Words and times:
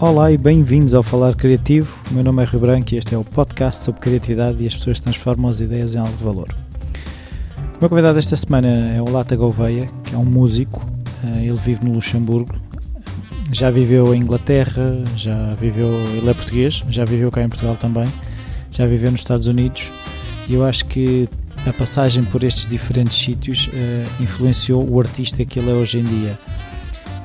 Olá 0.00 0.32
e 0.32 0.38
bem-vindos 0.38 0.94
ao 0.94 1.02
Falar 1.02 1.34
Criativo. 1.34 1.94
O 2.10 2.14
meu 2.14 2.24
nome 2.24 2.42
é 2.42 2.46
Rui 2.46 2.58
Branco 2.58 2.94
e 2.94 2.96
este 2.96 3.14
é 3.14 3.18
o 3.18 3.22
podcast 3.22 3.84
sobre 3.84 4.00
criatividade 4.00 4.64
e 4.64 4.66
as 4.66 4.74
pessoas 4.74 4.98
transformam 4.98 5.50
as 5.50 5.60
ideias 5.60 5.94
em 5.94 5.98
algo 5.98 6.16
de 6.16 6.24
valor. 6.24 6.48
O 7.76 7.80
meu 7.82 7.90
convidado 7.90 8.18
esta 8.18 8.34
semana 8.34 8.66
é 8.96 9.02
o 9.02 9.10
Lata 9.10 9.36
Gouveia, 9.36 9.90
que 10.02 10.14
é 10.14 10.16
um 10.16 10.24
músico. 10.24 10.82
Eh, 11.22 11.44
ele 11.44 11.58
vive 11.58 11.84
no 11.84 11.92
Luxemburgo. 11.92 12.54
Já 13.52 13.70
viveu 13.70 14.14
em 14.14 14.22
Inglaterra, 14.22 15.04
já 15.16 15.52
viveu. 15.60 15.88
Ele 16.16 16.30
é 16.30 16.32
português, 16.32 16.82
já 16.88 17.04
viveu 17.04 17.30
cá 17.30 17.42
em 17.42 17.50
Portugal 17.50 17.76
também, 17.76 18.08
já 18.70 18.86
viveu 18.86 19.10
nos 19.10 19.20
Estados 19.20 19.48
Unidos. 19.48 19.86
E 20.48 20.54
eu 20.54 20.64
acho 20.64 20.86
que 20.86 21.28
a 21.66 21.74
passagem 21.74 22.24
por 22.24 22.42
estes 22.42 22.66
diferentes 22.66 23.18
sítios 23.22 23.66
uh, 23.66 24.22
influenciou 24.22 24.82
o 24.82 24.98
artista 24.98 25.44
que 25.44 25.58
ele 25.58 25.70
é 25.70 25.74
hoje 25.74 25.98
em 25.98 26.04
dia 26.04 26.38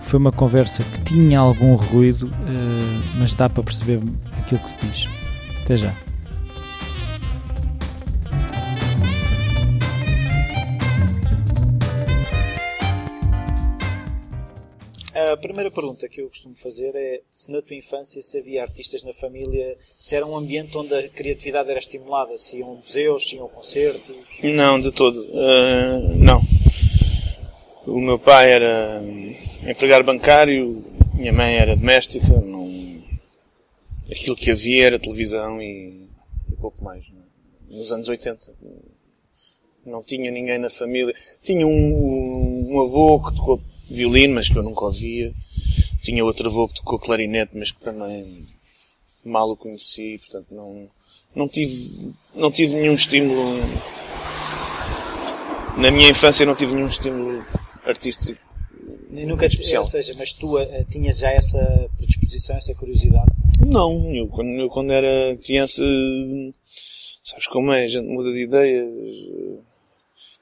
foi 0.06 0.20
uma 0.20 0.32
conversa 0.32 0.84
que 0.84 1.14
tinha 1.14 1.40
algum 1.40 1.76
ruído, 1.76 2.28
uh, 2.28 3.18
mas 3.18 3.34
dá 3.34 3.50
para 3.50 3.64
perceber 3.64 4.00
aquilo 4.40 4.62
que 4.62 4.70
se 4.70 4.78
diz. 4.78 5.06
Até 5.64 5.78
já. 5.78 5.96
A 15.34 15.38
primeira 15.38 15.72
pergunta 15.72 16.08
que 16.08 16.22
eu 16.22 16.28
costumo 16.28 16.56
fazer 16.56 16.92
é 16.94 17.22
se 17.32 17.52
na 17.52 17.62
tua 17.62 17.76
infância 17.76 18.22
se 18.22 18.38
havia 18.38 18.62
artistas 18.62 19.04
na 19.04 19.14
família, 19.14 19.76
se 19.98 20.16
era 20.16 20.26
um 20.26 20.38
ambiente 20.38 20.78
onde 20.78 20.94
a 20.94 21.10
criatividade 21.10 21.70
era 21.70 21.80
estimulada, 21.80 22.38
se 22.38 22.58
iam 22.58 22.76
museus, 22.76 23.28
se 23.28 23.36
iam 23.38 23.48
concertos? 23.48 24.16
Não, 24.44 24.80
de 24.80 24.92
todo. 24.92 25.20
Uh, 25.20 26.16
não. 26.16 26.42
O 27.88 28.00
meu 28.00 28.20
pai 28.20 28.52
era 28.52 29.02
empregado 29.72 30.04
bancário, 30.04 30.84
minha 31.14 31.34
mãe 31.34 31.56
era 31.56 31.76
doméstica, 31.76 32.28
não... 32.28 32.70
aquilo 34.10 34.36
que 34.36 34.52
havia 34.52 34.86
era 34.86 35.00
televisão 35.00 35.62
e, 35.62 36.10
e 36.52 36.56
pouco 36.60 36.84
mais. 36.84 37.06
É? 37.06 37.76
Nos 37.76 37.92
anos 37.92 38.08
80 38.08 38.54
não 39.86 40.02
tinha 40.04 40.32
ninguém 40.32 40.58
na 40.58 40.70
família. 40.70 41.14
Tinha 41.42 41.66
um, 41.66 42.74
um 42.74 42.82
avô 42.82 43.20
que 43.20 43.36
tocou 43.36 43.62
violino, 43.90 44.36
mas 44.36 44.50
que 44.50 44.58
eu 44.58 44.64
nunca 44.64 44.86
ouvia. 44.86 45.34
Tinha 46.02 46.26
outro 46.26 46.48
avô 46.50 46.68
que 46.68 46.76
tocou 46.76 47.00
clarinete, 47.00 47.52
mas 47.56 47.72
que 47.72 47.80
também 47.80 48.46
mal 49.24 49.50
o 49.50 49.58
conheci, 49.58 50.20
portanto 50.20 50.48
não, 50.52 50.88
não 51.36 51.48
tive, 51.48 52.14
não 52.34 52.52
tive 52.52 52.76
nenhum 52.76 52.94
estímulo. 52.94 53.60
Na 55.78 55.92
minha 55.92 56.10
infância 56.10 56.46
não 56.46 56.56
tive 56.56 56.74
nenhum 56.76 56.88
estímulo 56.88 57.46
artístico. 57.84 58.45
Nem 59.10 59.26
nunca, 59.26 59.46
especial. 59.46 59.84
Ou 59.84 59.90
seja, 59.90 60.14
mas 60.18 60.34
tu 60.34 60.58
uh, 60.58 60.86
tinhas 60.90 61.18
já 61.18 61.32
essa 61.32 61.90
predisposição, 61.98 62.56
essa 62.56 62.74
curiosidade? 62.76 63.32
Não, 63.66 64.14
eu 64.14 64.28
quando, 64.28 64.50
eu 64.50 64.70
quando 64.70 64.92
era 64.92 65.38
criança, 65.38 65.84
sabes 67.24 67.48
como 67.48 67.72
é, 67.72 67.84
a 67.84 67.88
gente 67.88 68.08
muda 68.08 68.32
de 68.32 68.44
ideias. 68.44 68.90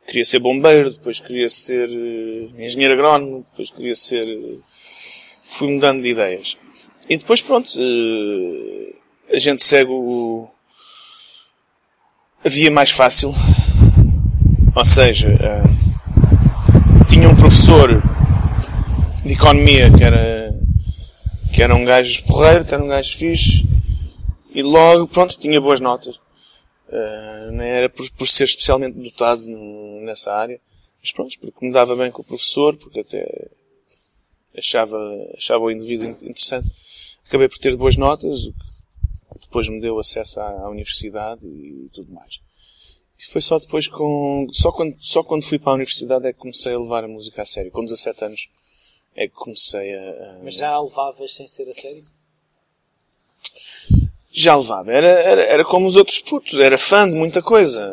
Queria 0.08 0.26
ser 0.26 0.40
bombeiro, 0.40 0.92
depois 0.92 1.20
queria 1.20 1.50
ser 1.50 1.90
uh, 1.90 2.62
engenheiro 2.62 2.94
agrónomo, 2.94 3.46
depois 3.50 3.70
queria 3.72 3.96
ser. 3.96 4.26
Uh, 4.26 4.62
fui 5.44 5.72
mudando 5.72 6.02
de 6.02 6.10
ideias. 6.10 6.58
E 7.10 7.18
depois, 7.18 7.42
pronto, 7.42 7.70
a 9.30 9.38
gente 9.38 9.64
segue 9.64 9.92
o. 9.92 10.48
a 12.44 12.50
via 12.50 12.72
mais 12.72 12.92
fácil. 12.92 13.34
Ou 14.76 14.86
seja, 14.86 15.38
tinha 17.08 17.30
um 17.30 17.36
professor 17.36 18.02
de 19.26 19.34
economia 19.34 19.90
que 19.92 20.04
era, 20.04 20.54
que 21.54 21.64
era 21.64 21.76
um 21.76 21.86
gajo 21.86 22.24
porreiro, 22.26 22.66
que 22.66 22.74
era 22.74 22.84
um 22.84 22.88
gajo 22.88 23.18
fixe, 23.18 23.68
e 24.54 24.62
logo, 24.62 25.08
pronto, 25.08 25.38
tinha 25.38 25.60
boas 25.62 25.80
notas. 25.80 26.16
Uh, 26.88 27.52
não 27.54 27.64
era 27.64 27.90
por, 27.90 28.10
por 28.12 28.28
ser 28.28 28.44
especialmente 28.44 29.00
dotado 29.00 29.44
nessa 30.02 30.32
área, 30.34 30.60
mas 31.02 31.12
pronto, 31.12 31.40
porque 31.40 31.66
me 31.66 31.72
dava 31.72 31.96
bem 31.96 32.12
com 32.12 32.22
o 32.22 32.26
professor, 32.26 32.78
porque 32.78 33.00
até 33.00 33.50
achava, 34.58 34.98
achava 35.36 35.64
o 35.64 35.72
indivíduo 35.72 36.10
interessante. 36.22 36.70
Acabei 37.26 37.48
por 37.48 37.58
ter 37.58 37.76
boas 37.76 37.96
notas, 37.96 38.46
o 39.30 39.40
que 39.40 39.48
depois 39.48 39.68
me 39.70 39.82
deu 39.82 39.98
acesso 39.98 40.40
à, 40.40 40.50
à 40.50 40.70
universidade 40.70 41.46
e 41.46 41.90
tudo 41.94 42.14
mais. 42.14 42.40
E 43.18 43.26
foi 43.26 43.42
só 43.42 43.58
depois 43.58 43.88
com, 43.88 44.48
só 44.52 44.72
quando, 44.72 44.96
só 45.00 45.24
quando 45.24 45.46
fui 45.46 45.58
para 45.58 45.72
a 45.72 45.76
universidade 45.76 46.28
é 46.28 46.34
que 46.34 46.40
comecei 46.40 46.74
a 46.74 46.80
levar 46.80 47.06
a 47.06 47.08
música 47.08 47.42
a 47.42 47.46
sério. 47.46 47.72
Com 47.72 47.84
17 47.84 48.26
anos 48.26 48.50
é 49.16 49.28
que 49.28 49.34
comecei 49.34 49.96
a, 49.96 50.10
a... 50.10 50.40
Mas 50.44 50.56
já 50.56 50.70
a 50.70 50.82
levavas 50.82 51.36
sem 51.36 51.48
ser 51.48 51.70
a 51.70 51.74
sério? 51.74 52.04
Já 54.32 54.56
levava. 54.56 54.92
Era, 54.92 55.08
era, 55.08 55.44
era 55.44 55.66
como 55.66 55.88
os 55.88 55.96
outros 55.96 56.20
putos. 56.20 56.60
Era 56.60 56.78
fã 56.78 57.08
de 57.08 57.16
muita 57.16 57.42
coisa. 57.42 57.88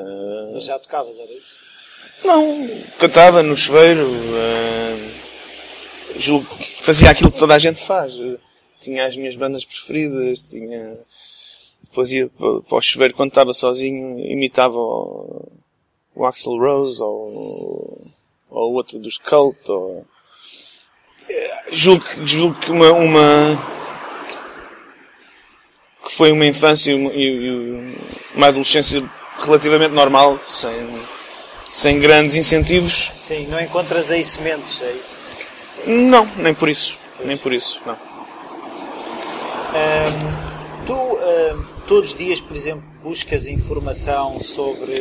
Mas 0.55 0.65
já 0.65 0.79
tocavas, 0.79 1.19
era 1.19 1.33
isso? 1.33 1.59
Não. 2.25 2.69
Cantava 2.99 3.43
no 3.43 3.57
chuveiro. 3.57 4.07
Uh, 4.07 5.11
julgo, 6.19 6.47
fazia 6.81 7.11
aquilo 7.11 7.31
que 7.31 7.39
toda 7.39 7.55
a 7.55 7.59
gente 7.59 7.81
faz. 7.81 8.15
Tinha 8.81 9.05
as 9.05 9.17
minhas 9.17 9.37
bandas 9.37 9.65
preferidas. 9.65 10.43
Tinha 10.43 10.99
depois 11.91 12.13
ia 12.13 12.29
para 12.29 12.79
o 12.79 12.81
chuveiro 12.81 13.15
quando 13.15 13.31
estava 13.31 13.53
sozinho, 13.53 14.21
imitava 14.21 14.79
o, 14.79 15.49
o 16.15 16.25
Axel 16.25 16.57
Rose 16.57 17.03
ou, 17.03 18.13
ou 18.49 18.73
o 18.73 18.75
outro 18.75 18.99
dos 18.99 19.19
Cult. 19.19 19.69
Ou... 19.69 20.07
Julgo, 21.73 22.05
julgo 22.25 22.55
que 22.59 22.71
uma, 22.73 22.91
uma, 22.93 23.63
que 26.05 26.13
foi 26.13 26.33
uma 26.33 26.47
infância 26.47 26.93
e, 26.93 26.97
e 26.97 27.97
uma 28.35 28.49
adolescência 28.49 29.03
relativamente 29.39 29.93
normal, 29.93 30.39
sem, 30.49 30.89
sem 31.69 32.01
grandes 32.01 32.37
incentivos. 32.37 33.13
Sim, 33.15 33.47
não 33.47 33.61
encontras 33.61 34.11
aí 34.11 34.25
sementes, 34.25 34.83
é 34.83 34.93
isso? 34.93 35.21
Não, 35.87 36.29
nem 36.37 36.53
por 36.53 36.69
isso. 36.69 36.99
Pois. 37.17 37.29
Nem 37.29 37.37
por 37.37 37.53
isso, 37.53 37.81
não. 37.87 37.95
Um, 39.73 40.87
tu, 40.87 40.95
um, 40.95 41.65
todos 41.87 42.11
os 42.11 42.19
dias, 42.19 42.41
por 42.41 42.57
exemplo, 42.57 42.83
buscas 43.03 43.47
informação 43.47 44.41
sobre 44.41 44.95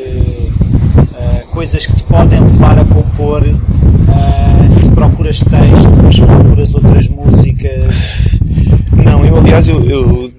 uh, 0.97 1.47
coisas 1.47 1.85
que 1.85 1.95
te 1.95 2.03
podem 2.03 2.39
levar 2.39 2.79
a 2.79 2.85
compor, 2.85 3.43
uh, 3.43 4.71
se 4.71 4.89
procuras 4.89 5.39
textos, 5.39 6.15
se 6.15 6.21
procuras 6.21 6.75
outras 6.75 7.07
músicas. 7.07 8.29
Não, 8.93 9.25
eu 9.25 9.37
aliás, 9.37 9.67
eu, 9.67 9.83
eu 9.85 10.31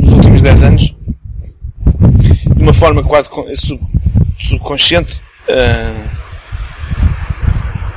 nos 0.00 0.12
últimos 0.12 0.42
10 0.42 0.62
anos, 0.64 0.94
de 2.56 2.62
uma 2.62 2.72
forma 2.72 3.02
quase 3.02 3.28
sub, 3.54 3.80
subconsciente, 4.38 5.20
uh, 5.48 6.08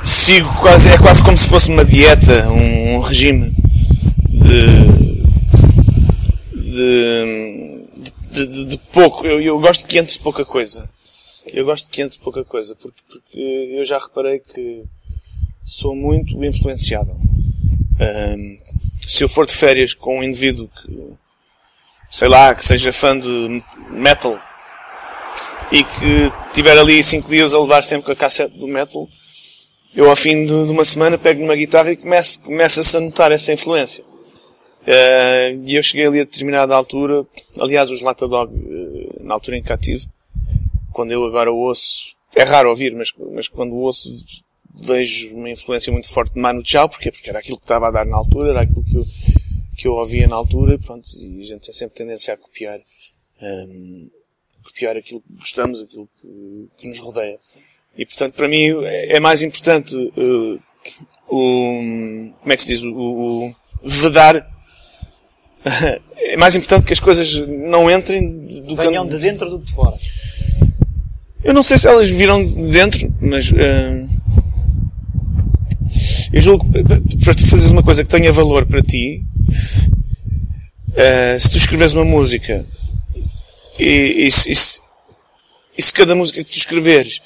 sigo 0.04 0.52
quase, 0.54 0.88
é 0.88 0.98
quase 0.98 1.22
como 1.22 1.36
se 1.36 1.48
fosse 1.48 1.70
uma 1.70 1.84
dieta, 1.84 2.48
um, 2.50 2.96
um 2.96 3.00
regime 3.00 3.54
de, 4.28 4.86
de 6.54 7.66
de, 8.36 8.46
de, 8.46 8.64
de 8.66 8.78
pouco. 8.92 9.26
Eu, 9.26 9.40
eu, 9.40 9.58
gosto 9.58 9.86
que 9.86 9.98
entre 9.98 10.18
pouca 10.18 10.44
coisa. 10.44 10.88
Eu 11.46 11.64
gosto 11.64 11.90
que 11.90 12.02
entre 12.02 12.18
pouca 12.18 12.44
coisa, 12.44 12.74
porque, 12.74 13.00
porque 13.08 13.38
eu 13.38 13.84
já 13.84 13.98
reparei 13.98 14.40
que 14.40 14.84
sou 15.64 15.94
muito 15.94 16.42
influenciado. 16.44 17.12
Um, 17.12 18.58
se 19.06 19.22
eu 19.22 19.28
for 19.28 19.46
de 19.46 19.54
férias 19.54 19.94
com 19.94 20.18
um 20.18 20.22
indivíduo 20.22 20.68
que, 20.68 21.12
sei 22.10 22.28
lá, 22.28 22.54
que 22.54 22.64
seja 22.64 22.92
fã 22.92 23.18
de 23.18 23.62
metal 23.90 24.40
e 25.70 25.82
que 25.82 26.32
tiver 26.52 26.76
ali 26.78 27.02
cinco 27.02 27.28
dias 27.28 27.54
a 27.54 27.60
levar 27.60 27.82
sempre 27.82 28.06
com 28.06 28.12
a 28.12 28.16
cassete 28.16 28.58
do 28.58 28.66
metal, 28.66 29.08
eu 29.94 30.10
ao 30.10 30.16
fim 30.16 30.44
de, 30.44 30.66
de 30.66 30.72
uma 30.72 30.84
semana 30.84 31.16
pego 31.16 31.40
numa 31.40 31.56
guitarra 31.56 31.92
e 31.92 31.96
começo, 31.96 32.42
começa-se 32.42 32.96
a 32.96 33.00
notar 33.00 33.32
essa 33.32 33.52
influência. 33.52 34.04
Uh, 34.82 35.62
e 35.64 35.74
eu 35.74 35.82
cheguei 35.82 36.06
ali 36.06 36.20
a 36.20 36.24
determinada 36.24 36.74
altura, 36.74 37.24
aliás, 37.58 37.90
os 37.90 38.02
Lata 38.02 38.28
Dog, 38.28 38.52
uh, 38.52 39.24
na 39.24 39.34
altura 39.34 39.56
em 39.56 39.62
que 39.62 39.76
tive, 39.78 40.06
quando 40.96 41.12
eu 41.12 41.26
agora 41.26 41.52
ouço, 41.52 42.16
é 42.34 42.42
raro 42.42 42.70
ouvir, 42.70 42.94
mas, 42.94 43.12
mas 43.34 43.46
quando 43.48 43.74
ouço, 43.74 44.10
vejo 44.82 45.34
uma 45.34 45.50
influência 45.50 45.92
muito 45.92 46.08
forte 46.08 46.32
de 46.32 46.40
Manu 46.40 46.62
Chao, 46.64 46.88
porque 46.88 47.12
Porque 47.12 47.28
era 47.28 47.38
aquilo 47.38 47.58
que 47.58 47.64
estava 47.64 47.88
a 47.88 47.90
dar 47.90 48.06
na 48.06 48.16
altura, 48.16 48.48
era 48.48 48.62
aquilo 48.62 48.82
que 48.82 48.96
eu, 48.96 49.04
que 49.76 49.88
eu 49.88 49.92
ouvia 49.92 50.26
na 50.26 50.36
altura, 50.36 50.78
pronto, 50.78 51.06
e 51.18 51.42
a 51.42 51.44
gente 51.44 51.66
tem 51.66 51.74
sempre 51.74 51.98
tendência 51.98 52.32
a 52.32 52.36
copiar, 52.38 52.80
um, 53.42 54.08
a 54.58 54.62
copiar 54.66 54.96
aquilo 54.96 55.20
que 55.20 55.34
gostamos, 55.34 55.82
aquilo 55.82 56.08
que, 56.16 56.68
que 56.78 56.88
nos 56.88 56.98
rodeia. 56.98 57.38
E 57.94 58.06
portanto, 58.06 58.32
para 58.32 58.48
mim, 58.48 58.82
é, 58.84 59.16
é 59.16 59.20
mais 59.20 59.42
importante, 59.42 59.94
uh, 59.94 60.62
o, 61.28 62.32
como 62.40 62.52
é 62.52 62.56
que 62.56 62.62
se 62.62 62.68
diz, 62.68 62.82
o, 62.84 62.94
o 62.96 63.54
vedar 63.84 64.50
é 66.16 66.38
mais 66.38 66.56
importante 66.56 66.86
que 66.86 66.94
as 66.94 67.00
coisas 67.00 67.46
não 67.46 67.90
entrem 67.90 68.62
do 68.62 68.74
Venham 68.74 69.06
de 69.06 69.18
dentro 69.18 69.50
do 69.50 69.58
que 69.58 69.66
de 69.66 69.74
fora. 69.74 69.98
Eu 71.44 71.54
não 71.54 71.62
sei 71.62 71.78
se 71.78 71.86
elas 71.86 72.08
viram 72.08 72.44
de 72.44 72.54
dentro, 72.70 73.12
mas 73.20 73.50
uh, 73.50 74.08
eu 76.32 76.40
julgo 76.42 76.66
que 76.70 77.16
para 77.18 77.34
tu 77.34 77.46
fazeres 77.46 77.72
uma 77.72 77.82
coisa 77.82 78.02
que 78.02 78.10
tenha 78.10 78.32
valor 78.32 78.66
para 78.66 78.82
ti, 78.82 79.24
Uh, 80.96 81.38
se 81.38 81.50
tu 81.50 81.58
escreves 81.58 81.92
uma 81.92 82.06
música 82.06 82.64
e, 83.78 83.84
e, 83.84 84.28
e, 84.28 84.52
e, 85.76 85.82
se 85.82 85.92
cada 85.92 86.14
música 86.14 86.42
que 86.42 86.50
tu 86.50 86.56
escreveres 86.56 87.20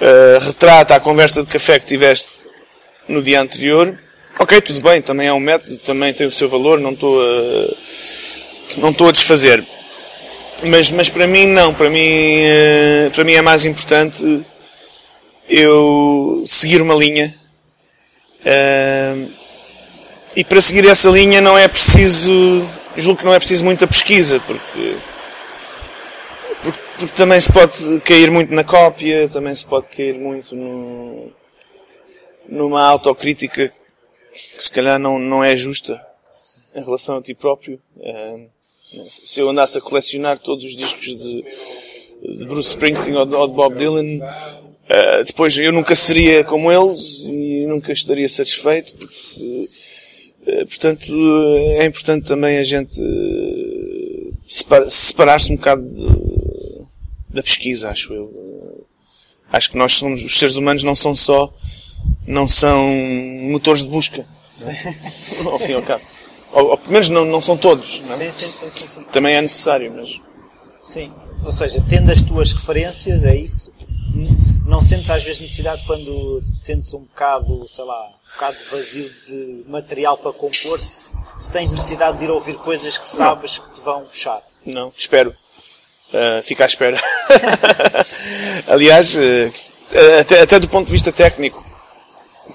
uh, 0.00 0.44
retrata 0.44 0.96
a 0.96 0.98
conversa 0.98 1.42
de 1.42 1.46
café 1.46 1.78
que 1.78 1.86
tiveste 1.86 2.46
no 3.08 3.22
dia 3.22 3.40
anterior, 3.40 3.96
ok, 4.40 4.60
tudo 4.60 4.80
bem, 4.80 5.00
também 5.00 5.28
é 5.28 5.32
um 5.32 5.38
método, 5.38 5.78
também 5.78 6.12
tem 6.12 6.26
o 6.26 6.32
seu 6.32 6.48
valor, 6.48 6.80
não 6.80 6.94
estou 6.94 7.22
a, 7.22 7.76
não 8.78 8.90
estou 8.90 9.06
a 9.06 9.12
desfazer. 9.12 9.64
Mas, 10.62 10.90
mas 10.90 11.10
para 11.10 11.26
mim 11.26 11.46
não, 11.46 11.74
para 11.74 11.90
mim, 11.90 12.42
uh, 12.44 13.10
para 13.10 13.24
mim 13.24 13.32
é 13.34 13.42
mais 13.42 13.66
importante 13.66 14.44
eu 15.48 16.42
seguir 16.46 16.80
uma 16.80 16.94
linha. 16.94 17.34
Uh, 18.40 19.30
e 20.36 20.44
para 20.44 20.60
seguir 20.60 20.86
essa 20.86 21.08
linha 21.10 21.40
não 21.40 21.56
é 21.56 21.68
preciso, 21.68 22.32
julgo 22.96 23.20
que 23.20 23.24
não 23.24 23.34
é 23.34 23.38
preciso 23.38 23.64
muita 23.64 23.86
pesquisa, 23.86 24.40
porque, 24.40 24.96
porque, 26.62 26.80
porque 26.98 27.14
também 27.14 27.40
se 27.40 27.52
pode 27.52 28.00
cair 28.00 28.30
muito 28.30 28.52
na 28.52 28.64
cópia, 28.64 29.28
também 29.28 29.54
se 29.54 29.64
pode 29.64 29.88
cair 29.88 30.18
muito 30.18 30.56
no, 30.56 31.32
numa 32.48 32.84
autocrítica 32.84 33.72
que 34.32 34.64
se 34.64 34.70
calhar 34.70 34.98
não, 34.98 35.18
não 35.18 35.44
é 35.44 35.54
justa 35.54 36.00
em 36.74 36.82
relação 36.82 37.18
a 37.18 37.22
ti 37.22 37.34
próprio. 37.34 37.80
Se 39.08 39.40
eu 39.40 39.48
andasse 39.48 39.78
a 39.78 39.80
colecionar 39.80 40.38
todos 40.38 40.64
os 40.64 40.76
discos 40.76 41.04
de, 41.04 41.44
de 42.38 42.44
Bruce 42.46 42.70
Springsteen 42.70 43.16
ou 43.16 43.26
de, 43.26 43.34
ou 43.34 43.48
de 43.48 43.54
Bob 43.54 43.76
Dylan, 43.76 44.18
uh, 44.18 45.24
depois 45.24 45.56
eu 45.58 45.72
nunca 45.72 45.94
seria 45.94 46.44
como 46.44 46.70
eles 46.70 47.26
e 47.26 47.66
nunca 47.66 47.92
estaria 47.92 48.28
satisfeito 48.28 48.96
porque 48.96 49.68
eh, 50.46 50.64
portanto, 50.66 51.04
eh, 51.10 51.84
é 51.84 51.86
importante 51.86 52.26
também 52.26 52.58
a 52.58 52.62
gente 52.62 53.00
eh, 53.00 54.32
separar-se 54.88 55.50
um 55.50 55.56
bocado 55.56 55.82
de, 55.82 56.84
da 57.30 57.42
pesquisa, 57.42 57.88
acho 57.88 58.12
eu. 58.12 58.86
Acho 59.50 59.70
que 59.70 59.78
nós 59.78 59.94
somos, 59.94 60.22
os 60.22 60.38
seres 60.38 60.56
humanos 60.56 60.82
não 60.82 60.94
são 60.94 61.16
só, 61.16 61.52
não 62.26 62.46
são 62.46 62.94
motores 63.50 63.82
de 63.82 63.88
busca. 63.88 64.26
Sim. 64.52 64.72
ao 65.46 65.58
fim 65.58 65.72
e 65.72 65.74
ao 65.74 65.82
cabo. 65.82 66.04
Ou, 66.54 66.70
ou 66.70 66.78
pelo 66.78 66.92
menos 66.92 67.08
não, 67.08 67.24
não 67.24 67.42
são 67.42 67.56
todos. 67.56 68.00
Não 68.00 68.14
é? 68.14 68.16
sim, 68.16 68.30
sim, 68.30 68.70
sim, 68.70 68.86
sim, 68.88 69.02
Também 69.12 69.34
é 69.34 69.42
necessário, 69.42 69.92
mas. 69.94 70.20
Sim. 70.82 71.12
Ou 71.44 71.52
seja, 71.52 71.84
tendo 71.88 72.10
as 72.10 72.22
tuas 72.22 72.52
referências, 72.52 73.24
é 73.24 73.36
isso. 73.36 73.72
Não 74.64 74.80
sentes 74.80 75.10
às 75.10 75.22
vezes 75.22 75.40
necessidade 75.40 75.82
quando 75.86 76.40
sentes 76.42 76.94
um 76.94 77.00
bocado, 77.00 77.66
sei 77.68 77.84
lá, 77.84 78.12
bocado 78.34 78.56
vazio 78.70 79.10
de 79.26 79.64
material 79.68 80.16
para 80.16 80.32
compor, 80.32 80.80
se, 80.80 81.14
se, 81.38 81.52
tens 81.52 81.72
necessidade 81.72 82.18
de 82.18 82.24
ir 82.24 82.30
ouvir 82.30 82.54
coisas 82.56 82.96
que 82.96 83.08
sabes 83.08 83.58
que 83.58 83.70
te 83.70 83.80
vão 83.80 84.04
puxar. 84.04 84.42
Não, 84.64 84.92
espero. 84.96 85.34
Uh, 86.10 86.42
fica 86.42 86.64
à 86.64 86.66
espera. 86.66 86.96
Aliás, 88.68 89.14
uh, 89.14 89.52
até, 90.20 90.40
até, 90.40 90.58
do 90.58 90.68
ponto 90.68 90.86
de 90.86 90.92
vista 90.92 91.12
técnico, 91.12 91.64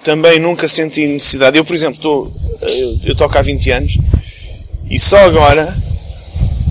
também 0.03 0.39
nunca 0.39 0.67
senti 0.67 1.05
necessidade. 1.05 1.57
Eu, 1.57 1.65
por 1.65 1.73
exemplo, 1.73 1.95
estou, 1.95 2.33
eu, 2.61 2.99
eu, 3.05 3.15
toco 3.15 3.37
há 3.37 3.41
20 3.41 3.71
anos 3.71 3.97
e 4.89 4.99
só 4.99 5.17
agora 5.17 5.75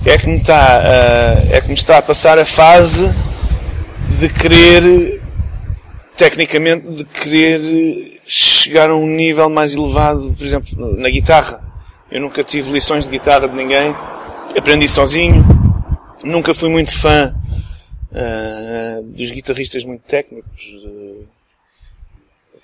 é 0.05 0.17
que 0.17 0.27
me 0.27 0.37
está, 0.37 0.79
uh, 0.79 1.53
é 1.53 1.61
que 1.61 1.67
me 1.67 1.73
está 1.73 1.97
a 1.97 2.01
passar 2.01 2.37
a 2.39 2.45
fase 2.45 3.11
de 4.19 4.29
querer, 4.29 5.21
tecnicamente, 6.17 6.87
de 6.87 7.05
querer 7.05 8.19
chegar 8.25 8.89
a 8.89 8.95
um 8.95 9.07
nível 9.07 9.49
mais 9.49 9.75
elevado, 9.75 10.33
por 10.37 10.45
exemplo, 10.45 10.97
na 10.97 11.09
guitarra. 11.09 11.63
Eu 12.11 12.21
nunca 12.21 12.43
tive 12.43 12.71
lições 12.71 13.05
de 13.05 13.11
guitarra 13.11 13.47
de 13.47 13.55
ninguém, 13.55 13.95
aprendi 14.57 14.87
sozinho, 14.87 15.45
nunca 16.23 16.53
fui 16.53 16.69
muito 16.69 16.97
fã 16.97 17.35
uh, 18.11 19.03
dos 19.03 19.31
guitarristas 19.31 19.85
muito 19.85 20.01
técnicos, 20.01 20.63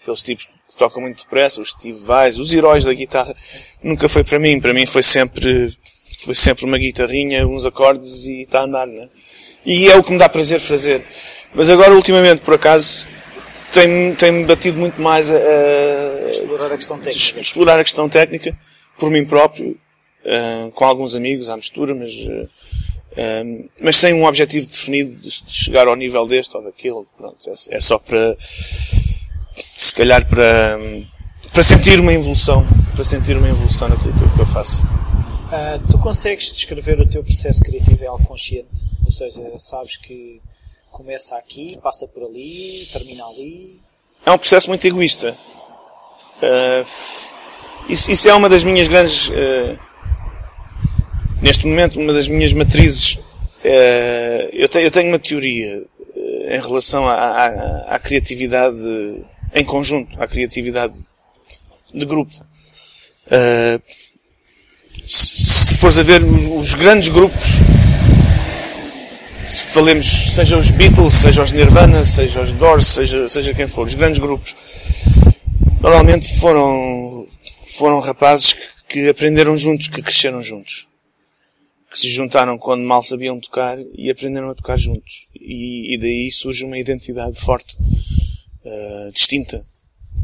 aqueles 0.06 0.22
tipos 0.22 0.46
que 0.46 0.78
tocam 0.78 1.02
muito 1.02 1.24
depressa, 1.24 1.60
os 1.60 1.72
Steve 1.72 1.98
Vai, 2.00 2.30
os 2.30 2.54
heróis 2.54 2.86
da 2.86 2.94
guitarra. 2.94 3.36
Nunca 3.82 4.08
foi 4.08 4.24
para 4.24 4.38
mim, 4.38 4.60
para 4.60 4.74
mim 4.74 4.86
foi 4.86 5.02
sempre, 5.02 5.76
foi 6.20 6.36
sempre 6.36 6.64
uma 6.66 6.78
guitarrinha, 6.78 7.48
uns 7.48 7.66
acordes 7.66 8.26
e 8.26 8.42
está 8.42 8.62
a 8.62 8.64
andar, 8.66 8.86
né? 8.86 9.10
E 9.66 9.88
é 9.88 9.98
o 9.98 10.04
que 10.04 10.12
me 10.12 10.20
dá 10.20 10.30
prazer 10.30 10.60
fazer. 10.60 11.04
Mas 11.54 11.72
agora, 11.72 11.94
ultimamente, 11.94 12.44
por 12.44 12.54
acaso, 12.54 13.08
tem-me 13.74 14.16
tem 14.16 14.46
batido 14.46 14.78
muito 14.78 15.02
mais 15.02 15.32
a, 15.32 15.36
a, 15.36 16.30
explorar 16.30 16.72
a 16.72 16.78
questão 16.78 17.00
técnica. 17.00 17.42
Explorar 17.42 17.80
a 17.80 17.84
questão 17.84 18.08
técnica 18.08 18.58
por 19.00 19.10
mim 19.10 19.26
próprio, 19.26 19.72
uh, 19.72 20.72
com 20.72 20.86
alguns 20.86 21.16
amigos 21.16 21.50
à 21.50 21.58
mistura, 21.58 21.96
mas, 21.96 22.12
uh, 22.12 22.50
um, 23.44 23.70
mas 23.82 23.98
sem 23.98 24.14
um 24.14 24.26
objetivo 24.26 24.68
definido 24.68 25.16
de, 25.16 25.32
chegar 25.48 25.88
ao 25.88 25.96
nível 25.96 26.28
deste 26.28 26.56
ou 26.56 26.64
daquele. 26.64 27.04
Pronto, 27.18 27.38
é, 27.48 27.76
é 27.76 27.82
só 27.82 27.98
para, 27.98 28.38
se 29.58 29.94
calhar 29.94 30.28
para, 30.28 30.78
para 31.52 31.64
sentir 31.64 32.00
uma 32.00 32.14
evolução, 32.14 32.66
para 32.94 33.04
sentir 33.04 33.38
uma 33.38 33.48
evolução 33.48 33.88
naquilo 33.88 34.14
que 34.14 34.40
eu 34.40 34.46
faço. 34.46 34.84
Uh, 34.84 35.80
tu 35.92 35.98
consegues 36.00 36.52
descrever 36.52 37.00
o 37.00 37.08
teu 37.08 37.24
processo 37.24 37.62
criativo 37.62 38.04
é 38.04 38.08
algo 38.08 38.26
consciente? 38.26 38.90
Ou 39.06 39.12
seja, 39.12 39.42
sabes 39.58 39.96
que 39.96 40.42
começa 40.92 41.38
aqui, 41.38 41.78
passa 41.82 42.08
por 42.08 42.24
ali, 42.24 42.88
termina 42.92 43.26
ali. 43.26 43.80
É 44.26 44.32
um 44.32 44.38
processo 44.38 44.70
muito 44.70 44.86
egoísta. 44.86 45.38
Uh, 46.42 46.86
isso, 47.88 48.12
isso, 48.12 48.28
é 48.28 48.34
uma 48.34 48.50
das 48.50 48.64
minhas 48.64 48.88
grandes. 48.88 49.30
Uh, 49.30 49.80
neste 51.42 51.68
momento, 51.68 52.00
uma 52.00 52.12
das 52.12 52.28
minhas 52.28 52.52
matrizes. 52.54 53.20
Eu, 54.52 54.92
tenho 54.92 55.10
uma 55.10 55.18
teoria 55.18 55.84
em 56.48 56.62
relação 56.62 57.08
à, 57.08 57.14
à, 57.14 57.96
à, 57.96 58.00
criatividade 58.00 58.78
em 59.56 59.64
conjunto, 59.64 60.22
à 60.22 60.28
criatividade 60.28 60.94
de 61.94 62.06
grupo. 62.06 62.34
se, 65.06 65.46
se 65.66 65.74
fores 65.76 65.98
a 65.98 66.04
ver 66.04 66.24
os, 66.26 66.74
grandes 66.74 67.08
grupos 67.08 67.50
falemos, 69.74 70.06
seja 70.06 70.58
os 70.58 70.70
Beatles, 70.70 71.14
seja 71.14 71.44
os 71.44 71.52
Nirvana, 71.52 72.04
seja 72.06 72.42
os 72.42 72.52
Doors, 72.54 72.88
seja, 72.88 73.28
seja 73.28 73.54
quem 73.54 73.68
for, 73.68 73.86
os 73.86 73.94
grandes 73.94 74.20
grupos, 74.20 74.56
normalmente 75.82 76.38
foram, 76.40 77.28
foram 77.78 78.00
rapazes 78.00 78.54
que, 78.54 78.62
que 78.88 79.10
aprenderam 79.10 79.58
juntos, 79.58 79.88
que 79.88 80.02
cresceram 80.02 80.42
juntos. 80.42 80.88
Que 81.90 82.00
se 82.00 82.10
juntaram 82.10 82.58
quando 82.58 82.84
mal 82.84 83.04
sabiam 83.04 83.40
tocar 83.40 83.78
e 83.98 84.10
aprenderam 84.10 84.50
a 84.50 84.56
tocar 84.56 84.78
juntos. 84.78 85.32
E, 85.40 85.96
e 85.96 85.98
daí 85.98 86.32
surge 86.32 86.66
uma 86.66 86.78
identidade 86.78 87.40
forte, 87.40 87.78
uh, 88.66 89.12
distinta 89.12 89.66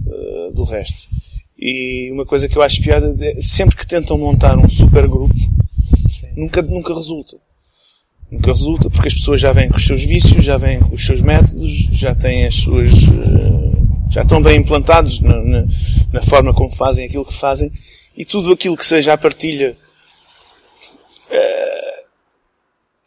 uh, 0.05 0.51
do 0.53 0.63
resto. 0.63 1.07
E 1.57 2.09
uma 2.11 2.25
coisa 2.25 2.49
que 2.49 2.57
eu 2.57 2.61
acho 2.61 2.81
piada 2.81 3.15
é 3.19 3.35
sempre 3.35 3.75
que 3.75 3.85
tentam 3.85 4.17
montar 4.17 4.57
um 4.57 4.69
super 4.69 5.07
grupo, 5.07 5.35
nunca, 6.35 6.61
nunca 6.61 6.93
resulta 6.93 7.37
nunca 8.31 8.51
resulta, 8.51 8.89
porque 8.89 9.09
as 9.09 9.13
pessoas 9.13 9.41
já 9.41 9.51
vêm 9.51 9.67
com 9.69 9.75
os 9.75 9.85
seus 9.85 10.01
vícios, 10.03 10.43
já 10.43 10.55
vêm 10.55 10.79
com 10.79 10.95
os 10.95 11.05
seus 11.05 11.21
métodos, 11.21 11.69
já 11.91 12.15
têm 12.15 12.45
as 12.45 12.55
suas, 12.55 12.89
eh, 12.89 14.09
já 14.09 14.21
estão 14.21 14.41
bem 14.41 14.57
implantados 14.57 15.19
na, 15.19 15.35
na, 15.43 15.67
na 16.13 16.21
forma 16.21 16.53
como 16.53 16.73
fazem 16.73 17.05
aquilo 17.05 17.25
que 17.25 17.33
fazem, 17.33 17.69
e 18.15 18.23
tudo 18.23 18.53
aquilo 18.53 18.77
que 18.77 18.85
seja 18.85 19.13
a 19.13 19.17
partilha 19.17 19.77
é, 21.29 22.03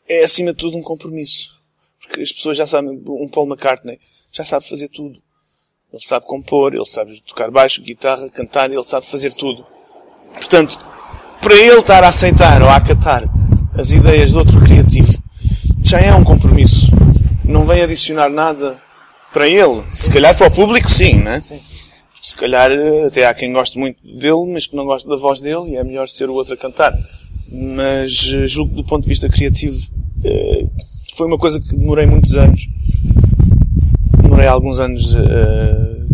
é 0.09 0.25
acima 0.25 0.50
de 0.53 0.59
tudo 0.59 0.76
um 0.76 0.83
compromisso. 0.83 1.55
Porque 1.99 2.21
as 2.21 2.33
pessoas 2.33 2.57
já 2.59 2.67
sabem, 2.67 2.91
um 3.07 3.29
Paul 3.29 3.47
McCartney 3.47 3.99
já 4.31 4.45
sabe 4.45 4.69
fazer 4.69 4.88
tudo. 4.88 5.23
Ele 5.94 6.02
sabe 6.04 6.26
compor, 6.26 6.74
ele 6.74 6.84
sabe 6.84 7.22
tocar 7.22 7.52
baixo, 7.52 7.80
guitarra, 7.80 8.28
cantar, 8.28 8.68
ele 8.68 8.82
sabe 8.82 9.06
fazer 9.06 9.30
tudo. 9.32 9.64
Portanto, 10.32 10.76
para 11.40 11.54
ele 11.54 11.78
estar 11.78 12.02
a 12.02 12.08
aceitar 12.08 12.60
ou 12.62 12.68
a 12.68 12.74
acatar 12.74 13.22
as 13.78 13.92
ideias 13.92 14.30
de 14.30 14.36
outro 14.36 14.60
criativo, 14.60 15.12
já 15.84 16.00
é 16.00 16.12
um 16.12 16.24
compromisso. 16.24 16.90
Não 17.44 17.64
vem 17.64 17.80
adicionar 17.80 18.28
nada 18.28 18.76
para 19.32 19.46
ele. 19.46 19.84
Se 19.88 20.10
calhar 20.10 20.36
para 20.36 20.48
o 20.48 20.50
público, 20.50 20.90
sim, 20.90 21.14
né? 21.14 21.40
Sim. 21.40 21.60
Se 22.20 22.34
calhar 22.34 22.72
até 23.06 23.28
há 23.28 23.32
quem 23.32 23.52
goste 23.52 23.78
muito 23.78 24.02
dele, 24.02 24.52
mas 24.52 24.66
que 24.66 24.74
não 24.74 24.86
gosta 24.86 25.08
da 25.08 25.16
voz 25.16 25.40
dele 25.40 25.70
e 25.70 25.76
é 25.76 25.84
melhor 25.84 26.08
ser 26.08 26.28
o 26.28 26.34
outro 26.34 26.54
a 26.54 26.56
cantar. 26.56 26.92
Mas 27.48 28.32
eh, 28.34 28.48
julgo 28.48 28.70
que 28.70 28.82
do 28.82 28.84
ponto 28.84 29.04
de 29.04 29.08
vista 29.10 29.28
criativo 29.28 29.78
eh, 30.24 30.66
foi 31.16 31.28
uma 31.28 31.38
coisa 31.38 31.60
que 31.60 31.76
demorei 31.76 32.04
muitos 32.04 32.36
anos. 32.36 32.66
Demorei 34.35 34.49
alguns 34.49 34.81
anos 34.81 35.14
eh, 35.14 36.07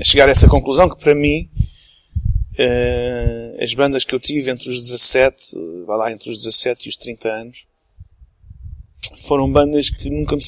a 0.00 0.04
chegar 0.04 0.26
a 0.28 0.32
essa 0.32 0.48
conclusão 0.48 0.88
que 0.88 0.98
para 0.98 1.14
mim 1.14 1.48
Uh, 2.60 3.54
as 3.62 3.72
bandas 3.72 4.02
que 4.02 4.12
eu 4.12 4.18
tive 4.18 4.50
entre 4.50 4.68
os 4.68 4.80
17, 4.80 5.54
vai 5.86 5.96
lá, 5.96 6.12
entre 6.12 6.28
os 6.28 6.38
17 6.38 6.86
e 6.86 6.88
os 6.88 6.96
30 6.96 7.28
anos, 7.28 7.58
foram 9.28 9.48
bandas 9.48 9.90
que 9.90 10.10
nunca 10.10 10.34
me 10.34 10.42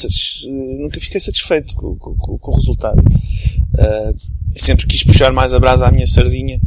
nunca 0.82 0.98
fiquei 0.98 1.20
satisfeito 1.20 1.72
com, 1.76 1.94
com, 1.96 2.36
com 2.36 2.50
o 2.50 2.54
resultado. 2.56 2.98
Uh, 2.98 4.58
sempre 4.58 4.88
quis 4.88 5.04
puxar 5.04 5.32
mais 5.32 5.54
a 5.54 5.60
brasa 5.60 5.86
à 5.86 5.90
minha 5.92 6.08
sardinha. 6.08 6.60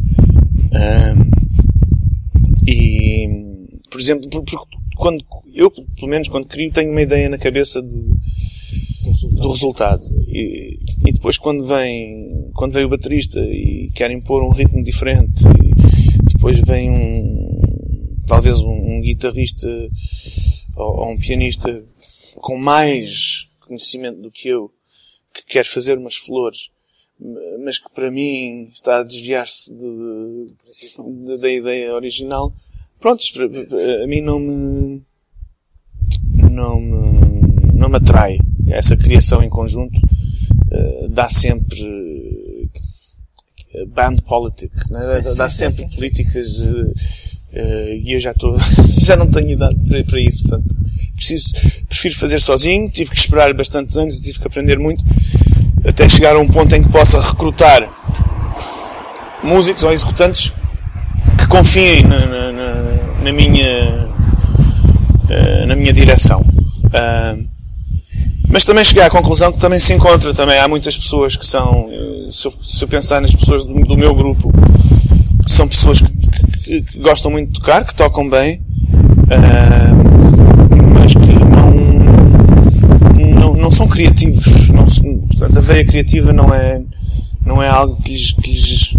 Uh, 0.71 1.43
E, 2.65 3.27
por 3.91 3.99
exemplo, 3.99 4.29
porque 4.29 4.55
quando, 4.95 5.25
eu, 5.53 5.69
pelo 5.69 6.07
menos, 6.07 6.29
quando 6.29 6.47
crio, 6.47 6.71
tenho 6.71 6.89
uma 6.89 7.01
ideia 7.01 7.27
na 7.27 7.37
cabeça 7.37 7.81
de, 7.81 8.09
resultado. 9.13 9.41
Do 9.41 9.51
resultado. 9.51 10.25
E, 10.27 10.79
e, 11.07 11.13
depois 11.13 11.37
quando 11.37 11.63
vem, 11.63 12.51
quando 12.53 12.73
vem 12.73 12.85
o 12.85 12.89
baterista 12.89 13.39
e 13.39 13.91
quer 13.93 14.11
impor 14.11 14.43
um 14.43 14.51
ritmo 14.51 14.83
diferente, 14.83 15.41
e 15.43 16.33
depois 16.33 16.59
vem 16.59 16.89
um, 16.89 18.17
talvez 18.27 18.59
um, 18.59 18.71
um 18.71 19.01
guitarrista 19.01 19.67
ou, 20.75 20.99
ou, 20.99 21.11
um 21.11 21.17
pianista 21.17 21.83
com 22.35 22.57
mais 22.57 23.47
conhecimento 23.61 24.21
do 24.21 24.31
que 24.31 24.49
eu, 24.49 24.71
que 25.33 25.45
quer 25.45 25.65
fazer 25.65 25.97
umas 25.97 26.15
flores, 26.15 26.69
mas 27.63 27.77
que 27.77 27.89
para 27.93 28.11
mim 28.11 28.67
está 28.71 28.99
a 28.99 29.03
desviar-se 29.03 29.73
de, 29.73 30.49
de, 31.25 31.37
da 31.37 31.51
ideia 31.51 31.93
original, 31.93 32.53
pronto, 32.99 33.23
a 34.03 34.07
mim 34.07 34.21
não 34.21 34.39
me, 34.39 35.01
não 36.51 36.79
me, 36.79 37.73
não 37.73 37.89
me 37.89 37.97
atrai 37.97 38.37
essa 38.73 38.97
criação 38.97 39.43
em 39.43 39.49
conjunto 39.49 39.97
uh, 39.97 41.09
dá 41.09 41.29
sempre 41.29 41.81
uh, 43.75 43.87
band 43.87 44.17
politics, 44.27 44.89
né? 44.89 44.99
sim, 44.99 45.35
dá, 45.35 45.49
sim, 45.49 45.69
sempre 45.69 45.89
sim, 45.89 45.95
políticas 45.95 46.47
uh, 46.59 46.93
e 48.03 48.15
eu 48.15 48.19
já 48.19 48.31
estou, 48.31 48.57
já 48.99 49.15
não 49.15 49.27
tenho 49.27 49.51
idade 49.51 49.75
para, 49.87 50.03
para 50.03 50.19
isso, 50.19 50.43
portanto, 50.43 50.75
preciso, 51.15 51.53
prefiro 51.87 52.15
fazer 52.15 52.39
sozinho, 52.39 52.89
tive 52.89 53.11
que 53.11 53.17
esperar 53.17 53.53
bastantes 53.53 53.95
anos 53.95 54.17
e 54.17 54.23
tive 54.23 54.39
que 54.39 54.47
aprender 54.47 54.79
muito 54.79 55.03
até 55.85 56.09
chegar 56.09 56.35
a 56.35 56.39
um 56.39 56.47
ponto 56.47 56.73
em 56.75 56.81
que 56.81 56.89
possa 56.89 57.21
recrutar 57.21 57.87
músicos 59.43 59.83
ou 59.83 59.91
executantes 59.91 60.51
que 61.37 61.47
confiem 61.47 62.03
na, 62.03 62.25
na, 62.25 62.51
na, 62.51 63.23
na 63.23 63.33
minha 63.33 64.13
na 65.67 65.75
minha 65.75 65.91
direção. 65.91 66.41
Uh, 66.41 67.52
mas 68.53 68.63
também 68.65 68.83
cheguei 68.83 69.01
à 69.01 69.09
conclusão 69.09 69.51
que 69.51 69.57
também 69.57 69.79
se 69.79 69.91
encontra 69.95 70.31
também. 70.31 70.59
Há 70.59 70.67
muitas 70.67 70.95
pessoas 70.95 71.35
que 71.35 71.43
são, 71.43 71.89
eh, 71.89 72.27
se 72.29 72.47
eu, 72.47 72.53
se 72.61 72.83
eu 72.83 72.87
pensar 72.87 73.19
nas 73.19 73.33
pessoas 73.33 73.63
do, 73.63 73.73
do, 73.73 73.97
meu 73.97 74.13
grupo, 74.13 74.53
que 75.43 75.51
são 75.51 75.67
pessoas 75.67 75.99
que, 75.99 76.11
que, 76.11 76.81
que, 76.83 76.99
gostam 76.99 77.31
muito 77.31 77.47
de 77.47 77.59
tocar, 77.59 77.83
que 77.83 77.95
tocam 77.95 78.29
bem, 78.29 78.61
uh, 79.23 79.95
mas 80.93 81.13
que 81.13 81.33
não, 83.25 83.31
não, 83.39 83.53
não 83.55 83.71
são 83.71 83.87
criativos. 83.87 84.69
Não, 84.69 84.85
portanto, 84.85 85.57
a 85.57 85.61
veia 85.61 85.83
criativa 85.83 86.31
não 86.31 86.53
é, 86.53 86.79
não 87.43 87.63
é 87.63 87.67
algo 87.67 87.99
que 88.03 88.11
lhes, 88.11 88.33
que 88.33 88.51
lhes 88.51 88.95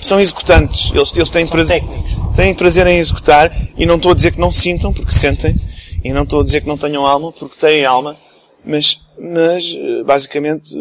são 0.00 0.20
executantes. 0.20 0.92
Eles, 0.94 1.12
eles 1.16 1.30
têm, 1.30 1.48
prazer, 1.48 1.82
têm 2.36 2.54
prazer 2.54 2.86
em 2.86 2.98
executar 2.98 3.50
e 3.76 3.84
não 3.84 3.96
estou 3.96 4.12
a 4.12 4.14
dizer 4.14 4.30
que 4.30 4.38
não 4.38 4.52
sintam, 4.52 4.92
porque 4.92 5.12
sentem. 5.12 5.52
E 6.04 6.12
não 6.12 6.22
estou 6.22 6.42
a 6.42 6.44
dizer 6.44 6.60
que 6.60 6.68
não 6.68 6.78
tenham 6.78 7.04
alma, 7.04 7.32
porque 7.32 7.56
têm 7.56 7.84
alma. 7.84 8.16
Mas, 8.64 9.00
mas 9.18 9.74
eh, 9.76 10.04
basicamente, 10.04 10.74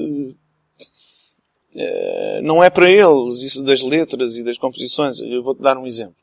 eh, 1.76 2.42
não 2.44 2.64
é 2.64 2.70
para 2.70 2.90
eles 2.90 3.42
isso 3.42 3.64
das 3.64 3.82
letras 3.82 4.36
e 4.36 4.44
das 4.44 4.58
composições. 4.58 5.20
Eu 5.20 5.42
vou-te 5.42 5.62
dar 5.62 5.78
um 5.78 5.88
exemplo. 5.88 6.16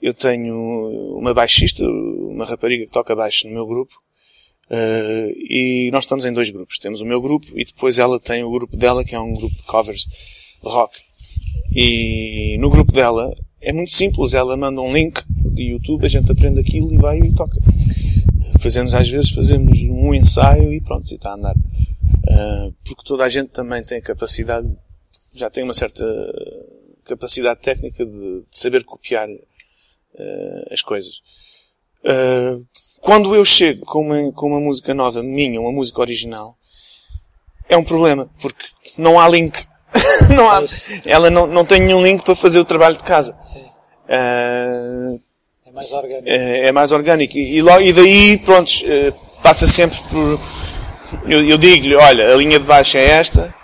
Eu 0.00 0.14
tenho 0.14 1.18
uma 1.18 1.34
baixista, 1.34 1.84
uma 1.84 2.46
rapariga 2.46 2.86
que 2.86 2.92
toca 2.92 3.14
baixo 3.14 3.46
no 3.46 3.52
meu 3.52 3.66
grupo, 3.66 3.92
e 4.70 5.90
nós 5.92 6.04
estamos 6.04 6.24
em 6.24 6.32
dois 6.32 6.48
grupos. 6.48 6.78
Temos 6.78 7.02
o 7.02 7.06
meu 7.06 7.20
grupo 7.20 7.46
e 7.54 7.66
depois 7.66 7.98
ela 7.98 8.18
tem 8.18 8.42
o 8.42 8.50
grupo 8.50 8.78
dela, 8.78 9.04
que 9.04 9.14
é 9.14 9.20
um 9.20 9.34
grupo 9.34 9.54
de 9.54 9.64
covers 9.64 10.06
de 10.62 10.68
rock. 10.70 10.98
E 11.74 12.56
no 12.60 12.70
grupo 12.70 12.92
dela 12.92 13.30
é 13.60 13.72
muito 13.72 13.92
simples. 13.92 14.32
Ela 14.32 14.56
manda 14.56 14.80
um 14.80 14.92
link 14.92 15.20
de 15.28 15.64
YouTube, 15.64 16.06
a 16.06 16.08
gente 16.08 16.32
aprende 16.32 16.60
aquilo 16.60 16.92
e 16.92 16.96
vai 16.96 17.18
e 17.18 17.34
toca 17.34 17.58
fazemos 18.60 18.94
às 18.94 19.08
vezes 19.08 19.30
fazemos 19.30 19.78
um 19.90 20.14
ensaio 20.14 20.72
e 20.72 20.80
pronto, 20.80 21.10
e 21.10 21.14
está 21.14 21.30
a 21.30 21.34
andar. 21.34 21.54
Uh, 21.56 22.74
porque 22.84 23.02
toda 23.04 23.24
a 23.24 23.28
gente 23.28 23.48
também 23.48 23.82
tem 23.82 23.98
a 23.98 24.02
capacidade, 24.02 24.68
já 25.34 25.48
tem 25.50 25.64
uma 25.64 25.74
certa 25.74 26.04
capacidade 27.04 27.60
técnica 27.60 28.04
de, 28.04 28.40
de 28.40 28.46
saber 28.50 28.84
copiar 28.84 29.28
uh, 29.28 30.66
as 30.70 30.82
coisas. 30.82 31.20
Uh, 32.04 32.64
quando 33.00 33.34
eu 33.34 33.44
chego 33.44 33.84
com 33.86 34.02
uma, 34.02 34.32
com 34.32 34.46
uma 34.46 34.60
música 34.60 34.92
nova 34.94 35.22
minha, 35.22 35.60
uma 35.60 35.72
música 35.72 36.00
original, 36.00 36.56
é 37.68 37.76
um 37.76 37.84
problema, 37.84 38.28
porque 38.40 38.64
não 38.98 39.18
há 39.18 39.28
link. 39.28 39.66
não 40.36 40.50
há, 40.50 40.62
ela 41.04 41.30
não, 41.30 41.46
não 41.46 41.64
tem 41.64 41.80
nenhum 41.80 42.02
link 42.02 42.24
para 42.24 42.34
fazer 42.34 42.60
o 42.60 42.64
trabalho 42.64 42.96
de 42.96 43.04
casa. 43.04 43.36
Sim. 43.42 43.64
Uh, 44.06 45.29
é 45.70 45.72
mais 45.72 45.92
orgânico. 45.92 46.28
É, 46.28 46.66
é 46.66 46.72
mais 46.72 46.92
orgânico. 46.92 47.38
E, 47.38 47.62
logo, 47.62 47.80
e 47.80 47.92
daí, 47.92 48.38
pronto, 48.38 48.72
eh, 48.84 49.12
passa 49.42 49.66
sempre 49.66 49.98
por. 50.10 50.40
Eu, 51.26 51.44
eu 51.44 51.58
digo-lhe, 51.58 51.94
olha, 51.94 52.32
a 52.32 52.36
linha 52.36 52.58
de 52.58 52.64
baixo 52.64 52.96
é 52.96 53.04
esta, 53.04 53.54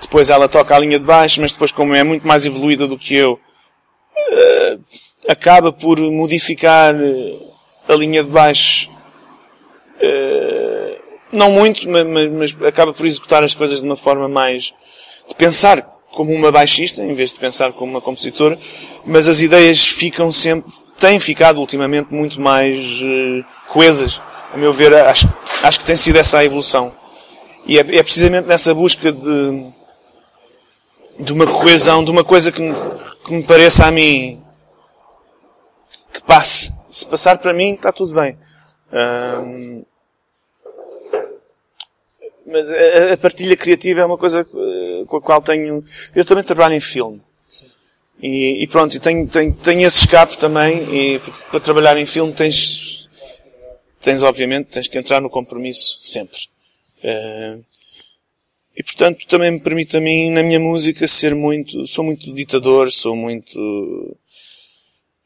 depois 0.00 0.30
ela 0.30 0.48
toca 0.48 0.74
a 0.74 0.78
linha 0.78 0.98
de 0.98 1.04
baixo, 1.04 1.40
mas 1.40 1.52
depois, 1.52 1.72
como 1.72 1.94
é 1.94 2.02
muito 2.02 2.26
mais 2.26 2.44
evoluída 2.44 2.86
do 2.86 2.98
que 2.98 3.14
eu, 3.14 3.32
uh, 3.32 4.84
acaba 5.28 5.72
por 5.72 5.98
modificar 6.00 6.94
eh, 6.94 7.38
a 7.88 7.94
linha 7.94 8.22
de 8.22 8.30
baixo. 8.30 8.90
Não 11.32 11.50
muito, 11.50 11.88
mas, 11.88 12.54
acaba 12.62 12.92
por 12.92 13.06
executar 13.06 13.42
as 13.42 13.54
coisas 13.54 13.80
de 13.80 13.86
uma 13.86 13.96
forma 13.96 14.28
mais. 14.28 14.74
de 15.26 15.34
pensar 15.34 15.80
como 16.10 16.30
uma 16.32 16.52
baixista, 16.52 17.02
em 17.02 17.14
vez 17.14 17.32
de 17.32 17.40
pensar 17.40 17.72
como 17.72 17.92
uma 17.92 18.00
compositora, 18.00 18.58
mas 19.04 19.28
as 19.28 19.40
ideias 19.40 19.82
ficam 19.82 20.30
sempre 20.30 20.70
têm 21.02 21.18
ficado 21.18 21.58
ultimamente 21.58 22.14
muito 22.14 22.40
mais 22.40 23.02
uh, 23.02 23.44
coesas. 23.66 24.22
A 24.52 24.56
meu 24.56 24.72
ver, 24.72 24.94
acho, 24.94 25.28
acho 25.62 25.78
que 25.80 25.84
tem 25.84 25.96
sido 25.96 26.16
essa 26.16 26.38
a 26.38 26.44
evolução. 26.44 26.92
E 27.66 27.76
é, 27.76 27.80
é 27.80 28.02
precisamente 28.02 28.46
nessa 28.46 28.72
busca 28.72 29.10
de, 29.10 29.66
de 31.18 31.32
uma 31.32 31.46
coesão, 31.46 32.04
de 32.04 32.10
uma 32.10 32.22
coisa 32.22 32.52
que 32.52 32.62
me, 32.62 32.74
que 33.24 33.32
me 33.32 33.42
pareça 33.42 33.84
a 33.84 33.90
mim 33.90 34.42
que 36.12 36.22
passe. 36.22 36.72
Se 36.88 37.06
passar 37.06 37.38
para 37.38 37.52
mim, 37.52 37.74
está 37.74 37.90
tudo 37.90 38.14
bem. 38.14 38.38
Um, 38.92 39.84
mas 42.46 42.70
a, 42.70 43.14
a, 43.14 43.16
partilha 43.16 43.56
criativa 43.56 44.02
é 44.02 44.04
uma 44.04 44.18
coisa 44.18 44.40
eh, 44.40 45.04
com 45.06 45.16
a 45.16 45.22
qual 45.22 45.40
tenho. 45.40 45.82
Eu 46.14 46.24
também 46.24 46.44
trabalho 46.44 46.74
em 46.74 46.80
filme. 46.80 47.22
E, 48.22 48.62
e 48.62 48.66
pronto, 48.68 48.94
e 48.94 49.00
tenho, 49.00 49.26
tenho, 49.26 49.52
tenho 49.52 49.84
esse 49.84 49.98
escape 49.98 50.38
também, 50.38 50.78
e 50.94 51.20
para 51.50 51.58
trabalhar 51.58 51.96
em 51.96 52.06
filme 52.06 52.32
tens, 52.32 53.08
tens 54.00 54.22
obviamente, 54.22 54.68
tens 54.68 54.86
que 54.86 54.96
entrar 54.96 55.20
no 55.20 55.28
compromisso 55.28 55.98
sempre. 56.00 56.38
Uh, 57.02 57.64
e 58.76 58.82
portanto 58.84 59.26
também 59.26 59.50
me 59.50 59.60
permite 59.60 59.96
a 59.96 60.00
mim, 60.00 60.30
na 60.30 60.44
minha 60.44 60.60
música, 60.60 61.04
ser 61.08 61.34
muito, 61.34 61.84
sou 61.88 62.04
muito 62.04 62.32
ditador, 62.32 62.92
sou 62.92 63.16
muito, 63.16 64.16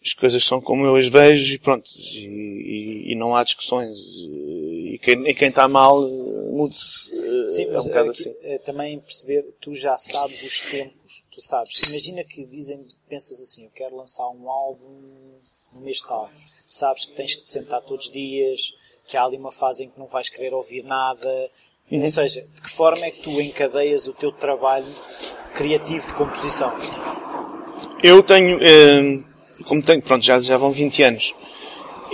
as 0.03 0.15
coisas 0.15 0.43
são 0.43 0.59
como 0.59 0.87
eu 0.87 0.97
as 0.97 1.07
vejo 1.07 1.55
e 1.55 1.59
pronto, 1.59 1.87
e, 2.15 3.09
e, 3.09 3.13
e 3.13 3.15
não 3.15 3.37
há 3.37 3.45
discussões. 3.45 3.99
E 3.99 4.99
quem, 5.03 5.29
e 5.29 5.35
quem 5.35 5.49
está 5.49 5.69
mal, 5.69 6.01
mude-se. 6.51 7.11
Sim, 7.51 7.65
é 7.65 7.73
mas 7.73 7.85
um 7.85 7.89
bocado 7.89 8.11
assim. 8.11 8.35
É 8.43 8.57
também 8.57 8.99
perceber, 9.01 9.45
tu 9.61 9.75
já 9.75 9.99
sabes 9.99 10.43
os 10.43 10.61
tempos 10.63 11.26
tu 11.37 11.43
sabes, 11.43 11.79
imagina 11.91 12.25
que 12.25 12.47
dizem, 12.47 12.83
pensas 13.11 13.39
assim, 13.43 13.65
eu 13.65 13.71
quero 13.71 13.95
lançar 13.95 14.27
um 14.31 14.49
álbum 14.49 15.39
no 15.75 15.83
mês 15.83 16.01
tal. 16.01 16.31
Sabes 16.67 17.05
que 17.05 17.13
tens 17.13 17.35
que 17.35 17.45
te 17.45 17.53
sentar 17.53 17.83
todos 17.83 18.07
os 18.07 18.13
dias, 18.13 18.73
que 19.07 19.19
há 19.19 19.25
ali 19.25 19.37
uma 19.37 19.53
fase 19.53 19.85
em 19.85 19.91
que 19.91 19.99
não 19.99 20.07
vais 20.07 20.31
querer 20.31 20.55
ouvir 20.55 20.83
nada. 20.83 21.51
Uhum. 21.91 22.01
Ou 22.01 22.09
seja, 22.09 22.41
de 22.41 22.63
que 22.63 22.71
forma 22.71 23.05
é 23.05 23.11
que 23.11 23.21
tu 23.21 23.39
encadeias 23.39 24.09
o 24.09 24.15
teu 24.15 24.33
trabalho 24.33 24.93
criativo 25.55 26.07
de 26.07 26.15
composição? 26.15 26.73
Eu 28.03 28.23
tenho, 28.23 28.59
eh, 28.63 29.23
como 29.67 29.83
tenho, 29.83 30.01
pronto, 30.01 30.25
já, 30.25 30.41
já 30.41 30.57
vão 30.57 30.71
20 30.71 31.03
anos. 31.03 31.35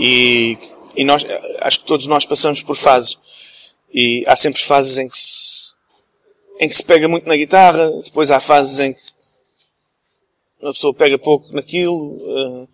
E, 0.00 0.59
e 0.97 1.05
nós, 1.05 1.25
acho 1.61 1.81
que 1.81 1.87
todos 1.87 2.09
nós 2.09 2.26
passamos 2.26 2.61
por 2.61 2.75
fases. 2.75 3.17
E 3.95 4.25
há 4.26 4.35
sempre 4.35 4.61
fases 4.61 4.99
em 4.99 5.09
que 5.09 5.17
se, 5.17 5.75
em 6.59 6.69
que 6.69 6.75
se 6.75 6.85
pega 6.85 7.07
muito 7.07 7.29
na 7.29 7.37
guitarra, 7.37 7.88
depois 8.05 8.33
há 8.33 8.41
fases 8.41 8.81
em 8.81 8.93
que 8.93 9.12
uma 10.62 10.73
pessoa 10.73 10.95
pega 10.95 11.19
pouco 11.19 11.52
naquilo, 11.52 11.97
uh, 11.97 12.69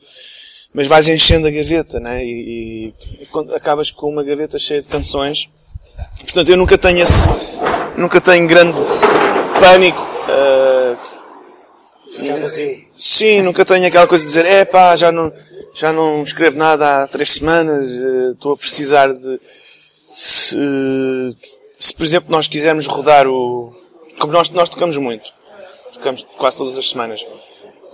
mas 0.75 0.87
vais 0.87 1.09
enchendo 1.09 1.49
a 1.49 1.51
gaveta, 1.51 1.99
né? 1.99 2.25
E, 2.25 2.93
e, 2.93 3.23
e 3.23 3.29
acabas 3.55 3.91
com 3.91 4.11
uma 4.11 4.23
gaveta 4.23 4.59
cheia 4.59 4.83
de 4.83 4.89
canções. 4.89 5.49
Portanto, 6.21 6.51
eu 6.51 6.57
nunca 6.57 6.77
tenho 6.77 7.01
esse, 7.01 7.27
nunca 7.97 8.21
tenho 8.21 8.47
grande 8.47 8.77
pânico. 9.59 10.07
Uh, 10.29 10.97
sim, 12.97 13.43
nunca 13.43 13.65
tenho 13.65 13.87
aquela 13.87 14.07
coisa 14.07 14.25
de 14.25 14.29
dizer, 14.29 14.45
é 14.45 14.65
pá, 14.65 14.95
já 14.95 15.11
não, 15.11 15.33
já 15.75 15.93
não 15.93 16.23
escrevo 16.23 16.59
nada 16.59 17.03
há 17.03 17.07
três 17.07 17.31
semanas, 17.35 17.91
uh, 17.91 18.31
estou 18.31 18.53
a 18.53 18.57
precisar 18.57 19.13
de, 19.13 19.41
se, 20.11 21.37
se 21.79 21.95
por 21.95 22.05
exemplo 22.05 22.31
nós 22.31 22.49
quisermos 22.49 22.87
rodar 22.87 23.27
o, 23.27 23.73
como 24.19 24.33
nós, 24.33 24.51
nós 24.51 24.69
tocamos 24.69 24.97
muito, 24.97 25.33
tocamos 25.95 26.27
quase 26.37 26.57
todas 26.57 26.77
as 26.77 26.91
semanas, 26.91 27.25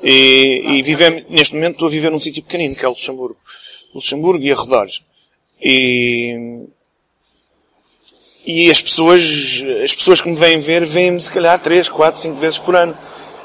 E, 0.06 0.62
e 0.66 0.82
vivemos, 0.82 1.24
neste 1.30 1.54
momento 1.54 1.76
estou 1.76 1.88
a 1.88 1.90
viver 1.90 2.10
num 2.10 2.18
sítio 2.18 2.42
pequenino, 2.42 2.76
que 2.76 2.84
é 2.84 2.88
o 2.88 2.90
Luxemburgo. 2.90 3.38
Luxemburgo 3.94 4.44
e 4.44 4.52
arredores. 4.52 5.00
E, 5.62 6.66
e 8.44 8.70
as 8.70 8.82
pessoas, 8.82 9.64
as 9.82 9.94
pessoas 9.94 10.20
que 10.20 10.28
me 10.28 10.36
vêm 10.36 10.58
ver, 10.58 10.84
vêm-me 10.84 11.18
se 11.18 11.30
calhar 11.30 11.58
3, 11.58 11.88
4, 11.88 12.20
5 12.20 12.36
vezes 12.36 12.58
por 12.58 12.76
ano. 12.76 12.94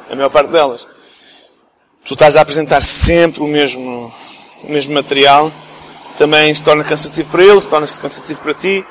A 0.10 0.16
maior 0.16 0.30
parte 0.30 0.50
delas. 0.50 0.86
Tu 2.04 2.14
estás 2.14 2.36
a 2.36 2.42
apresentar 2.42 2.82
sempre 2.82 3.42
o 3.42 3.48
mesmo, 3.48 4.14
o 4.62 4.70
mesmo 4.70 4.94
material. 4.94 5.50
Também 6.18 6.54
se 6.54 6.62
torna 6.62 6.84
cansativo 6.84 7.30
para 7.30 7.44
eles, 7.44 7.66
torna-se 7.66 7.98
cansativo 7.98 8.42
para 8.42 8.54
ti. 8.54 8.86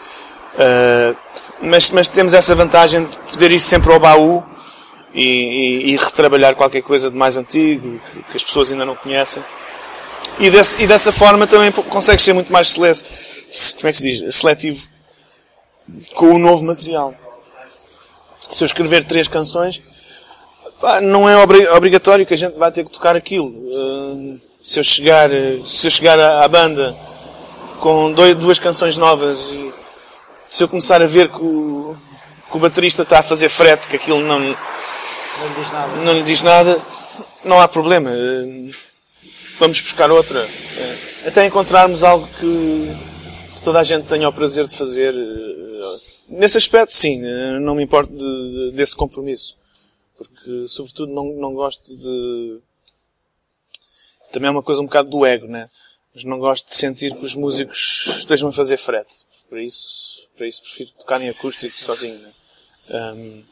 Uh, 0.55 1.17
mas, 1.61 1.91
mas 1.91 2.09
temos 2.09 2.33
essa 2.33 2.55
vantagem 2.55 3.05
de 3.05 3.19
poder 3.31 3.51
ir 3.51 3.61
sempre 3.61 3.93
ao 3.93 4.01
baú 4.01 4.43
e, 5.15 5.23
e, 5.23 5.93
e 5.93 5.97
retrabalhar 5.97 6.55
qualquer 6.55 6.83
coisa 6.83 7.11
de 7.11 7.17
mais 7.17 7.37
antigo, 7.37 8.01
que, 8.31 8.37
as 8.37 8.45
pessoas 8.45 8.71
ainda 8.71 8.85
não 8.85 8.95
conhecem. 8.95 9.43
E, 10.39 10.51
desse, 10.51 10.83
e, 10.83 10.87
dessa 10.87 11.11
forma 11.11 11.47
também 11.47 11.73
consegues 11.73 12.25
ser 12.25 12.33
muito 12.33 12.53
mais 12.53 12.69
sele 12.69 12.95
como 13.77 13.89
é 13.89 13.93
que 13.93 13.99
se 13.99 14.03
diz? 14.03 14.35
seletivo 14.35 14.87
com 16.15 16.35
o 16.35 16.39
novo 16.39 16.65
material. 16.65 17.15
Se 18.51 18.63
eu 18.63 18.67
escrever 18.67 19.05
três 19.05 19.27
canções, 19.27 19.83
pá, 20.81 21.01
não 21.01 21.29
é 21.29 21.37
obrigatório 21.75 22.27
que 22.27 22.35
a 22.35 22.37
gente 22.37 22.59
vá 22.59 22.71
ter 22.71 22.85
que 22.85 22.91
tocar 22.91 23.17
aquilo. 23.17 23.49
Uh, 23.49 24.41
se 24.63 24.79
eu 24.79 24.85
chegar, 24.85 25.31
se 25.67 25.87
eu 25.87 25.91
chegar 25.91 26.19
à, 26.19 26.45
à 26.45 26.49
banda 26.49 26.95
com 27.81 28.13
dois, 28.13 28.37
duas 28.37 28.59
canções 28.59 28.99
novas 28.99 29.51
e 29.51 29.73
se 30.51 30.63
eu 30.63 30.69
começar 30.69 31.01
a 31.03 31.07
ver 31.07 31.29
que 31.29 31.43
o, 31.43 31.97
que 32.51 32.57
o 32.57 32.61
baterista 32.61 33.03
está 33.03 33.21
a 33.21 33.23
fazer 33.23 33.49
frete, 33.49 33.89
que 33.89 33.97
aquilo 33.97 34.21
não, 34.21 34.57
não, 35.39 35.49
lhe 35.49 35.55
diz 35.55 35.71
nada, 35.71 35.97
não, 35.97 36.13
lhe 36.13 36.23
diz 36.23 36.43
nada, 36.43 36.83
não 37.45 37.61
há 37.61 37.69
problema. 37.69 38.11
Vamos 39.59 39.81
buscar 39.81 40.11
outra. 40.11 40.47
Até 41.27 41.47
encontrarmos 41.47 42.05
algo 42.05 42.27
que, 42.39 42.97
que, 43.55 43.63
toda 43.63 43.81
a 43.81 43.85
gente 43.85 44.07
tenha 44.07 44.29
o 44.29 44.33
prazer 44.33 44.67
de 44.67 44.77
fazer. 44.77 45.15
Nesse 46.29 46.59
aspecto, 46.59 46.95
sim, 46.95 47.23
não 47.61 47.75
me 47.75 47.83
importo 47.83 48.13
de, 48.13 48.19
de, 48.19 48.77
desse 48.77 48.95
compromisso 48.95 49.59
porque 50.19 50.67
sobretudo 50.67 51.13
não, 51.13 51.27
não 51.37 51.55
gosto 51.55 51.97
de. 51.97 52.61
Também 54.33 54.49
é 54.49 54.51
uma 54.51 54.63
coisa 54.63 54.83
um 54.83 54.87
bocado 54.87 55.09
do 55.09 55.25
ego, 55.25 55.47
né? 55.47 55.71
Mas 56.13 56.25
não 56.25 56.39
gosto 56.39 56.69
de 56.69 56.77
sentir 56.77 57.15
que 57.15 57.25
os 57.25 57.37
músicos 57.37 58.17
estejam 58.19 58.49
a 58.49 58.53
fazer 58.53 58.77
frete. 58.77 59.27
Para 59.49 59.63
isso, 59.63 60.29
para 60.37 60.47
isso 60.47 60.63
prefiro 60.63 60.91
tocar 60.99 61.23
em 61.23 61.29
acústico 61.29 61.73
sozinho, 61.73 62.19
né? 62.19 62.33
Um, 62.91 63.45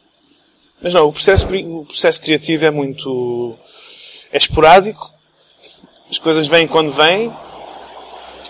mas 0.82 0.94
não, 0.94 1.08
o 1.08 1.12
processo, 1.12 1.46
o 1.46 1.84
processo 1.84 2.20
criativo 2.20 2.64
é 2.64 2.70
muito. 2.70 3.56
é 4.32 4.36
esporádico. 4.36 5.12
As 6.10 6.18
coisas 6.18 6.46
vêm 6.46 6.66
quando 6.66 6.92
vêm. 6.92 7.32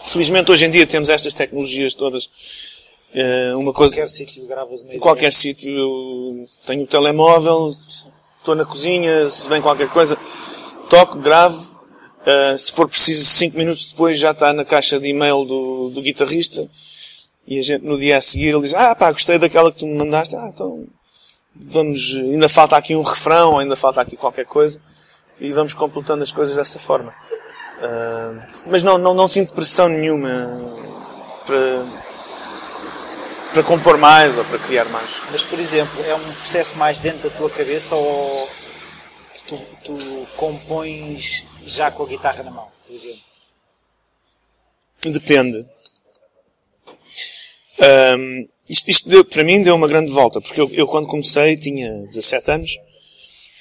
Felizmente 0.06 0.50
hoje 0.50 0.66
em 0.66 0.70
dia 0.70 0.86
temos 0.86 1.08
estas 1.08 1.34
tecnologias 1.34 1.94
todas 1.94 2.28
Uh, 3.16 3.58
uma 3.58 3.72
coisa, 3.72 3.94
qualquer 3.94 4.10
sítio 4.10 4.46
gravas 4.46 4.82
uma 4.82 4.94
Em 4.94 4.98
qualquer 4.98 5.32
sítio 5.32 6.46
tenho 6.66 6.82
o 6.82 6.86
telemóvel, 6.86 7.74
estou 8.38 8.54
na 8.54 8.66
cozinha, 8.66 9.30
se 9.30 9.48
vem 9.48 9.62
qualquer 9.62 9.88
coisa, 9.88 10.18
toco, 10.90 11.18
gravo. 11.18 11.74
Uh, 12.26 12.58
se 12.58 12.72
for 12.72 12.86
preciso, 12.86 13.24
cinco 13.24 13.56
minutos 13.56 13.86
depois 13.90 14.18
já 14.18 14.32
está 14.32 14.52
na 14.52 14.66
caixa 14.66 15.00
de 15.00 15.08
e-mail 15.08 15.46
do, 15.46 15.90
do 15.90 16.02
guitarrista. 16.02 16.68
E 17.46 17.58
a 17.58 17.62
gente 17.62 17.84
no 17.84 17.96
dia 17.96 18.18
a 18.18 18.20
seguir 18.20 18.48
ele 18.48 18.60
diz, 18.60 18.74
ah 18.74 18.94
pá, 18.94 19.10
gostei 19.12 19.38
daquela 19.38 19.72
que 19.72 19.78
tu 19.78 19.86
me 19.86 19.94
mandaste. 19.94 20.36
Ah, 20.36 20.50
então 20.52 20.86
vamos, 21.68 22.14
ainda 22.14 22.48
falta 22.48 22.76
aqui 22.76 22.94
um 22.94 23.02
refrão, 23.02 23.58
ainda 23.58 23.76
falta 23.76 24.00
aqui 24.00 24.16
qualquer 24.16 24.44
coisa. 24.44 24.80
E 25.40 25.52
vamos 25.52 25.74
completando 25.74 26.22
as 26.22 26.32
coisas 26.32 26.56
dessa 26.56 26.78
forma. 26.78 27.14
Uh, 27.78 28.42
mas 28.66 28.82
não, 28.82 28.96
não, 28.96 29.12
não 29.12 29.28
sinto 29.28 29.52
pressão 29.52 29.88
nenhuma 29.88 30.48
para, 31.44 31.84
para 33.52 33.62
compor 33.62 33.98
mais 33.98 34.38
ou 34.38 34.44
para 34.44 34.58
criar 34.58 34.86
mais. 34.86 35.20
Mas, 35.30 35.42
por 35.42 35.58
exemplo, 35.58 36.02
é 36.04 36.14
um 36.14 36.32
processo 36.32 36.76
mais 36.78 36.98
dentro 37.00 37.28
da 37.28 37.36
tua 37.36 37.50
cabeça 37.50 37.94
ou 37.94 38.48
tu, 39.46 39.60
tu 39.84 40.26
compões 40.36 41.44
já 41.66 41.90
com 41.90 42.02
a 42.02 42.06
guitarra 42.06 42.42
na 42.42 42.50
mão, 42.50 42.68
por 42.86 42.94
exemplo? 42.94 43.20
Depende. 45.02 45.66
Um, 47.78 48.48
isto, 48.68 48.90
isto 48.90 49.08
deu, 49.08 49.24
para 49.24 49.44
mim 49.44 49.62
deu 49.62 49.74
uma 49.74 49.88
grande 49.88 50.10
volta, 50.10 50.40
porque 50.40 50.60
eu, 50.60 50.70
eu, 50.72 50.86
quando 50.86 51.06
comecei 51.06 51.56
tinha 51.56 51.90
17 52.06 52.50
anos 52.50 52.76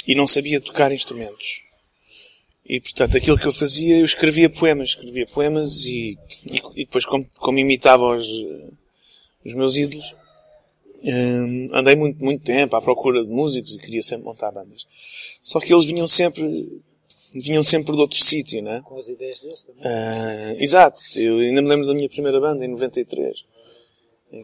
e 0.08 0.16
não 0.16 0.28
sabia 0.28 0.60
tocar 0.60 0.92
instrumentos. 0.92 1.62
E 2.68 2.82
portanto 2.82 3.16
aquilo 3.16 3.38
que 3.38 3.46
eu 3.46 3.54
fazia, 3.54 4.00
eu 4.00 4.06
escrevia 4.06 4.50
poemas, 4.50 4.90
escrevia 4.90 5.26
poemas 5.28 5.86
e, 5.86 6.18
e, 6.52 6.62
e 6.76 6.86
depois 6.86 7.06
como, 7.06 7.28
como 7.38 7.60
imitava 7.60 8.16
os, 8.16 8.28
os 9.46 9.54
meus 9.54 9.78
ídolos. 9.78 10.14
Um, 11.04 11.70
andei 11.72 11.96
muito, 11.96 12.24
muito 12.24 12.44
tempo 12.44 12.76
à 12.76 12.82
procura 12.82 13.24
de 13.24 13.30
músicos 13.30 13.76
e 13.76 13.78
queria 13.78 14.02
sempre 14.02 14.26
montar 14.26 14.52
bandas. 14.52 14.88
Só 15.44 15.60
que 15.60 15.72
eles 15.72 15.86
vinham 15.86 16.08
sempre, 16.08 16.82
vinham 17.36 17.64
sempre 17.64 17.94
de 17.94 18.02
outro 18.02 18.18
sítio, 18.18 18.64
né? 18.64 18.82
Com 18.84 18.98
as 18.98 19.10
ideias 19.10 19.40
deles 19.40 19.64
também. 19.64 19.84
Uh, 19.84 20.64
exato. 20.64 21.00
Eu 21.16 21.38
ainda 21.38 21.62
me 21.62 21.68
lembro 21.68 21.86
da 21.86 21.94
minha 21.94 22.10
primeira 22.10 22.42
banda, 22.42 22.66
em 22.66 22.70
93. 22.70 23.46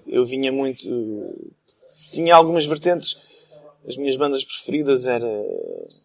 Eu 0.07 0.25
vinha 0.25 0.51
muito, 0.51 0.87
tinha 2.11 2.35
algumas 2.35 2.65
vertentes. 2.65 3.17
As 3.87 3.97
minhas 3.97 4.15
bandas 4.15 4.43
preferidas 4.43 5.07
era, 5.07 5.27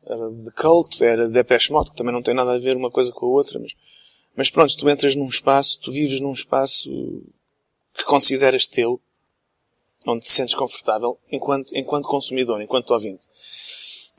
era 0.06 0.30
The 0.30 0.50
Cult, 0.56 1.04
era 1.04 1.28
Depeche 1.28 1.70
Mode, 1.70 1.90
que 1.90 1.96
também 1.96 2.12
não 2.12 2.22
tem 2.22 2.34
nada 2.34 2.52
a 2.52 2.58
ver 2.58 2.76
uma 2.76 2.90
coisa 2.90 3.12
com 3.12 3.26
a 3.26 3.28
outra, 3.28 3.58
mas, 3.58 3.74
mas 4.34 4.50
pronto, 4.50 4.74
tu 4.76 4.88
entras 4.88 5.14
num 5.14 5.26
espaço, 5.26 5.78
tu 5.80 5.92
vives 5.92 6.18
num 6.20 6.32
espaço 6.32 6.90
que 7.94 8.04
consideras 8.04 8.66
teu, 8.66 9.00
onde 10.06 10.22
te 10.22 10.30
sentes 10.30 10.54
confortável, 10.54 11.18
enquanto, 11.30 11.76
enquanto 11.76 12.08
consumidor, 12.08 12.62
enquanto 12.62 12.92
ouvinte. 12.92 13.26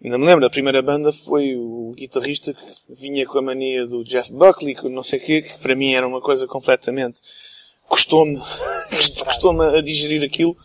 Ainda 0.03 0.19
me 0.19 0.25
lembro, 0.25 0.45
a 0.45 0.49
primeira 0.51 0.81
banda 0.83 1.11
foi 1.11 1.55
o 1.55 1.93
guitarrista 1.97 2.53
que 2.53 2.93
vinha 2.93 3.25
com 3.25 3.39
a 3.39 3.41
mania 3.41 3.87
do 3.87 4.03
Jeff 4.03 4.31
Buckley, 4.31 4.75
que 4.75 4.87
não 4.87 5.03
sei 5.03 5.17
o 5.17 5.23
quê, 5.23 5.41
que 5.41 5.57
para 5.57 5.75
mim 5.75 5.93
era 5.93 6.07
uma 6.07 6.21
coisa 6.21 6.45
completamente... 6.45 7.19
Custou-me, 7.87 8.37
custou-me 9.25 9.77
a 9.77 9.81
digerir 9.81 10.23
aquilo. 10.23 10.55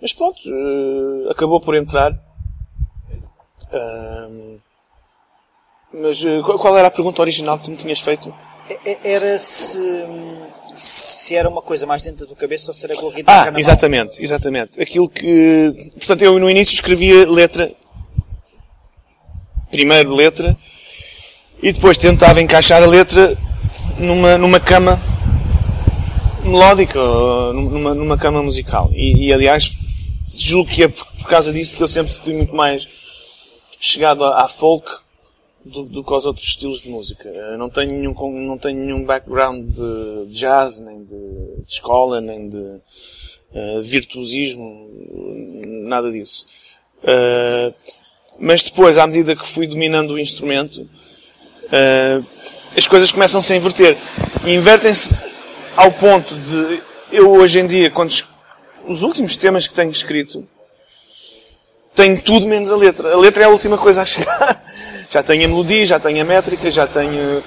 Mas 0.00 0.12
pronto, 0.12 0.38
uh, 0.46 1.30
acabou 1.30 1.60
por 1.60 1.74
entrar. 1.74 2.12
Uh, 3.72 4.58
mas 5.92 6.22
uh, 6.22 6.42
qual 6.42 6.76
era 6.76 6.88
a 6.88 6.90
pergunta 6.90 7.20
original 7.20 7.58
que 7.58 7.64
tu 7.64 7.70
me 7.70 7.76
tinhas 7.76 8.00
feito? 8.00 8.32
Era 9.02 9.38
se 9.38 10.06
se 10.76 11.34
era 11.34 11.48
uma 11.48 11.60
coisa 11.60 11.86
mais 11.86 12.02
dentro 12.02 12.26
tua 12.26 12.36
cabeça 12.36 12.70
ou 12.70 12.74
se 12.74 12.84
era 12.84 12.94
com 12.94 13.08
a 13.08 13.12
guitarra 13.12 13.52
Ah, 13.54 13.60
exatamente, 13.60 14.14
mão. 14.14 14.24
exatamente. 14.24 14.80
Aquilo 14.80 15.08
que... 15.08 15.90
Portanto, 15.96 16.22
eu 16.22 16.38
no 16.38 16.48
início 16.48 16.72
escrevia 16.72 17.28
letra... 17.28 17.70
Primeiro 19.70 20.14
letra 20.14 20.56
e 21.62 21.72
depois 21.72 21.98
tentava 21.98 22.40
encaixar 22.40 22.82
a 22.82 22.86
letra 22.86 23.36
numa, 23.98 24.38
numa 24.38 24.58
cama 24.58 24.98
melódica, 26.44 27.00
numa, 27.52 27.94
numa 27.94 28.18
cama 28.18 28.42
musical. 28.42 28.90
E, 28.92 29.26
e 29.26 29.32
aliás, 29.32 29.78
julgo 30.34 30.70
que 30.70 30.82
é 30.84 30.88
por, 30.88 31.28
causa 31.28 31.52
disso 31.52 31.76
que 31.76 31.82
eu 31.82 31.88
sempre 31.88 32.12
fui 32.12 32.34
muito 32.34 32.54
mais 32.54 32.86
chegado 33.80 34.24
à, 34.24 34.44
à 34.44 34.48
folk 34.48 34.90
do, 35.64 35.82
do 35.82 36.04
que 36.04 36.12
aos 36.12 36.26
outros 36.26 36.46
estilos 36.46 36.82
de 36.82 36.88
música. 36.88 37.28
Eu 37.28 37.58
não 37.58 37.68
tenho 37.68 37.92
nenhum, 37.92 38.14
não 38.46 38.58
tenho 38.58 38.78
nenhum 38.78 39.04
background 39.04 39.70
de 39.70 40.26
jazz, 40.30 40.80
nem 40.80 41.04
de, 41.04 41.16
de 41.64 41.72
escola, 41.72 42.20
nem 42.20 42.48
de 42.48 42.56
uh, 42.56 43.82
virtuosismo, 43.82 44.88
nada 45.86 46.10
disso. 46.10 46.46
Uh, 47.02 47.74
mas 48.38 48.62
depois, 48.62 48.98
à 48.98 49.06
medida 49.06 49.34
que 49.34 49.46
fui 49.46 49.66
dominando 49.66 50.12
o 50.12 50.18
instrumento, 50.18 50.82
uh, 50.82 52.26
as 52.76 52.86
coisas 52.86 53.10
começam-se 53.10 53.52
a 53.52 53.56
inverter. 53.56 53.96
E 54.46 54.54
invertem-se 54.54 55.16
ao 55.78 55.92
ponto 55.92 56.34
de, 56.34 56.82
eu 57.12 57.30
hoje 57.30 57.60
em 57.60 57.66
dia, 57.68 57.88
quando 57.88 58.12
os 58.84 59.04
últimos 59.04 59.36
temas 59.36 59.68
que 59.68 59.74
tenho 59.74 59.92
escrito, 59.92 60.44
tenho 61.94 62.20
tudo 62.20 62.48
menos 62.48 62.72
a 62.72 62.76
letra. 62.76 63.12
A 63.12 63.16
letra 63.16 63.44
é 63.44 63.46
a 63.46 63.48
última 63.48 63.78
coisa 63.78 64.02
a 64.02 64.04
chegar. 64.04 64.64
Já 65.08 65.22
tenho 65.22 65.44
a 65.44 65.48
melodia, 65.48 65.86
já 65.86 65.98
tenho 65.98 66.20
a 66.20 66.24
métrica, 66.24 66.70
já 66.70 66.86
tenho, 66.86 67.42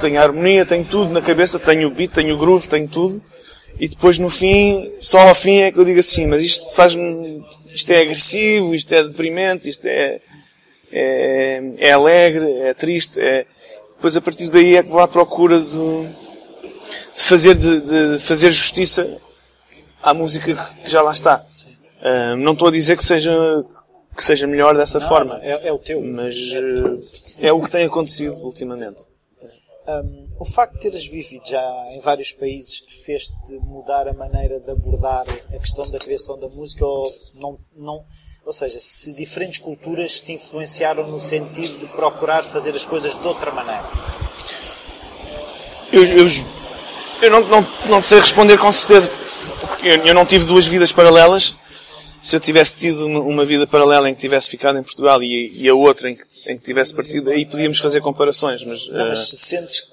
tenho 0.00 0.18
a 0.18 0.22
harmonia, 0.22 0.64
tenho 0.64 0.82
tudo 0.82 1.12
na 1.12 1.20
cabeça, 1.20 1.58
tenho 1.58 1.86
o 1.86 1.90
beat, 1.90 2.10
tenho 2.10 2.34
o 2.34 2.38
groove, 2.38 2.66
tenho 2.66 2.88
tudo. 2.88 3.20
E 3.78 3.86
depois 3.86 4.18
no 4.18 4.30
fim, 4.30 4.90
só 5.02 5.18
ao 5.18 5.34
fim 5.34 5.58
é 5.58 5.70
que 5.70 5.78
eu 5.78 5.84
digo 5.84 6.00
assim, 6.00 6.26
mas 6.26 6.40
isto 6.40 6.74
faz-me, 6.74 7.44
isto 7.74 7.90
é 7.90 8.00
agressivo, 8.00 8.74
isto 8.74 8.90
é 8.94 9.02
deprimente, 9.02 9.68
isto 9.68 9.84
é, 9.84 10.18
é, 10.90 11.62
é 11.76 11.92
alegre, 11.92 12.50
é 12.62 12.72
triste, 12.72 13.20
é, 13.20 13.44
depois 13.96 14.16
a 14.16 14.22
partir 14.22 14.48
daí 14.48 14.76
é 14.76 14.82
que 14.82 14.88
vou 14.88 15.00
à 15.00 15.06
procura 15.06 15.60
de, 15.60 16.08
de 17.14 17.22
fazer, 17.22 17.54
de, 17.54 17.80
de, 17.80 18.18
fazer 18.18 18.50
justiça 18.50 19.18
à 20.02 20.12
música 20.14 20.54
que 20.84 20.90
já 20.90 21.02
lá 21.02 21.12
está. 21.12 21.44
Uh, 22.00 22.36
não 22.36 22.52
estou 22.52 22.68
a 22.68 22.70
dizer 22.70 22.96
que 22.96 23.04
seja 23.04 23.32
que 24.18 24.24
seja 24.24 24.48
melhor 24.48 24.76
dessa 24.76 24.98
Não, 24.98 25.08
forma. 25.08 25.38
É, 25.42 25.68
é 25.68 25.72
o 25.72 25.78
teu. 25.78 26.02
Mas 26.02 26.34
eh, 26.52 27.46
é 27.46 27.52
o 27.52 27.62
que 27.62 27.70
tem 27.70 27.86
acontecido 27.86 28.34
ultimamente. 28.42 29.06
Um, 29.86 30.26
o 30.40 30.44
facto 30.44 30.74
de 30.74 30.80
teres 30.80 31.06
vivido 31.06 31.48
já 31.48 31.62
em 31.92 32.00
vários 32.00 32.32
países 32.32 32.84
fez-te 33.06 33.52
mudar 33.62 34.08
a 34.08 34.12
maneira 34.12 34.58
de 34.58 34.70
abordar 34.72 35.24
a 35.54 35.58
questão 35.58 35.88
da 35.88 35.98
criação 35.98 36.38
da 36.38 36.48
música 36.48 36.84
ou 36.84 37.10
não, 37.36 37.58
não 37.74 38.04
ou 38.44 38.52
seja, 38.52 38.78
se 38.80 39.12
diferentes 39.14 39.58
culturas 39.58 40.20
te 40.20 40.32
influenciaram 40.32 41.06
no 41.06 41.20
sentido 41.20 41.78
de 41.78 41.86
procurar 41.86 42.44
fazer 42.44 42.74
as 42.74 42.84
coisas 42.84 43.14
de 43.14 43.26
outra 43.26 43.50
maneira? 43.50 43.84
Eu, 45.92 46.04
eu, 46.04 46.26
eu 47.22 47.30
não, 47.30 47.40
não, 47.48 47.66
não 47.86 48.02
sei 48.02 48.20
responder 48.20 48.58
com 48.58 48.70
certeza, 48.70 49.08
porque 49.60 49.88
eu, 49.88 50.06
eu 50.06 50.14
não 50.14 50.24
tive 50.26 50.44
duas 50.46 50.66
vidas 50.66 50.92
paralelas. 50.92 51.54
Se 52.20 52.34
eu 52.34 52.40
tivesse 52.40 52.74
tido 52.74 53.06
uma, 53.06 53.44
vida 53.44 53.64
paralela 53.66 54.10
em 54.10 54.14
que 54.14 54.20
tivesse 54.20 54.50
ficado 54.50 54.76
em 54.76 54.82
Portugal 54.82 55.22
e, 55.22 55.52
e 55.54 55.68
a 55.68 55.74
outra 55.74 56.10
em 56.10 56.16
que, 56.16 56.24
em 56.46 56.58
que 56.58 56.64
tivesse 56.64 56.92
partido, 56.92 57.30
aí 57.30 57.46
podíamos 57.46 57.78
fazer 57.78 58.00
comparações, 58.00 58.64
mas... 58.64 58.88
Não, 58.88 59.06
mas 59.08 59.20
eh, 59.20 59.24
se 59.24 59.36
sentes 59.36 59.84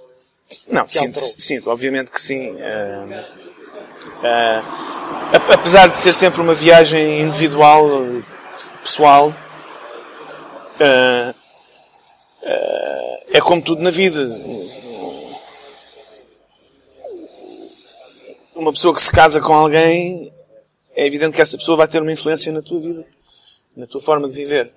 Não, 0.68 0.88
sinto, 0.88 1.20
sinto, 1.20 1.70
obviamente 1.70 2.10
que 2.10 2.20
sim. 2.20 2.58
Ah, 4.24 4.64
ap- 5.34 5.52
apesar 5.52 5.88
de 5.88 5.96
ser 5.98 6.14
sempre 6.14 6.42
uma 6.42 6.56
viagem 6.56 7.22
individual, 7.22 7.88
eh, 8.04 8.22
pessoal, 8.82 9.34
ah, 10.80 11.34
é 13.32 13.40
como 13.42 13.62
tudo 13.62 13.84
na 13.84 13.92
vida. 13.92 14.22
Uma 18.56 18.72
pessoa 18.72 18.96
que 18.96 19.02
se 19.02 19.12
casa 19.12 19.42
com 19.42 19.54
alguém, 19.54 20.34
é 20.96 21.06
evidente 21.06 21.36
que 21.36 21.42
essa 21.42 21.58
pessoa 21.58 21.76
vai 21.76 21.88
ter 21.90 22.02
uma 22.02 22.12
influência 22.12 22.54
na 22.54 22.62
tua 22.62 22.80
vida, 22.80 23.06
na 23.76 23.86
tua 23.86 24.00
forma 24.00 24.30
de 24.30 24.34
viver. 24.34 24.72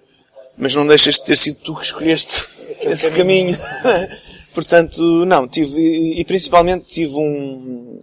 Mas 0.56 0.74
não 0.74 0.84
deixas 0.84 1.14
de 1.14 1.24
ter 1.24 1.36
sido 1.36 1.60
tu 1.60 1.76
que 1.76 1.84
escolheste 1.84 2.48
esse 2.80 3.08
caminho. 3.12 3.56
Portanto, 4.52 5.24
não, 5.24 5.46
tive, 5.46 5.80
e 5.80 6.24
principalmente 6.24 6.86
tive 6.86 7.14
um, 7.14 8.02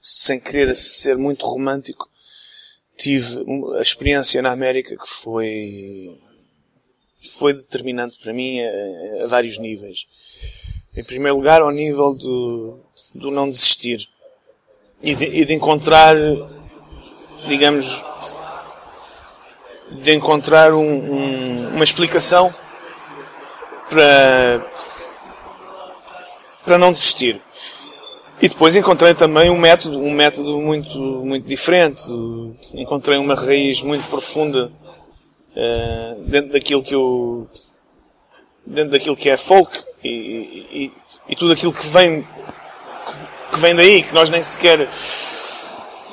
sem 0.00 0.38
querer 0.38 0.76
ser 0.76 1.16
muito 1.16 1.44
romântico, 1.44 2.08
tive 2.96 3.44
a 3.76 3.82
experiência 3.82 4.40
na 4.40 4.52
América 4.52 4.96
que 4.96 5.08
foi, 5.08 6.16
foi 7.32 7.52
determinante 7.52 8.20
para 8.20 8.32
mim 8.32 8.60
a, 8.60 9.24
a 9.24 9.26
vários 9.26 9.58
níveis. 9.58 10.06
Em 10.96 11.02
primeiro 11.02 11.36
lugar, 11.36 11.62
ao 11.62 11.72
nível 11.72 12.14
do, 12.14 12.78
do 13.12 13.32
não 13.32 13.50
desistir. 13.50 14.08
E 15.04 15.14
de, 15.14 15.24
e 15.26 15.44
de 15.44 15.52
encontrar, 15.52 16.16
digamos, 17.46 18.04
de 19.90 20.14
encontrar 20.14 20.72
um- 20.72 20.80
um- 20.80 21.68
uma 21.74 21.84
explicação 21.84 22.52
para, 23.90 24.64
para 26.64 26.78
não 26.78 26.90
desistir. 26.90 27.40
E 28.40 28.48
depois 28.48 28.74
encontrei 28.76 29.14
também 29.14 29.50
um 29.50 29.58
método, 29.58 29.98
um 29.98 30.10
método 30.10 30.58
muito, 30.60 30.98
muito 30.98 31.46
diferente. 31.46 32.02
Encontrei 32.74 33.18
uma 33.18 33.34
raiz 33.34 33.82
muito 33.82 34.04
profunda 34.08 34.72
eh, 35.56 36.16
dentro 36.26 36.52
daquilo 36.52 36.82
que 36.82 36.94
eu, 36.94 37.48
dentro 38.66 38.90
daquilo 38.90 39.16
que 39.16 39.30
é 39.30 39.36
folk 39.36 39.78
e, 40.02 40.08
e- 40.08 40.92
e 41.28 41.36
tudo 41.36 41.52
aquilo 41.52 41.72
que 41.72 41.86
vem, 41.86 42.26
que 43.54 43.60
vem 43.60 43.74
daí, 43.74 44.02
que 44.02 44.12
nós 44.12 44.28
nem 44.28 44.42
sequer 44.42 44.88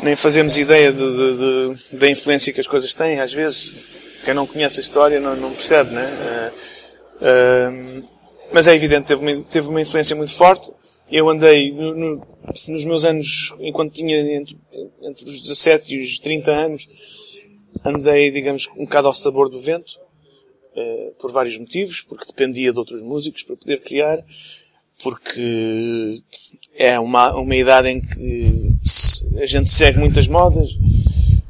nem 0.03 0.15
fazemos 0.15 0.57
ideia 0.57 0.91
de, 0.91 0.97
de- 0.99 1.75
de- 1.91 1.97
da 1.97 2.09
influência 2.09 2.51
que 2.53 2.59
as 2.59 2.67
coisas 2.67 2.93
têm. 2.93 3.19
Às 3.19 3.33
vezes, 3.33 3.89
quem 4.23 4.33
não 4.33 4.47
conhece 4.47 4.79
a 4.79 4.83
história 4.83 5.19
não, 5.19 5.35
não 5.35 5.51
percebe, 5.51 5.91
né? 5.91 6.05
Eh, 6.21 6.51
eh, 7.21 8.01
mas 8.51 8.67
é 8.67 8.75
evidente, 8.75 9.07
teve 9.07 9.21
uma, 9.21 9.43
teve 9.43 9.67
uma 9.67 9.81
influência 9.81 10.15
muito 10.15 10.33
forte. 10.33 10.71
Eu 11.11 11.29
andei 11.29 11.71
no- 11.71 11.93
no- 11.93 12.27
nos 12.67 12.85
meus 12.85 13.05
anos, 13.05 13.53
enquanto 13.59 13.93
tinha 13.93 14.17
entre, 14.35 14.57
entre 15.03 15.23
os 15.25 15.41
17 15.41 15.95
e 15.95 16.03
os 16.03 16.19
30 16.19 16.51
anos, 16.51 16.87
andei, 17.85 18.31
digamos, 18.31 18.67
um 18.77 18.85
bocado 18.85 19.07
ao 19.07 19.13
sabor 19.13 19.49
do 19.49 19.59
vento, 19.59 19.99
eh, 20.75 21.11
por 21.19 21.31
vários 21.31 21.57
motivos, 21.59 22.01
porque 22.01 22.25
dependia 22.25 22.71
de 22.73 22.79
outros 22.79 23.01
músicos 23.03 23.43
para 23.43 23.55
poder 23.55 23.81
criar, 23.81 24.23
porque 25.03 26.21
é 26.75 26.99
uma, 26.99 27.35
uma 27.35 27.55
idade 27.55 27.89
em 27.89 28.01
que 28.01 28.75
a 29.41 29.45
gente 29.45 29.69
segue 29.69 29.99
muitas 29.99 30.27
modas. 30.27 30.69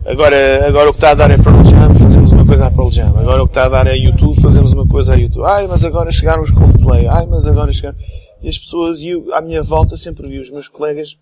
Agora, 0.05 0.67
agora 0.67 0.89
o 0.89 0.93
que 0.93 0.97
está 0.97 1.11
a 1.11 1.15
dar 1.15 1.31
é 1.31 1.37
Pearl 1.37 1.63
Jam, 1.63 1.93
fazemos 1.93 2.31
uma 2.31 2.45
coisa 2.45 2.67
à 2.67 2.71
Pearl 2.71 2.89
Jam. 2.89 3.17
Agora 3.17 3.43
o 3.43 3.45
que 3.45 3.51
está 3.51 3.65
a 3.65 3.69
dar 3.69 3.87
é 3.87 3.95
YouTube, 3.95 4.41
fazemos 4.41 4.73
uma 4.73 4.87
coisa 4.87 5.13
à 5.13 5.15
YouTube. 5.15 5.45
Ai, 5.45 5.67
mas 5.67 5.85
agora 5.85 6.11
chegaram 6.11 6.41
os 6.41 6.51
Coldplay. 6.51 7.07
Ai, 7.07 7.25
mas 7.27 7.47
agora 7.47 7.71
chegaram... 7.71 7.97
E 8.41 8.49
as 8.49 8.57
pessoas, 8.57 9.01
e 9.01 9.09
eu, 9.09 9.33
à 9.35 9.41
minha 9.41 9.61
volta, 9.61 9.95
sempre 9.95 10.27
vi 10.27 10.39
os 10.39 10.49
meus 10.49 10.67
colegas 10.67 11.15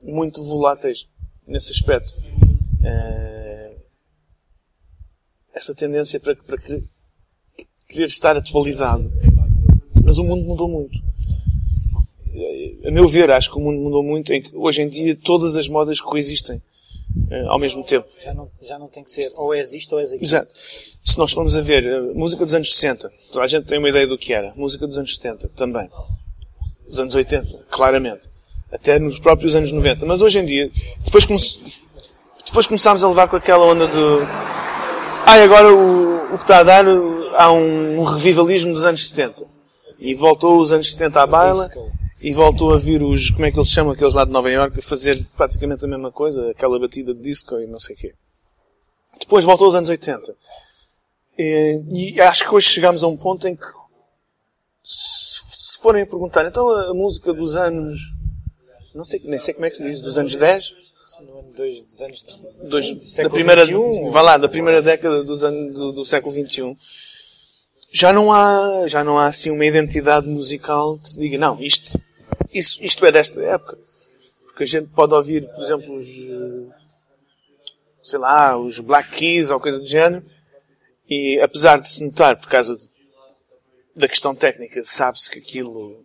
muito 0.00 0.42
voláteis 0.44 1.08
nesse 1.46 1.72
aspecto. 1.72 2.12
Eh, 2.84 3.72
essa 5.52 5.74
tendência 5.74 6.20
para, 6.20 6.36
para 6.36 6.58
que- 6.58 6.84
querer 7.88 8.06
estar 8.06 8.36
atualizado. 8.36 9.10
Mas 10.04 10.18
o 10.18 10.24
mundo 10.24 10.44
mudou 10.44 10.68
muito. 10.68 10.96
A 12.86 12.90
meu 12.90 13.06
ver, 13.06 13.30
acho 13.30 13.50
que 13.50 13.56
o 13.56 13.60
mundo 13.60 13.80
mudou 13.80 14.02
muito 14.02 14.32
em 14.32 14.42
que 14.42 14.50
hoje 14.54 14.82
em 14.82 14.88
dia 14.88 15.16
todas 15.16 15.56
as 15.56 15.68
modas 15.68 16.00
coexistem 16.00 16.60
eh, 17.30 17.44
ao 17.46 17.58
mesmo 17.58 17.84
tempo. 17.84 18.06
Já 18.18 18.34
não, 18.34 18.50
já 18.60 18.78
não 18.78 18.88
tem 18.88 19.04
que 19.04 19.10
ser 19.10 19.30
ou 19.36 19.54
és 19.54 19.72
isto 19.72 19.92
ou 19.92 20.00
és 20.00 20.10
aquilo. 20.10 20.24
Exato. 20.24 20.48
Se 20.54 21.18
nós 21.18 21.32
formos 21.32 21.56
a 21.56 21.60
ver 21.60 21.86
a 21.86 22.00
música 22.14 22.44
dos 22.44 22.54
anos 22.54 22.74
60, 22.74 23.10
toda 23.32 23.44
a 23.44 23.48
gente 23.48 23.66
tem 23.66 23.78
uma 23.78 23.88
ideia 23.88 24.06
do 24.06 24.18
que 24.18 24.32
era. 24.32 24.52
Música 24.56 24.86
dos 24.86 24.98
anos 24.98 25.14
70 25.14 25.48
também. 25.50 25.88
Dos 26.88 26.98
anos 26.98 27.14
80, 27.14 27.66
claramente. 27.70 28.22
Até 28.72 28.98
nos 28.98 29.18
próprios 29.20 29.54
anos 29.54 29.70
90. 29.70 30.04
Mas 30.04 30.20
hoje 30.20 30.38
em 30.40 30.44
dia, 30.44 30.70
depois, 31.04 31.24
come 31.24 31.38
depois 32.44 32.66
começámos 32.66 33.04
a 33.04 33.08
levar 33.08 33.28
com 33.28 33.36
aquela 33.36 33.64
onda 33.64 33.86
do. 33.86 34.22
Ai, 35.26 35.42
agora 35.44 35.72
o, 35.72 36.34
o 36.34 36.38
que 36.38 36.44
está 36.44 36.58
a 36.58 36.62
dar, 36.64 36.84
há 37.36 37.52
um, 37.52 38.00
um 38.00 38.02
revivalismo 38.04 38.72
dos 38.72 38.84
anos 38.84 39.08
70. 39.08 39.46
E 39.98 40.14
voltou 40.14 40.58
os 40.58 40.72
anos 40.72 40.90
70 40.90 41.22
à 41.22 41.26
baila. 41.26 41.70
E 42.24 42.32
voltou 42.32 42.72
a 42.72 42.78
vir 42.78 43.02
os, 43.02 43.28
como 43.28 43.44
é 43.44 43.50
que 43.50 43.58
eles 43.58 43.68
chamam, 43.68 43.92
aqueles 43.92 44.14
lá 44.14 44.24
de 44.24 44.30
Nova 44.30 44.50
Iorque, 44.50 44.78
a 44.78 44.82
fazer 44.82 45.22
praticamente 45.36 45.84
a 45.84 45.88
mesma 45.88 46.10
coisa, 46.10 46.52
aquela 46.52 46.78
batida 46.78 47.12
de 47.12 47.20
disco 47.20 47.60
e 47.60 47.66
não 47.66 47.78
sei 47.78 47.94
o 47.94 47.98
quê. 47.98 48.14
Depois 49.20 49.44
voltou 49.44 49.66
aos 49.66 49.74
anos 49.74 49.90
80. 49.90 50.34
E, 51.38 51.82
e 51.92 52.20
acho 52.22 52.48
que 52.48 52.54
hoje 52.54 52.70
chegamos 52.70 53.04
a 53.04 53.08
um 53.08 53.16
ponto 53.18 53.46
em 53.46 53.54
que, 53.54 53.66
se, 54.82 55.78
forem 55.82 56.04
a 56.04 56.06
perguntar, 56.06 56.46
então 56.46 56.66
a, 56.70 56.94
música 56.94 57.30
dos 57.34 57.56
anos, 57.56 58.00
não 58.94 59.04
sei, 59.04 59.20
nem 59.26 59.38
sei 59.38 59.52
como 59.52 59.66
é 59.66 59.70
que 59.70 59.76
se 59.76 59.84
diz, 59.84 60.00
dos 60.00 60.16
anos 60.16 60.34
10, 60.34 60.72
No 61.26 61.40
ano 61.40 61.52
dois, 61.54 61.84
dos 61.84 62.00
anos 62.00 62.22
dos- 62.22 62.36
sim, 62.36 62.42
do 62.62 62.70
da 62.70 62.82
século 62.82 63.34
primeira, 63.34 63.66
XXI, 63.66 64.10
vá 64.10 64.22
lá, 64.22 64.38
da 64.38 64.48
primeira 64.48 64.80
década 64.80 65.22
dos 65.22 65.44
anos, 65.44 65.74
do, 65.74 65.92
do 65.92 66.04
século 66.06 66.32
XXI, 66.32 66.74
já 67.92 68.14
não 68.14 68.32
há, 68.32 68.88
já 68.88 69.04
não 69.04 69.18
há 69.18 69.26
assim 69.26 69.50
uma 69.50 69.66
identidade 69.66 70.26
musical 70.26 70.98
que 70.98 71.10
se 71.10 71.20
diga, 71.20 71.36
não, 71.36 71.60
isto, 71.60 72.00
isso, 72.52 72.82
isto 72.82 73.04
é 73.06 73.12
desta 73.12 73.40
época. 73.42 73.78
Porque 74.46 74.64
a 74.64 74.66
gente 74.66 74.88
pode 74.90 75.12
ouvir, 75.14 75.48
por 75.50 75.62
exemplo, 75.62 75.94
os, 75.94 76.06
sei 78.02 78.18
lá, 78.18 78.56
os 78.56 78.78
Black 78.78 79.10
Keys 79.10 79.50
ou 79.50 79.58
coisa 79.58 79.78
do 79.80 79.86
género, 79.86 80.24
e 81.08 81.40
apesar 81.40 81.80
de 81.80 81.88
se 81.88 82.04
notar 82.04 82.36
por 82.38 82.48
causa 82.48 82.78
da 83.96 84.08
questão 84.08 84.34
técnica, 84.34 84.82
sabe-se 84.84 85.30
que 85.30 85.38
aquilo 85.38 86.04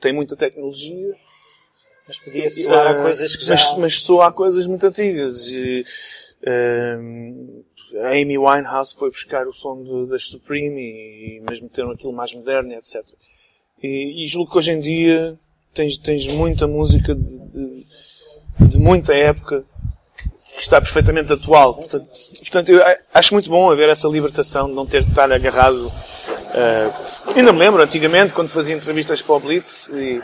tem 0.00 0.12
muita 0.12 0.36
tecnologia, 0.36 1.16
mas 2.06 2.18
podia 2.18 2.50
soar 2.50 2.88
a 2.88 3.02
coisas 3.02 3.36
que 3.36 3.44
já... 3.44 3.54
Mas, 3.54 3.78
mas 3.78 4.02
soa 4.02 4.28
a 4.28 4.32
coisas 4.32 4.66
muito 4.66 4.86
antigas. 4.86 5.48
E, 5.48 5.84
ahm, 6.46 7.62
a 8.02 8.08
Amy 8.10 8.36
Winehouse 8.36 8.94
foi 8.94 9.08
buscar 9.10 9.46
o 9.46 9.52
som 9.52 9.82
de- 9.82 10.10
das 10.10 10.24
Supreme 10.24 10.80
e, 10.80 11.40
mesmo 11.40 11.68
meteram 11.68 11.92
aquilo 11.92 12.12
mais 12.12 12.34
moderno, 12.34 12.72
etc. 12.74 13.02
E, 13.82 14.24
e 14.24 14.26
julgo 14.28 14.50
que 14.50 14.58
hoje 14.58 14.72
em 14.72 14.80
dia 14.80 15.38
tens, 15.74 15.98
tens 15.98 16.26
muita 16.28 16.66
música 16.66 17.14
de, 17.14 17.38
de- 17.38 17.86
de 18.68 18.78
muita 18.78 19.12
época 19.14 19.64
que 20.54 20.60
está 20.62 20.80
perfeitamente 20.80 21.32
atual. 21.32 21.74
Portanto, 21.74 22.08
portanto, 22.38 22.68
eu 22.70 22.80
acho 23.12 23.34
muito 23.34 23.50
bom 23.50 23.70
haver 23.70 23.88
essa 23.88 24.06
libertação 24.08 24.68
de 24.68 24.74
não 24.74 24.86
ter 24.86 25.02
de 25.02 25.10
estar 25.10 25.30
agarrado. 25.32 25.90
ah, 26.54 27.32
ainda 27.36 27.52
me 27.52 27.58
lembro, 27.58 27.82
antigamente, 27.82 28.32
quando 28.32 28.48
fazia 28.48 28.74
entrevistas 28.74 29.20
para 29.20 29.34
o 29.34 29.40
Blitz, 29.40 29.88
e, 29.88 30.22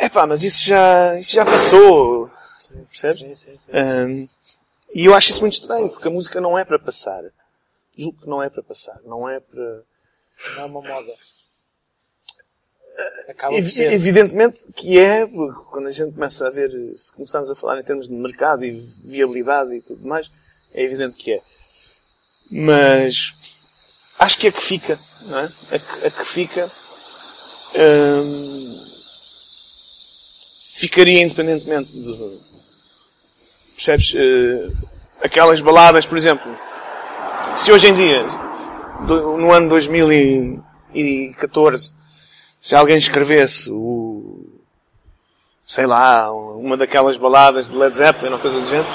Epá, 0.00 0.26
mas 0.26 0.42
isso 0.42 0.64
já, 0.64 1.18
isso 1.18 1.34
já 1.34 1.44
passou. 1.44 2.30
Percebes? 2.90 3.18
Sim, 3.18 3.34
sim, 3.34 3.56
sim. 3.58 3.70
Ahm, 3.72 4.26
e 4.94 5.04
eu 5.04 5.14
acho 5.14 5.30
isso 5.30 5.40
muito 5.42 5.52
estranho, 5.54 5.88
porque 5.88 6.08
a 6.08 6.10
música 6.10 6.40
não 6.40 6.58
é 6.58 6.64
para 6.64 6.78
passar. 6.78 7.22
Julgo 7.96 8.22
que 8.22 8.28
não 8.28 8.42
é 8.42 8.48
para 8.48 8.62
passar. 8.62 8.98
Não 9.04 9.28
é 9.28 9.38
para. 9.38 9.82
Não 10.56 10.62
é 10.62 10.64
uma 10.64 10.80
moda. 10.82 10.90
Acaba 10.92 11.04
por 11.04 11.04
Evi- 11.04 11.12
ser. 11.12 12.83
Evidentemente 13.92 14.66
que 14.74 14.98
é, 14.98 15.26
porque 15.26 15.60
quando 15.70 15.88
a 15.88 15.92
gente 15.92 16.14
começa 16.14 16.46
a 16.46 16.50
ver, 16.50 16.70
se 16.94 17.12
começarmos 17.12 17.50
a 17.50 17.54
falar 17.54 17.80
em 17.80 17.84
termos 17.84 18.08
de 18.08 18.14
mercado 18.14 18.64
e 18.64 18.70
viabilidade 19.04 19.74
e 19.74 19.80
tudo 19.80 20.06
mais, 20.06 20.30
é 20.72 20.82
evidente 20.82 21.16
que 21.16 21.32
é. 21.32 21.42
Mas 22.50 23.36
acho 24.18 24.38
que 24.38 24.48
a 24.48 24.52
que 24.52 24.62
fica, 24.62 24.98
não 25.22 25.38
é? 25.38 25.44
A 25.44 25.78
que, 25.78 26.06
a 26.06 26.10
que 26.10 26.24
fica 26.24 26.70
hum, 27.74 28.84
ficaria 30.76 31.22
independentemente 31.22 31.98
de. 31.98 32.54
Percebes? 33.74 34.14
Uh, 34.14 34.72
aquelas 35.20 35.60
baladas, 35.60 36.06
por 36.06 36.16
exemplo. 36.18 36.56
Se 37.56 37.72
hoje 37.72 37.88
em 37.88 37.94
dia, 37.94 38.24
do, 39.06 39.36
no 39.36 39.52
ano 39.52 39.68
2014, 39.68 41.92
se 42.64 42.74
alguém 42.74 42.96
escrevesse 42.96 43.70
o. 43.70 44.42
sei 45.66 45.84
lá, 45.84 46.32
uma 46.32 46.78
daquelas 46.78 47.18
baladas 47.18 47.68
de 47.68 47.76
Led 47.76 47.94
Zeppelin 47.94 48.32
ou 48.32 48.38
coisa 48.38 48.58
do 48.58 48.66
género, 48.66 48.88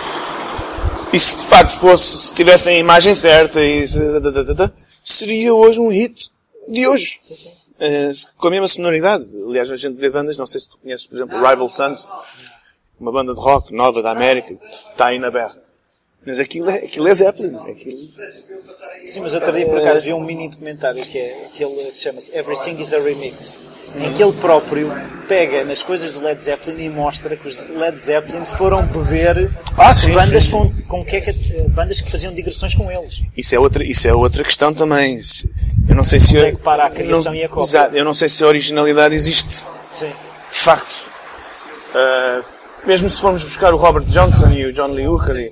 e 1.13 1.19
se 1.19 1.35
de 1.35 1.43
facto 1.43 1.77
fosse, 1.77 2.29
se 2.29 2.33
tivessem 2.33 2.77
a 2.77 2.79
imagem 2.79 3.13
certa 3.13 3.63
e 3.63 3.85
seria 5.03 5.53
hoje 5.53 5.79
um 5.79 5.89
hit 5.89 6.31
de 6.67 6.87
hoje. 6.87 7.19
Sim, 7.21 7.35
sim. 7.35 7.49
Uh, 7.49 8.11
com 8.37 8.47
a 8.47 8.51
mesma 8.51 8.67
sonoridade. 8.67 9.25
Aliás, 9.47 9.69
a 9.69 9.75
gente 9.75 9.99
vê 9.99 10.09
bandas, 10.09 10.35
não 10.35 10.47
sei 10.47 10.61
se 10.61 10.71
tu 10.71 10.79
conheces, 10.79 11.05
por 11.05 11.15
exemplo, 11.17 11.37
Rival 11.37 11.69
Sons, 11.69 12.07
uma 12.99 13.11
banda 13.11 13.35
de 13.35 13.39
rock 13.39 13.71
nova 13.71 14.01
da 14.01 14.09
América, 14.09 14.57
está 14.89 15.05
aí 15.05 15.19
na 15.19 15.29
berra. 15.29 15.55
Mas 16.25 16.39
aquilo 16.39 16.69
é, 16.69 16.75
aquilo 16.75 17.07
é 17.07 17.15
Zeppelin. 17.15 17.55
Aquilo... 17.55 17.97
Sim, 19.07 19.21
mas 19.21 19.33
outro 19.33 19.51
dia 19.51 19.65
por 19.65 19.79
acaso 19.79 20.03
vi 20.03 20.13
um 20.13 20.19
mini 20.19 20.49
documentário 20.49 21.03
que 21.03 21.17
é 21.17 21.47
aquele 21.51 21.75
que 21.85 21.97
chama-se 21.97 22.35
Everything 22.35 22.79
is 22.79 22.93
a 22.93 22.99
Remix, 22.99 23.63
em 23.95 24.13
que 24.13 24.21
ele 24.21 24.33
próprio 24.33 24.91
pega 25.27 25.63
nas 25.63 25.81
coisas 25.81 26.11
do 26.11 26.21
Led 26.21 26.41
Zeppelin 26.43 26.83
e 26.83 26.89
mostra 26.89 27.35
que 27.35 27.47
os 27.47 27.67
Led 27.69 27.97
Zeppelin 27.97 28.45
foram 28.45 28.85
beber 28.85 29.49
ah, 29.77 29.95
sim, 29.95 30.11
bandas, 30.11 30.43
sim, 30.43 30.51
sim. 30.51 30.83
Com, 30.87 31.03
com 31.03 31.05
que, 31.05 31.21
bandas 31.69 32.01
que 32.01 32.11
faziam 32.11 32.33
digressões 32.33 32.75
com 32.75 32.91
eles. 32.91 33.23
Isso 33.35 33.55
é 33.55 33.59
outra, 33.59 33.83
isso 33.83 34.07
é 34.07 34.13
outra 34.13 34.43
questão 34.43 34.73
também. 34.73 35.19
Eu 35.87 35.95
não 35.95 36.03
sei 36.03 36.19
se. 36.19 36.37
É 36.37 36.51
que 36.51 36.61
para 36.61 36.85
a 36.85 36.89
criação 36.89 37.31
não, 37.31 37.39
e 37.39 37.43
a 37.43 37.49
cópia. 37.49 37.63
Exato, 37.63 37.95
eu 37.95 38.05
não 38.05 38.13
sei 38.13 38.29
se 38.29 38.43
a 38.43 38.47
originalidade 38.47 39.15
existe. 39.15 39.65
Sim. 39.91 40.11
De 40.51 40.57
facto. 40.57 41.09
Uh, 41.95 42.43
mesmo 42.85 43.09
se 43.09 43.19
formos 43.19 43.43
buscar 43.43 43.73
o 43.73 43.77
Robert 43.77 44.05
Johnson 44.05 44.51
e 44.51 44.65
o 44.65 44.73
John 44.73 44.87
Lee 44.87 45.07
Hooker. 45.07 45.35
E, 45.35 45.51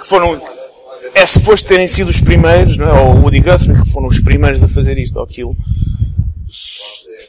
que 0.00 0.06
foram, 0.06 0.40
é 1.14 1.26
suposto 1.26 1.68
terem 1.68 1.86
sido 1.86 2.08
os 2.08 2.20
primeiros, 2.20 2.76
não 2.76 2.86
é? 2.86 3.00
ou 3.00 3.16
o 3.16 3.20
Woody 3.22 3.40
Guthrie, 3.40 3.82
que 3.82 3.90
foram 3.90 4.08
os 4.08 4.18
primeiros 4.18 4.62
a 4.62 4.68
fazer 4.68 4.98
isto 4.98 5.16
ou 5.16 5.24
aquilo. 5.24 5.56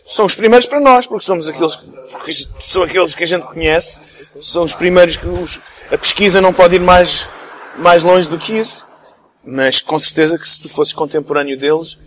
São 0.07 0.25
os 0.25 0.35
primeiros 0.35 0.67
para 0.67 0.79
nós, 0.79 1.07
porque 1.07 1.23
somos 1.23 1.47
aqueles, 1.47 1.79
são 2.59 2.83
aqueles 2.83 3.15
que 3.15 3.23
a 3.23 3.27
gente 3.27 3.45
conhece, 3.45 4.01
são 4.41 4.63
os 4.63 4.73
primeiros 4.73 5.17
que 5.17 5.27
os, 5.27 5.59
a 5.89 5.97
pesquisa 5.97 6.41
não 6.41 6.53
pode 6.53 6.75
ir 6.75 6.81
mais, 6.81 7.27
mais 7.77 8.03
longe 8.03 8.29
do 8.29 8.37
que 8.37 8.53
isso. 8.53 8.85
Mas 9.43 9.81
com 9.81 9.97
certeza 9.97 10.37
que 10.37 10.47
se 10.47 10.61
tu 10.61 10.69
fosses 10.69 10.93
contemporâneo 10.93 11.57
deles, 11.57 11.97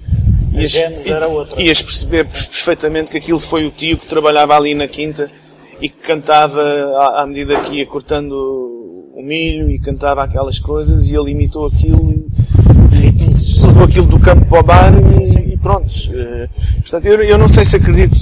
ias, 0.52 0.74
ias 1.59 1.83
perceber 1.83 2.28
perfeitamente 2.28 3.11
que 3.11 3.16
aquilo 3.16 3.40
foi 3.40 3.66
o 3.66 3.70
tio 3.70 3.98
que 3.98 4.07
trabalhava 4.07 4.57
ali 4.57 4.74
na 4.74 4.87
quinta 4.87 5.30
e 5.80 5.88
que 5.88 5.98
cantava 5.98 6.60
à, 7.16 7.26
medida 7.26 7.60
que 7.60 7.76
ia 7.76 7.87
cortando 7.87 8.32
o 8.32 9.22
milho 9.22 9.70
e 9.70 9.78
cantava 9.78 10.22
aquelas 10.22 10.58
coisas 10.58 11.08
e 11.08 11.14
ele 11.14 11.30
imitou 11.30 11.66
aquilo 11.66 12.12
e 12.12 12.24
levou 13.64 13.84
aquilo 13.84 14.06
do 14.06 14.18
campo 14.18 14.44
para 14.46 14.60
o 14.60 14.62
bar 14.62 14.92
e, 15.20 15.52
e 15.52 15.56
pronto. 15.56 15.87
Uh, 15.87 16.48
portanto, 16.80 17.06
eu, 17.06 17.22
eu, 17.22 17.38
não 17.38 17.48
sei 17.48 17.64
se 17.64 17.76
acredito. 17.76 18.16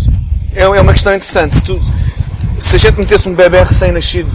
É, 0.54 0.62
é 0.62 0.80
uma 0.80 0.92
questão 0.92 1.14
interessante. 1.14 1.56
Se, 1.56 1.64
tu, 1.64 1.80
se 2.58 2.76
a 2.76 2.78
gente 2.78 2.98
metesse 2.98 3.28
um 3.28 3.34
bebê 3.34 3.62
recém-nascido 3.62 4.30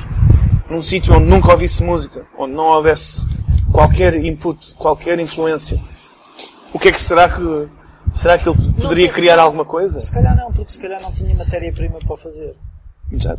num 0.69 0.81
sítio 0.81 1.15
onde 1.15 1.27
nunca 1.27 1.51
ouvisse 1.51 1.83
música, 1.83 2.25
onde 2.37 2.53
não 2.53 2.65
houvesse 2.65 3.27
qualquer 3.71 4.15
input, 4.15 4.75
qualquer 4.75 5.19
influência, 5.19 5.79
o 6.73 6.79
que 6.79 6.89
é 6.89 6.91
que 6.91 7.01
será 7.01 7.29
que 7.29 7.67
será 8.13 8.37
que 8.37 8.47
ele 8.49 8.57
poderia 8.81 9.09
criar 9.09 9.39
alguma 9.39 9.65
coisa? 9.65 10.01
Se 10.01 10.11
calhar 10.11 10.35
não, 10.35 10.51
porque 10.51 10.71
se 10.71 10.79
calhar 10.79 11.01
não 11.01 11.11
tinha 11.11 11.35
matéria-prima 11.35 11.99
para 12.05 12.17
fazer 12.17 12.55
já, 13.13 13.37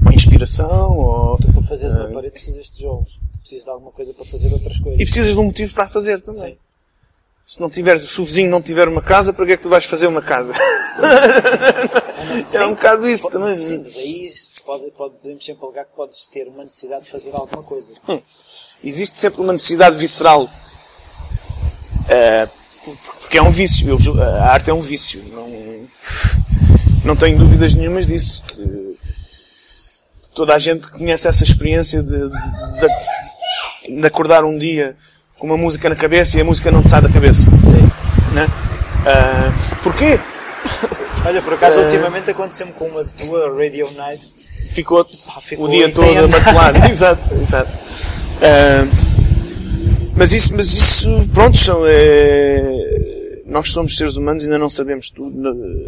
uma 0.00 0.14
inspiração 0.14 0.98
ou. 0.98 1.36
Tu 1.38 1.52
para 1.52 1.62
fazeres 1.62 1.94
uma 1.94 2.08
ah, 2.08 2.12
parede 2.12 2.32
precisas 2.32 2.64
de 2.64 2.72
tijolos. 2.72 3.18
Tu 3.32 3.40
precisas 3.40 3.64
de 3.64 3.70
alguma 3.70 3.92
coisa 3.92 4.14
para 4.14 4.24
fazer 4.24 4.52
outras 4.52 4.78
coisas. 4.78 5.00
E 5.00 5.04
precisas 5.04 5.32
de 5.32 5.38
um 5.38 5.44
motivo 5.44 5.74
para 5.74 5.86
fazer 5.86 6.20
também. 6.20 6.52
Sim. 6.52 6.58
Se 7.46 7.60
não 7.60 7.68
tiveres, 7.68 8.02
se 8.02 8.20
o 8.20 8.24
vizinho 8.24 8.48
não 8.48 8.62
tiver 8.62 8.86
uma 8.86 9.02
casa, 9.02 9.32
para 9.32 9.44
que 9.44 9.52
é 9.52 9.56
que 9.56 9.62
tu 9.62 9.68
vais 9.68 9.84
fazer 9.84 10.06
uma 10.06 10.22
casa? 10.22 10.52
Sim. 10.52 10.60
é 12.56 12.66
um 12.66 12.74
bocado 12.74 13.08
isso 13.08 13.24
pode, 13.24 13.34
também. 13.34 13.58
Sim, 13.58 13.78
mas 13.78 13.96
aí 13.96 14.28
pode, 14.64 14.90
pode, 14.92 15.14
podemos 15.16 15.44
sempre 15.44 15.64
alegar 15.64 15.84
que 15.84 15.96
podes 15.96 16.26
ter 16.26 16.46
uma 16.46 16.62
necessidade 16.62 17.04
de 17.04 17.10
fazer 17.10 17.34
alguma 17.34 17.62
coisa. 17.62 17.92
Hum. 18.08 18.20
Existe 18.84 19.18
sempre 19.18 19.40
uma 19.40 19.52
necessidade 19.52 19.96
visceral. 19.96 20.44
Uh, 20.44 22.48
porque 23.20 23.38
é 23.38 23.42
um 23.42 23.50
vício. 23.50 23.88
Eu, 23.88 24.22
a 24.22 24.52
arte 24.52 24.70
é 24.70 24.74
um 24.74 24.80
vício. 24.80 25.22
Não, 25.32 25.48
não 27.04 27.16
tenho 27.16 27.38
dúvidas 27.38 27.74
nenhumas 27.74 28.06
disso. 28.06 28.42
Que 28.46 28.96
toda 30.34 30.54
a 30.54 30.58
gente 30.58 30.88
conhece 30.88 31.28
essa 31.28 31.44
experiência 31.44 32.02
de, 32.02 32.28
de, 32.28 34.00
de, 34.00 34.06
acordar 34.06 34.44
um 34.44 34.56
dia 34.56 34.96
com 35.38 35.46
uma 35.46 35.56
música 35.56 35.88
na 35.88 35.96
cabeça 35.96 36.38
e 36.38 36.40
a 36.40 36.44
música 36.44 36.70
não 36.70 36.82
te 36.82 36.90
sai 36.90 37.02
da 37.02 37.08
cabeça. 37.08 37.42
Sim. 37.42 38.34
Né? 38.34 38.46
Uh, 39.00 39.82
porquê? 39.82 40.18
Olha, 41.26 41.42
por 41.42 41.54
acaso, 41.54 41.78
uh, 41.78 41.82
ultimamente 41.82 42.30
aconteceu-me 42.30 42.72
com 42.72 42.86
uma 42.86 43.04
tua 43.04 43.54
Radio 43.56 43.90
Night. 43.92 44.22
Ficou, 44.70 45.04
ficou 45.40 45.66
o 45.66 45.70
dia 45.70 45.90
todo 45.92 46.06
a 46.06 46.28
martelar. 46.28 46.74
exato, 46.90 47.34
exato. 47.34 47.70
Uh, 48.40 49.10
mas 50.16 50.32
isso, 50.32 50.54
mas 50.54 50.74
isso, 50.74 51.28
pronto, 51.32 51.56
são, 51.56 51.82
é, 51.86 53.09
nós 53.50 53.70
somos 53.70 53.96
seres 53.96 54.16
humanos 54.16 54.44
e 54.44 54.46
ainda 54.46 54.58
não 54.58 54.70
sabemos 54.70 55.10
tudo. 55.10 55.36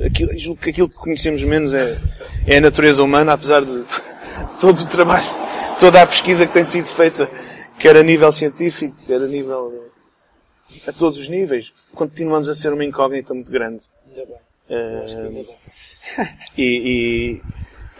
Aquilo, 0.04 0.36
julgo 0.36 0.60
que 0.60 0.70
aquilo 0.70 0.88
que 0.88 0.96
conhecemos 0.96 1.44
menos 1.44 1.72
é, 1.72 1.96
é 2.44 2.56
a 2.56 2.60
natureza 2.60 3.04
humana, 3.04 3.32
apesar 3.32 3.64
de, 3.64 3.72
de, 4.50 4.56
todo 4.60 4.80
o 4.80 4.86
trabalho, 4.86 5.24
toda 5.78 6.02
a 6.02 6.06
pesquisa 6.06 6.44
que 6.44 6.52
tem 6.52 6.64
sido 6.64 6.86
feita, 6.86 7.30
quer 7.78 7.96
a 7.96 8.02
nível 8.02 8.32
científico, 8.32 8.96
quer 9.06 9.20
a 9.20 9.28
nível. 9.28 9.90
a 10.88 10.92
todos 10.92 11.20
os 11.20 11.28
níveis. 11.28 11.72
Continuamos 11.94 12.48
a 12.48 12.54
ser 12.54 12.72
uma 12.72 12.84
incógnita 12.84 13.32
muito 13.32 13.52
grande. 13.52 13.84
Ainda 14.08 14.26
bem. 14.26 14.36
Uh, 14.68 15.46
e, 16.58 16.62
e, 16.64 17.42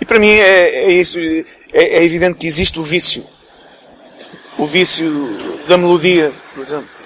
e, 0.01 0.05
para 0.05 0.18
mim 0.18 0.31
é, 0.31 0.87
é 0.87 0.92
isso. 0.92 1.20
É, 1.20 2.01
é 2.01 2.05
evidente 2.05 2.37
que 2.37 2.48
existe 2.48 2.81
o 2.81 2.83
vício. 2.83 3.25
O 4.59 4.66
vício 4.66 5.09
da 5.68 5.79
melodia, 5.79 6.33
por 6.53 6.62
exemplo 6.62 7.02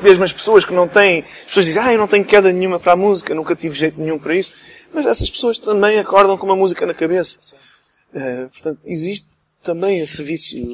mesmo 0.00 0.24
as 0.24 0.32
pessoas 0.32 0.64
que 0.64 0.72
não 0.72 0.88
têm, 0.88 1.20
as 1.20 1.44
pessoas 1.46 1.66
dizem, 1.66 1.82
ah, 1.82 1.92
eu 1.92 1.98
não 1.98 2.06
tenho 2.08 2.24
queda 2.24 2.52
nenhuma 2.52 2.78
para 2.78 2.92
a 2.92 2.96
música, 2.96 3.34
nunca 3.34 3.54
tive 3.54 3.76
jeito 3.76 4.00
nenhum 4.00 4.18
para 4.18 4.34
isso. 4.34 4.52
Mas 4.92 5.06
essas 5.06 5.30
pessoas 5.30 5.58
também 5.58 5.98
acordam 5.98 6.36
com 6.36 6.46
uma 6.46 6.56
música 6.56 6.86
na 6.86 6.94
cabeça. 6.94 7.38
Uh, 8.14 8.48
portanto, 8.50 8.80
existe 8.84 9.28
também 9.62 9.98
esse 10.00 10.22
vício 10.22 10.64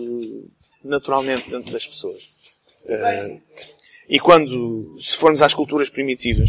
naturalmente 0.84 1.50
dentro 1.50 1.72
das 1.72 1.86
pessoas. 1.86 2.22
Uh, 2.84 3.40
e 4.08 4.20
quando, 4.20 4.94
se 5.00 5.16
formos 5.16 5.42
às 5.42 5.54
culturas 5.54 5.88
primitivas, 5.88 6.48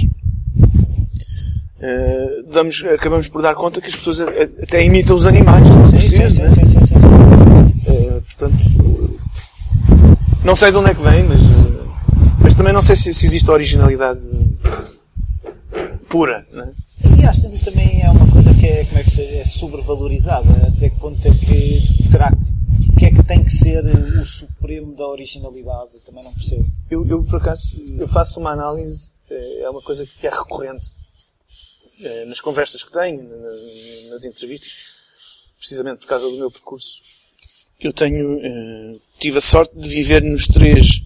uh, 1.80 2.44
damos, 2.52 2.84
acabamos 2.84 3.28
por 3.28 3.42
dar 3.42 3.56
conta 3.56 3.82
que 3.82 3.88
as 3.88 3.96
pessoas 3.96 4.22
até 4.22 4.84
imitam 4.84 5.16
os 5.16 5.26
animais. 5.26 5.68
Portanto, 8.26 9.20
não 10.44 10.56
sei 10.56 10.72
de 10.72 10.78
onde 10.78 10.92
é 10.92 10.94
que 10.94 11.02
vem, 11.02 11.24
mas 11.24 11.40
mas 12.46 12.54
também 12.54 12.72
não 12.72 12.82
sei 12.82 12.96
se, 12.96 13.12
se 13.12 13.26
existe 13.26 13.50
originalidade 13.50 14.22
pura, 16.08 16.46
não 16.52 16.64
é? 16.64 16.74
E 17.20 17.26
às 17.26 17.40
também 17.40 18.04
é 18.04 18.12
uma 18.12 18.32
coisa 18.32 18.54
que 18.54 18.68
é, 18.68 18.86
como 18.86 19.00
é, 19.00 19.04
que 19.04 19.10
seja, 19.10 19.36
é 19.36 19.44
sobrevalorizada. 19.44 20.68
Até 20.68 20.92
que 20.92 21.00
ponto 21.00 21.28
é 21.28 21.32
que 21.32 22.12
terá 22.12 22.32
que, 23.00 23.06
é 23.06 23.10
que 23.10 23.24
tem 23.24 23.44
que 23.44 23.50
ser 23.50 23.84
o 23.84 24.26
supremo 24.28 24.96
da 24.96 25.08
originalidade? 25.08 25.90
Também 26.06 26.24
não 26.24 26.32
percebo. 26.36 26.68
Eu, 26.92 27.04
eu 27.08 27.24
por 27.24 27.38
acaso, 27.38 27.78
eu 27.98 28.08
faço 28.08 28.40
uma 28.40 28.52
análise, 28.52 29.14
é, 29.28 29.62
é 29.62 29.70
uma 29.72 29.82
coisa 29.82 30.06
que 30.06 30.28
é 30.28 30.30
recorrente 30.30 30.92
é, 32.00 32.26
nas 32.26 32.42
conversas 32.42 32.84
que 32.84 32.92
tenho, 32.92 33.28
nas 34.12 34.24
entrevistas, 34.24 34.72
precisamente 35.58 36.02
por 36.02 36.08
causa 36.10 36.30
do 36.30 36.38
meu 36.38 36.52
percurso. 36.52 37.02
Eu 37.80 37.92
tenho, 37.92 38.40
eh, 38.40 38.96
tive 39.20 39.40
a 39.40 39.42
sorte 39.42 39.76
de 39.76 39.90
viver 39.90 40.22
nos 40.22 40.48
três 40.48 41.05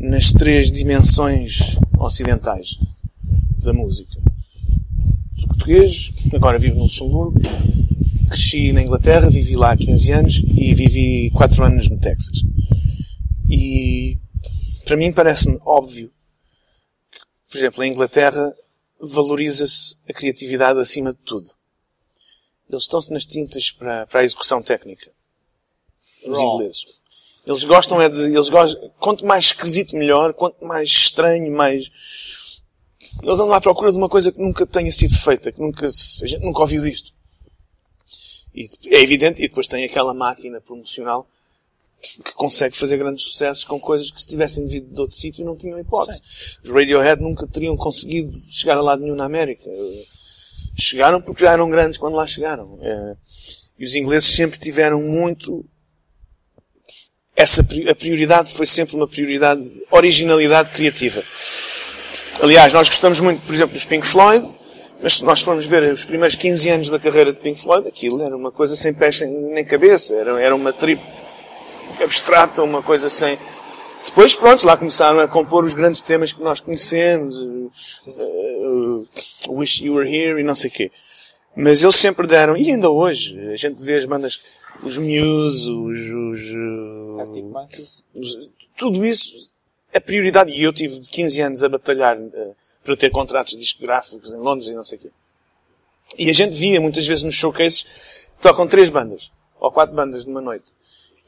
nas 0.00 0.32
três 0.32 0.72
dimensões 0.72 1.76
ocidentais 1.98 2.78
da 3.58 3.74
música. 3.74 4.18
Sou 5.34 5.48
português, 5.48 6.12
agora 6.32 6.58
vivo 6.58 6.76
no 6.76 6.84
Luxemburgo, 6.84 7.38
cresci 8.28 8.72
na 8.72 8.82
Inglaterra, 8.82 9.28
vivi 9.28 9.54
lá 9.54 9.72
há 9.72 9.76
15 9.76 10.12
anos 10.12 10.42
e 10.56 10.72
vivi 10.74 11.30
4 11.32 11.62
anos 11.62 11.90
no 11.90 11.98
Texas. 11.98 12.42
E 13.48 14.18
para 14.86 14.96
mim 14.96 15.12
parece-me 15.12 15.58
óbvio 15.66 16.10
que, 17.10 17.18
por 17.50 17.58
exemplo, 17.58 17.84
em 17.84 17.92
Inglaterra 17.92 18.54
valoriza-se 18.98 19.96
a 20.08 20.14
criatividade 20.14 20.80
acima 20.80 21.12
de 21.12 21.18
tudo. 21.18 21.48
Eles 22.70 22.84
estão-se 22.84 23.12
nas 23.12 23.26
tintas 23.26 23.70
para, 23.70 24.06
para 24.06 24.20
a 24.20 24.24
execução 24.24 24.62
técnica. 24.62 25.10
Os 26.24 26.38
ingleses. 26.38 26.99
Eles 27.46 27.64
gostam 27.64 28.00
é 28.00 28.08
de, 28.08 28.20
eles 28.20 28.48
gostam, 28.48 28.90
quanto 28.98 29.24
mais 29.24 29.46
esquisito 29.46 29.96
melhor, 29.96 30.34
quanto 30.34 30.64
mais 30.64 30.88
estranho, 30.88 31.50
mais, 31.50 31.90
eles 33.22 33.40
andam 33.40 33.52
à 33.52 33.60
procura 33.60 33.90
de 33.90 33.98
uma 33.98 34.08
coisa 34.08 34.30
que 34.30 34.40
nunca 34.40 34.66
tenha 34.66 34.92
sido 34.92 35.16
feita, 35.16 35.50
que 35.50 35.60
nunca, 35.60 35.86
a 35.86 36.26
gente 36.26 36.44
nunca 36.44 36.60
ouviu 36.60 36.82
disto. 36.82 37.12
E 38.54 38.68
é 38.88 39.00
evidente, 39.00 39.42
e 39.42 39.48
depois 39.48 39.66
tem 39.66 39.84
aquela 39.84 40.12
máquina 40.12 40.60
promocional 40.60 41.26
que 42.00 42.32
consegue 42.32 42.76
fazer 42.76 42.96
grandes 42.96 43.24
sucessos 43.24 43.64
com 43.64 43.78
coisas 43.78 44.10
que 44.10 44.20
se 44.20 44.26
tivessem 44.26 44.66
vindo 44.66 44.92
de 44.92 45.00
outro 45.00 45.16
sítio 45.16 45.44
não 45.44 45.56
tinham 45.56 45.78
hipótese. 45.78 46.20
Sim. 46.24 46.58
Os 46.64 46.70
Radiohead 46.70 47.22
nunca 47.22 47.46
teriam 47.46 47.76
conseguido 47.76 48.30
chegar 48.50 48.76
a 48.76 48.80
lado 48.80 49.02
nenhum 49.02 49.14
na 49.14 49.26
América. 49.26 49.68
Chegaram 50.78 51.20
porque 51.20 51.44
já 51.44 51.52
eram 51.52 51.68
grandes 51.68 51.98
quando 51.98 52.14
lá 52.14 52.26
chegaram. 52.26 52.78
É, 52.80 53.16
e 53.78 53.84
os 53.84 53.94
ingleses 53.94 54.30
sempre 54.30 54.58
tiveram 54.58 55.02
muito 55.02 55.64
essa, 57.40 57.62
a 57.62 57.94
prioridade 57.94 58.52
foi 58.52 58.66
sempre 58.66 58.96
uma 58.96 59.08
prioridade, 59.08 59.66
originalidade 59.90 60.70
criativa. 60.70 61.22
Aliás, 62.42 62.72
nós 62.72 62.88
gostamos 62.88 63.20
muito, 63.20 63.40
por 63.46 63.54
exemplo, 63.54 63.74
dos 63.74 63.84
Pink 63.84 64.06
Floyd, 64.06 64.46
mas 65.02 65.18
se 65.18 65.24
nós 65.24 65.40
formos 65.40 65.64
ver 65.64 65.90
os 65.92 66.04
primeiros 66.04 66.36
15 66.36 66.68
anos 66.68 66.90
da 66.90 66.98
carreira 66.98 67.32
de 67.32 67.40
Pink 67.40 67.60
Floyd, 67.60 67.88
aquilo 67.88 68.22
era 68.22 68.36
uma 68.36 68.50
coisa 68.50 68.76
sem 68.76 68.92
pés 68.92 69.20
nem 69.22 69.64
cabeça, 69.64 70.14
era, 70.14 70.40
era 70.40 70.54
uma 70.54 70.72
trip 70.72 71.00
abstrata, 72.02 72.62
uma 72.62 72.82
coisa 72.82 73.08
sem. 73.08 73.38
Depois, 74.04 74.34
pronto, 74.34 74.66
lá 74.66 74.76
começaram 74.76 75.20
a 75.20 75.28
compor 75.28 75.64
os 75.64 75.74
grandes 75.74 76.02
temas 76.02 76.32
que 76.32 76.42
nós 76.42 76.60
conhecemos, 76.60 77.36
uh, 77.36 79.08
Wish 79.48 79.84
You 79.84 79.94
Were 79.94 80.14
Here 80.14 80.40
e 80.40 80.44
não 80.44 80.54
sei 80.54 80.70
o 80.70 80.72
quê. 80.72 80.90
Mas 81.56 81.82
eles 81.82 81.96
sempre 81.96 82.26
deram, 82.26 82.56
e 82.56 82.70
ainda 82.70 82.90
hoje, 82.90 83.38
a 83.50 83.56
gente 83.56 83.82
vê 83.82 83.96
as 83.96 84.04
bandas, 84.04 84.40
os 84.82 84.98
Muse, 84.98 85.70
os, 85.70 85.98
os, 85.98 87.42
Monkeys. 87.42 88.04
Os, 88.16 88.50
tudo 88.76 89.04
isso, 89.04 89.52
a 89.94 90.00
prioridade, 90.00 90.52
e 90.52 90.62
eu 90.62 90.72
tive 90.72 90.98
15 91.00 91.40
anos 91.42 91.62
a 91.62 91.68
batalhar 91.68 92.18
uh, 92.18 92.56
para 92.82 92.96
ter 92.96 93.10
contratos 93.10 93.56
discográficos 93.56 94.32
em 94.32 94.38
Londres 94.38 94.68
e 94.68 94.74
não 94.74 94.84
sei 94.84 94.98
o 94.98 95.00
quê. 95.00 95.10
E 96.18 96.30
a 96.30 96.32
gente 96.32 96.56
via 96.56 96.80
muitas 96.80 97.06
vezes 97.06 97.24
nos 97.24 97.34
showcases, 97.34 98.26
tocam 98.40 98.66
três 98.66 98.88
bandas, 98.88 99.30
ou 99.60 99.70
quatro 99.70 99.94
bandas 99.94 100.24
numa 100.24 100.40
noite. 100.40 100.72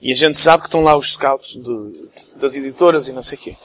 E 0.01 0.11
a 0.13 0.17
gente 0.17 0.37
sabe 0.39 0.63
que 0.63 0.69
estão 0.69 0.83
lá 0.83 0.97
os 0.97 1.13
scouts 1.13 1.55
de, 1.55 2.09
das 2.37 2.57
editoras 2.57 3.07
e 3.07 3.13
não 3.13 3.23
sei 3.23 3.39
o 3.39 3.41
quê. 3.41 3.57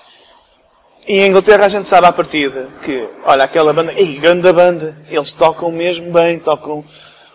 E 1.08 1.19
em 1.19 1.30
Inglaterra 1.30 1.65
a 1.65 1.69
gente 1.69 1.88
sabe 1.88 2.06
à 2.06 2.12
partida 2.12 2.67
que, 2.84 3.08
olha, 3.23 3.45
aquela 3.45 3.71
banda, 3.71 3.93
ei, 3.93 4.19
grande 4.19 4.52
banda, 4.52 5.00
eles 5.10 5.32
tocam 5.32 5.71
mesmo 5.71 6.12
bem, 6.12 6.38
tocam, 6.38 6.84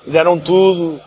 deram 0.07 0.39
tudo. 0.39 1.01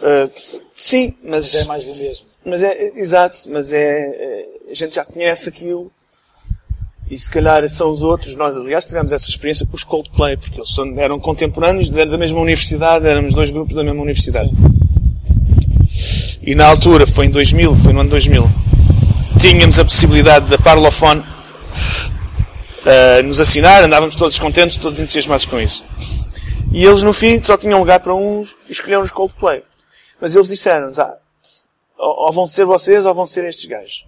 Uh, 0.00 0.62
sim, 0.82 1.14
mas... 1.22 1.52
Mas 1.52 1.54
é 1.54 1.64
mais 1.64 1.84
do 1.84 1.94
mesmo. 1.94 2.26
Mas 2.44 2.62
é, 2.62 2.76
exato, 2.98 3.38
mas 3.48 3.72
é, 3.72 3.80
é, 3.80 4.46
a 4.70 4.74
gente 4.74 4.94
já 4.94 5.04
conhece 5.04 5.48
aquilo. 5.48 5.90
E 7.10 7.18
se 7.18 7.30
calhar 7.30 7.68
são 7.68 7.90
os 7.90 8.02
outros. 8.02 8.34
Nós, 8.36 8.56
aliás, 8.56 8.84
tivemos 8.84 9.12
essa 9.12 9.28
experiência 9.28 9.66
com 9.66 9.76
os 9.76 9.84
Coldplay, 9.84 10.36
porque 10.36 10.58
eles 10.58 10.74
são, 10.74 10.98
eram 10.98 11.20
contemporâneos 11.20 11.88
da 11.88 12.18
mesma 12.18 12.40
universidade, 12.40 13.06
éramos 13.06 13.34
dois 13.34 13.50
grupos 13.50 13.74
da 13.74 13.84
mesma 13.84 14.00
universidade. 14.00 14.48
Sim. 14.48 16.38
E 16.42 16.54
na 16.54 16.66
altura, 16.66 17.06
foi 17.06 17.26
em 17.26 17.30
2000, 17.30 17.76
foi 17.76 17.92
no 17.92 18.00
ano 18.00 18.10
2000, 18.10 18.50
tínhamos 19.38 19.78
a 19.78 19.84
possibilidade 19.84 20.48
da 20.48 20.58
Parlophone 20.58 21.20
uh, 21.20 23.22
nos 23.24 23.38
assinar, 23.38 23.84
andávamos 23.84 24.16
todos 24.16 24.38
contentes, 24.38 24.76
todos 24.76 24.98
entusiasmados 24.98 25.46
com 25.46 25.60
isso. 25.60 25.84
E 26.72 26.84
eles 26.84 27.02
no 27.02 27.12
fim 27.12 27.40
só 27.42 27.56
tinham 27.56 27.78
lugar 27.78 28.00
para 28.00 28.14
uns 28.14 28.56
e 28.68 28.72
escolheram 28.72 29.02
os 29.02 29.10
Coldplay. 29.10 29.62
Mas 30.22 30.36
eles 30.36 30.46
disseram-nos, 30.46 31.00
ah, 31.00 31.18
ou 31.98 32.32
vão 32.32 32.46
ser 32.46 32.64
vocês 32.64 33.04
ou 33.04 33.12
vão 33.12 33.26
ser 33.26 33.44
estes 33.44 33.64
gajos. 33.64 34.04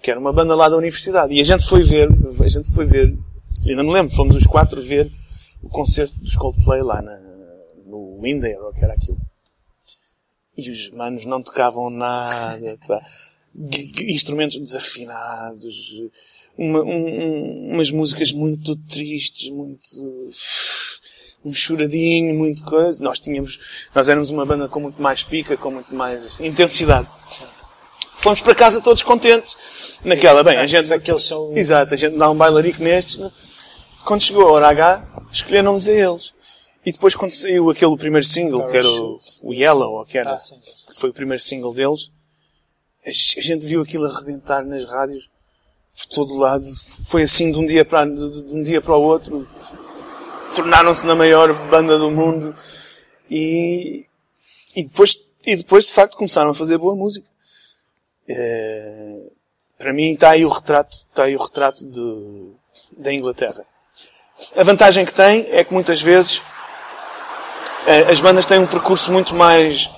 Que 0.00 0.12
era 0.12 0.20
uma 0.20 0.32
banda 0.32 0.54
lá 0.54 0.68
da 0.68 0.76
universidade. 0.76 1.34
E 1.34 1.40
a 1.40 1.44
gente 1.44 1.66
foi 1.66 1.82
ver, 1.82 2.08
a 2.08 2.48
gente 2.48 2.70
foi 2.70 2.86
ver, 2.86 3.18
ainda 3.66 3.82
me 3.82 3.92
lembro, 3.92 4.14
fomos 4.14 4.36
os 4.36 4.46
quatro 4.46 4.80
ver 4.80 5.10
o 5.60 5.68
concerto 5.68 6.14
dos 6.20 6.36
Coldplay 6.36 6.82
lá 6.82 7.02
na, 7.02 7.18
no 7.84 8.20
Windsor, 8.22 8.64
ou 8.64 8.72
que 8.72 8.84
era 8.84 8.94
aquilo. 8.94 9.18
E 10.56 10.70
os 10.70 10.90
manos 10.92 11.24
não 11.24 11.42
tocavam 11.42 11.90
nada, 11.90 12.78
pá. 12.86 13.04
Instrumentos 14.06 14.56
desafinados, 14.58 15.74
uma, 16.56 16.80
um, 16.84 17.72
umas 17.72 17.90
músicas 17.90 18.30
muito 18.30 18.76
tristes, 18.76 19.50
muito, 19.50 19.82
um 21.46 21.54
choradinho, 21.54 22.34
muito 22.34 22.64
coisa. 22.64 23.02
Nós 23.02 23.20
tínhamos, 23.20 23.88
nós 23.94 24.08
éramos 24.08 24.30
uma 24.30 24.44
banda 24.44 24.68
com 24.68 24.80
muito 24.80 25.00
mais 25.00 25.22
pica, 25.22 25.56
com 25.56 25.70
muito 25.70 25.94
mais 25.94 26.38
intensidade. 26.40 27.08
Fomos 28.18 28.40
para 28.40 28.54
casa 28.54 28.80
todos 28.80 29.02
contentes. 29.02 30.00
Naquela, 30.04 30.42
bem, 30.42 30.56
a 30.56 30.66
gente, 30.66 30.92
aqueles 30.92 31.22
são... 31.22 31.56
exato, 31.56 31.94
a 31.94 31.96
gente 31.96 32.16
dá 32.16 32.28
um 32.28 32.36
bailarico 32.36 32.82
nestes. 32.82 33.20
Quando 34.04 34.22
chegou 34.22 34.48
a 34.48 34.52
hora 34.52 34.68
H, 34.68 35.06
escolheram-nos 35.30 35.88
a 35.88 35.92
eles. 35.92 36.34
E 36.84 36.92
depois 36.92 37.14
quando 37.14 37.32
saiu 37.32 37.70
aquele 37.70 37.96
primeiro 37.96 38.26
single, 38.26 38.68
que 38.68 38.76
era 38.76 38.88
o, 38.88 39.18
o 39.42 39.54
Yellow, 39.54 40.04
que 40.04 40.18
era, 40.18 40.34
ah, 40.34 40.38
que 40.38 40.98
foi 40.98 41.10
o 41.10 41.12
primeiro 41.12 41.42
single 41.42 41.74
deles, 41.74 42.12
a 43.04 43.40
gente 43.40 43.66
viu 43.66 43.82
aquilo 43.82 44.06
arrebentar 44.06 44.64
nas 44.64 44.84
rádios 44.84 45.28
por 45.96 46.06
todo 46.14 46.36
lado. 46.36 46.64
Foi 47.08 47.22
assim 47.22 47.50
de 47.52 47.58
um 47.58 47.66
dia 47.66 47.84
para, 47.84 48.04
de 48.04 48.54
um 48.54 48.62
dia 48.62 48.80
para 48.80 48.96
o 48.96 49.02
outro. 49.02 49.48
Tornaram-se 50.56 51.04
na 51.04 51.14
maior 51.14 51.52
banda 51.68 51.98
do 51.98 52.10
mundo. 52.10 52.54
E, 53.30 54.06
e 54.74 54.84
depois, 54.84 55.18
e 55.44 55.54
depois 55.54 55.86
de 55.86 55.92
facto 55.92 56.16
começaram 56.16 56.50
a 56.50 56.54
fazer 56.54 56.78
boa 56.78 56.96
música. 56.96 57.26
É, 58.28 59.26
para 59.78 59.92
mim 59.92 60.14
está 60.14 60.30
aí 60.30 60.44
o 60.44 60.48
retrato, 60.48 60.96
está 60.96 61.24
aí 61.24 61.36
o 61.36 61.42
retrato 61.42 61.84
de, 61.84 62.52
da 62.96 63.12
Inglaterra. 63.12 63.64
A 64.56 64.64
vantagem 64.64 65.04
que 65.04 65.12
tem 65.12 65.46
é 65.50 65.62
que 65.62 65.72
muitas 65.72 66.00
vezes 66.00 66.42
é, 67.86 68.10
as 68.10 68.20
bandas 68.20 68.46
têm 68.46 68.58
um 68.58 68.66
percurso 68.66 69.12
muito 69.12 69.34
mais. 69.34 69.90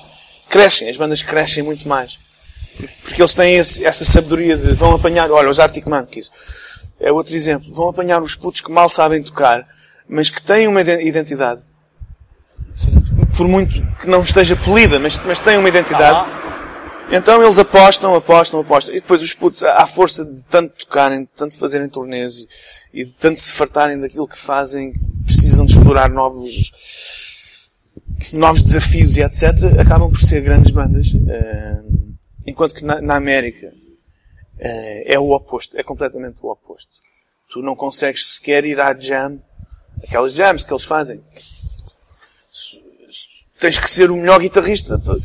crescem, 0.49 0.88
as 0.88 0.97
bandas 0.97 1.23
crescem 1.23 1.62
muito 1.62 1.88
mais. 1.88 2.18
Porque 3.03 3.21
eles 3.21 3.35
têm 3.35 3.57
esse, 3.57 3.85
essa 3.85 4.05
sabedoria 4.05 4.57
de. 4.57 4.73
vão 4.75 4.94
apanhar. 4.94 5.31
Olha, 5.31 5.49
os 5.49 5.59
Arctic 5.59 5.87
Monkeys. 5.87 6.31
É 7.01 7.11
outro 7.12 7.35
exemplo. 7.35 7.73
Vão 7.73 7.88
apanhar 7.88 8.21
os 8.23 8.35
putos 8.35 8.61
que 8.61 8.71
mal 8.71 8.88
sabem 8.88 9.23
tocar, 9.23 9.66
mas 10.09 10.31
que 10.31 10.42
têm 10.42 10.66
uma 10.66 10.81
identidade. 10.81 11.62
Por 13.37 13.47
muito 13.47 13.85
que 13.97 14.07
não 14.07 14.23
esteja 14.23 14.57
polida, 14.57 14.99
mas, 14.99 15.16
mas 15.25 15.38
têm 15.38 15.59
uma 15.59 15.68
identidade. 15.68 16.29
Então 17.11 17.42
eles 17.42 17.59
apostam, 17.59 18.14
apostam, 18.14 18.61
apostam. 18.61 18.94
E 18.94 19.01
depois 19.01 19.23
os 19.23 19.33
putos, 19.33 19.62
à 19.62 19.87
força 19.87 20.25
de 20.25 20.47
tanto 20.47 20.75
tocarem, 20.85 21.25
de 21.25 21.33
tanto 21.33 21.57
fazerem 21.57 21.88
turnês 21.88 22.47
e 22.92 23.05
de 23.05 23.12
tanto 23.12 23.40
se 23.40 23.55
fartarem 23.55 23.99
daquilo 23.99 24.29
que 24.29 24.38
fazem, 24.38 24.92
precisam 25.25 25.64
de 25.64 25.73
explorar 25.73 26.11
novos, 26.11 26.71
novos 28.33 28.62
desafios 28.62 29.16
e 29.16 29.23
etc., 29.23 29.44
acabam 29.81 30.11
por 30.11 30.21
ser 30.21 30.42
grandes 30.42 30.71
bandas. 30.71 31.09
Uh, 31.14 32.14
enquanto 32.47 32.75
que 32.75 32.85
na, 32.85 33.01
na 33.01 33.16
América 33.16 33.68
uh, 33.68 35.03
é 35.07 35.18
o 35.18 35.31
oposto, 35.31 35.79
é 35.79 35.83
completamente 35.83 36.38
o 36.42 36.51
oposto. 36.51 36.92
Tu 37.51 37.62
não 37.62 37.75
consegues 37.75 38.35
sequer 38.35 38.66
ir 38.66 38.79
à 38.79 38.94
jam, 38.94 39.40
aquelas 40.03 40.33
jams 40.33 40.65
que 40.65 40.73
eles 40.73 40.85
fazem. 40.85 41.23
Tens 43.59 43.79
que 43.79 43.91
ser 43.91 44.11
o 44.11 44.17
melhor 44.17 44.41
guitarrista 44.41 44.99
para, 44.99 45.17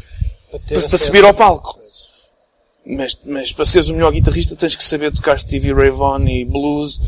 para, 0.52 0.82
para 0.82 0.98
subir 0.98 1.24
ao 1.24 1.34
palco. 1.34 1.80
Mas, 2.86 3.18
mas 3.26 3.52
para 3.54 3.66
seres 3.66 3.90
o 3.90 3.94
melhor 3.94 4.12
guitarrista 4.12 4.56
tens 4.56 4.76
que 4.76 4.84
saber 4.84 5.14
tocar 5.14 5.40
Stevie 5.40 5.74
Ray 5.74 5.90
Vaughan 5.90 6.30
e 6.30 6.44
blues 6.44 7.00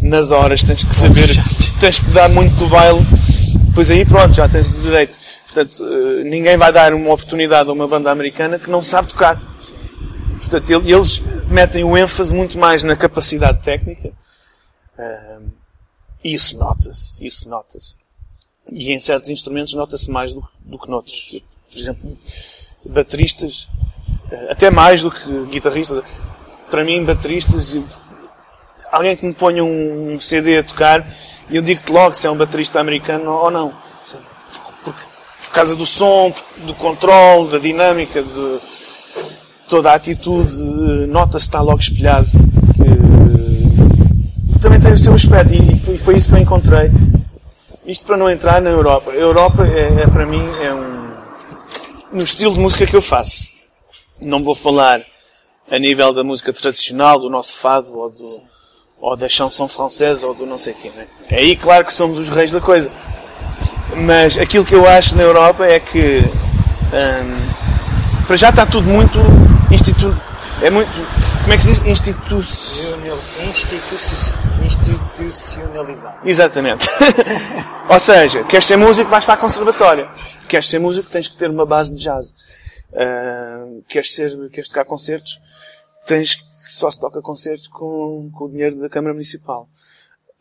nas 0.00 0.30
horas, 0.30 0.62
tens 0.62 0.84
que 0.84 0.94
saber, 0.94 1.28
tens 1.80 1.98
que 1.98 2.10
dar 2.10 2.28
muito 2.28 2.54
do 2.56 2.68
baile. 2.68 3.00
Pois 3.74 3.90
aí 3.90 4.04
pronto, 4.04 4.32
já 4.32 4.48
tens 4.48 4.72
o 4.76 4.80
direito. 4.82 5.18
Portanto, 5.46 5.84
eh, 5.84 6.24
ninguém 6.24 6.56
vai 6.56 6.72
dar 6.72 6.94
uma 6.94 7.12
oportunidade 7.12 7.68
a 7.68 7.72
uma 7.72 7.88
banda 7.88 8.10
americana 8.10 8.58
que 8.58 8.70
não 8.70 8.82
sabe 8.82 9.08
tocar. 9.08 9.40
Portanto, 10.38 10.70
eles 10.70 11.22
metem 11.48 11.82
o 11.84 11.96
ênfase 11.96 12.34
muito 12.34 12.58
mais 12.58 12.82
na 12.82 12.94
capacidade 12.94 13.62
técnica. 13.62 14.12
Isso 16.24 16.58
nota-se. 16.58 17.24
Isso 17.24 17.48
nota-se. 17.48 17.96
E 18.72 18.92
em 18.92 19.00
certos 19.00 19.28
instrumentos 19.28 19.74
nota-se 19.74 20.10
mais 20.10 20.32
do, 20.32 20.42
do 20.60 20.78
que 20.78 20.88
noutros. 20.88 21.42
Por 21.70 21.78
exemplo, 21.78 22.18
bateristas, 22.84 23.68
eh, 24.30 24.48
até 24.50 24.70
mais 24.70 25.02
do 25.02 25.10
que 25.10 25.46
guitarristas. 25.50 26.02
Para 26.70 26.82
mim, 26.82 27.04
bateristas, 27.04 27.76
alguém 28.90 29.16
que 29.16 29.26
me 29.26 29.34
ponha 29.34 29.62
um 29.62 30.18
CD 30.18 30.58
a 30.58 30.64
tocar, 30.64 31.06
eu 31.50 31.60
digo-te 31.60 31.92
logo 31.92 32.14
se 32.14 32.26
é 32.26 32.30
um 32.30 32.36
baterista 32.36 32.80
americano 32.80 33.30
ou 33.30 33.50
não. 33.50 33.72
Sim 34.00 34.18
por 35.44 35.50
causa 35.52 35.76
do 35.76 35.86
som, 35.86 36.32
do 36.66 36.74
controle, 36.74 37.50
da 37.50 37.58
dinâmica, 37.58 38.22
de 38.22 38.58
toda 39.68 39.92
a 39.92 39.94
atitude, 39.94 40.56
nota-se 41.08 41.44
está 41.44 41.60
logo 41.60 41.78
espelhado. 41.78 42.26
Que 44.52 44.58
também 44.58 44.80
tem 44.80 44.92
o 44.92 44.98
seu 44.98 45.14
aspecto 45.14 45.54
e 45.54 45.73
foi, 45.84 45.98
foi 45.98 46.16
isso 46.16 46.28
que 46.28 46.34
eu 46.34 46.38
encontrei. 46.38 46.90
Isto 47.86 48.06
para 48.06 48.16
não 48.16 48.30
entrar 48.30 48.60
na 48.60 48.70
Europa. 48.70 49.10
A 49.10 49.14
Europa 49.14 49.66
é, 49.66 50.02
é 50.02 50.06
para 50.06 50.24
mim 50.24 50.42
é 50.62 50.72
um 50.72 51.04
no 52.12 52.22
estilo 52.22 52.54
de 52.54 52.60
música 52.60 52.86
que 52.86 52.96
eu 52.96 53.02
faço. 53.02 53.46
Não 54.20 54.42
vou 54.42 54.54
falar 54.54 55.00
a 55.70 55.78
nível 55.78 56.12
da 56.12 56.22
música 56.22 56.52
tradicional, 56.52 57.18
do 57.18 57.28
nosso 57.28 57.54
fado, 57.54 57.98
ou, 57.98 58.08
do, 58.08 58.40
ou 59.00 59.16
da 59.16 59.28
chanson 59.28 59.66
francesa, 59.66 60.26
ou 60.26 60.34
do 60.34 60.46
não 60.46 60.56
sei 60.56 60.74
quê. 60.74 60.90
Né? 60.94 61.06
Aí, 61.32 61.56
claro, 61.56 61.84
que 61.84 61.92
somos 61.92 62.18
os 62.18 62.28
reis 62.28 62.52
da 62.52 62.60
coisa. 62.60 62.90
Mas 64.06 64.38
aquilo 64.38 64.64
que 64.64 64.74
eu 64.74 64.88
acho 64.88 65.16
na 65.16 65.22
Europa 65.22 65.66
é 65.66 65.80
que 65.80 66.20
hum, 66.20 68.24
para 68.26 68.36
já 68.36 68.50
está 68.50 68.64
tudo 68.64 68.88
muito 68.88 69.18
institu 69.70 70.16
é 70.62 70.70
muito 70.70 70.90
como 71.42 71.52
é 71.52 71.56
que 71.56 71.62
se 71.62 71.68
diz? 71.68 71.86
Institu 71.86 72.36
Institu 73.46 73.84
institucionalizado. 74.64 76.28
Exatamente. 76.28 76.86
Ou 77.88 78.00
seja 78.00 78.44
queres 78.44 78.66
ser 78.66 78.76
músico 78.76 79.10
vais 79.10 79.24
para 79.24 79.34
a 79.34 79.38
conservatória. 79.38 80.08
Queres 80.48 80.68
ser 80.68 80.78
músico 80.78 81.10
tens 81.10 81.28
que 81.28 81.36
ter 81.36 81.50
uma 81.50 81.66
base 81.66 81.94
de 81.94 82.02
jazz. 82.02 82.34
Uh, 82.92 83.82
queres 83.88 84.14
ser 84.14 84.50
queres 84.50 84.68
tocar 84.68 84.84
concertos 84.84 85.40
tens 86.06 86.34
que 86.34 86.72
só 86.72 86.90
se 86.90 87.00
toca 87.00 87.20
concertos 87.20 87.66
com, 87.66 88.30
com 88.32 88.44
o 88.44 88.50
dinheiro 88.50 88.76
da 88.76 88.88
Câmara 88.88 89.14
Municipal. 89.14 89.68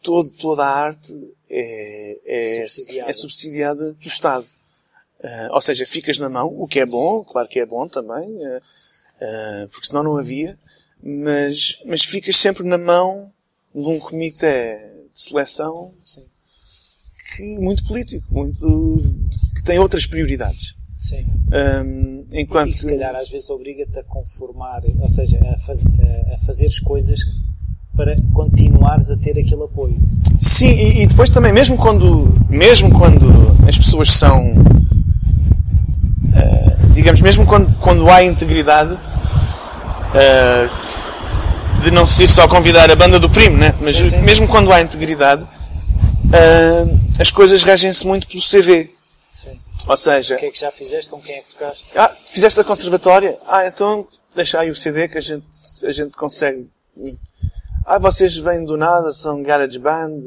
Todo, 0.01 0.29
toda 0.31 0.63
a 0.65 0.69
arte 0.69 1.13
é, 1.49 2.19
é, 2.25 2.65
subsidiada. 2.67 3.09
é 3.09 3.13
subsidiada 3.13 3.95
pelo 3.99 4.11
Estado. 4.11 4.45
Uh, 5.23 5.53
ou 5.53 5.61
seja, 5.61 5.85
ficas 5.85 6.19
na 6.19 6.27
mão, 6.27 6.47
o 6.47 6.67
que 6.67 6.81
é 6.81 6.85
bom, 6.85 7.23
claro 7.23 7.47
que 7.47 7.59
é 7.59 7.65
bom 7.65 7.87
também, 7.87 8.29
uh, 8.45 8.61
uh, 9.23 9.67
porque 9.69 9.87
senão 9.87 10.03
não 10.03 10.17
havia, 10.17 10.57
mas, 11.01 11.79
mas 11.85 12.03
ficas 12.03 12.35
sempre 12.37 12.63
na 12.67 12.77
mão 12.77 13.31
de 13.73 13.87
um 13.87 13.99
comitê 13.99 14.77
de 15.13 15.19
seleção 15.19 15.93
Sim. 16.03 16.21
que 17.35 17.57
muito 17.59 17.83
político, 17.85 18.25
muito 18.29 19.01
que 19.55 19.63
tem 19.63 19.79
outras 19.79 20.05
prioridades. 20.05 20.75
Sim. 20.97 21.25
Um, 21.51 22.25
enquanto... 22.31 22.69
E 22.69 22.73
que 22.73 22.79
se 22.79 22.87
calhar 22.87 23.15
às 23.15 23.29
vezes 23.29 23.49
obriga-te 23.49 23.99
a 23.99 24.03
conformar, 24.03 24.81
ou 24.99 25.09
seja, 25.09 25.37
a, 25.53 25.57
faz, 25.59 25.83
a, 25.85 26.35
a 26.35 26.37
fazer 26.45 26.67
as 26.67 26.79
coisas 26.79 27.23
que 27.23 27.31
para 27.95 28.15
continuares 28.33 29.11
a 29.11 29.17
ter 29.17 29.37
aquele 29.37 29.63
apoio. 29.63 29.99
Sim, 30.39 30.71
e, 30.71 31.03
e, 31.03 31.07
depois 31.07 31.29
também, 31.29 31.53
mesmo 31.53 31.77
quando, 31.77 32.33
mesmo 32.49 32.91
quando 32.91 33.27
as 33.67 33.77
pessoas 33.77 34.11
são, 34.11 34.51
uh, 36.23 36.93
digamos, 36.93 37.21
mesmo 37.21 37.45
quando, 37.45 37.71
quando 37.79 38.09
há 38.09 38.23
integridade, 38.23 38.97
uh, 40.13 41.81
de 41.81 41.91
não 41.91 42.05
ser 42.05 42.27
só 42.27 42.47
convidar 42.47 42.89
a 42.89 42.95
banda 42.95 43.19
do 43.19 43.29
primo, 43.29 43.57
né? 43.57 43.73
mas 43.81 43.97
sim, 43.97 44.09
sim. 44.09 44.21
mesmo 44.21 44.47
quando 44.47 44.71
há 44.71 44.81
integridade, 44.81 45.43
uh, 45.43 46.99
as 47.19 47.31
coisas 47.31 47.63
regem-se 47.63 48.05
muito 48.07 48.27
pelo 48.27 48.41
CV. 48.41 48.89
Sim. 49.35 49.59
Ou 49.87 49.97
seja... 49.97 50.35
O 50.35 50.37
que 50.37 50.45
é 50.45 50.51
que 50.51 50.59
já 50.59 50.71
fizeste? 50.71 51.09
Com 51.09 51.21
quem 51.21 51.35
é 51.35 51.39
que 51.41 51.53
tocaste? 51.53 51.87
Ah, 51.95 52.11
fizeste 52.25 52.59
a 52.59 52.63
conservatória? 52.63 53.37
Ah, 53.47 53.67
então 53.67 54.07
deixa 54.35 54.59
aí 54.59 54.69
o 54.69 54.75
CD 54.75 55.07
que 55.07 55.17
a 55.17 55.21
gente, 55.21 55.45
a 55.83 55.91
gente 55.91 56.15
consegue 56.15 56.67
ah, 57.85 57.99
vocês 57.99 58.37
vêm 58.37 58.63
do 58.63 58.77
nada, 58.77 59.11
são 59.11 59.43
garage 59.43 59.77
band, 59.77 60.21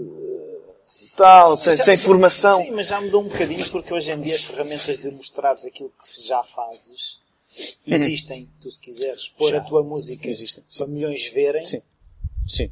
tal, 1.16 1.56
sem, 1.56 1.74
já, 1.74 1.84
sem 1.84 1.96
formação. 1.96 2.62
Sim, 2.62 2.72
mas 2.72 2.88
já 2.88 3.00
mudou 3.00 3.22
um 3.22 3.28
bocadinho 3.28 3.68
porque 3.70 3.94
hoje 3.94 4.12
em 4.12 4.20
dia 4.20 4.34
as 4.34 4.44
ferramentas 4.44 4.98
de 4.98 5.10
mostrares 5.10 5.64
aquilo 5.64 5.90
que 5.90 6.26
já 6.26 6.42
fazes 6.42 7.18
existem. 7.86 8.48
Tu, 8.60 8.70
se 8.70 8.80
quiseres 8.80 9.28
pôr 9.28 9.50
já. 9.50 9.58
a 9.58 9.60
tua 9.60 9.82
música 9.82 10.28
existem. 10.28 10.64
para 10.76 10.86
milhões 10.86 11.30
verem. 11.32 11.64
Sim. 11.64 11.80
Sim. 12.46 12.70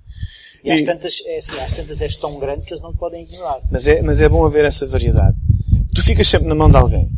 E, 0.62 0.68
e 0.68 0.72
às, 0.72 0.82
tantas, 0.82 1.22
é 1.26 1.38
assim, 1.38 1.58
às 1.58 1.72
tantas 1.72 2.00
és 2.00 2.16
tão 2.16 2.38
grande 2.38 2.64
que 2.64 2.72
eles 2.72 2.82
não 2.82 2.94
podem 2.94 3.22
ignorar. 3.22 3.60
Mas 3.70 3.86
é, 3.86 4.00
mas 4.02 4.20
é 4.20 4.28
bom 4.28 4.44
haver 4.44 4.64
essa 4.64 4.86
variedade. 4.86 5.36
Tu 5.94 6.02
ficas 6.02 6.26
sempre 6.26 6.48
na 6.48 6.54
mão 6.54 6.70
de 6.70 6.76
alguém. 6.76 7.08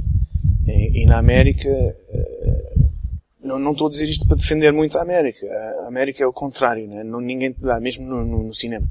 E, 0.66 1.02
e 1.02 1.06
na 1.06 1.18
América, 1.18 1.68
uh, 1.68 2.86
não, 3.40 3.58
não 3.58 3.72
estou 3.72 3.86
a 3.86 3.90
dizer 3.90 4.08
isto 4.08 4.26
para 4.26 4.36
defender 4.36 4.72
muito 4.72 4.98
a 4.98 5.02
América. 5.02 5.46
A 5.84 5.88
América 5.88 6.24
é 6.24 6.26
o 6.26 6.32
contrário, 6.32 6.86
né? 6.88 7.04
não, 7.04 7.20
ninguém 7.20 7.52
te 7.52 7.60
dá, 7.60 7.78
mesmo 7.80 8.04
no, 8.04 8.24
no, 8.24 8.42
no 8.42 8.54
cinema. 8.54 8.86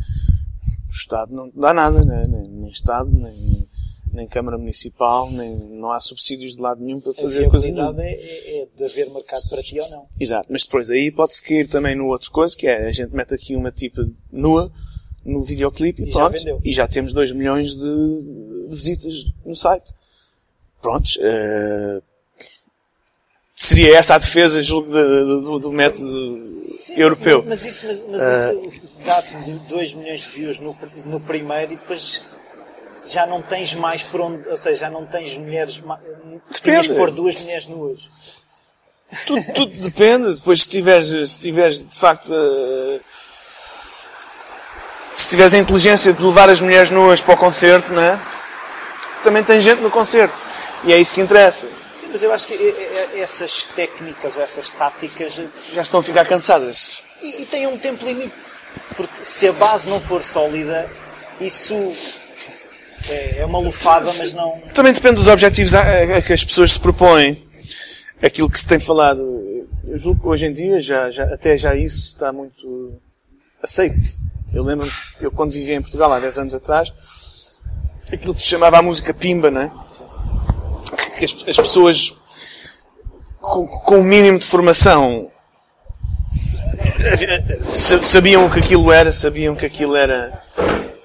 O 0.88 0.92
Estado 0.92 1.36
não 1.36 1.52
te 1.52 1.60
dá 1.60 1.74
nada, 1.74 2.04
né? 2.06 2.26
nem, 2.28 2.48
nem 2.48 2.72
Estado, 2.72 3.10
nem, 3.10 3.68
nem 4.16 4.28
Câmara 4.28 4.58
Municipal, 4.58 5.30
nem, 5.30 5.70
não 5.70 5.92
há 5.92 6.00
subsídios 6.00 6.56
de 6.56 6.62
lado 6.62 6.84
nenhum 6.84 7.00
para 7.00 7.14
fazer 7.14 7.46
a 7.46 7.50
coisa 7.50 7.70
nenhuma. 7.70 8.04
É, 8.04 8.12
é, 8.12 8.62
é 8.62 8.68
de 8.76 8.86
haver 8.86 9.10
mercado 9.12 9.48
para 9.50 9.62
ti 9.62 9.80
ou 9.80 9.90
não. 9.90 10.08
Exato, 10.20 10.48
mas 10.50 10.66
depois 10.66 10.90
aí 10.90 11.12
pode-se 11.12 11.44
cair 11.44 11.68
também 11.68 11.96
no 11.96 12.08
outro 12.08 12.32
coisa, 12.32 12.56
que 12.56 12.68
é 12.68 12.88
a 12.88 12.92
gente 12.92 13.14
mete 13.14 13.34
aqui 13.34 13.56
uma 13.56 13.72
tipa 13.72 14.08
nua 14.32 14.72
no 15.26 15.44
videoclipe 15.44 16.04
e, 16.04 16.10
e 16.10 16.12
pronto. 16.12 16.38
Já 16.38 16.58
e 16.64 16.74
já 16.74 16.88
temos 16.88 17.12
2 17.12 17.32
milhões 17.34 17.76
de, 17.76 17.82
de, 17.82 18.68
visitas 18.70 19.26
no 19.46 19.56
site. 19.56 19.92
Prontos. 20.82 21.18
Uh, 21.18 22.02
seria 23.56 23.98
essa 23.98 24.16
a 24.16 24.18
defesa, 24.20 24.62
julgo, 24.62 24.90
do, 24.90 25.42
do, 25.42 25.60
do 25.60 25.72
método 25.72 26.64
Sim, 26.70 26.96
europeu. 26.96 27.44
Mas 27.48 27.66
isso, 27.66 27.88
mas, 27.88 28.06
mas 28.08 28.50
uh, 28.50 28.66
isso 28.66 28.82
dá-te 29.04 29.36
2 29.70 29.94
milhões 29.96 30.22
de 30.22 30.30
views 30.30 30.60
no, 30.60 30.76
no 31.06 31.20
primeiro 31.20 31.74
e 31.74 31.76
depois 31.76 32.22
já 33.06 33.26
não 33.26 33.42
tens 33.42 33.74
mais 33.74 34.04
por 34.04 34.22
onde, 34.22 34.48
ou 34.50 34.58
seja, 34.58 34.82
já 34.82 34.90
não 34.90 35.06
tens 35.06 35.38
mulheres, 35.38 35.82
tinhas 36.62 36.88
que 36.88 36.94
pôr 36.94 37.12
duas 37.12 37.38
mulheres 37.40 37.68
nuas. 37.68 38.10
Tudo, 39.28 39.54
tudo 39.54 39.76
depende, 39.78 40.34
depois 40.34 40.64
se 40.64 40.70
tiveres, 40.70 41.32
se 41.32 41.40
tiveres 41.40 41.88
de 41.88 41.96
facto, 41.96 42.34
uh, 42.34 43.00
se 45.16 45.30
tiveres 45.30 45.54
a 45.54 45.58
inteligência 45.58 46.12
de 46.12 46.26
levar 46.26 46.50
as 46.50 46.60
mulheres 46.60 46.90
nuas 46.90 47.22
para 47.22 47.36
o 47.36 47.38
concerto, 47.38 47.94
né? 47.94 48.20
também 49.26 49.44
tem 49.44 49.60
gente 49.60 49.82
no 49.82 49.90
concerto. 49.90 50.36
E 50.84 50.94
é 50.94 51.00
isso 51.00 51.12
que 51.12 51.20
interessa. 51.20 51.68
Sim, 51.96 52.08
mas 52.12 52.22
eu 52.22 52.32
acho 52.32 52.46
que 52.46 52.54
essas 53.16 53.66
técnicas 53.66 54.36
ou 54.36 54.42
essas 54.42 54.70
táticas 54.70 55.42
já 55.74 55.82
estão 55.82 56.00
a 56.00 56.04
ficar 56.04 56.26
cansadas. 56.26 57.02
E, 57.22 57.42
e 57.42 57.46
têm 57.48 57.66
um 57.66 57.78
tempo 57.78 58.06
limite. 58.06 58.54
Porque 58.96 59.26
se 59.26 59.48
a 59.48 59.54
base 59.54 59.90
não 59.90 60.00
for 60.00 60.22
sólida, 60.22 60.88
isso 61.42 61.76
é, 63.10 63.40
é 63.40 63.46
uma 63.46 63.60
lufada, 63.60 64.12
mas 64.18 64.34
não. 64.34 64.60
Também 64.74 64.94
depende 64.94 65.16
dos 65.16 65.28
objetivos 65.28 65.74
a, 65.76 65.82
a 66.18 66.22
que 66.22 66.34
as 66.34 66.44
pessoas 66.44 66.72
se 66.72 66.80
propõem. 66.80 67.38
Aquilo 68.22 68.50
que 68.50 68.60
se 68.60 68.66
tem 68.66 68.80
falado. 68.80 69.22
Eu 69.84 69.98
julgo 69.98 70.22
que 70.22 70.28
hoje 70.28 70.46
em 70.46 70.54
dia 70.54 70.82
já, 70.82 71.12
já, 71.12 71.26
até 71.26 71.58
já 71.58 71.76
isso 71.76 72.08
está 72.08 72.32
muito 72.34 72.94
aceite. 73.62 74.18
Eu 74.54 74.64
lembro 74.64 74.92
eu 75.20 75.30
quando 75.32 75.52
vivia 75.52 75.76
em 75.76 75.82
Portugal 75.82 76.12
há 76.14 76.20
10 76.20 76.38
anos 76.40 76.56
atrás, 76.56 76.92
aquilo 78.12 78.34
que 78.34 78.42
se 78.42 78.48
chamava 78.48 78.80
a 78.80 78.82
música 78.82 79.14
pimba, 79.14 79.52
né? 79.52 79.70
que 81.16 81.26
as, 81.26 81.36
as 81.48 81.58
pessoas 81.58 82.16
com, 83.42 83.68
com 83.68 84.00
o 84.00 84.04
mínimo 84.04 84.38
de 84.38 84.46
formação 84.46 85.32
sabiam 88.04 88.46
o 88.46 88.52
que 88.52 88.60
aquilo 88.60 88.92
era, 88.92 89.12
sabiam 89.12 89.56
que 89.56 89.66
aquilo 89.66 89.96
era, 89.96 90.42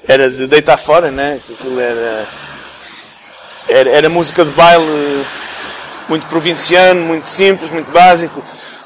era 0.06 0.30
de 0.30 0.46
deitar 0.46 0.76
fora, 0.76 1.10
né? 1.10 1.40
que 1.46 1.52
aquilo 1.52 1.80
era, 1.80 2.26
era, 3.68 3.90
era 3.90 4.08
música 4.08 4.44
de 4.44 4.50
baile 4.52 5.24
muito 6.08 6.26
provinciano, 6.26 7.00
muito 7.02 7.30
simples, 7.30 7.70
muito 7.70 7.90
básico, 7.90 8.42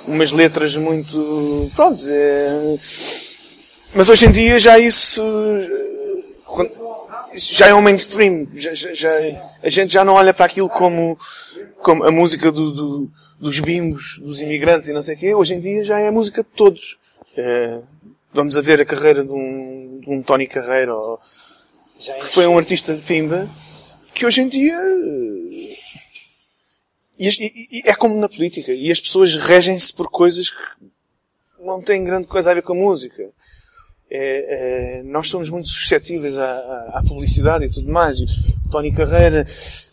umas 0.06 0.30
letras 0.32 0.76
muito. 0.76 1.70
Pronto. 1.74 2.02
É... 2.08 2.76
Mas 3.94 4.10
hoje 4.10 4.26
em 4.26 4.32
dia 4.32 4.58
já 4.58 4.78
isso 4.78 5.22
já 7.36 7.68
é 7.68 7.74
um 7.74 7.82
mainstream. 7.82 8.46
Já, 8.54 8.74
já, 8.74 9.08
a 9.62 9.68
gente 9.68 9.92
já 9.92 10.04
não 10.04 10.14
olha 10.14 10.34
para 10.34 10.46
aquilo 10.46 10.68
como, 10.68 11.18
como 11.80 12.04
a 12.04 12.10
música 12.10 12.52
do, 12.52 12.70
do, 12.70 13.10
dos 13.40 13.58
bimbos, 13.60 14.18
dos 14.18 14.40
imigrantes 14.40 14.88
e 14.88 14.92
não 14.92 15.02
sei 15.02 15.14
o 15.14 15.18
quê. 15.18 15.34
Hoje 15.34 15.54
em 15.54 15.60
dia 15.60 15.84
já 15.84 15.98
é 15.98 16.08
a 16.08 16.12
música 16.12 16.42
de 16.42 16.50
todos. 16.50 16.98
É, 17.36 17.80
vamos 18.32 18.56
a 18.56 18.60
ver 18.60 18.80
a 18.80 18.84
carreira 18.84 19.24
de 19.24 19.30
um, 19.30 19.74
um 20.07 20.22
Tony 20.22 20.47
Carreira, 20.47 20.95
ou, 20.95 21.18
que 21.99 22.26
foi 22.26 22.47
um 22.47 22.59
artista 22.59 22.95
de 22.95 23.03
pimba, 23.03 23.49
que 24.14 24.26
hoje 24.26 24.42
em 24.42 24.49
dia 24.49 24.78
e, 27.18 27.28
e, 27.28 27.78
e 27.78 27.82
é 27.86 27.95
como 27.95 28.18
na 28.20 28.28
política. 28.28 28.72
E 28.72 28.90
as 28.90 29.01
pessoas 29.01 29.36
regem-se 29.36 29.92
por 29.92 30.11
coisas 30.11 30.51
que 30.51 30.57
não 31.61 31.82
têm 31.82 32.05
grande 32.05 32.26
coisa 32.26 32.51
a 32.51 32.55
ver 32.55 32.62
com 32.62 32.72
a 32.72 32.76
música 32.76 33.32
é, 34.16 34.99
é, 34.99 35.03
nós 35.03 35.28
somos 35.28 35.51
muito 35.51 35.68
suscetíveis 35.68 36.38
à, 36.38 36.45
à, 36.45 36.99
à, 36.99 37.03
publicidade 37.03 37.64
e 37.64 37.70
tudo 37.70 37.90
mais. 37.90 38.20
E 38.20 38.24
o 38.24 38.70
Tony 38.70 38.92
Carreira, 38.92 39.45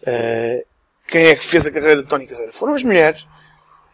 é, 0.06 0.64
quem 1.08 1.26
é 1.26 1.36
que 1.36 1.44
fez 1.44 1.66
a 1.66 1.72
carreira 1.72 2.04
de 2.04 2.08
Tony 2.08 2.28
Carreira? 2.28 2.52
Foram 2.52 2.76
as 2.76 2.84
mulheres. 2.84 3.26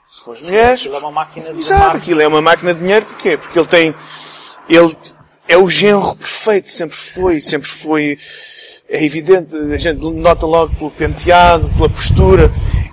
Se 0.10 0.22
foram 0.22 0.38
as 0.38 0.41
mulheres. 0.41 0.80
Aquilo 0.82 0.95
é 0.95 0.99
uma 0.99 1.12
máquina 1.12 1.53
de 1.53 1.60
Exato, 1.60 1.97
aquilo 1.97 2.22
é 2.22 2.28
uma 2.28 2.41
máquina 2.41 2.74
de 2.74 2.80
dinheiro. 2.82 3.05
Porquê? 3.05 3.38
Porque 3.38 3.58
ele 3.58 3.68
tem, 3.68 3.95
ele 4.68 4.97
é 5.48 5.58
o 5.58 5.70
genro 5.70 6.16
perfeito, 6.16 6.70
sempre 6.70 6.95
foi, 6.95 7.39
sempre 7.39 7.70
foi, 7.70 8.18
é 8.89 9.04
evidente, 9.04 9.56
a 9.56 9.78
gente 9.78 10.04
nota 10.06 10.45
logo 10.45 10.76
pelo 10.76 10.91
penteado, 10.91 11.70
pela 11.70 11.89
postura, 11.89 12.52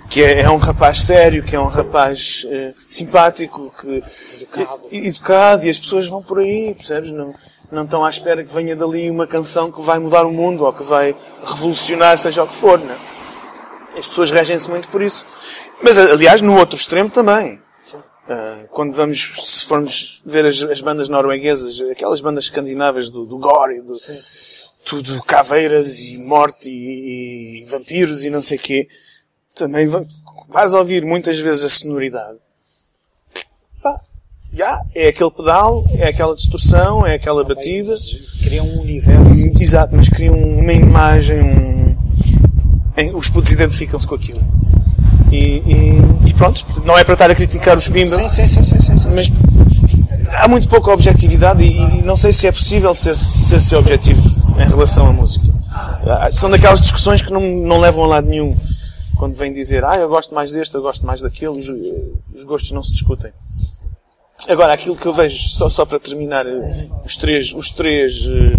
que 0.09 0.23
é, 0.23 0.41
é 0.41 0.49
um 0.49 0.57
rapaz 0.57 1.01
sério, 1.01 1.43
que 1.43 1.55
é 1.55 1.59
um 1.59 1.67
rapaz 1.67 2.45
uh, 2.45 2.73
simpático, 2.87 3.73
que, 3.79 4.01
educado. 4.37 4.81
E, 4.91 5.07
educado, 5.07 5.65
e 5.65 5.69
as 5.69 5.77
pessoas 5.77 6.07
vão 6.07 6.21
por 6.21 6.39
aí, 6.39 6.73
percebes? 6.73 7.11
Não, 7.11 7.33
não 7.71 7.83
estão 7.83 8.05
à 8.05 8.09
espera 8.09 8.43
que 8.43 8.53
venha 8.53 8.75
dali 8.75 9.09
uma 9.09 9.27
canção 9.27 9.71
que 9.71 9.81
vai 9.81 9.99
mudar 9.99 10.25
o 10.25 10.31
mundo 10.31 10.63
ou 10.63 10.71
que 10.71 10.83
vai 10.83 11.13
revolucionar, 11.45 12.17
seja 12.17 12.43
o 12.43 12.47
que 12.47 12.55
for, 12.55 12.79
não 12.79 12.93
é? 12.93 12.97
As 13.97 14.07
pessoas 14.07 14.31
regem-se 14.31 14.69
muito 14.69 14.87
por 14.89 15.01
isso. 15.01 15.25
Mas, 15.81 15.97
aliás, 15.97 16.41
no 16.41 16.57
outro 16.57 16.77
extremo 16.77 17.09
também. 17.09 17.61
Uh, 18.27 18.67
quando 18.69 18.91
vamos, 18.93 19.33
se 19.37 19.65
formos 19.65 20.23
ver 20.25 20.45
as, 20.47 20.59
as, 20.63 20.81
bandas 20.81 21.07
norueguesas, 21.07 21.79
aquelas 21.91 22.21
bandas 22.21 22.45
escandinavas 22.45 23.11
do, 23.11 23.23
do 23.23 23.37
gore, 23.37 23.81
do, 23.81 23.95
tudo 24.83 25.21
caveiras 25.23 25.99
e 25.99 26.17
morte 26.17 26.67
e, 26.67 27.61
e, 27.61 27.65
vampiros 27.65 28.23
e 28.23 28.31
não 28.31 28.41
sei 28.41 28.57
quê, 28.57 28.87
também 29.53 29.87
vais 30.49 30.73
ouvir 30.73 31.05
muitas 31.05 31.37
vezes 31.37 31.65
a 31.65 31.69
sonoridade. 31.69 32.39
Pá, 33.83 34.01
já, 34.51 34.81
é 34.95 35.09
aquele 35.09 35.31
pedal, 35.31 35.83
é 35.95 36.07
aquela 36.07 36.35
distorção, 36.35 37.05
é 37.05 37.13
aquela 37.13 37.43
batida. 37.43 37.95
Cria 38.43 38.63
um 38.63 38.81
universo. 38.81 39.61
Exato, 39.61 39.95
mas 39.95 40.09
cria 40.09 40.31
uma 40.31 40.73
imagem, 40.73 41.41
um, 41.41 43.17
os 43.17 43.29
putos 43.29 43.51
identificam-se 43.51 44.07
com 44.07 44.15
aquilo. 44.15 44.41
E, 45.35 45.61
e, 45.67 46.29
e, 46.29 46.33
pronto, 46.33 46.65
não 46.85 46.97
é 46.97 47.03
para 47.03 47.13
estar 47.13 47.29
a 47.29 47.35
criticar 47.35 47.77
os 47.77 47.89
Pimba, 47.89 48.15
sim, 48.29 48.45
sim, 48.45 48.63
sim, 48.63 49.09
mas 49.13 49.29
há 50.33 50.47
muito 50.47 50.69
pouca 50.69 50.91
objetividade 50.91 51.61
e, 51.61 51.77
e 51.77 52.01
não 52.03 52.15
sei 52.15 52.31
se 52.31 52.47
é 52.47 52.51
possível 52.53 52.95
ser, 52.95 53.17
ser, 53.17 53.59
ser 53.59 53.75
objetivo 53.75 54.21
em 54.57 54.65
relação 54.65 55.07
à 55.07 55.11
música. 55.11 55.45
Ah, 56.07 56.29
são 56.31 56.49
daquelas 56.49 56.79
discussões 56.79 57.21
que 57.21 57.33
não, 57.33 57.41
não 57.41 57.79
levam 57.79 58.05
a 58.05 58.07
lado 58.07 58.27
nenhum. 58.27 58.55
Quando 59.17 59.35
vem 59.35 59.51
dizer, 59.53 59.83
ah, 59.83 59.97
eu 59.97 60.07
gosto 60.07 60.33
mais 60.33 60.51
deste, 60.51 60.73
eu 60.75 60.81
gosto 60.81 61.05
mais 61.05 61.19
daquele, 61.19 61.57
os, 61.57 61.69
os 62.33 62.43
gostos 62.45 62.71
não 62.71 62.81
se 62.81 62.93
discutem. 62.93 63.31
Agora, 64.47 64.73
aquilo 64.73 64.95
que 64.95 65.05
eu 65.05 65.13
vejo, 65.13 65.49
só, 65.49 65.67
só 65.67 65.85
para 65.85 65.99
terminar, 65.99 66.45
eh, 66.45 66.87
os 67.05 67.17
três, 67.17 67.53
os 67.53 67.71
três, 67.71 68.25
eh, 68.27 68.57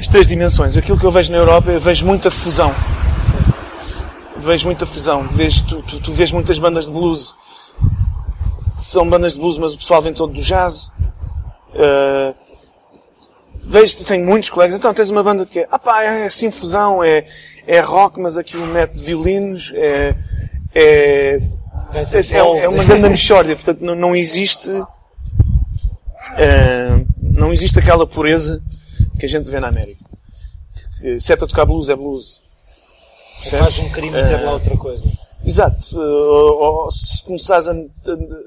as 0.00 0.08
três 0.08 0.26
dimensões, 0.26 0.76
aquilo 0.76 0.98
que 0.98 1.04
eu 1.04 1.10
vejo 1.10 1.30
na 1.32 1.38
Europa, 1.38 1.70
eu 1.70 1.80
vejo 1.80 2.04
muita 2.04 2.30
fusão 2.30 2.74
vejo 4.44 4.66
muita 4.66 4.86
fusão. 4.86 5.26
Vejo, 5.28 5.64
tu, 5.64 5.82
tu, 5.82 6.00
tu 6.00 6.12
vês 6.12 6.30
muitas 6.30 6.58
bandas 6.58 6.86
de 6.86 6.92
blues. 6.92 7.34
São 8.80 9.08
bandas 9.08 9.32
de 9.32 9.40
blues, 9.40 9.58
mas 9.58 9.72
o 9.72 9.78
pessoal 9.78 10.02
vem 10.02 10.12
todo 10.12 10.32
do 10.32 10.40
jazz. 10.40 10.90
Uh, 11.74 12.34
vejo, 13.62 14.04
tenho 14.04 14.24
muitos 14.24 14.50
colegas. 14.50 14.76
Então 14.76 14.92
tens 14.92 15.10
uma 15.10 15.22
banda 15.22 15.44
de 15.44 15.50
quê? 15.50 15.66
Ah 15.70 15.78
pá, 15.78 16.02
é 16.02 16.26
assim 16.26 16.50
fusão, 16.50 17.02
é, 17.02 17.24
é 17.66 17.80
rock, 17.80 18.20
mas 18.20 18.36
aquilo 18.36 18.66
mete 18.66 18.92
violinos, 18.92 19.72
é, 19.74 20.14
é, 20.74 21.40
é, 21.94 22.36
é 22.62 22.68
uma 22.68 22.84
grande 22.84 23.08
mexórdia. 23.08 23.56
Portanto, 23.56 23.80
não, 23.80 23.94
não 23.94 24.14
existe, 24.14 24.68
uh, 24.70 24.86
não 27.20 27.52
existe 27.52 27.78
aquela 27.78 28.06
pureza 28.06 28.62
que 29.18 29.24
a 29.24 29.28
gente 29.28 29.50
vê 29.50 29.58
na 29.58 29.68
América. 29.68 30.04
Se 31.18 31.32
é 31.32 31.36
para 31.36 31.46
tocar 31.46 31.66
blues, 31.66 31.88
é 31.90 31.96
blues. 31.96 32.43
É 33.52 33.58
quase 33.58 33.80
um 33.80 33.90
crime 33.90 34.12
ter 34.12 34.42
lá 34.42 34.52
outra 34.52 34.76
coisa. 34.76 35.06
Exato. 35.44 35.98
Ou, 35.98 36.90
se 36.90 37.22
começares 37.24 37.68
a. 37.68 37.74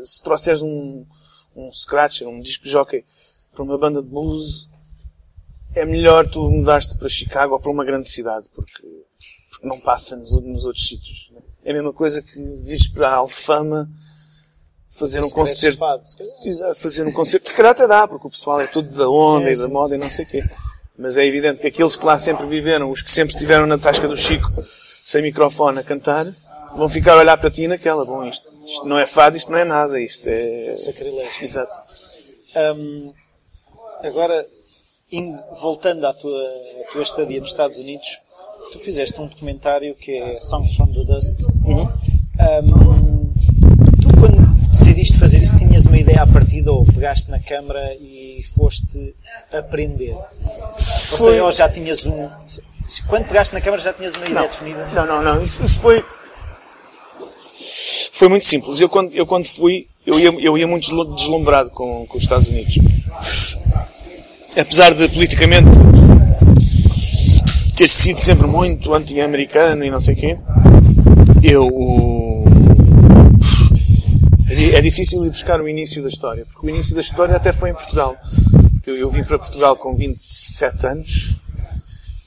Se 0.03 0.23
trouxeres 0.23 0.61
um, 0.61 1.05
um 1.55 1.71
scratch, 1.71 2.21
um 2.21 2.39
disco 2.39 2.67
jockey 2.67 3.03
para 3.53 3.63
uma 3.63 3.77
banda 3.77 4.01
de 4.01 4.07
blues, 4.07 4.69
é 5.75 5.85
melhor 5.85 6.27
tu 6.29 6.49
mudares-te 6.49 6.97
para 6.97 7.09
Chicago 7.09 7.53
ou 7.53 7.59
para 7.59 7.71
uma 7.71 7.85
grande 7.85 8.09
cidade, 8.09 8.49
porque, 8.53 8.87
porque 9.49 9.67
não 9.67 9.79
passa 9.79 10.15
nos, 10.15 10.31
nos 10.31 10.65
outros 10.65 10.87
sítios. 10.87 11.29
Né? 11.31 11.41
É 11.65 11.71
a 11.71 11.73
mesma 11.73 11.93
coisa 11.93 12.21
que 12.21 12.39
vires 12.39 12.87
para 12.87 13.09
a 13.09 13.15
Alfama 13.15 13.89
fazer 14.87 15.23
um 15.23 15.29
concerto. 15.29 15.79
fazer 16.75 17.05
um 17.05 17.11
concerto. 17.11 17.49
Se 17.49 17.55
calhar 17.55 17.71
até 17.71 17.87
dá, 17.87 18.07
porque 18.07 18.27
o 18.27 18.29
pessoal 18.29 18.59
é 18.61 18.67
todo 18.67 18.89
da 18.89 19.09
onda 19.09 19.47
sim, 19.47 19.53
e 19.53 19.57
da 19.57 19.67
sim, 19.67 19.71
moda 19.71 19.89
sim. 19.89 19.95
e 19.95 19.97
não 19.97 20.09
sei 20.09 20.25
o 20.25 20.27
quê. 20.27 20.43
Mas 20.97 21.17
é 21.17 21.25
evidente 21.25 21.61
que 21.61 21.67
aqueles 21.67 21.95
que 21.95 22.05
lá 22.05 22.17
sempre 22.17 22.47
viveram, 22.47 22.89
os 22.89 23.01
que 23.01 23.11
sempre 23.11 23.33
estiveram 23.33 23.67
na 23.67 23.77
tasca 23.77 24.07
do 24.07 24.17
Chico, 24.17 24.51
sem 25.07 25.21
microfone 25.21 25.79
a 25.79 25.83
cantar, 25.83 26.27
vão 26.75 26.89
ficar 26.89 27.13
a 27.13 27.19
olhar 27.19 27.37
para 27.37 27.49
ti 27.49 27.65
naquela. 27.65 28.03
Bom, 28.03 28.25
isto, 28.25 28.45
isto 28.65 28.85
não 28.85 28.99
é 28.99 29.05
fado, 29.05 29.37
isto 29.37 29.49
não 29.49 29.57
é 29.57 29.63
nada, 29.63 30.01
isto 30.01 30.27
é. 30.27 30.75
Sacrilégio. 30.77 31.45
Exato. 31.45 31.71
Um, 32.75 33.13
agora, 34.03 34.45
indo, 35.09 35.41
voltando 35.61 36.05
à 36.05 36.11
tua, 36.11 36.43
à 36.81 36.91
tua 36.91 37.03
estadia 37.03 37.39
nos 37.39 37.47
Estados 37.47 37.77
Unidos, 37.77 38.19
tu 38.73 38.79
fizeste 38.79 39.17
um 39.21 39.27
documentário 39.27 39.95
que 39.95 40.11
é 40.11 40.41
Songs 40.41 40.75
from 40.75 40.87
the 40.87 41.05
Dust. 41.05 41.39
Uhum. 41.63 41.83
Um, 41.83 43.33
tu, 44.01 44.09
quando 44.19 44.45
decidiste 44.69 45.17
fazer 45.17 45.41
isso, 45.41 45.55
tinhas 45.55 45.85
uma 45.85 45.97
ideia 45.97 46.23
à 46.23 46.27
partida 46.27 46.69
ou 46.73 46.85
pegaste 46.85 47.31
na 47.31 47.39
câmara 47.39 47.95
e 47.95 48.43
foste 48.53 49.15
aprender? 49.53 50.17
Ou 51.13 51.17
seja, 51.17 51.43
ou 51.45 51.51
já 51.53 51.69
tinhas 51.69 52.05
um 52.05 52.29
quando 53.07 53.25
pegaste 53.25 53.53
na 53.53 53.61
câmara 53.61 53.81
já 53.81 53.91
tinhas 53.91 54.15
uma 54.15 54.25
ideia 54.25 54.41
não, 54.41 54.47
definida? 54.47 54.87
Não, 54.93 55.05
não, 55.05 55.21
não. 55.21 55.43
Isso, 55.43 55.63
isso, 55.63 55.79
foi. 55.79 56.03
Foi 58.13 58.29
muito 58.29 58.45
simples. 58.45 58.79
Eu 58.79 58.89
quando, 58.89 59.13
eu 59.13 59.25
quando 59.27 59.45
fui, 59.45 59.87
eu 60.05 60.19
ia, 60.19 60.29
eu 60.39 60.57
ia 60.57 60.65
muito 60.65 60.89
deslumbrado 61.15 61.69
com, 61.69 62.05
com 62.07 62.17
os 62.17 62.23
Estados 62.23 62.47
Unidos. 62.47 62.77
Apesar 64.57 64.93
de 64.93 65.07
politicamente 65.09 65.69
ter 67.75 67.89
sido 67.89 68.17
sempre 68.19 68.47
muito 68.47 68.93
anti-americano 68.93 69.83
e 69.83 69.91
não 69.91 69.99
sei 69.99 70.15
quê, 70.15 70.37
eu. 71.43 72.45
É 74.73 74.81
difícil 74.81 75.23
ir 75.25 75.29
buscar 75.29 75.61
o 75.61 75.67
início 75.67 76.01
da 76.01 76.07
história, 76.07 76.45
porque 76.45 76.65
o 76.65 76.69
início 76.69 76.95
da 76.95 77.01
história 77.01 77.35
até 77.35 77.51
foi 77.51 77.69
em 77.69 77.73
Portugal. 77.73 78.15
Eu, 78.85 78.95
eu 78.95 79.09
vim 79.09 79.23
para 79.23 79.37
Portugal 79.37 79.75
com 79.75 79.93
27 79.93 80.87
anos 80.87 81.37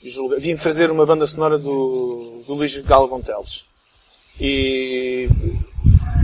julga, 0.09 0.38
vim 0.38 0.57
fazer 0.57 0.90
uma 0.90 1.05
banda 1.05 1.26
sonora 1.26 1.59
do, 1.59 2.42
do 2.46 2.55
Luís 2.55 2.76
Galvão 2.78 3.20
Teles. 3.20 3.64
E 4.40 5.28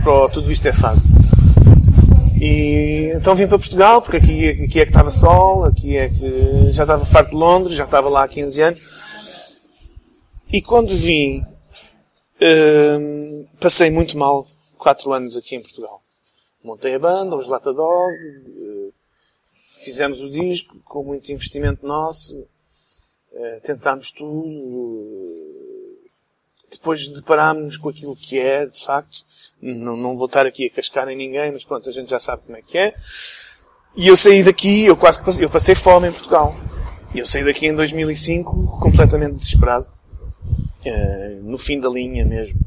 pro, 0.03 0.29
tudo 0.29 0.51
isto 0.51 0.67
é 0.67 0.73
fado. 0.73 1.01
E 2.39 3.11
então 3.15 3.35
vim 3.35 3.47
para 3.47 3.57
Portugal, 3.57 4.01
porque 4.01 4.17
aqui, 4.17 4.49
aqui 4.49 4.79
é 4.79 4.85
que 4.85 4.91
estava 4.91 5.11
sol, 5.11 5.65
aqui 5.65 5.97
é 5.97 6.09
que 6.09 6.71
já 6.71 6.83
estava 6.83 7.03
farto 7.05 7.31
de 7.31 7.35
Londres, 7.35 7.75
já 7.75 7.85
estava 7.85 8.09
lá 8.09 8.23
há 8.23 8.27
15 8.27 8.61
anos. 8.61 8.81
E 10.51 10.61
quando 10.61 10.93
vim, 10.95 11.43
hum, 12.41 13.45
passei 13.59 13.89
muito 13.89 14.17
mal 14.17 14.47
4 14.77 15.11
anos 15.13 15.35
aqui 15.35 15.55
em 15.55 15.61
Portugal. 15.61 16.01
Montei 16.63 16.95
a 16.95 16.99
banda, 16.99 17.35
os 17.35 17.47
Latadog, 17.47 18.13
hum, 18.13 18.91
fizemos 19.83 20.21
o 20.21 20.29
disco 20.29 20.79
com 20.85 21.03
muito 21.03 21.31
investimento 21.31 21.85
nosso, 21.85 22.37
eh, 22.39 22.56
tentámos 23.63 24.11
tudo, 24.11 25.27
depois 26.71 27.07
deparámos-nos 27.07 27.77
com 27.77 27.89
aquilo 27.89 28.15
que 28.15 28.39
é, 28.39 28.65
de 28.65 28.83
facto. 28.83 29.25
Não, 29.61 29.95
não 29.95 30.17
vou 30.17 30.25
estar 30.25 30.45
aqui 30.45 30.65
a 30.65 30.69
cascar 30.69 31.07
em 31.09 31.15
ninguém, 31.15 31.51
mas 31.51 31.63
pronto, 31.63 31.87
a 31.87 31.91
gente 31.91 32.09
já 32.09 32.19
sabe 32.19 32.43
como 32.43 32.57
é 32.57 32.61
que 32.61 32.77
é. 32.77 32.93
E 33.95 34.07
eu 34.07 34.17
saí 34.17 34.43
daqui, 34.43 34.85
eu 34.85 34.95
quase 34.95 35.23
passei, 35.23 35.43
eu 35.43 35.49
passei 35.49 35.75
fome 35.75 36.07
em 36.07 36.11
Portugal. 36.11 36.55
Eu 37.15 37.25
saí 37.25 37.43
daqui 37.43 37.67
em 37.67 37.75
2005 37.75 38.79
completamente 38.79 39.35
desesperado. 39.35 39.87
Uh, 40.85 41.43
no 41.43 41.57
fim 41.57 41.79
da 41.79 41.89
linha 41.89 42.23
mesmo. 42.25 42.59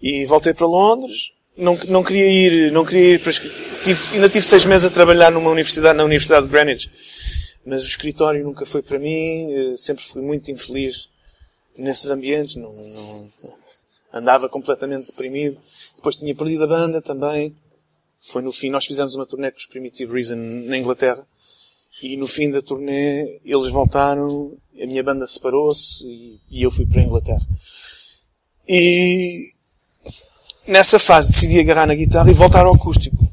E 0.00 0.24
voltei 0.26 0.54
para 0.54 0.66
Londres. 0.66 1.32
Não, 1.56 1.78
não 1.88 2.02
queria 2.02 2.26
ir, 2.26 2.72
não 2.72 2.84
queria 2.84 3.14
ir 3.14 3.22
para, 3.22 3.32
tive, 3.32 4.14
ainda 4.14 4.28
tive 4.28 4.44
seis 4.44 4.64
meses 4.64 4.84
a 4.86 4.90
trabalhar 4.90 5.30
numa 5.30 5.50
universidade, 5.50 5.96
na 5.96 6.04
Universidade 6.04 6.46
de 6.46 6.52
Greenwich 6.52 6.90
mas 7.66 7.84
o 7.84 7.88
escritório 7.88 8.44
nunca 8.44 8.66
foi 8.66 8.82
para 8.82 8.98
mim, 8.98 9.52
eh, 9.52 9.74
sempre 9.76 10.04
fui 10.04 10.22
muito 10.22 10.50
infeliz 10.50 11.08
nesses 11.78 12.10
ambientes, 12.10 12.56
não, 12.56 12.72
não, 12.72 13.30
andava 14.12 14.48
completamente 14.48 15.06
deprimido. 15.06 15.60
Depois 15.96 16.16
tinha 16.16 16.34
perdido 16.34 16.64
a 16.64 16.68
banda 16.68 17.00
também. 17.00 17.54
Foi 18.20 18.42
no 18.42 18.52
fim, 18.52 18.70
nós 18.70 18.86
fizemos 18.86 19.14
uma 19.14 19.26
turnê 19.26 19.50
com 19.50 19.58
os 19.58 19.66
Primitive 19.66 20.12
Reason 20.12 20.36
na 20.36 20.76
Inglaterra. 20.76 21.26
E 22.02 22.16
no 22.16 22.26
fim 22.26 22.50
da 22.50 22.60
turnê, 22.60 23.40
eles 23.44 23.70
voltaram, 23.70 24.56
a 24.80 24.86
minha 24.86 25.02
banda 25.02 25.26
separou-se 25.26 26.04
e, 26.06 26.40
e 26.50 26.62
eu 26.62 26.70
fui 26.70 26.86
para 26.86 27.00
a 27.00 27.04
Inglaterra. 27.04 27.46
E 28.68 29.50
nessa 30.66 30.98
fase 30.98 31.30
decidi 31.30 31.60
agarrar 31.60 31.86
na 31.86 31.94
guitarra 31.94 32.30
e 32.30 32.34
voltar 32.34 32.66
ao 32.66 32.74
acústico 32.74 33.23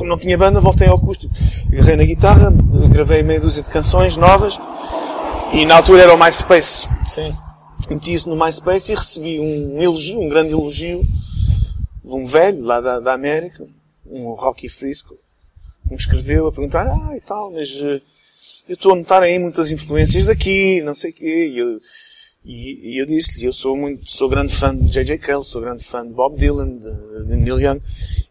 não 0.00 0.18
tinha 0.18 0.36
banda, 0.36 0.60
voltei 0.60 0.88
ao 0.88 0.96
acústico. 0.96 1.32
Agarrei 1.72 1.96
na 1.96 2.04
guitarra, 2.04 2.52
gravei 2.90 3.22
meia 3.22 3.40
dúzia 3.40 3.62
de 3.62 3.70
canções 3.70 4.16
novas 4.16 4.58
e 5.52 5.64
na 5.64 5.76
altura 5.76 6.02
era 6.02 6.14
o 6.14 6.18
MySpace. 6.18 6.88
Sim. 7.08 7.36
Meti 7.88 8.14
isso 8.14 8.28
no 8.28 8.36
MySpace 8.36 8.92
e 8.92 8.94
recebi 8.94 9.40
um 9.40 9.80
elogio, 9.80 10.20
um 10.20 10.28
grande 10.28 10.52
elogio 10.52 11.04
de 12.04 12.14
um 12.14 12.24
velho 12.24 12.62
lá 12.62 12.80
da, 12.80 13.00
da 13.00 13.12
América, 13.12 13.66
um 14.06 14.32
Rocky 14.34 14.68
Frisco, 14.68 15.16
que 15.84 15.90
me 15.90 15.96
escreveu 15.96 16.46
a 16.46 16.52
perguntar, 16.52 16.86
ah 16.86 17.16
e 17.16 17.20
tal, 17.20 17.50
mas 17.52 17.70
uh, 17.82 18.00
eu 18.68 18.74
estou 18.74 18.92
a 18.92 18.96
notar 18.96 19.22
aí 19.22 19.38
muitas 19.38 19.70
influências 19.70 20.24
daqui, 20.26 20.80
não 20.82 20.94
sei 20.94 21.10
o 21.10 21.14
quê. 21.14 21.48
E 21.48 21.58
eu, 21.58 21.80
e, 22.44 22.94
e 22.94 22.98
eu 22.98 23.06
disse-lhe, 23.06 23.46
eu 23.46 23.52
sou 23.52 23.76
muito, 23.76 24.10
sou 24.10 24.28
grande 24.28 24.54
fã 24.54 24.74
de 24.74 24.90
J.J. 24.90 25.18
Cale, 25.18 25.44
sou 25.44 25.60
grande 25.60 25.84
fã 25.84 26.06
de 26.06 26.12
Bob 26.12 26.36
Dylan, 26.36 26.78
de, 26.78 27.26
de 27.26 27.36
Neil 27.36 27.60
Young. 27.60 27.80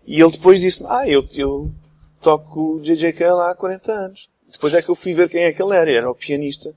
E 0.08 0.20
ele 0.20 0.32
depois 0.32 0.60
disse 0.60 0.84
ah, 0.88 1.08
eu, 1.08 1.28
eu 1.34 1.72
toco 2.22 2.80
J.J. 2.82 3.14
Cale 3.14 3.42
há 3.42 3.56
40 3.56 3.92
anos. 3.92 4.30
Depois 4.52 4.74
é 4.74 4.82
que 4.82 4.90
eu 4.90 4.96
fui 4.96 5.14
ver 5.14 5.30
quem 5.30 5.44
é 5.44 5.54
que 5.54 5.62
ele 5.62 5.76
era. 5.76 5.92
Era 5.92 6.12
o 6.12 6.16
pianista. 6.16 6.74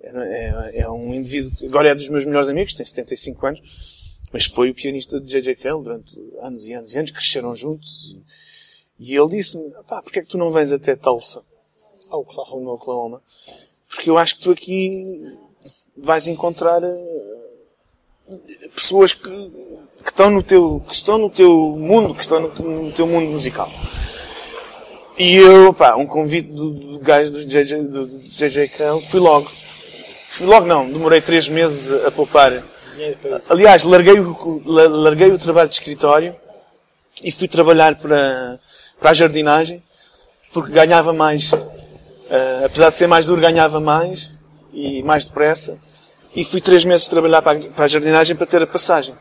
Era, 0.00 0.26
é, 0.26 0.80
é 0.80 0.90
um 0.90 1.12
indivíduo 1.14 1.50
que 1.54 1.66
agora 1.66 1.90
é 1.90 1.94
dos 1.94 2.08
meus 2.08 2.24
melhores 2.24 2.48
amigos, 2.48 2.72
tem 2.72 2.84
75 2.84 3.46
anos. 3.46 3.60
Mas 4.32 4.46
foi 4.46 4.70
o 4.70 4.74
pianista 4.74 5.20
de 5.20 5.30
J.J. 5.30 5.56
Cale 5.56 5.82
durante 5.82 6.18
anos 6.40 6.66
e 6.66 6.72
anos 6.72 6.94
e 6.94 6.98
anos, 6.98 7.10
cresceram 7.10 7.54
juntos. 7.54 8.16
E, 8.98 9.12
e 9.12 9.16
ele 9.16 9.28
disse-me, 9.28 9.70
pá, 9.86 10.02
porquê 10.02 10.20
é 10.20 10.22
que 10.22 10.28
tu 10.28 10.38
não 10.38 10.50
vens 10.50 10.72
até 10.72 10.96
Tulsa? 10.96 11.42
Oklahoma. 12.10 12.72
Oklahoma. 12.72 13.22
Porque 13.86 14.08
eu 14.08 14.16
acho 14.16 14.36
que 14.36 14.42
tu 14.42 14.50
aqui 14.50 15.22
vais 16.02 16.28
encontrar 16.28 16.80
pessoas 18.74 19.12
que, 19.12 19.30
que, 19.30 20.10
estão 20.10 20.30
no 20.30 20.42
teu, 20.42 20.82
que 20.86 20.94
estão 20.94 21.18
no 21.18 21.30
teu 21.30 21.50
mundo, 21.78 22.14
que 22.14 22.20
estão 22.20 22.40
no, 22.40 22.48
no 22.48 22.92
teu 22.92 23.06
mundo 23.06 23.30
musical. 23.30 23.70
E 25.18 25.36
eu, 25.36 25.74
pá, 25.74 25.96
um 25.96 26.06
convite 26.06 26.48
do, 26.48 26.70
do 26.70 26.98
gajo 27.00 27.32
dos 27.32 27.44
JJ, 27.44 27.82
do, 27.82 28.06
do 28.06 28.18
JJ 28.20 28.70
fui 29.08 29.18
logo. 29.18 29.50
Fui 30.30 30.46
logo 30.46 30.66
não, 30.66 30.88
demorei 30.88 31.20
três 31.20 31.48
meses 31.48 31.92
a 32.04 32.10
poupar. 32.10 32.52
Aliás, 33.48 33.82
larguei 33.82 34.20
o, 34.20 34.62
larguei 34.64 35.30
o 35.30 35.38
trabalho 35.38 35.68
de 35.68 35.74
escritório 35.74 36.36
e 37.22 37.32
fui 37.32 37.48
trabalhar 37.48 37.96
para, 37.96 38.60
para 39.00 39.10
a 39.10 39.14
jardinagem, 39.14 39.82
porque 40.52 40.70
ganhava 40.70 41.12
mais. 41.12 41.52
Uh, 41.52 42.66
apesar 42.66 42.90
de 42.90 42.96
ser 42.96 43.06
mais 43.06 43.26
duro, 43.26 43.40
ganhava 43.40 43.80
mais 43.80 44.38
e 44.72 45.02
mais 45.02 45.24
depressa. 45.24 45.80
E 46.34 46.44
fui 46.44 46.60
três 46.60 46.84
meses 46.84 47.08
trabalhar 47.08 47.42
para 47.42 47.58
a, 47.58 47.70
para 47.70 47.84
a 47.84 47.88
jardinagem 47.88 48.36
para 48.36 48.46
ter 48.46 48.62
a 48.62 48.66
passagem. 48.66 49.14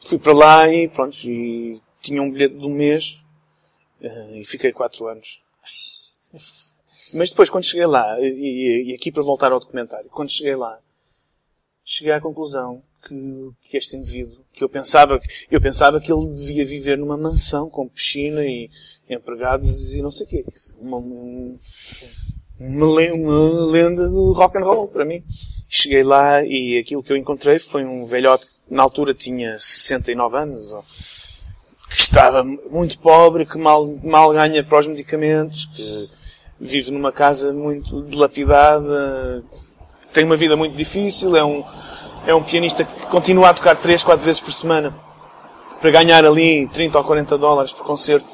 Fui 0.00 0.18
para 0.18 0.32
lá 0.32 0.68
e 0.72 0.88
pronto, 0.88 1.16
e 1.24 1.80
tinha 2.00 2.22
um 2.22 2.30
bilhete 2.30 2.56
de 2.56 2.66
um 2.66 2.74
mês 2.74 3.18
uh, 4.00 4.36
e 4.36 4.44
fiquei 4.44 4.72
quatro 4.72 5.06
anos. 5.06 5.42
Mas 7.14 7.30
depois, 7.30 7.50
quando 7.50 7.64
cheguei 7.64 7.86
lá, 7.86 8.18
e, 8.20 8.90
e, 8.90 8.94
aqui 8.94 9.10
para 9.10 9.22
voltar 9.22 9.52
ao 9.52 9.60
documentário, 9.60 10.08
quando 10.10 10.30
cheguei 10.30 10.54
lá, 10.54 10.78
cheguei 11.84 12.12
à 12.12 12.20
conclusão 12.20 12.82
que, 13.06 13.50
que 13.62 13.76
este 13.76 13.96
indivíduo, 13.96 14.44
que 14.52 14.62
eu 14.62 14.68
pensava, 14.68 15.18
eu 15.50 15.60
pensava 15.60 16.00
que 16.00 16.12
ele 16.12 16.28
devia 16.28 16.64
viver 16.64 16.98
numa 16.98 17.16
mansão 17.16 17.68
com 17.68 17.88
piscina 17.88 18.44
e 18.44 18.70
empregados 19.08 19.92
e 19.92 20.02
não 20.02 20.10
sei 20.10 20.26
o 20.26 20.28
quê. 20.28 20.44
Uma, 20.78 20.98
um, 20.98 21.58
uma, 22.60 22.86
uma 22.86 23.70
lenda 23.70 24.08
do 24.08 24.32
rock 24.32 24.58
and 24.58 24.64
roll 24.64 24.86
para 24.86 25.04
mim. 25.04 25.24
Cheguei 25.68 26.02
lá 26.02 26.44
e 26.44 26.78
aquilo 26.78 27.02
que 27.02 27.12
eu 27.12 27.16
encontrei 27.16 27.58
foi 27.58 27.84
um 27.84 28.04
velhote 28.04 28.46
que 28.46 28.52
na 28.70 28.82
altura 28.82 29.14
tinha 29.14 29.56
69 29.58 30.36
anos, 30.36 30.74
que 31.88 32.00
estava 32.02 32.44
muito 32.44 32.98
pobre, 32.98 33.46
que 33.46 33.56
mal, 33.56 33.86
mal 34.02 34.32
ganha 34.32 34.62
para 34.62 34.78
os 34.78 34.86
medicamentos, 34.86 35.66
que 35.74 36.10
vive 36.60 36.90
numa 36.90 37.10
casa 37.10 37.52
muito 37.52 38.02
dilapidada, 38.04 39.42
tem 40.12 40.24
uma 40.24 40.36
vida 40.36 40.56
muito 40.56 40.76
difícil, 40.76 41.36
é 41.36 41.44
um, 41.44 41.64
é 42.26 42.34
um 42.34 42.42
pianista 42.42 42.84
que 42.84 43.06
continua 43.06 43.50
a 43.50 43.54
tocar 43.54 43.76
3, 43.76 44.02
4 44.02 44.24
vezes 44.24 44.40
por 44.40 44.52
semana 44.52 44.94
para 45.80 45.90
ganhar 45.90 46.24
ali 46.24 46.68
30 46.68 46.98
ou 46.98 47.04
40 47.04 47.38
dólares 47.38 47.72
por 47.72 47.84
concerto 47.86 48.28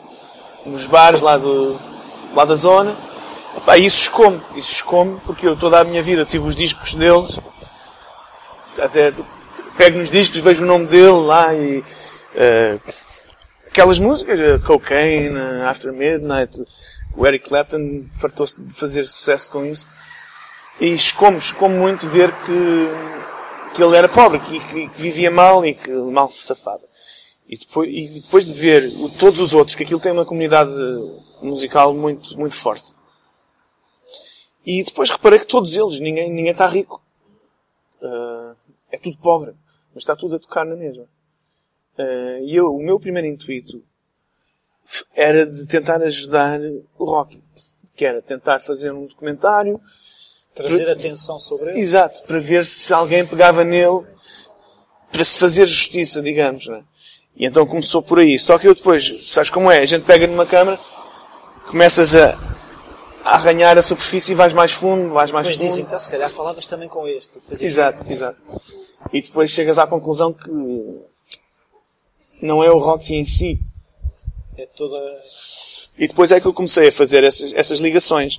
nos 0.65 0.87
bares 0.87 1.21
lá, 1.21 1.39
do, 1.39 1.79
lá 2.35 2.45
da 2.45 2.57
zona. 2.57 2.95
Pá, 3.65 3.77
isso 3.79 4.03
escome, 4.03 4.41
isso 4.55 4.73
escome, 4.73 5.21
porque 5.25 5.47
eu 5.47 5.57
toda 5.57 5.81
a 5.81 5.85
minha 5.85 6.03
vida 6.03 6.25
tive 6.25 6.47
os 6.47 6.55
discos 6.55 6.95
deles, 6.95 7.39
até 8.79 9.13
pego 9.77 9.99
nos 9.99 10.11
discos, 10.11 10.41
vejo 10.41 10.63
o 10.63 10.67
nome 10.67 10.87
dele 10.87 11.11
lá 11.11 11.55
e 11.55 11.79
uh, 11.79 12.93
aquelas 13.67 13.99
músicas, 13.99 14.39
uh, 14.39 14.65
Cocaine, 14.65 15.39
After 15.67 15.93
Midnight, 15.93 16.57
o 17.17 17.27
Eric 17.27 17.49
Clapton 17.49 18.05
fartou-se 18.11 18.63
de 18.63 18.73
fazer 18.73 19.05
sucesso 19.05 19.51
com 19.51 19.65
isso. 19.65 19.87
E 20.79 20.93
escome, 20.93 21.39
escome 21.39 21.75
muito 21.75 22.07
ver 22.07 22.31
que, 22.33 22.89
que 23.75 23.83
ele 23.83 23.97
era 23.97 24.09
pobre, 24.09 24.39
que, 24.41 24.61
que, 24.61 24.89
que, 24.89 25.01
vivia 25.01 25.31
mal 25.31 25.65
e 25.65 25.75
que 25.75 25.91
mal 25.91 26.31
se 26.31 26.43
safava. 26.43 26.85
E 27.49 27.57
depois, 27.57 27.89
e 27.91 28.21
depois 28.21 28.45
de 28.45 28.53
ver 28.53 28.93
todos 29.19 29.41
os 29.41 29.55
outros, 29.55 29.75
que 29.75 29.85
aquilo 29.85 30.01
tem 30.01 30.13
uma 30.13 30.27
comunidade 30.27 30.71
musical 31.41 31.95
muito, 31.95 32.37
muito 32.39 32.55
forte. 32.55 32.93
E 34.67 34.83
depois 34.83 35.09
reparei 35.09 35.39
que 35.39 35.47
todos 35.47 35.77
eles, 35.77 36.01
ninguém, 36.01 36.29
ninguém 36.29 36.51
está 36.51 36.67
rico. 36.67 37.01
Uh, 38.03 38.57
é 38.91 38.99
tudo 38.99 39.17
pobre. 39.19 39.55
Mas 39.95 40.03
está 40.03 40.17
tudo 40.17 40.35
a 40.35 40.39
tocar 40.41 40.67
na 40.67 40.75
mesma. 40.75 41.05
Uh, 41.97 42.43
e 42.43 42.57
eu, 42.57 42.75
o 42.75 42.83
meu 42.83 42.99
primeiro 42.99 43.29
intuito 43.29 43.81
era 45.15 45.47
de 45.47 45.69
tentar 45.69 46.03
ajudar 46.03 46.59
o 46.99 47.05
Rocky. 47.05 47.41
Que 47.95 48.05
era 48.05 48.21
tentar 48.21 48.59
fazer 48.59 48.91
um 48.91 49.07
documentário. 49.07 49.81
Trazer 50.53 50.83
para... 50.83 50.93
atenção 50.95 51.39
sobre 51.39 51.71
ele. 51.71 51.79
Exato. 51.79 52.25
Para 52.25 52.41
ver 52.41 52.67
se 52.67 52.93
alguém 52.93 53.25
pegava 53.25 53.63
nele. 53.63 54.05
Para 55.13 55.23
se 55.23 55.39
fazer 55.39 55.65
justiça, 55.65 56.21
digamos, 56.21 56.67
né? 56.67 56.83
E 57.37 57.47
então 57.47 57.65
começou 57.67 58.03
por 58.03 58.19
aí. 58.19 58.37
Só 58.37 58.59
que 58.59 58.67
eu 58.67 58.75
depois, 58.75 59.31
sabes 59.31 59.49
como 59.49 59.71
é? 59.71 59.79
A 59.79 59.87
gente 59.87 60.05
pega 60.05 60.27
numa 60.27 60.45
câmera, 60.45 60.79
começas 61.69 62.17
a 62.17 62.56
arranhar 63.27 63.77
a 63.77 63.83
superfície 63.83 64.33
e 64.33 64.35
vais 64.35 64.53
mais 64.53 64.73
fundo, 64.73 65.13
vais 65.13 65.33
mais 65.33 65.47
depois 65.47 65.57
fundo. 65.57 65.69
dizem, 65.69 65.85
então 65.85 65.99
se 65.99 66.09
calhar 66.09 66.31
falavas 66.31 66.67
também 66.67 66.89
com 66.89 67.07
este. 67.09 67.39
exato, 67.61 68.05
exato. 68.11 68.39
E 69.13 69.21
depois 69.21 69.51
chegas 69.51 69.79
à 69.79 69.87
conclusão 69.87 70.33
que 70.33 70.51
não 72.41 72.63
é 72.63 72.71
o 72.71 72.79
rock 72.79 73.15
em 73.15 73.25
si. 73.25 73.61
É 74.57 74.67
toda... 74.67 74.97
E 75.99 76.07
depois 76.07 76.31
é 76.31 76.41
que 76.41 76.47
eu 76.47 76.53
comecei 76.53 76.89
a 76.89 76.93
fazer 76.93 77.25
essas, 77.25 77.53
essas 77.55 77.79
ligações. 77.79 78.39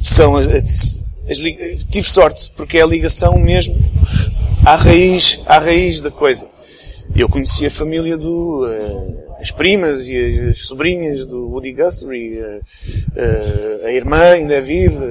Que 0.00 0.08
são 0.08 0.36
as, 0.36 0.46
as, 0.46 1.38
tive 1.90 2.08
sorte, 2.08 2.50
porque 2.56 2.78
é 2.78 2.82
a 2.82 2.86
ligação 2.86 3.38
mesmo 3.38 3.76
à 4.64 4.76
raiz, 4.76 5.40
à 5.46 5.58
raiz 5.58 6.00
da 6.00 6.10
coisa. 6.10 6.48
Eu 7.14 7.28
conheci 7.28 7.66
a 7.66 7.70
família 7.70 8.16
do, 8.16 8.66
uh, 8.66 9.36
as 9.40 9.50
primas 9.50 10.06
e 10.08 10.48
as, 10.50 10.66
sobrinhas 10.66 11.26
do 11.26 11.48
Woody 11.48 11.72
Guthrie, 11.72 12.38
uh, 12.40 12.60
uh, 12.60 13.86
a 13.86 13.92
irmã 13.92 14.20
ainda 14.20 14.54
é 14.54 14.60
viva, 14.60 15.04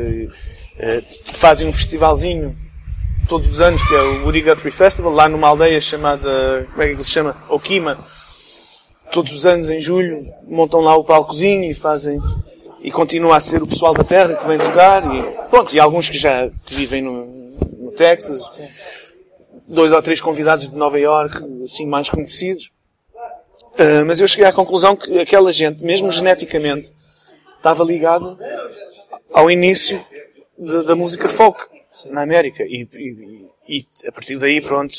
fazem 1.34 1.68
um 1.68 1.74
festivalzinho 1.74 2.56
todos 3.28 3.50
os 3.50 3.62
anos, 3.62 3.82
que 3.88 3.94
é 3.94 4.02
o 4.02 4.24
Woody 4.24 4.42
Guthrie 4.42 4.72
Festival, 4.72 5.14
lá 5.14 5.30
numa 5.30 5.48
aldeia 5.48 5.80
chamada, 5.80 6.68
como 6.72 6.82
é 6.82 6.94
que 6.94 7.04
se 7.04 7.12
chama? 7.12 7.36
Okima. 7.48 7.98
Todos 9.12 9.32
os 9.34 9.46
anos, 9.46 9.70
em 9.70 9.80
julho, 9.80 10.18
montam 10.48 10.82
lá 10.82 10.96
o 10.96 11.04
palcozinho 11.04 11.70
e 11.70 11.74
fazem, 11.74 12.20
e 12.82 12.92
continua 12.92 13.38
a 13.38 13.40
ser 13.40 13.62
o 13.62 13.68
pessoal 13.68 13.94
da 13.94 14.04
terra 14.04 14.34
que 14.36 14.48
vem 14.48 14.58
tocar, 14.58 15.04
e 15.16 15.24
pronto, 15.50 15.74
e 15.74 15.80
alguns 15.80 16.10
que 16.10 16.18
já 16.18 16.50
que 16.66 16.74
vivem 16.74 17.02
no, 17.02 17.26
no 17.80 17.92
Texas, 17.92 18.42
dois 19.72 19.92
ou 19.92 20.02
três 20.02 20.20
convidados 20.20 20.70
de 20.70 20.76
Nova 20.76 21.00
York, 21.00 21.38
assim, 21.64 21.88
mais 21.88 22.10
conhecidos. 22.10 22.72
Uh, 23.74 24.06
mas 24.06 24.20
eu 24.20 24.28
cheguei 24.28 24.46
à 24.46 24.54
conclusão 24.54 24.96
que 24.96 25.20
aquela 25.20 25.52
gente, 25.52 25.84
mesmo 25.84 26.12
geneticamente, 26.12 26.94
estava 27.58 27.84
ligada 27.84 28.38
ao 29.34 29.50
início 29.50 30.04
da, 30.58 30.82
da 30.82 30.96
música 30.96 31.30
folk 31.30 31.64
na 32.08 32.22
América. 32.22 32.64
E, 32.64 32.88
e, 32.94 33.78
e, 33.78 33.86
a 34.08 34.12
partir 34.12 34.38
daí, 34.38 34.60
pronto, 34.62 34.94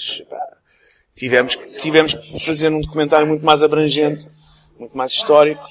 tivemos, 1.15 1.59
tivemos 1.79 2.15
que 2.15 2.45
fazer 2.45 2.71
um 2.71 2.81
documentário 2.81 3.27
muito 3.27 3.45
mais 3.45 3.63
abrangente, 3.63 4.27
muito 4.79 4.97
mais 4.97 5.13
histórico. 5.13 5.63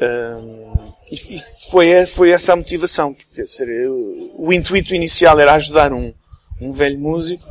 Um, 0.00 0.72
e, 1.10 1.36
e 1.36 1.40
foi, 1.70 2.06
foi 2.06 2.30
essa 2.30 2.52
a 2.52 2.56
motivação. 2.56 3.16
Dizer, 3.34 3.88
o 3.88 4.52
intuito 4.52 4.94
inicial 4.94 5.38
era 5.40 5.54
ajudar 5.54 5.92
um, 5.92 6.12
um 6.60 6.72
velho 6.72 6.98
músico, 6.98 7.44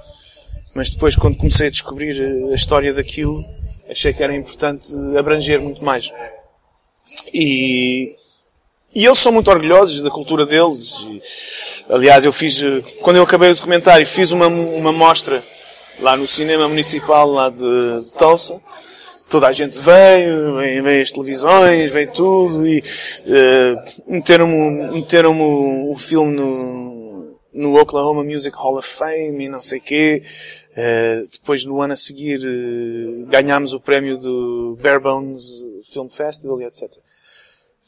mas 0.79 0.91
depois, 0.91 1.13
quando 1.13 1.35
comecei 1.35 1.67
a 1.67 1.69
descobrir 1.69 2.21
a 2.49 2.55
história 2.55 2.93
daquilo, 2.93 3.43
achei 3.89 4.13
que 4.13 4.23
era 4.23 4.33
importante 4.33 4.87
abranger 5.17 5.59
muito 5.59 5.83
mais. 5.83 6.09
E, 7.33 8.15
e 8.95 9.05
eles 9.05 9.19
são 9.19 9.33
muito 9.33 9.51
orgulhosos 9.51 10.01
da 10.01 10.09
cultura 10.09 10.45
deles. 10.45 10.93
E, 11.01 11.21
aliás, 11.89 12.23
eu 12.23 12.31
fiz, 12.31 12.63
eh, 12.63 12.81
quando 13.01 13.17
eu 13.17 13.23
acabei 13.23 13.51
o 13.51 13.55
documentário, 13.55 14.07
fiz 14.07 14.31
uma, 14.31 14.47
uma 14.47 14.93
mostra 14.93 15.43
lá 15.99 16.15
no 16.15 16.25
cinema 16.25 16.69
municipal 16.69 17.29
lá 17.29 17.49
de, 17.49 17.57
de 17.57 18.13
Tulsa. 18.17 18.61
Toda 19.29 19.47
a 19.47 19.51
gente 19.51 19.77
veio, 19.77 20.55
veio 20.81 21.03
as 21.03 21.11
televisões, 21.11 21.91
veio 21.91 22.09
tudo 22.13 22.65
e 22.65 22.79
uh, 22.79 24.13
meteram-me 24.13 24.93
meteram 24.93 25.91
o 25.91 25.95
filme 25.97 26.37
no, 26.37 26.98
no 27.53 27.79
Oklahoma 27.79 28.23
Music 28.23 28.55
Hall 28.55 28.77
of 28.77 28.87
Fame 28.87 29.45
e 29.45 29.49
não 29.49 29.61
sei 29.61 29.79
quê. 29.79 30.21
Uh, 30.71 31.27
depois 31.31 31.65
no 31.65 31.81
ano 31.81 31.93
a 31.93 31.97
seguir 31.97 32.39
uh, 32.39 33.25
ganhámos 33.27 33.73
o 33.73 33.79
prémio 33.79 34.17
do 34.17 34.77
Barebones 34.81 35.43
Film 35.91 36.07
Festival 36.07 36.61
e 36.61 36.65
etc. 36.65 36.89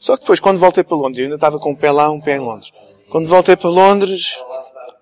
Só 0.02 0.16
que 0.16 0.22
depois, 0.22 0.40
quando 0.40 0.58
voltei 0.58 0.82
para 0.82 0.96
Londres, 0.96 1.18
eu 1.18 1.24
ainda 1.26 1.36
estava 1.36 1.60
com 1.60 1.70
um 1.70 1.76
pé 1.76 1.92
lá, 1.92 2.10
um 2.10 2.20
pé 2.20 2.34
em 2.34 2.40
Londres. 2.40 2.72
Quando 3.08 3.28
voltei 3.28 3.54
para 3.54 3.70
Londres, 3.70 4.36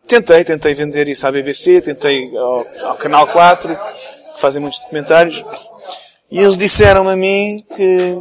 tentei, 0.07 0.45
tentei 0.45 0.75
vender 0.75 1.09
isso 1.09 1.27
à 1.27 1.33
BBC, 1.33 1.81
tentei 1.81 2.37
ao, 2.37 2.67
ao 2.83 2.97
Canal 2.97 3.27
4, 3.29 3.75
que 4.35 4.41
fazem 4.41 4.61
muitos 4.61 4.79
documentários, 4.81 5.43
e 6.31 6.39
eles 6.39 6.59
disseram 6.59 7.09
a 7.09 7.17
mim 7.17 7.65
que, 7.75 8.15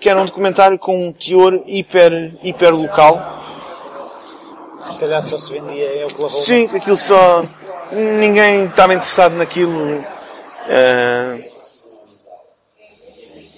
que 0.00 0.08
era 0.08 0.20
um 0.20 0.24
documentário 0.24 0.76
com 0.80 1.06
um 1.08 1.12
teor 1.12 1.62
hiper, 1.64 2.34
hiper 2.42 2.74
local. 2.74 3.45
Se 4.90 5.00
calhar 5.00 5.22
só 5.22 5.38
se 5.38 5.52
vendia 5.52 5.96
em 5.96 6.04
Oklahoma. 6.04 6.42
Sim, 6.42 6.68
aquilo 6.74 6.96
só, 6.96 7.44
ninguém 7.92 8.66
estava 8.66 8.94
interessado 8.94 9.34
naquilo. 9.34 9.98
Uh, 9.98 11.56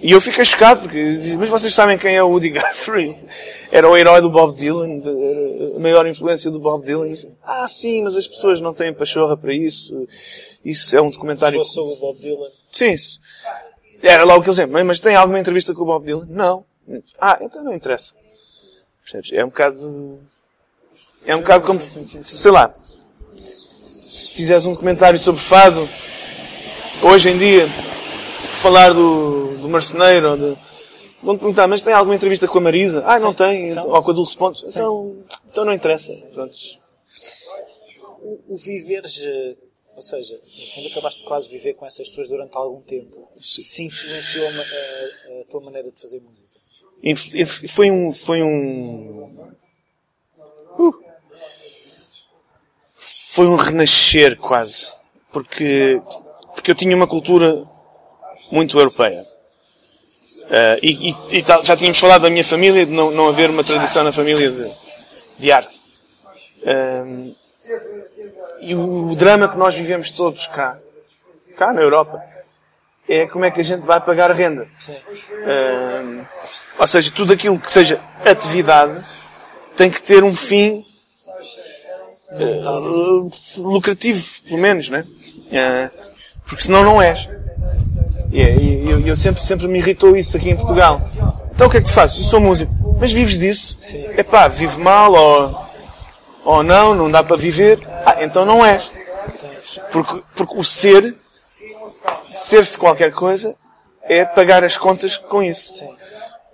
e 0.01 0.12
eu 0.12 0.20
fiquei 0.20 0.45
chocado, 0.45 0.83
porque 0.83 1.37
mas 1.39 1.49
vocês 1.49 1.74
sabem 1.74 1.99
quem 1.99 2.14
é 2.14 2.22
o 2.22 2.29
Woody 2.29 2.51
Guthrie? 2.51 3.16
Era 3.70 3.89
o 3.89 3.97
herói 3.97 4.20
do 4.20 4.31
Bob 4.31 4.57
Dylan, 4.57 5.03
era 5.05 5.76
a 5.76 5.81
maior 5.81 6.07
influência 6.07 6.51
do 6.51 6.59
Bob 6.59 6.85
Dylan. 6.87 7.12
Ah, 7.45 7.68
sim, 7.68 8.03
mas 8.03 8.16
as 8.16 8.26
pessoas 8.26 8.62
não 8.62 8.72
têm 8.72 8.95
pachorra 8.95 9.37
para 9.37 9.53
isso. 9.53 10.09
Isso 10.64 10.97
é 10.97 11.03
um 11.03 11.11
documentário. 11.11 11.62
Se 11.62 11.74
fosse 11.74 11.81
o 11.81 12.01
Bob 12.01 12.18
Dylan. 12.18 12.49
Sim, 12.72 12.93
isso. 12.93 13.20
Era 14.03 14.24
lá 14.24 14.37
o 14.37 14.41
que 14.41 14.49
eles 14.49 14.57
dizem. 14.57 14.85
Mas 14.85 15.01
tem 15.01 15.16
alguma 15.16 15.39
entrevista 15.39 15.74
com 15.74 15.83
o 15.83 15.87
Bob 15.87 16.07
Dylan? 16.07 16.26
Não. 16.31 16.64
Ah, 17.20 17.39
então 17.43 17.62
não 17.62 17.74
interessa. 17.74 18.14
Percebes? 19.03 19.33
É 19.33 19.45
um 19.45 19.49
bocado. 19.49 20.18
É 21.29 21.37
um 21.37 21.41
bocado 21.41 21.66
como. 21.66 21.79
Sei 21.79 22.51
lá. 22.51 22.74
Se 24.09 24.31
fizeres 24.31 24.64
um 24.64 24.72
documentário 24.72 25.18
sobre 25.18 25.43
fado, 25.43 25.87
hoje 27.03 27.29
em 27.29 27.37
dia, 27.37 27.68
falar 28.55 28.95
do, 28.95 29.59
do 29.59 29.68
marceneiro, 29.68 30.39
de, 30.39 30.57
vão-te 31.22 31.41
perguntar, 31.41 31.68
mas 31.68 31.83
tem 31.83 31.93
alguma 31.93 32.16
entrevista 32.16 32.49
com 32.49 32.57
a 32.57 32.61
Marisa? 32.62 33.05
Ah, 33.07 33.18
não 33.18 33.35
tem, 33.35 33.72
então, 33.72 33.91
ou 33.91 34.03
com 34.03 34.11
a 34.11 34.14
Dulce 34.14 34.35
Pontes. 34.39 34.62
Então, 34.66 35.18
então 35.47 35.66
não 35.66 35.74
interessa. 35.74 36.11
O, 38.22 38.55
o 38.55 38.57
viveres, 38.57 39.22
ou 39.95 40.03
seja, 40.03 40.41
fundo 40.74 40.89
acabaste 40.89 41.20
de 41.20 41.26
quase 41.26 41.47
viver 41.51 41.74
com 41.74 41.85
essas 41.85 42.09
pessoas 42.09 42.29
durante 42.29 42.57
algum 42.57 42.81
tempo, 42.81 43.29
Sim. 43.37 43.61
se 43.61 43.83
influenciou 43.85 44.47
a, 44.47 44.51
a, 44.51 45.41
a, 45.43 45.45
tua 45.45 45.61
maneira 45.61 45.93
de 45.93 46.01
fazer 46.01 46.22
música? 46.22 46.49
Foi 47.68 47.91
um, 47.91 48.14
foi 48.14 48.43
um, 48.43 49.38
foi 53.39 53.47
um 53.47 53.55
renascer 53.55 54.36
quase, 54.36 54.89
porque, 55.30 56.03
porque 56.57 56.72
eu 56.72 56.74
tinha 56.74 56.97
uma 56.97 57.07
cultura 57.07 57.64
muito 58.51 58.76
europeia. 58.76 59.24
Uh, 60.43 60.78
e, 60.82 61.11
e, 61.11 61.39
e, 61.39 61.45
já 61.62 61.76
tínhamos 61.76 62.01
falado 62.01 62.22
da 62.22 62.30
minha 62.30 62.43
família, 62.43 62.84
de 62.84 62.91
não, 62.91 63.12
não 63.12 63.28
haver 63.28 63.49
uma 63.49 63.62
tradição 63.62 64.03
na 64.03 64.12
família 64.12 64.51
de, 64.51 64.72
de 65.39 65.53
arte. 65.53 65.80
Uh, 66.64 67.32
e 68.61 68.74
o, 68.74 69.12
o, 69.12 69.14
drama 69.14 69.47
que 69.47 69.57
nós 69.57 69.72
vivemos 69.72 70.11
todos 70.11 70.49
cá, 70.49 70.76
cá 71.57 71.72
na 71.72 71.80
Europa, 71.80 72.20
é 73.09 73.28
como 73.28 73.45
é 73.45 73.53
que 73.53 73.61
a 73.61 73.64
gente 73.64 73.86
vai 73.86 74.01
pagar 74.01 74.32
renda. 74.32 74.68
Uh, 74.89 76.26
ou 76.76 76.86
seja, 76.89 77.12
tudo 77.12 77.34
aquilo 77.34 77.57
que 77.61 77.70
seja 77.70 78.01
atividade 78.26 79.01
tem 79.76 79.89
que 79.89 80.03
ter 80.03 80.24
um 80.24 80.34
fim 80.34 80.84
lucrativo, 83.57 84.22
pelo 84.47 84.61
menos, 84.61 84.91
né? 84.91 85.05
porque 86.45 86.64
senão 86.64 86.83
não 86.83 87.01
és. 87.01 87.29
E 88.31 88.41
yeah, 88.41 88.91
eu, 88.91 89.07
eu, 89.07 89.16
sempre, 89.16 89.43
sempre 89.43 89.66
me 89.66 89.79
irritou 89.79 90.16
isso 90.16 90.37
aqui 90.37 90.51
em 90.51 90.57
Portugal. 90.57 91.01
Então 91.55 91.66
o 91.66 91.70
que 91.70 91.79
é 91.79 91.81
que 91.81 91.87
tu 91.87 91.93
fazes? 91.93 92.18
Eu 92.18 92.24
sou 92.24 92.41
músico. 92.41 92.72
Mas 93.01 93.12
vives 93.12 93.39
disso? 93.39 93.76
Sim. 93.81 94.07
Epá, 94.18 94.49
vive 94.49 94.79
mal 94.81 95.12
ou, 95.12 95.66
ou 96.45 96.62
não, 96.62 96.95
não 96.95 97.11
dá 97.11 97.22
para 97.22 97.37
viver. 97.37 97.79
Ah, 98.05 98.16
então 98.20 98.45
não 98.45 98.64
és. 98.64 98.93
Porque, 99.91 100.22
porque 100.35 100.59
o 100.59 100.64
ser, 100.64 101.14
ser-se 102.31 102.79
qualquer 102.79 103.12
coisa, 103.12 103.57
é 104.03 104.24
pagar 104.24 104.64
as 104.64 104.76
contas 104.76 105.16
com 105.16 105.43
isso. 105.43 105.74
Sim. 105.74 105.89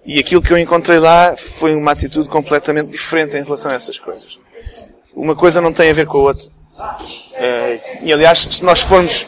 E 0.07 0.19
aquilo 0.19 0.43
que 0.43 0.53
eu 0.53 0.59
encontrei 0.59 0.99
lá 0.99 1.35
foi 1.37 1.75
uma 1.75 1.93
atitude 1.93 2.29
completamente 2.29 2.91
diferente 2.91 3.37
em 3.37 3.43
relação 3.43 3.71
a 3.71 3.75
essas 3.75 3.99
coisas. 3.99 4.39
Uma 5.15 5.35
coisa 5.35 5.61
não 5.61 5.73
tem 5.73 5.91
a 5.91 5.95
ver 5.95 6.07
com 6.07 6.19
a 6.19 6.23
outra. 6.23 6.47
Uh, 6.47 7.81
e 8.03 8.13
aliás, 8.13 8.49
se 8.51 8.65
nós 8.65 8.81
formos, 8.81 9.27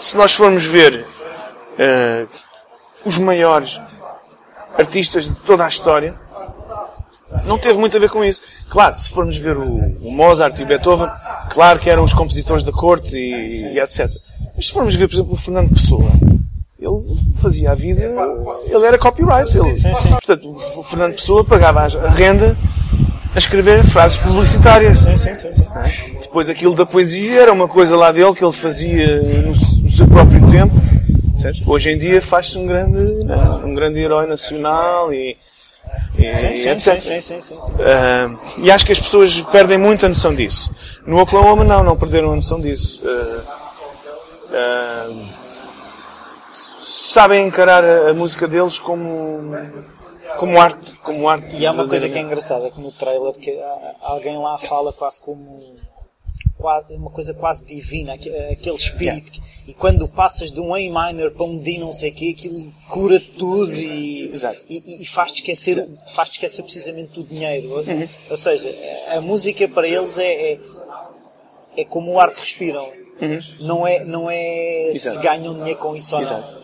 se 0.00 0.16
nós 0.16 0.34
formos 0.34 0.64
ver 0.64 1.06
uh, 1.78 2.28
os 3.04 3.18
maiores 3.18 3.80
artistas 4.78 5.24
de 5.24 5.34
toda 5.36 5.64
a 5.64 5.68
história, 5.68 6.14
não 7.44 7.58
teve 7.58 7.78
muito 7.78 7.96
a 7.96 8.00
ver 8.00 8.10
com 8.10 8.24
isso. 8.24 8.42
Claro, 8.68 8.94
se 8.96 9.10
formos 9.10 9.36
ver 9.36 9.56
o, 9.56 9.64
o 9.64 10.12
Mozart 10.12 10.58
e 10.58 10.62
o 10.62 10.66
Beethoven, 10.66 11.08
claro 11.50 11.78
que 11.78 11.88
eram 11.88 12.04
os 12.04 12.12
compositores 12.12 12.62
da 12.62 12.72
corte 12.72 13.16
e, 13.16 13.74
e, 13.74 13.80
etc. 13.80 14.10
Mas 14.54 14.66
se 14.66 14.72
formos 14.72 14.94
ver, 14.94 15.08
por 15.08 15.14
exemplo, 15.14 15.32
o 15.32 15.36
Fernando 15.36 15.72
Pessoa, 15.72 16.10
ele 16.78 17.16
fazia 17.40 17.70
a 17.70 17.74
vida, 17.74 18.02
ele 18.02 18.84
era 18.84 18.98
copyright. 18.98 19.56
Ele, 19.56 19.80
portanto, 20.10 20.50
o 20.50 20.82
Fernando 20.82 21.14
Pessoa 21.14 21.44
pagava 21.44 21.80
a 21.80 22.10
renda 22.10 22.56
a 23.36 23.38
escrever 23.38 23.84
frases 23.84 24.16
publicitárias. 24.16 25.04
Depois 26.20 26.48
aquilo 26.48 26.74
da 26.74 26.84
poesia 26.86 27.42
era 27.42 27.52
uma 27.52 27.68
coisa 27.68 27.96
lá 27.96 28.10
dele 28.10 28.34
que 28.34 28.42
ele 28.42 28.52
fazia 28.52 29.22
no, 29.22 29.50
no 29.50 29.90
seu 29.90 30.08
próprio 30.08 30.40
tempo 30.50 30.74
Hoje 31.66 31.90
em 31.90 31.98
dia 31.98 32.20
faz-se 32.20 32.58
um 32.58 32.66
grande, 32.66 33.24
não, 33.24 33.66
um 33.66 33.74
grande 33.74 34.00
herói 34.00 34.26
nacional 34.26 35.12
e, 35.12 35.36
e 36.18 36.32
sim, 36.32 36.56
sim, 36.56 36.68
etc. 36.70 37.00
Sim, 37.00 37.20
sim, 37.20 37.40
sim, 37.40 37.54
uh, 37.54 38.38
e 38.58 38.70
acho 38.70 38.86
que 38.86 38.92
as 38.92 39.00
pessoas 39.00 39.40
perdem 39.52 39.78
muito 39.78 40.06
a 40.06 40.08
noção 40.08 40.34
disso. 40.34 40.72
No 41.06 41.20
Oklahoma 41.20 41.62
não, 41.62 41.84
não 41.84 41.96
perderam 41.96 42.32
a 42.32 42.36
noção 42.36 42.60
disso. 42.60 43.02
Uh, 43.04 43.42
uh, 45.10 45.26
sabem 46.52 47.46
encarar 47.46 47.84
a, 47.84 48.10
a, 48.10 48.14
música 48.14 48.48
deles 48.48 48.78
como 48.78 49.54
como 50.36 50.60
arte, 50.60 50.96
como 50.96 51.28
arte. 51.28 51.56
E 51.56 51.66
há 51.66 51.72
uma 51.72 51.88
coisa 51.88 52.08
que 52.08 52.18
é 52.18 52.20
engraçada, 52.20 52.70
que 52.70 52.80
no 52.80 52.92
trailer 52.92 53.32
que 53.34 53.58
alguém 54.00 54.38
lá 54.38 54.58
fala 54.58 54.92
quase 54.92 55.20
como 55.20 55.60
uma 56.90 57.10
coisa 57.10 57.34
quase 57.34 57.64
divina, 57.64 58.14
aquele 58.14 58.76
espírito. 58.76 59.32
Yeah. 59.32 59.56
E 59.68 59.74
quando 59.74 60.08
passas 60.08 60.50
de 60.50 60.60
um 60.60 60.74
A 60.74 60.78
minor 61.12 61.30
para 61.30 61.44
um 61.44 61.58
D 61.58 61.78
não 61.78 61.92
sei 61.92 62.10
o 62.10 62.14
quê, 62.14 62.34
aquilo 62.36 62.72
cura 62.88 63.20
tudo 63.38 63.72
e, 63.72 64.32
e, 64.68 65.02
e 65.02 65.06
faz-te 65.06 65.40
esquecer, 65.40 65.86
faz 66.14 66.30
esquecer 66.30 66.62
precisamente 66.62 67.12
do 67.12 67.24
dinheiro. 67.24 67.68
Uhum. 67.76 68.08
Ou 68.30 68.36
seja, 68.36 68.74
a 69.08 69.20
música 69.20 69.68
para 69.68 69.86
eles 69.86 70.18
é, 70.18 70.52
é, 70.52 70.60
é 71.76 71.84
como 71.84 72.12
o 72.12 72.20
ar 72.20 72.32
que 72.32 72.40
respiram. 72.40 72.84
Uhum. 73.20 73.38
Não 73.60 73.86
é, 73.86 74.04
não 74.04 74.30
é 74.30 74.92
se 74.94 75.18
ganham 75.18 75.54
dinheiro 75.54 75.78
com 75.78 75.96
isso 75.96 76.14
ou 76.14 76.20
Exato. 76.20 76.54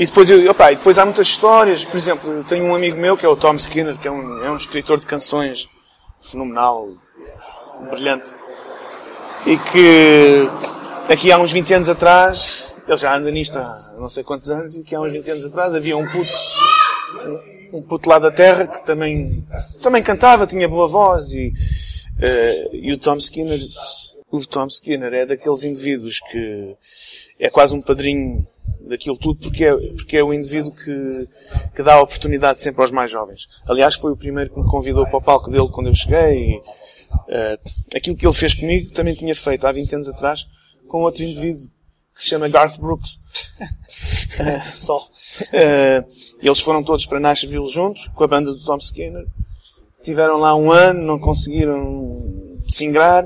E 0.00 0.06
depois, 0.06 0.28
eu, 0.30 0.50
opa, 0.50 0.70
depois 0.70 0.98
há 0.98 1.04
muitas 1.04 1.28
histórias. 1.28 1.84
Por 1.84 1.96
exemplo, 1.96 2.32
eu 2.32 2.42
tenho 2.42 2.64
um 2.64 2.74
amigo 2.74 2.96
meu 2.96 3.16
que 3.16 3.24
é 3.24 3.28
o 3.28 3.36
Tom 3.36 3.54
Skinner, 3.54 3.96
que 3.96 4.08
é 4.08 4.10
um, 4.10 4.44
é 4.44 4.50
um 4.50 4.56
escritor 4.56 4.98
de 4.98 5.06
canções 5.06 5.68
fenomenal, 6.20 6.88
brilhante 7.88 8.34
e 9.46 9.56
que 9.56 10.48
aqui 11.08 11.32
há 11.32 11.38
uns 11.38 11.52
20 11.52 11.74
anos 11.74 11.88
atrás, 11.88 12.64
ele 12.86 12.98
já 12.98 13.16
anda 13.16 13.30
nisto 13.30 13.58
há 13.58 13.94
não 13.98 14.08
sei 14.08 14.22
quantos 14.22 14.50
anos, 14.50 14.76
e 14.76 14.82
que 14.82 14.94
há 14.94 15.00
uns 15.00 15.12
20 15.12 15.30
anos 15.30 15.46
atrás 15.46 15.74
havia 15.74 15.96
um 15.96 16.06
puto, 16.06 16.30
um 17.72 17.82
puto 17.82 18.08
lá 18.08 18.18
da 18.18 18.30
terra 18.30 18.66
que 18.66 18.84
também, 18.84 19.46
também 19.82 20.02
cantava, 20.02 20.46
tinha 20.46 20.68
boa 20.68 20.88
voz 20.88 21.32
e, 21.32 21.48
uh, 21.48 22.76
e 22.76 22.92
o 22.92 22.98
Tom 22.98 23.16
Skinner, 23.16 23.58
o 24.30 24.46
Tom 24.46 24.66
Skinner 24.66 25.12
é 25.12 25.26
daqueles 25.26 25.64
indivíduos 25.64 26.20
que 26.30 26.76
é 27.38 27.48
quase 27.50 27.74
um 27.74 27.80
padrinho 27.80 28.44
daquilo 28.90 29.16
tudo 29.16 29.40
porque 29.40 29.64
é, 29.64 29.74
porque 29.74 30.16
é 30.18 30.22
o 30.22 30.34
indivíduo 30.34 30.72
que, 30.72 31.28
que 31.74 31.82
dá 31.82 31.94
a 31.94 32.02
oportunidade 32.02 32.60
sempre 32.60 32.82
aos 32.82 32.90
mais 32.90 33.10
jovens. 33.10 33.46
Aliás, 33.68 33.94
foi 33.94 34.12
o 34.12 34.16
primeiro 34.16 34.50
que 34.50 34.60
me 34.60 34.66
convidou 34.66 35.06
para 35.06 35.16
o 35.16 35.22
palco 35.22 35.50
dele 35.50 35.68
quando 35.72 35.86
eu 35.86 35.94
cheguei 35.94 36.56
e, 36.56 36.62
Uh, 37.10 37.58
aquilo 37.94 38.16
que 38.16 38.26
ele 38.26 38.34
fez 38.34 38.54
comigo 38.54 38.92
também 38.92 39.14
tinha 39.14 39.34
feito 39.34 39.66
há 39.66 39.72
20 39.72 39.94
anos 39.96 40.08
atrás 40.08 40.46
com 40.86 41.02
outro 41.02 41.22
indivíduo 41.22 41.68
que 42.14 42.22
se 42.22 42.28
chama 42.28 42.48
Garth 42.48 42.78
Brooks. 42.78 43.20
Só. 44.76 44.98
Uh, 44.98 46.04
eles 46.42 46.60
foram 46.60 46.82
todos 46.82 47.06
para 47.06 47.20
Nashville 47.20 47.68
juntos, 47.68 48.08
com 48.08 48.24
a 48.24 48.28
banda 48.28 48.52
do 48.52 48.64
Tom 48.64 48.76
Skinner. 48.76 49.26
Tiveram 50.02 50.36
lá 50.36 50.54
um 50.56 50.70
ano, 50.70 51.02
não 51.02 51.18
conseguiram 51.18 52.58
se 52.68 52.84
ingrar. 52.84 53.24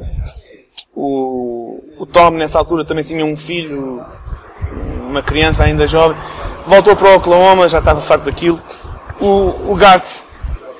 O, 0.94 1.63
o 1.98 2.06
Tom, 2.06 2.30
nessa 2.30 2.58
altura, 2.58 2.84
também 2.84 3.04
tinha 3.04 3.24
um 3.24 3.36
filho, 3.36 4.04
uma 5.08 5.22
criança 5.22 5.64
ainda 5.64 5.86
jovem. 5.86 6.16
Voltou 6.66 6.96
para 6.96 7.10
o 7.10 7.16
Oklahoma, 7.16 7.68
já 7.68 7.78
estava 7.78 8.00
farto 8.00 8.24
daquilo. 8.24 8.60
O, 9.20 9.72
o 9.72 9.76
Garth 9.76 10.24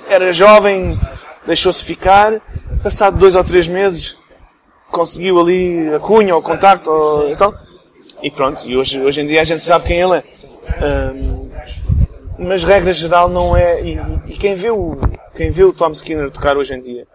era 0.09 0.33
jovem, 0.33 0.99
deixou-se 1.47 1.85
ficar 1.85 2.41
passado 2.83 3.17
dois 3.17 3.35
ou 3.35 3.43
três 3.43 3.67
meses, 3.67 4.19
conseguiu 4.91 5.41
ali 5.41 5.95
a 5.95 5.99
cunha, 5.99 6.35
ou 6.35 6.41
o 6.41 6.45
contacto, 6.45 6.91
ou, 6.91 7.31
e 7.31 7.37
tal. 7.37 7.55
E 8.23 8.31
pronto, 8.31 8.67
e 8.67 8.77
hoje, 8.77 9.01
hoje 9.01 9.21
em 9.21 9.27
dia 9.27 9.41
a 9.41 9.45
gente 9.45 9.63
sabe 9.63 9.87
quem 9.87 10.01
ele 10.01 10.17
é. 10.19 10.25
Um, 11.15 11.51
mas 12.39 12.65
regra 12.65 12.93
geral 12.93 13.29
não 13.29 13.57
é, 13.57 13.81
e, 13.83 14.01
e, 14.27 14.37
quem 14.37 14.55
vê 14.55 14.71
o, 14.71 14.99
quem 15.35 15.51
vê 15.51 15.63
o 15.63 15.73
Tom 15.73 15.91
Skinner 15.91 16.31
tocar 16.31 16.57
hoje 16.57 16.75
em 16.75 16.81
dia, 16.81 17.07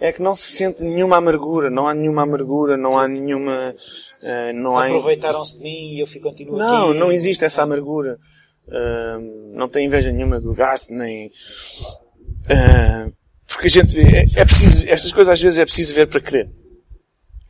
é 0.00 0.12
que 0.12 0.22
não 0.22 0.34
se 0.34 0.52
sente 0.52 0.82
nenhuma 0.82 1.18
amargura, 1.18 1.68
não 1.68 1.86
há 1.86 1.94
nenhuma 1.94 2.22
amargura, 2.22 2.76
não 2.76 2.98
há 2.98 3.06
nenhuma, 3.06 3.74
uh, 3.74 4.52
não. 4.54 4.78
Aproveitaram-se 4.78 5.58
de 5.58 5.62
mim 5.62 5.94
e 5.94 6.00
eu 6.00 6.06
fico 6.06 6.28
continuo 6.28 6.56
não, 6.56 6.66
aqui. 6.66 6.74
Não, 6.74 6.94
não 6.94 7.12
existe 7.12 7.44
essa 7.44 7.62
amargura. 7.62 8.18
Uh, 8.66 9.52
não 9.54 9.68
tem 9.68 9.86
inveja 9.86 10.10
nenhuma 10.10 10.40
do 10.40 10.54
Garth, 10.54 10.90
nem, 10.90 11.26
uh, 11.26 13.12
porque 13.48 13.66
a 13.66 13.70
gente 13.70 13.94
vê, 13.94 14.02
é, 14.02 14.26
é 14.36 14.44
preciso, 14.44 14.88
estas 14.88 15.12
coisas 15.12 15.32
às 15.32 15.40
vezes 15.40 15.58
é 15.58 15.64
preciso 15.64 15.92
ver 15.92 16.06
para 16.06 16.20
crer. 16.20 16.48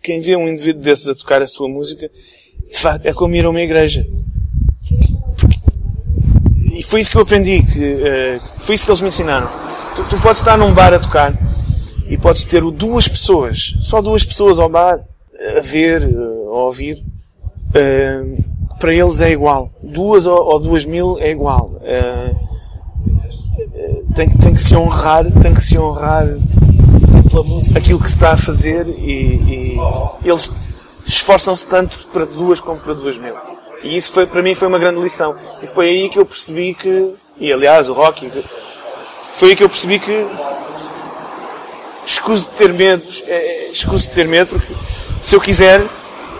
quem 0.02 0.20
vê 0.22 0.34
um 0.34 0.48
indivíduo 0.48 0.82
desses 0.82 1.06
a 1.08 1.14
tocar 1.14 1.42
a 1.42 1.46
sua 1.46 1.68
música, 1.68 2.10
de 2.70 2.78
facto, 2.78 3.04
é 3.04 3.12
como 3.12 3.34
ir 3.34 3.44
a 3.44 3.50
uma 3.50 3.60
igreja. 3.60 4.04
E 6.72 6.82
foi 6.82 7.00
isso 7.00 7.10
que 7.10 7.16
eu 7.18 7.22
aprendi, 7.22 7.62
que, 7.62 7.78
uh, 7.78 8.40
foi 8.60 8.74
isso 8.74 8.84
que 8.84 8.90
eles 8.90 9.02
me 9.02 9.08
ensinaram. 9.08 9.50
Tu, 9.94 10.04
tu, 10.08 10.20
podes 10.20 10.40
estar 10.40 10.56
num 10.56 10.72
bar 10.72 10.94
a 10.94 10.98
tocar 10.98 11.49
e 12.10 12.18
podes 12.18 12.42
ter 12.42 12.60
duas 12.72 13.06
pessoas, 13.06 13.76
só 13.80 14.02
duas 14.02 14.24
pessoas 14.24 14.58
ao 14.58 14.68
bar, 14.68 15.00
a 15.56 15.60
ver, 15.60 16.02
uh, 16.02 16.48
a 16.48 16.64
ouvir. 16.64 17.02
Uh, 17.68 18.60
para 18.80 18.92
eles 18.92 19.20
é 19.20 19.30
igual. 19.30 19.70
Duas 19.82 20.26
ou, 20.26 20.58
duas 20.58 20.84
mil 20.84 21.18
é 21.20 21.30
igual. 21.30 21.80
tem, 24.14 24.28
tem 24.28 24.54
que 24.54 24.60
se 24.60 24.74
honrar, 24.74 25.30
tem 25.40 25.52
que 25.52 25.62
se 25.62 25.78
honrar 25.78 26.26
aquilo 27.76 28.00
que 28.00 28.08
se 28.08 28.16
está 28.16 28.32
a 28.32 28.36
fazer 28.36 28.88
e, 28.88 29.76
e 30.24 30.28
eles 30.28 30.50
esforçam-se 31.06 31.66
tanto 31.66 32.08
para 32.12 32.24
duas 32.24 32.60
como 32.60 32.80
para 32.80 32.94
duas 32.94 33.18
mil. 33.18 33.34
E 33.82 33.96
isso 33.96 34.12
foi, 34.12 34.26
para 34.26 34.42
mim 34.42 34.54
foi 34.54 34.68
uma 34.68 34.78
grande 34.78 35.00
lição. 35.00 35.34
E 35.62 35.66
foi 35.66 35.88
aí 35.88 36.08
que 36.08 36.18
eu 36.18 36.26
percebi 36.26 36.74
que, 36.74 37.14
e 37.38 37.52
aliás 37.52 37.88
o 37.88 37.92
Rocky, 37.92 38.30
foi 39.36 39.50
aí 39.50 39.56
que 39.56 39.64
eu 39.64 39.68
percebi 39.68 39.98
que 39.98 40.26
escuso 42.04 42.44
de 42.44 42.50
ter 42.50 42.72
medo, 42.72 43.02
é, 43.26 43.32
é, 43.32 43.72
escuso 43.72 44.08
de 44.08 44.14
ter 44.14 44.26
medo 44.26 44.50
porque 44.50 44.72
se 45.22 45.34
eu 45.34 45.40
quiser 45.40 45.86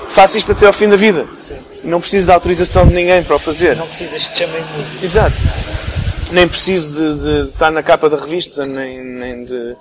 faço 0.08 0.36
isto 0.36 0.52
até 0.52 0.66
ao 0.66 0.72
fim 0.72 0.88
da 0.88 0.96
vida. 0.96 1.26
Sim. 1.40 1.54
Não 1.84 2.00
preciso 2.00 2.26
da 2.26 2.34
autorização 2.34 2.86
de 2.86 2.94
ninguém 2.94 3.22
para 3.22 3.36
o 3.36 3.38
fazer. 3.38 3.76
Não 3.76 3.86
precisas 3.86 4.22
de 4.22 4.36
chamar 4.36 4.58
música. 4.76 5.04
Exato. 5.04 5.36
Nem 6.32 6.46
preciso 6.46 6.92
de, 6.92 7.44
de, 7.44 7.48
estar 7.50 7.70
na 7.70 7.82
capa 7.82 8.11
da 8.11 8.16
revista, 8.16 8.66
nem, 8.66 9.02
nem, 9.04 9.44
de, 9.44 9.76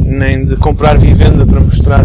nem 0.00 0.44
de 0.44 0.56
comprar 0.56 0.98
vivenda 0.98 1.46
para 1.46 1.60
mostrar 1.60 2.04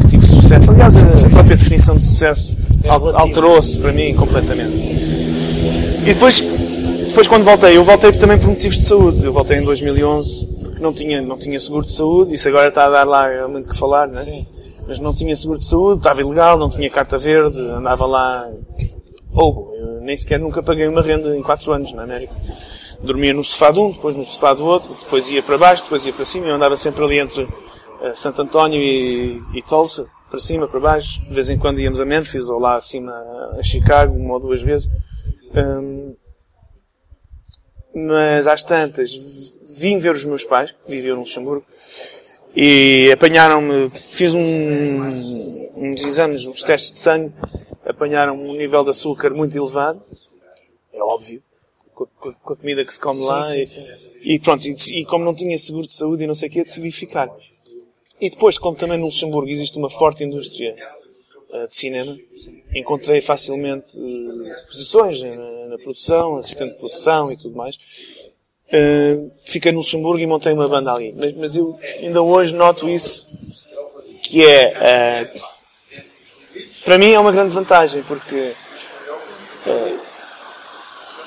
que 0.00 0.08
tive 0.08 0.26
sucesso. 0.26 0.70
Aliás, 0.70 0.96
a, 0.96 1.28
própria 1.28 1.56
definição 1.56 1.96
de 1.96 2.04
sucesso 2.04 2.56
é 2.82 2.88
alterou-se 2.88 3.78
para 3.78 3.92
mim 3.92 4.14
completamente. 4.14 4.74
E 6.02 6.14
depois, 6.14 6.40
depois 7.08 7.28
quando 7.28 7.44
voltei, 7.44 7.76
eu 7.76 7.84
voltei 7.84 8.10
também 8.12 8.38
por 8.38 8.48
motivos 8.48 8.78
de 8.78 8.86
saúde. 8.86 9.24
Eu 9.24 9.32
voltei 9.32 9.58
em 9.58 9.64
2011 9.64 10.46
porque 10.46 10.61
não 10.82 10.92
tinha, 10.92 11.22
não 11.22 11.38
tinha 11.38 11.58
seguro 11.58 11.86
de 11.86 11.92
saúde. 11.92 12.34
Isso 12.34 12.48
agora 12.48 12.68
está 12.68 12.86
a 12.86 12.90
dar 12.90 13.04
lá 13.04 13.48
muito 13.48 13.68
que 13.68 13.78
falar, 13.78 14.08
né? 14.08 14.22
Sim. 14.22 14.46
Mas 14.86 14.98
não 14.98 15.14
tinha 15.14 15.34
seguro 15.36 15.58
de 15.58 15.64
saúde, 15.64 15.98
estava 15.98 16.20
ilegal, 16.20 16.58
não 16.58 16.68
tinha 16.68 16.90
carta 16.90 17.16
verde, 17.16 17.58
andava 17.58 18.04
lá. 18.04 18.50
Ou, 19.32 20.00
nem 20.02 20.16
sequer 20.16 20.38
nunca 20.38 20.62
paguei 20.62 20.86
uma 20.88 21.00
renda 21.00 21.34
em 21.36 21.42
4 21.42 21.72
anos 21.72 21.92
na 21.92 22.02
América. 22.02 22.34
Dormia 23.02 23.32
no 23.32 23.42
sofá 23.42 23.70
de 23.70 23.80
um, 23.80 23.90
depois 23.90 24.14
no 24.14 24.24
sofá 24.24 24.54
do 24.54 24.64
outro, 24.64 24.94
depois 25.02 25.30
ia 25.30 25.42
para 25.42 25.56
baixo, 25.56 25.84
depois 25.84 26.04
ia 26.04 26.12
para 26.12 26.24
cima. 26.24 26.46
Eu 26.46 26.54
andava 26.54 26.76
sempre 26.76 27.04
ali 27.04 27.18
entre 27.18 27.44
uh, 27.44 27.50
Santo 28.14 28.42
António 28.42 28.80
e, 28.80 29.42
e 29.54 29.62
Tulsa, 29.62 30.06
para 30.30 30.40
cima, 30.40 30.68
para 30.68 30.80
baixo. 30.80 31.22
De 31.26 31.34
vez 31.34 31.48
em 31.48 31.58
quando 31.58 31.80
íamos 31.80 32.00
a 32.00 32.04
Memphis 32.04 32.48
ou 32.48 32.58
lá 32.58 32.74
acima 32.74 33.12
a 33.58 33.62
Chicago, 33.62 34.14
uma 34.14 34.34
ou 34.34 34.40
duas 34.40 34.62
vezes. 34.62 34.88
Um, 35.54 36.14
mas 37.94 38.46
às 38.46 38.62
tantas 38.62 39.12
vim 39.78 39.98
ver 39.98 40.14
os 40.14 40.24
meus 40.24 40.44
pais, 40.44 40.70
que 40.70 40.90
viviam 40.90 41.16
no 41.16 41.22
Luxemburgo, 41.22 41.64
e 42.54 43.10
apanharam-me, 43.12 43.90
fiz 43.90 44.34
um, 44.34 45.68
uns 45.74 46.04
exames, 46.04 46.46
uns 46.46 46.62
testes 46.62 46.92
de 46.92 46.98
sangue, 46.98 47.32
apanharam 47.84 48.36
um 48.36 48.54
nível 48.54 48.84
de 48.84 48.90
açúcar 48.90 49.30
muito 49.30 49.56
elevado, 49.56 50.02
é 50.92 51.02
óbvio, 51.02 51.42
com, 51.94 52.06
com 52.16 52.52
a 52.52 52.56
comida 52.56 52.84
que 52.84 52.92
se 52.92 52.98
come 53.00 53.18
sim, 53.18 53.26
lá, 53.26 53.44
sim, 53.44 53.62
e, 53.62 53.66
sim. 53.66 53.86
e, 54.22 54.38
pronto, 54.38 54.66
e, 54.66 55.00
e, 55.00 55.04
como 55.04 55.24
não 55.24 55.34
tinha 55.34 55.56
seguro 55.56 55.86
de 55.86 55.94
saúde 55.94 56.24
e 56.24 56.26
não 56.26 56.34
sei 56.34 56.48
o 56.48 56.52
quê, 56.52 56.62
decidi 56.62 56.90
ficar. 56.90 57.30
E 58.20 58.30
depois, 58.30 58.58
como 58.58 58.76
também 58.76 58.98
no 58.98 59.06
Luxemburgo 59.06 59.50
existe 59.50 59.78
uma 59.78 59.90
forte 59.90 60.22
indústria 60.22 60.76
de 61.68 61.76
cinema, 61.76 62.16
encontrei 62.74 63.20
facilmente 63.20 63.98
uh, 63.98 64.66
posições 64.66 65.20
na, 65.20 65.66
na, 65.68 65.78
produção, 65.78 66.36
assistente 66.36 66.72
de 66.72 66.78
produção 66.78 67.30
e 67.30 67.36
tudo 67.36 67.54
mais. 67.56 67.76
Uh, 68.68 69.30
fiquei 69.44 69.70
no 69.70 69.78
Luxemburgo 69.78 70.18
e 70.18 70.26
montei 70.26 70.52
uma 70.52 70.66
banda 70.66 70.92
ali. 70.92 71.14
Mas, 71.14 71.32
mas 71.34 71.56
eu 71.56 71.78
ainda 72.00 72.22
hoje 72.22 72.54
noto 72.54 72.88
isso, 72.88 73.28
que 74.22 74.42
é, 74.44 75.30
para 76.84 76.96
mim 76.96 77.12
é 77.12 77.18
uma 77.18 77.32
grande 77.32 77.50
vantagem, 77.50 78.02
porque 78.04 78.52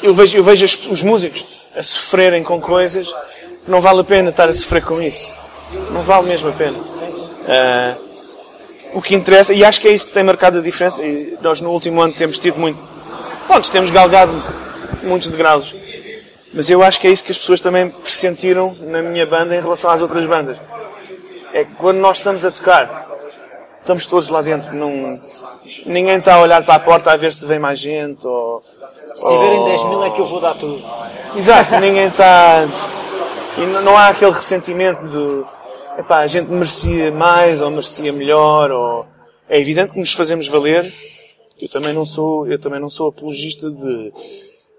eu 0.01 0.13
vejo, 0.13 0.37
eu 0.37 0.43
vejo 0.43 0.65
os 0.89 1.03
músicos 1.03 1.45
a 1.75 1.83
sofrerem 1.83 2.43
com 2.43 2.59
coisas 2.59 3.13
que 3.63 3.69
não 3.69 3.79
vale 3.79 4.01
a 4.01 4.03
pena 4.03 4.31
estar 4.31 4.49
a 4.49 4.53
sofrer 4.53 4.83
com 4.83 4.99
isso. 4.99 5.35
Não 5.91 6.01
vale 6.01 6.27
mesmo 6.27 6.49
a 6.49 6.51
pena. 6.51 6.79
Sim, 6.89 7.11
sim. 7.11 7.29
O 8.95 9.01
que 9.01 9.13
interessa, 9.13 9.53
e 9.53 9.61
acho 9.65 9.81
que 9.81 9.89
é 9.89 9.91
isso 9.91 10.07
que 10.07 10.13
tem 10.13 10.23
marcado 10.23 10.59
a 10.59 10.61
diferença, 10.61 11.03
e 11.03 11.37
nós 11.41 11.59
no 11.59 11.69
último 11.69 12.01
ano 12.01 12.13
temos 12.13 12.39
tido 12.39 12.57
muito. 12.57 12.79
Pronto, 13.45 13.69
temos 13.69 13.91
galgado 13.91 14.33
muitos 15.03 15.27
degraus. 15.27 15.75
Mas 16.53 16.69
eu 16.69 16.81
acho 16.81 17.01
que 17.01 17.07
é 17.07 17.11
isso 17.11 17.21
que 17.21 17.31
as 17.33 17.37
pessoas 17.37 17.59
também 17.59 17.89
pressentiram 17.89 18.73
na 18.83 19.01
minha 19.01 19.25
banda 19.25 19.53
em 19.53 19.59
relação 19.59 19.91
às 19.91 20.01
outras 20.01 20.25
bandas. 20.25 20.61
É 21.51 21.65
que 21.65 21.73
quando 21.73 21.97
nós 21.97 22.19
estamos 22.19 22.45
a 22.45 22.51
tocar, 22.51 23.05
estamos 23.81 24.05
todos 24.05 24.29
lá 24.29 24.41
dentro. 24.41 24.73
Não, 24.73 25.19
ninguém 25.85 26.15
está 26.15 26.35
a 26.35 26.39
olhar 26.39 26.63
para 26.63 26.75
a 26.75 26.79
porta 26.79 27.11
a 27.11 27.17
ver 27.17 27.33
se 27.33 27.45
vem 27.45 27.59
mais 27.59 27.77
gente. 27.77 28.25
Ou, 28.25 28.63
se 29.13 29.27
tiverem 29.27 29.59
ou... 29.59 29.65
10 29.65 29.83
mil 29.83 30.05
é 30.05 30.09
que 30.09 30.21
eu 30.21 30.25
vou 30.25 30.39
dar 30.39 30.53
tudo. 30.53 30.81
Exato, 31.35 31.75
ninguém 31.81 32.07
está. 32.07 32.65
E 33.57 33.61
não 33.83 33.97
há 33.97 34.07
aquele 34.07 34.31
ressentimento 34.31 35.05
de 35.05 35.54
epá, 35.97 36.19
a 36.19 36.27
gente 36.27 36.49
merecia 36.49 37.11
mais 37.11 37.61
ou 37.61 37.69
merecia 37.69 38.11
melhor 38.11 38.71
ou 38.71 39.05
é 39.49 39.59
evidente 39.59 39.93
que 39.93 39.99
nos 39.99 40.13
fazemos 40.13 40.47
valer. 40.47 40.91
Eu 41.61 41.69
também 41.69 41.93
não 41.93 42.03
sou, 42.03 42.47
eu 42.47 42.59
também 42.59 42.79
não 42.79 42.89
sou 42.89 43.09
apologista 43.09 43.69
de, 43.69 44.13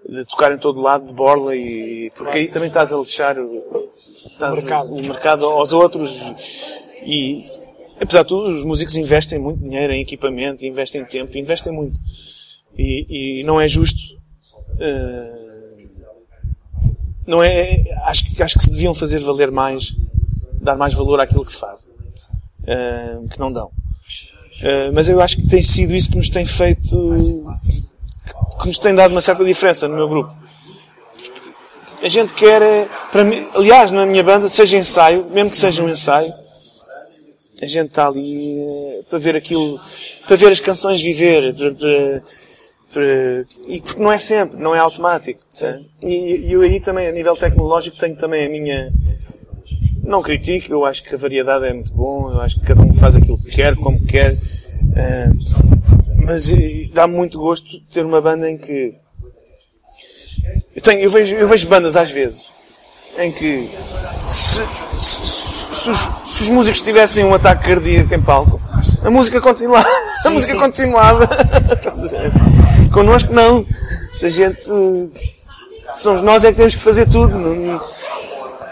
de 0.09 0.25
tocar 0.25 0.51
em 0.51 0.57
todo 0.57 0.79
lado 0.79 1.07
de 1.07 1.13
borla 1.13 1.55
e 1.55 2.11
porque 2.15 2.37
aí 2.37 2.47
também 2.47 2.67
estás 2.67 2.93
a 2.93 2.97
lixar 2.97 3.37
o, 3.39 3.89
estás, 4.25 4.55
mercado. 4.55 4.93
o 4.93 5.01
mercado 5.01 5.45
aos 5.45 5.73
outros 5.73 6.11
e 7.03 7.49
apesar 7.99 8.21
de 8.21 8.27
tudo 8.27 8.53
os 8.53 8.63
músicos 8.63 8.95
investem 8.95 9.39
muito 9.39 9.59
dinheiro 9.59 9.91
em 9.91 10.01
equipamento, 10.01 10.65
investem 10.65 11.03
tempo, 11.03 11.35
investem 11.37 11.73
muito 11.73 11.99
e, 12.77 13.39
e 13.41 13.43
não 13.43 13.59
é 13.59 13.67
justo 13.67 14.15
uh, 14.75 15.47
não 17.25 17.41
é 17.41 17.83
acho 18.05 18.35
que 18.35 18.43
acho 18.43 18.57
que 18.57 18.63
se 18.63 18.71
deviam 18.71 18.93
fazer 18.93 19.19
valer 19.19 19.49
mais 19.49 19.95
dar 20.67 20.75
mais 20.75 20.93
valor 20.93 21.19
àquilo 21.21 21.45
que 21.45 21.55
fazem, 21.55 21.89
uh, 21.91 23.27
que 23.29 23.39
não 23.39 23.51
dão. 23.51 23.67
Uh, 23.67 24.91
mas 24.93 25.07
eu 25.07 25.21
acho 25.21 25.37
que 25.37 25.47
tem 25.47 25.63
sido 25.63 25.95
isso 25.95 26.09
que 26.09 26.17
nos 26.17 26.29
tem 26.29 26.45
feito, 26.45 26.97
que, 28.25 28.61
que 28.61 28.67
nos 28.67 28.79
tem 28.79 28.93
dado 28.93 29.11
uma 29.11 29.21
certa 29.21 29.45
diferença 29.45 29.87
no 29.87 29.95
meu 29.95 30.09
grupo. 30.09 30.35
A 32.03 32.09
gente 32.09 32.33
quer, 32.33 32.61
é, 32.61 32.87
para 33.11 33.23
mim, 33.23 33.47
aliás, 33.55 33.91
na 33.91 34.05
minha 34.05 34.23
banda, 34.23 34.49
seja 34.49 34.77
ensaio, 34.77 35.25
mesmo 35.31 35.49
que 35.49 35.57
seja 35.57 35.81
um 35.81 35.89
ensaio, 35.89 36.33
a 37.61 37.65
gente 37.65 37.89
está 37.89 38.07
ali 38.07 38.59
uh, 38.59 39.03
para 39.09 39.19
ver 39.19 39.35
aquilo, 39.35 39.79
para 40.27 40.35
ver 40.35 40.51
as 40.51 40.59
canções 40.59 41.01
viver, 41.01 41.55
para, 41.55 41.73
para, 41.73 42.21
para, 42.93 43.45
e 43.67 43.81
porque 43.81 44.03
não 44.03 44.11
é 44.11 44.19
sempre, 44.19 44.59
não 44.59 44.75
é 44.75 44.79
automático. 44.79 45.41
E, 46.03 46.47
e 46.47 46.51
eu 46.51 46.61
aí 46.61 46.79
também, 46.79 47.07
a 47.07 47.11
nível 47.11 47.35
tecnológico, 47.35 47.97
tenho 47.97 48.15
também 48.15 48.45
a 48.45 48.49
minha, 48.49 48.93
não 50.07 50.21
critico, 50.21 50.71
eu 50.71 50.85
acho 50.85 51.03
que 51.03 51.13
a 51.13 51.17
variedade 51.17 51.65
é 51.65 51.73
muito 51.73 51.93
bom, 51.93 52.31
eu 52.31 52.41
acho 52.41 52.59
que 52.59 52.65
cada 52.65 52.81
um 52.81 52.93
faz 52.93 53.15
aquilo 53.15 53.37
que 53.37 53.51
quer, 53.51 53.75
como 53.75 54.03
quer. 54.05 54.31
Uh, 54.33 55.67
mas 56.25 56.53
dá 56.93 57.07
muito 57.07 57.37
gosto 57.37 57.79
ter 57.91 58.05
uma 58.05 58.21
banda 58.21 58.49
em 58.49 58.57
que. 58.57 58.95
Eu, 60.75 60.81
tenho, 60.81 61.01
eu, 61.01 61.11
vejo, 61.11 61.35
eu 61.35 61.47
vejo 61.47 61.67
bandas 61.67 61.95
às 61.95 62.09
vezes 62.09 62.51
em 63.17 63.31
que 63.31 63.69
se, 64.29 64.61
se, 64.99 65.25
se, 65.75 65.89
os, 65.89 66.09
se 66.25 66.41
os, 66.43 66.49
músicos 66.49 66.81
tivessem 66.81 67.25
um 67.25 67.33
ataque 67.33 67.65
cardíaco 67.65 68.13
em 68.13 68.21
palco, 68.21 68.61
a 69.03 69.09
música 69.09 69.41
continuava. 69.41 69.87
Sim, 70.21 70.27
a 70.27 70.31
música 70.31 70.53
sim. 70.53 70.59
continuava. 70.59 71.27
Connosco 72.91 73.33
não. 73.33 73.65
Se 74.13 74.27
a 74.27 74.29
gente. 74.29 74.61
Somos 75.95 76.21
nós 76.21 76.43
é 76.43 76.51
que 76.51 76.57
temos 76.57 76.75
que 76.75 76.81
fazer 76.81 77.07
tudo. 77.07 77.37
Não, 77.37 77.81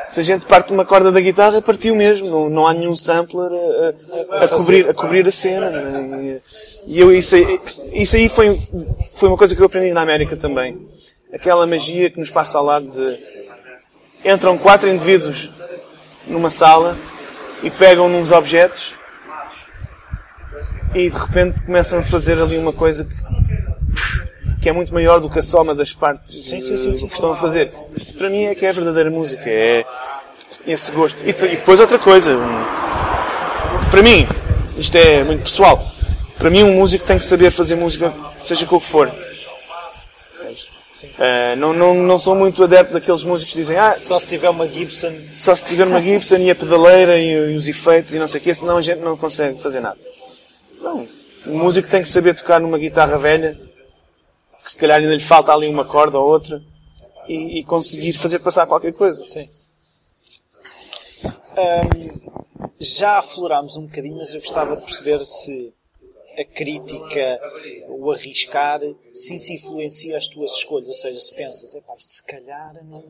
se 0.09 0.19
a 0.19 0.23
gente 0.23 0.45
parte 0.45 0.71
uma 0.71 0.85
corda 0.85 1.11
da 1.11 1.19
guitarra, 1.19 1.61
partiu 1.61 1.95
mesmo. 1.95 2.29
Não, 2.29 2.49
não 2.49 2.67
há 2.67 2.73
nenhum 2.73 2.95
sampler 2.95 3.49
a, 4.31 4.43
a, 4.43 4.47
cobrir, 4.47 4.89
a 4.89 4.93
cobrir 4.93 5.27
a 5.27 5.31
cena. 5.31 5.69
Né? 5.69 6.39
E 6.87 6.99
eu, 6.99 7.13
isso 7.13 7.35
aí, 7.35 7.59
isso 7.93 8.15
aí 8.15 8.29
foi, 8.29 8.57
foi 9.15 9.29
uma 9.29 9.37
coisa 9.37 9.55
que 9.55 9.61
eu 9.61 9.65
aprendi 9.65 9.91
na 9.91 10.01
América 10.01 10.35
também. 10.35 10.87
Aquela 11.33 11.65
magia 11.67 12.09
que 12.09 12.19
nos 12.19 12.29
passa 12.29 12.57
ao 12.57 12.65
lado 12.65 12.87
de. 12.87 13.35
Entram 14.23 14.57
quatro 14.57 14.89
indivíduos 14.89 15.49
numa 16.27 16.49
sala 16.49 16.97
e 17.61 17.69
pegam 17.69 18.09
nos 18.09 18.31
objetos 18.31 18.95
e 20.95 21.09
de 21.09 21.17
repente 21.17 21.61
começam 21.61 21.99
a 21.99 22.03
fazer 22.03 22.39
ali 22.39 22.57
uma 22.57 22.71
coisa 22.71 23.03
que 23.03 23.34
que 24.65 24.69
é 24.69 24.73
muito 24.73 24.91
maior 24.91 25.19
do 25.19 25.29
que 25.29 25.37
a 25.37 25.43
soma 25.43 25.75
das 25.75 25.93
partes 25.93 26.43
sim, 26.43 26.59
sim, 26.59 26.75
sim, 26.75 27.05
que 27.05 27.13
estão 27.13 27.31
a 27.31 27.35
fazer. 27.35 27.71
Isso 27.95 28.17
para 28.17 28.31
mim 28.31 28.45
é 28.45 28.55
que 28.55 28.65
é 28.65 28.69
a 28.69 28.71
verdadeira 28.71 29.11
música, 29.11 29.43
é 29.45 29.85
esse 30.65 30.91
gosto. 30.91 31.23
E, 31.23 31.29
e 31.29 31.33
depois 31.33 31.79
outra 31.79 31.99
coisa, 31.99 32.35
para 33.91 34.01
mim, 34.01 34.27
isto 34.75 34.97
é 34.97 35.23
muito 35.23 35.43
pessoal. 35.43 35.87
Para 36.39 36.49
mim, 36.49 36.63
um 36.63 36.73
músico 36.73 37.05
tem 37.05 37.19
que 37.19 37.25
saber 37.25 37.51
fazer 37.51 37.75
música, 37.75 38.11
seja 38.43 38.65
com 38.65 38.77
o 38.77 38.81
que 38.81 38.87
for. 38.87 39.07
Uh, 39.07 39.13
não, 41.59 41.71
não, 41.71 41.93
não 41.93 42.17
sou 42.17 42.33
muito 42.33 42.63
adepto 42.63 42.91
daqueles 42.91 43.21
músicos 43.21 43.53
que 43.53 43.59
dizem 43.59 43.77
ah, 43.77 43.97
só 43.99 44.19
se 44.19 44.25
tiver 44.25 44.49
uma 44.49 44.67
Gibson. 44.67 45.13
Só 45.35 45.53
se 45.53 45.63
tiver 45.63 45.85
uma 45.85 46.01
Gibson 46.01 46.37
e 46.37 46.49
a 46.49 46.55
pedaleira 46.55 47.19
e, 47.19 47.53
e 47.53 47.55
os 47.55 47.67
efeitos 47.67 48.15
e 48.15 48.17
não 48.17 48.27
sei 48.27 48.41
o 48.41 48.43
quê, 48.43 48.55
senão 48.55 48.77
a 48.77 48.81
gente 48.81 49.01
não 49.01 49.15
consegue 49.15 49.61
fazer 49.61 49.79
nada. 49.79 49.99
Não. 50.81 51.07
O 51.45 51.55
músico 51.55 51.87
tem 51.87 52.01
que 52.01 52.09
saber 52.09 52.33
tocar 52.33 52.59
numa 52.59 52.79
guitarra 52.79 53.19
velha, 53.19 53.55
que 54.63 54.71
se 54.71 54.77
calhar 54.77 54.99
ainda 54.99 55.13
lhe 55.13 55.19
falta 55.19 55.53
ali 55.53 55.67
uma 55.67 55.85
corda 55.85 56.19
ou 56.19 56.27
outra, 56.27 56.63
e, 57.27 57.59
e 57.59 57.63
conseguir 57.63 58.13
fazer 58.13 58.39
passar 58.39 58.67
qualquer 58.67 58.93
coisa. 58.93 59.25
Sim. 59.27 59.49
Um, 61.57 62.35
já 62.79 63.19
aflorámos 63.19 63.77
um 63.77 63.85
bocadinho, 63.85 64.17
mas 64.17 64.33
eu 64.33 64.41
gostava 64.41 64.75
de 64.75 64.83
perceber 64.83 65.25
se 65.25 65.73
a 66.37 66.43
crítica, 66.43 67.39
o 67.87 68.11
arriscar, 68.11 68.81
se 69.11 69.35
isso 69.35 69.53
influencia 69.53 70.17
as 70.17 70.27
tuas 70.27 70.51
escolhas. 70.51 70.89
Ou 70.89 70.93
seja, 70.93 71.19
se 71.19 71.33
pensas, 71.33 71.75
se 71.97 72.25
calhar 72.25 72.83
não 72.83 73.03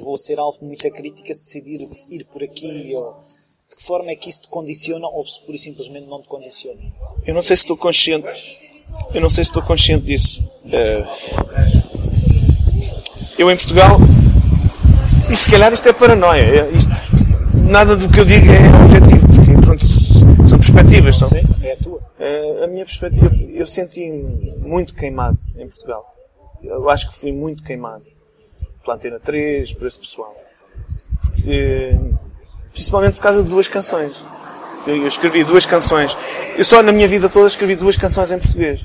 vou 0.00 0.16
ser 0.16 0.38
alvo 0.38 0.58
de 0.58 0.64
muita 0.64 0.90
crítica 0.90 1.34
se 1.34 1.60
decidir 1.60 1.88
ir 2.08 2.24
por 2.26 2.42
aqui, 2.42 2.92
ou 2.94 3.24
de 3.68 3.76
que 3.76 3.82
forma 3.82 4.10
é 4.10 4.16
que 4.16 4.28
isso 4.28 4.42
te 4.42 4.48
condiciona 4.48 5.08
ou 5.08 5.26
se 5.26 5.40
pura 5.40 5.56
e 5.56 5.58
simplesmente 5.58 6.06
não 6.06 6.20
te 6.22 6.28
condiciona? 6.28 6.80
Eu 7.26 7.34
não 7.34 7.42
sei 7.42 7.56
se 7.56 7.62
estou 7.62 7.76
consciente, 7.76 8.28
eu 9.14 9.20
não 9.20 9.30
sei 9.30 9.44
se 9.44 9.50
estou 9.50 9.62
consciente 9.62 10.06
disso. 10.06 10.42
Eh, 10.70 11.04
eu 13.38 13.50
em 13.50 13.56
Portugal, 13.56 13.98
e 15.30 15.34
se 15.34 15.50
calhar 15.50 15.72
isto 15.72 15.88
é 15.88 15.92
paranoia, 15.92 16.42
é, 16.42 16.70
isto, 16.70 16.90
nada 17.54 17.96
do 17.96 18.08
que 18.08 18.20
eu 18.20 18.24
digo 18.24 18.46
é 18.50 18.82
objetivo, 18.82 19.26
porque 19.28 19.52
pronto, 19.64 19.84
são 20.46 20.58
perspectivas. 20.58 21.16
São, 21.16 21.28
Sim, 21.28 21.42
é 21.62 21.72
a 21.72 21.76
tua. 21.76 21.98
Uh, 21.98 22.64
a 22.64 22.66
minha 22.66 22.84
perspectiva, 22.84 23.34
eu, 23.34 23.50
eu 23.50 23.66
senti 23.66 24.10
muito 24.10 24.94
queimado 24.94 25.38
em 25.56 25.66
Portugal. 25.66 26.04
Eu 26.62 26.88
acho 26.90 27.10
que 27.10 27.18
fui 27.18 27.32
muito 27.32 27.62
queimado. 27.62 28.04
Pela 28.84 28.96
Antena 28.96 29.18
3, 29.18 29.72
por 29.74 29.86
esse 29.86 29.98
pessoal. 29.98 30.36
Porque, 31.20 31.98
principalmente 32.72 33.14
por 33.14 33.22
causa 33.22 33.42
de 33.42 33.48
duas 33.48 33.68
canções. 33.68 34.24
Eu, 34.86 35.06
escrevi 35.06 35.44
duas 35.44 35.66
canções. 35.66 36.16
Eu 36.56 36.64
só 36.64 36.82
na 36.82 36.92
minha 36.92 37.06
vida 37.06 37.28
toda 37.28 37.46
escrevi 37.46 37.76
duas 37.76 37.96
canções 37.96 38.32
em 38.32 38.38
português. 38.38 38.84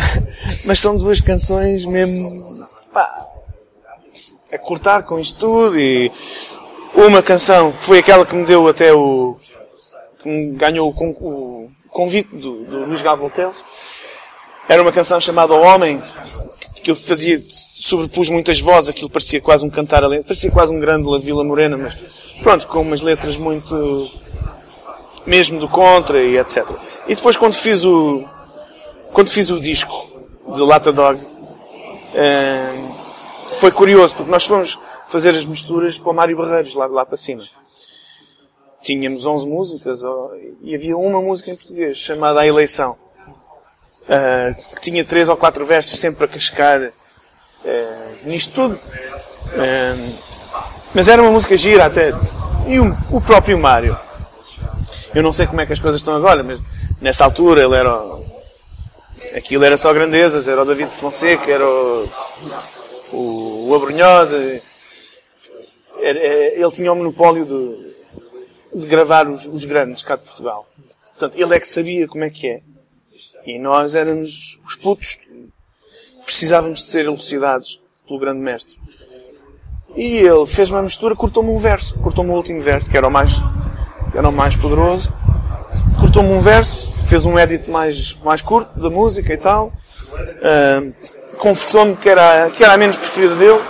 Mas 0.64 0.78
são 0.78 0.96
duas 0.96 1.20
canções 1.20 1.84
mesmo, 1.84 2.66
pá, 2.92 3.26
a 4.52 4.58
cortar 4.58 5.02
com 5.02 5.18
isto 5.18 5.38
tudo 5.38 5.78
e 5.78 6.10
uma 6.94 7.22
canção 7.22 7.72
que 7.72 7.84
foi 7.84 7.98
aquela 7.98 8.24
que 8.24 8.34
me 8.34 8.44
deu 8.44 8.68
até 8.68 8.92
o, 8.92 9.36
que 10.18 10.28
me 10.28 10.46
ganhou 10.52 10.90
o, 10.90 11.70
convite 11.88 12.34
do, 12.36 12.64
do 12.64 12.84
Luís 12.84 13.02
Gavoltelos. 13.02 13.64
Era 14.68 14.82
uma 14.82 14.92
canção 14.92 15.20
chamada 15.20 15.54
O 15.54 15.62
Homem, 15.62 16.02
que 16.82 16.90
eu 16.90 16.96
fazia, 16.96 17.40
sobrepus 17.48 18.28
muitas 18.30 18.60
vozes, 18.60 18.90
aquilo 18.90 19.08
parecia 19.08 19.40
quase 19.40 19.64
um 19.64 19.70
cantar 19.70 20.02
além, 20.02 20.22
parecia 20.22 20.50
quase 20.50 20.74
um 20.74 20.80
grande 20.80 21.08
La 21.08 21.18
Vila 21.18 21.44
Morena, 21.44 21.76
mas 21.76 21.94
pronto, 22.42 22.66
com 22.66 22.82
umas 22.82 23.00
letras 23.00 23.36
muito, 23.36 24.10
mesmo 25.26 25.58
do 25.58 25.68
contra 25.68 26.22
e 26.22 26.38
etc. 26.38 26.64
E 27.08 27.14
depois 27.14 27.36
quando 27.36 27.54
fiz 27.54 27.84
o, 27.84 28.24
quando 29.12 29.28
fiz 29.28 29.50
o 29.50 29.60
disco 29.60 30.20
de 30.54 30.60
Lata 30.60 30.92
Dog, 30.92 31.20
hum, 31.20 32.94
foi 33.58 33.70
curioso, 33.70 34.14
porque 34.16 34.30
nós 34.30 34.46
fomos 34.46 34.78
fazer 35.08 35.30
as 35.30 35.44
misturas 35.44 35.98
para 35.98 36.10
o 36.10 36.14
Mário 36.14 36.36
Barreiros, 36.36 36.74
lá, 36.74 36.86
lá 36.86 37.04
para 37.04 37.16
cima 37.16 37.42
tínhamos 38.86 39.26
11 39.26 39.48
músicas 39.48 40.02
e 40.62 40.72
havia 40.72 40.96
uma 40.96 41.20
música 41.20 41.50
em 41.50 41.56
português 41.56 41.98
chamada 41.98 42.40
A 42.40 42.46
Eleição, 42.46 42.96
uh, 44.02 44.74
que 44.76 44.80
tinha 44.80 45.04
três 45.04 45.28
ou 45.28 45.36
quatro 45.36 45.66
versos 45.66 45.98
sempre 45.98 46.24
a 46.24 46.28
cascar 46.28 46.80
uh, 46.80 46.92
nisto 48.24 48.54
tudo. 48.54 48.74
Uh, 48.74 50.16
mas 50.94 51.08
era 51.08 51.20
uma 51.20 51.32
música 51.32 51.56
gira 51.56 51.86
até. 51.86 52.12
E 52.68 52.78
o, 52.78 52.96
o, 53.10 53.20
próprio 53.20 53.58
Mário. 53.58 53.98
Eu 55.16 55.22
não 55.22 55.32
sei 55.32 55.46
como 55.46 55.62
é 55.62 55.66
que 55.66 55.72
as 55.72 55.80
coisas 55.80 55.98
estão 55.98 56.14
agora, 56.14 56.42
mas 56.42 56.60
nessa 57.00 57.24
altura 57.24 57.62
ele 57.62 57.74
era. 57.74 57.90
Aquilo 59.34 59.64
era 59.64 59.74
só 59.74 59.90
grandezas, 59.94 60.46
era 60.46 60.60
o 60.60 60.64
David 60.66 60.90
Fonseca, 60.90 61.50
era 61.50 61.66
o, 61.66 62.06
o, 63.12 63.68
o 63.70 63.74
Abrunhosa. 63.74 64.36
ele 65.98 66.70
tinha 66.70 66.92
o 66.92 66.96
monopólio 66.96 67.46
do, 67.46 67.82
de 68.74 68.86
gravar 68.86 69.26
os, 69.26 69.46
os 69.46 69.64
grandes 69.64 70.02
cá 70.02 70.16
de 70.16 70.24
Portugal. 70.24 70.66
Portanto, 71.12 71.34
ele 71.40 71.56
é 71.56 71.60
que 71.60 71.66
sabia 71.66 72.06
como 72.06 72.24
é 72.24 72.28
que 72.28 72.48
é. 72.48 72.60
E 73.46 73.58
nós 73.58 73.94
éramos 73.94 74.60
os 74.66 74.74
putos 74.74 75.14
que 75.14 75.48
precisávamos 76.26 76.80
de 76.80 76.90
ser 76.90 77.06
elucidados 77.06 77.80
pelo 78.06 78.20
grande 78.20 78.40
mestre. 78.40 78.78
E 79.96 80.18
ele 80.18 80.46
fez 80.46 80.70
uma 80.70 80.82
mistura, 80.82 81.16
cortou-me 81.16 81.48
um 81.48 81.58
verso, 81.58 81.98
cortou-me 82.00 82.32
o 82.32 82.34
último 82.34 82.60
verso, 82.60 82.90
que 82.90 82.98
era 82.98 83.08
o 83.08 83.10
mais, 83.10 83.30
era 84.16 84.28
o 84.28 84.32
mais 84.32 84.56
poderoso. 84.56 85.12
Cortou-me 86.00 86.32
um 86.32 86.40
verso, 86.40 87.06
fez 87.06 87.24
um 87.24 87.38
edit 87.38 87.70
mais, 87.70 88.18
mais 88.24 88.42
curto 88.42 88.78
da 88.80 88.90
música 88.90 89.32
e 89.32 89.36
tal. 89.36 89.72
Uh, 90.12 91.36
confessou-me 91.38 91.94
que 91.96 92.08
era, 92.08 92.50
que 92.50 92.64
era 92.64 92.72
a 92.72 92.76
menos 92.76 92.96
preferida 92.96 93.34
dele. 93.34 93.60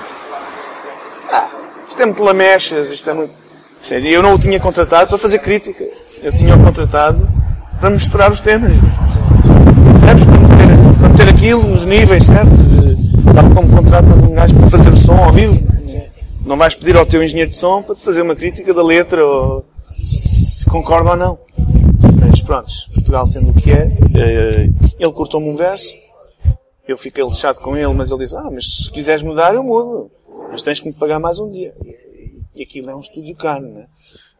Ah, 1.33 1.49
isto 1.89 2.01
é 2.01 2.07
muito 2.07 2.23
lamechas, 2.23 2.91
isto 2.91 3.11
é 3.11 3.13
muito 3.13 3.47
Sério, 3.87 4.09
eu 4.09 4.21
não 4.21 4.35
o 4.35 4.39
tinha 4.39 4.59
contratado 4.59 5.09
para 5.09 5.17
fazer 5.17 5.39
crítica. 5.39 5.85
Eu 6.21 6.33
tinha-o 6.33 6.59
contratado 6.61 7.29
para 7.81 7.89
misturar 7.89 8.33
os 8.33 8.41
temas. 8.41 8.73
Percebes? 9.93 10.25
Para 10.99 11.09
meter 11.09 11.29
aquilo 11.29 11.63
nos 11.63 11.87
níveis, 11.87 12.27
certo? 12.27 12.51
Tal 13.33 13.49
como 13.51 13.77
contratas 13.77 14.25
um 14.25 14.35
gajo 14.35 14.57
para 14.57 14.71
fazer 14.71 14.89
o 14.89 14.97
som 14.97 15.17
ao 15.17 15.31
vivo. 15.31 15.57
Não 16.45 16.57
vais 16.57 16.75
pedir 16.75 16.97
ao 16.97 17.07
teu 17.07 17.23
engenheiro 17.23 17.51
de 17.51 17.57
som 17.57 17.81
para 17.81 17.95
te 17.95 18.03
fazer 18.03 18.23
uma 18.23 18.35
crítica 18.35 18.75
da 18.75 18.83
letra 18.83 19.25
ou 19.25 19.65
se 20.67 20.71
concorda 20.71 21.11
ou 21.11 21.17
não. 21.17 21.39
Mas 22.21 22.43
pronto, 22.43 22.69
Portugal 22.93 23.25
sendo 23.27 23.51
o 23.51 23.55
que 23.55 23.71
é, 23.71 23.97
eh, 24.17 24.69
ele 24.99 25.13
cortou-me 25.13 25.49
um 25.49 25.55
verso, 25.55 25.95
eu 26.89 26.99
fiquei 26.99 27.25
lixado 27.25 27.61
com 27.61 27.77
ele, 27.77 27.93
mas 27.93 28.11
ele 28.11 28.25
disse, 28.25 28.37
ah, 28.37 28.51
mas 28.51 28.65
se 28.65 28.91
quiseres 28.91 29.23
mudar 29.23 29.55
eu 29.55 29.63
mudo, 29.63 30.11
mas 30.51 30.63
tens 30.63 30.81
que 30.81 30.89
me 30.89 30.93
pagar 30.93 31.21
mais 31.21 31.39
um 31.39 31.51
dia. 31.51 31.73
E 32.55 32.63
aquilo 32.63 32.91
é 32.91 32.97
um 32.97 33.01
estúdio 33.01 33.37
caro, 33.37 33.67
né? 33.67 33.87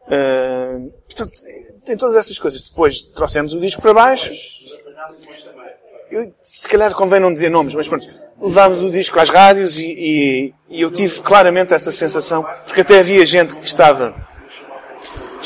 Uh, 0.07 0.91
portanto, 1.07 1.31
tem 1.85 1.95
todas 1.95 2.15
essas 2.15 2.39
coisas. 2.39 2.61
Depois 2.61 3.01
trouxemos 3.01 3.53
o 3.53 3.59
disco 3.59 3.81
para 3.81 3.93
baixo. 3.93 4.31
Eu, 6.09 6.33
se 6.41 6.67
calhar 6.67 6.93
convém 6.95 7.19
não 7.19 7.33
dizer 7.33 7.49
nomes, 7.49 7.75
mas 7.75 7.87
pronto. 7.87 8.07
Levámos 8.41 8.81
o 8.81 8.89
disco 8.89 9.19
às 9.19 9.29
rádios 9.29 9.79
e, 9.79 9.91
e, 9.91 10.53
e 10.69 10.81
eu 10.81 10.89
tive 10.89 11.21
claramente 11.21 11.73
essa 11.73 11.91
sensação, 11.91 12.43
porque 12.65 12.81
até 12.81 12.99
havia 12.99 13.25
gente 13.25 13.55
que 13.55 13.65
estava, 13.65 14.15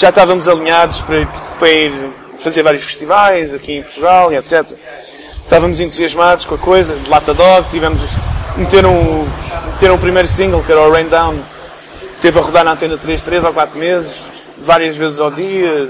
já 0.01 0.09
estávamos 0.09 0.49
alinhados 0.49 1.01
para, 1.01 1.27
para 1.59 1.69
ir 1.69 1.93
fazer 2.39 2.63
vários 2.63 2.83
festivais 2.83 3.53
aqui 3.53 3.73
em 3.73 3.83
Portugal 3.83 4.33
e 4.33 4.35
etc. 4.35 4.73
Estávamos 5.43 5.79
entusiasmados 5.79 6.45
com 6.45 6.55
a 6.55 6.57
coisa, 6.57 6.95
de 6.95 7.07
Lata 7.07 7.35
Dog, 7.35 7.69
tivemos, 7.69 8.01
meteram, 8.57 9.27
meteram 9.73 9.93
o 9.93 9.99
primeiro 9.99 10.27
single, 10.27 10.63
que 10.63 10.71
era 10.71 10.81
o 10.81 10.91
Rain 10.91 11.07
Down, 11.07 11.39
Teve 12.19 12.37
a 12.37 12.41
rodar 12.41 12.63
na 12.63 12.73
antena 12.73 12.97
3, 12.97 13.19
3 13.21 13.43
ou 13.43 13.53
4 13.53 13.77
meses, 13.79 14.25
várias 14.59 14.95
vezes 14.95 15.19
ao 15.19 15.31
dia. 15.31 15.87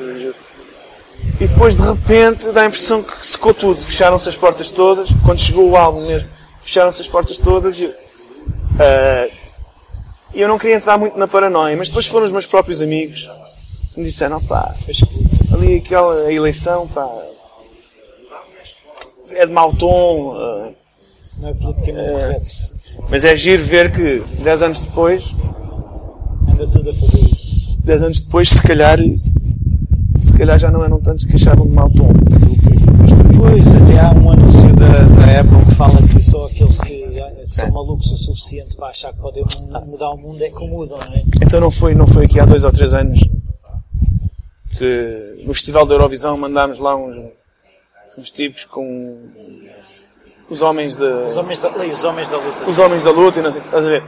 E 1.41 1.47
depois, 1.47 1.75
de 1.75 1.81
repente, 1.81 2.51
dá 2.51 2.61
a 2.61 2.65
impressão 2.65 3.03
que 3.03 3.25
secou 3.25 3.53
tudo. 3.53 3.81
Fecharam-se 3.81 4.29
as 4.29 4.35
portas 4.37 4.69
todas. 4.69 5.09
Quando 5.25 5.39
chegou 5.41 5.69
o 5.69 5.75
álbum 5.75 6.07
mesmo, 6.07 6.29
fecharam-se 6.61 7.01
as 7.01 7.07
portas 7.09 7.37
todas. 7.37 7.77
E, 7.81 7.85
uh, 7.85 9.31
eu 10.33 10.47
não 10.47 10.57
queria 10.57 10.77
entrar 10.77 10.97
muito 10.97 11.19
na 11.19 11.27
paranoia, 11.27 11.75
mas 11.75 11.89
depois 11.89 12.07
foram 12.07 12.25
os 12.25 12.31
meus 12.31 12.45
próprios 12.45 12.81
amigos 12.81 13.27
me 13.95 14.03
disseram: 14.03 14.41
pá, 14.41 14.75
ali 15.53 15.77
aquela 15.77 16.31
eleição, 16.31 16.87
pá, 16.87 17.07
é 19.31 19.45
de 19.45 19.51
mau 19.51 19.73
tom. 19.73 20.35
Uh, 20.35 20.75
não 21.41 21.49
é 21.49 21.53
politicamente 21.53 22.09
uh, 22.09 22.13
correto. 22.13 22.71
Mas 23.09 23.25
é 23.25 23.35
giro 23.35 23.63
ver 23.63 23.91
que 23.91 24.21
10 24.43 24.63
anos 24.63 24.79
depois 24.81 25.33
anda 26.61 26.67
tudo 26.67 26.89
a 26.89 26.93
fazer 26.93 27.25
isso. 27.25 27.81
Dez 27.83 28.03
anos 28.03 28.21
depois, 28.21 28.49
se 28.49 28.61
calhar, 28.61 28.99
se 30.19 30.33
calhar 30.37 30.59
já 30.59 30.69
não 30.69 30.83
eram 30.83 30.99
tantos 30.99 31.25
que 31.25 31.35
achavam 31.35 31.67
de 31.67 31.73
mau 31.73 31.89
tom. 31.89 32.09
Pois, 33.37 33.75
até 33.75 33.99
há 33.99 34.11
um 34.11 34.31
anúncio 34.31 34.75
da, 34.75 34.87
da 34.87 35.39
Apple 35.39 35.65
que 35.65 35.75
fala 35.75 36.01
que 36.07 36.21
só 36.21 36.45
aqueles 36.45 36.77
que, 36.77 36.89
que 36.89 37.00
são 37.51 37.67
é. 37.67 37.71
malucos 37.71 38.09
o 38.11 38.17
suficiente 38.17 38.75
para 38.77 38.87
achar 38.87 39.13
que 39.13 39.19
podem 39.19 39.43
mudar 39.85 40.11
o 40.11 40.17
mundo 40.17 40.41
é 40.41 40.49
que 40.49 40.67
mudam, 40.67 40.97
não 41.05 41.13
é? 41.13 41.23
Então 41.43 41.59
não 41.59 41.69
foi, 41.69 41.93
não 41.93 42.07
foi 42.07 42.25
aqui 42.25 42.39
há 42.39 42.45
dois 42.45 42.63
ou 42.63 42.71
três 42.71 42.93
anos 42.93 43.19
que 44.77 45.43
no 45.45 45.53
Festival 45.53 45.85
da 45.85 45.95
Eurovisão 45.95 46.37
mandámos 46.37 46.79
lá 46.79 46.95
uns, 46.95 47.17
uns 48.17 48.31
tipos 48.31 48.65
com 48.65 49.19
os 50.49 50.61
homens 50.61 50.95
da. 50.95 51.25
Os 51.25 51.37
homens 51.37 51.59
da, 51.59 51.69
os 51.69 52.03
homens 52.03 52.27
da 52.27 52.37
luta. 52.37 52.63
Os 52.69 52.79
homens 52.79 53.03
da 53.03 53.11
luta, 53.11 53.39
estás 53.39 53.85
a 53.85 53.89
ver? 53.89 54.03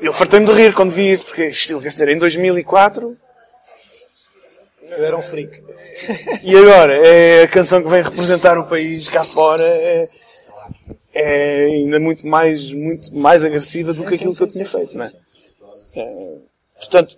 Eu 0.00 0.12
fartei-me 0.12 0.46
de 0.46 0.52
rir 0.52 0.74
quando 0.74 0.90
vi 0.90 1.10
isso, 1.10 1.26
porque 1.26 1.46
isto, 1.46 1.80
quer 1.80 1.88
dizer, 1.88 2.08
em 2.08 2.18
2004, 2.18 3.08
Eu 4.90 5.04
era 5.04 5.16
um 5.16 5.22
freak. 5.22 5.50
E 6.42 6.56
agora, 6.56 6.94
é 6.94 7.44
a 7.44 7.48
canção 7.48 7.82
que 7.82 7.88
vem 7.88 8.02
representar 8.02 8.58
o 8.58 8.68
país 8.68 9.08
cá 9.08 9.24
fora, 9.24 9.64
é, 9.64 10.08
é 11.14 11.64
ainda 11.66 12.00
muito 12.00 12.26
mais, 12.26 12.72
muito 12.72 13.14
mais 13.14 13.44
agressiva 13.44 13.92
do 13.92 14.04
que 14.04 14.14
aquilo 14.14 14.34
que 14.34 14.42
eu 14.42 14.48
tinha 14.48 14.66
feito, 14.66 14.96
não 14.98 15.04
é? 15.04 15.12
É, 15.96 16.34
Portanto, 16.78 17.16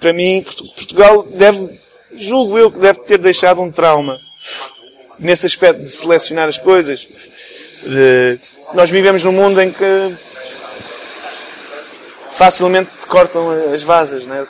para 0.00 0.12
mim, 0.12 0.42
Portu- 0.42 0.68
Portugal 0.74 1.22
deve, 1.24 1.78
julgo 2.14 2.58
eu 2.58 2.70
que 2.70 2.78
deve 2.78 3.00
ter 3.00 3.18
deixado 3.18 3.60
um 3.60 3.70
trauma 3.70 4.16
nesse 5.18 5.46
aspecto 5.46 5.82
de 5.82 5.90
selecionar 5.90 6.48
as 6.48 6.56
coisas. 6.58 7.06
De- 7.82 8.40
nós 8.74 8.90
vivemos 8.90 9.22
num 9.24 9.32
mundo 9.32 9.60
em 9.60 9.70
que 9.72 10.16
facilmente 12.32 12.96
te 12.96 13.06
cortam 13.06 13.50
as 13.72 13.82
vasas, 13.82 14.24
né? 14.26 14.46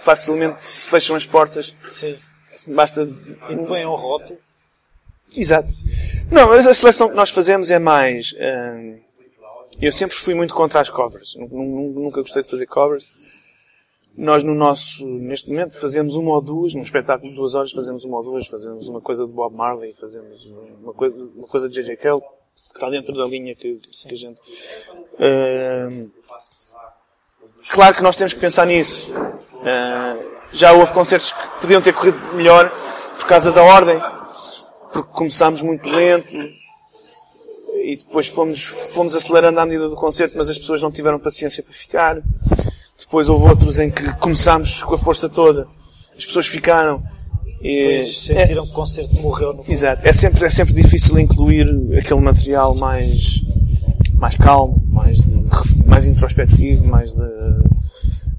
facilmente 0.00 0.60
se 0.60 0.88
fecham 0.88 1.16
as 1.16 1.24
portas. 1.26 1.74
Sim. 1.88 2.18
Basta. 2.66 3.08
E 3.48 3.56
põem 3.56 3.86
um 3.86 3.94
rótulo. 3.94 4.38
Exato. 5.34 5.72
Não, 6.30 6.52
a 6.52 6.74
seleção 6.74 7.08
que 7.08 7.14
nós 7.14 7.30
fazemos 7.30 7.70
é 7.70 7.78
mais. 7.78 8.34
hum, 8.34 8.98
eu 9.80 9.92
sempre 9.92 10.16
fui 10.16 10.34
muito 10.34 10.54
contra 10.54 10.80
as 10.80 10.88
covers. 10.90 11.34
Nu- 11.36 11.48
nu- 11.48 12.00
Nunca 12.04 12.20
gostei 12.20 12.42
de 12.42 12.48
fazer 12.50 12.66
covers. 12.66 13.04
Nós, 14.16 14.42
no 14.42 14.54
nosso, 14.54 15.06
neste 15.06 15.50
momento, 15.50 15.78
fazemos 15.78 16.16
uma 16.16 16.32
ou 16.32 16.40
duas, 16.40 16.74
num 16.74 16.80
espetáculo 16.80 17.28
de 17.30 17.36
duas 17.36 17.54
horas, 17.54 17.70
fazemos 17.70 18.02
uma 18.04 18.16
ou 18.16 18.24
duas, 18.24 18.46
fazemos 18.46 18.88
uma 18.88 19.00
coisa 19.00 19.26
de 19.26 19.32
Bob 19.32 19.54
Marley, 19.54 19.92
fazemos 19.92 20.46
uma 20.82 20.94
coisa, 20.94 21.30
uma 21.36 21.46
coisa 21.46 21.68
de 21.68 21.74
J.J. 21.74 21.96
Cale, 21.98 22.20
que 22.22 22.74
está 22.76 22.88
dentro 22.88 23.14
da 23.14 23.26
linha 23.26 23.54
que, 23.54 23.74
que 23.76 24.14
a 24.14 24.16
gente. 24.16 24.40
Hum, 25.20 26.08
claro 27.70 27.94
que 27.96 28.02
nós 28.02 28.16
temos 28.16 28.32
que 28.32 28.40
pensar 28.40 28.64
nisso. 28.66 29.12
Ah, 29.62 30.16
já 30.52 30.72
houve 30.72 30.92
concertos 30.94 31.32
que 31.32 31.60
podiam 31.60 31.82
ter 31.82 31.92
corrido 31.92 32.18
melhor 32.34 32.70
por 33.18 33.26
causa 33.26 33.52
da 33.52 33.62
ordem, 33.62 34.00
porque 34.92 35.10
começámos 35.12 35.62
muito 35.62 35.88
lento 35.88 36.36
e 37.84 37.96
depois 37.96 38.26
fomos, 38.26 38.62
fomos 38.64 39.14
acelerando 39.14 39.60
à 39.60 39.66
medida 39.66 39.88
do 39.88 39.96
concerto, 39.96 40.36
mas 40.36 40.48
as 40.50 40.58
pessoas 40.58 40.82
não 40.82 40.90
tiveram 40.90 41.18
paciência 41.18 41.62
para 41.62 41.72
ficar. 41.72 42.16
Depois 42.98 43.28
houve 43.28 43.46
outros 43.48 43.78
em 43.78 43.90
que 43.90 44.12
começámos 44.18 44.82
com 44.82 44.94
a 44.94 44.98
força 44.98 45.28
toda, 45.28 45.66
as 46.16 46.24
pessoas 46.24 46.46
ficaram. 46.46 47.02
E, 47.62 47.98
Depois 47.98 48.30
é, 48.30 48.40
sentiram 48.40 48.64
que 48.64 48.70
o 48.70 48.74
concerto 48.74 49.14
morreu 49.16 49.52
no 49.54 49.62
fundo. 49.62 49.72
Exato. 49.72 50.02
É 50.06 50.12
sempre, 50.12 50.44
é 50.46 50.50
sempre 50.50 50.74
difícil 50.74 51.18
incluir 51.18 51.66
aquele 51.98 52.20
material 52.20 52.74
mais, 52.74 53.40
mais 54.14 54.34
calmo, 54.36 54.82
mais, 54.88 55.18
de- 55.18 55.84
mais 55.86 56.06
introspectivo, 56.06 56.84
mais 56.86 57.12
de, 57.12 57.22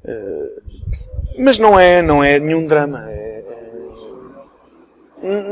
eh, 0.05 0.49
mas 1.39 1.57
não 1.59 1.79
é, 1.79 2.01
não 2.01 2.23
é 2.23 2.39
nenhum 2.39 2.65
drama. 2.67 3.05
É, 3.09 3.26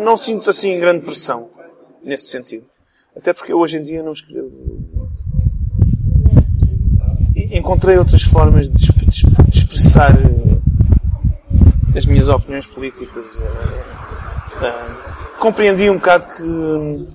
não 0.03 0.15
sinto 0.17 0.49
assim 0.49 0.79
grande 0.79 1.05
pressão 1.05 1.49
nesse 2.03 2.27
sentido. 2.27 2.65
Até 3.15 3.33
porque 3.33 3.51
eu 3.53 3.59
hoje 3.59 3.77
em 3.77 3.83
dia 3.83 4.03
não 4.03 4.13
escrevo. 4.13 4.49
Encontrei 7.51 7.97
outras 7.97 8.23
formas 8.23 8.69
de, 8.69 8.81
exp- 8.83 8.97
de 8.97 9.09
exp- 9.09 9.49
de 9.49 9.57
expressar 9.59 10.11
eh, 10.17 11.97
as 11.97 12.05
minhas 12.05 12.27
opiniões 12.29 12.65
políticas. 12.67 13.41
eh, 13.41 13.45
ah, 14.61 15.35
compreendi 15.39 15.89
um 15.89 15.95
bocado 15.95 16.27
que, 16.35 17.07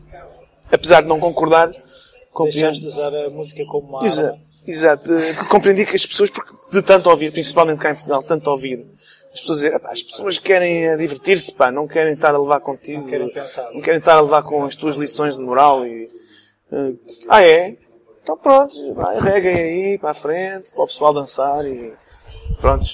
apesar 0.73 1.03
de 1.03 1.09
não 1.09 1.19
concordar, 1.21 1.69
Deixaste 1.69 2.31
compreendi. 2.33 2.81
de 2.81 2.87
usar 2.87 3.09
a 3.15 3.31
música 3.31 3.65
como 3.67 3.89
uma 3.89 4.07
Exato, 4.07 4.39
exato. 4.67 5.13
Eh, 5.13 5.35
compreendi 5.49 5.85
que 5.85 5.97
as 5.97 6.07
pessoas, 6.07 6.31
porque 6.31 6.53
de 6.73 6.81
tanto 6.83 7.11
ouvir, 7.11 7.33
principalmente 7.33 7.79
cá 7.79 7.91
em 7.91 7.95
Portugal, 7.95 8.23
tanto 8.23 8.49
ouvir, 8.51 8.87
as 9.33 9.41
pessoas 9.41 9.59
dizem, 9.59 9.75
"Epá, 9.75 9.91
as 9.91 10.03
pessoas 10.03 10.39
querem 10.39 10.85
eh, 10.87 10.97
divertir-se, 10.97 11.53
pá, 11.53 11.71
não 11.71 11.87
querem 11.87 12.15
estar 12.15 12.35
a 12.35 12.39
levar 12.39 12.61
contigo, 12.61 13.01
Não 13.03 13.07
querem 13.09 13.29
pensar. 13.31 13.71
não 13.73 13.81
querem 13.81 13.99
estar 13.99 14.15
a 14.15 14.21
levar 14.21 14.43
com 14.43 14.65
as 14.65 14.75
tuas 14.77 14.97
lições 14.97 15.37
de 15.37 15.43
moral 15.43 15.87
e, 15.87 16.11
eh, 16.73 16.93
ah 17.29 17.43
é? 17.43 17.77
Então 18.23 18.37
pronto, 18.37 18.95
vai, 18.95 19.19
reguem 19.21 19.55
aí, 19.57 19.99
para 19.99 20.11
a 20.11 20.15
frente, 20.15 20.71
para 20.73 20.83
o 20.83 20.87
pessoal 20.87 21.13
dançar 21.15 21.65
e 21.67 21.93
pronto. 22.61 22.85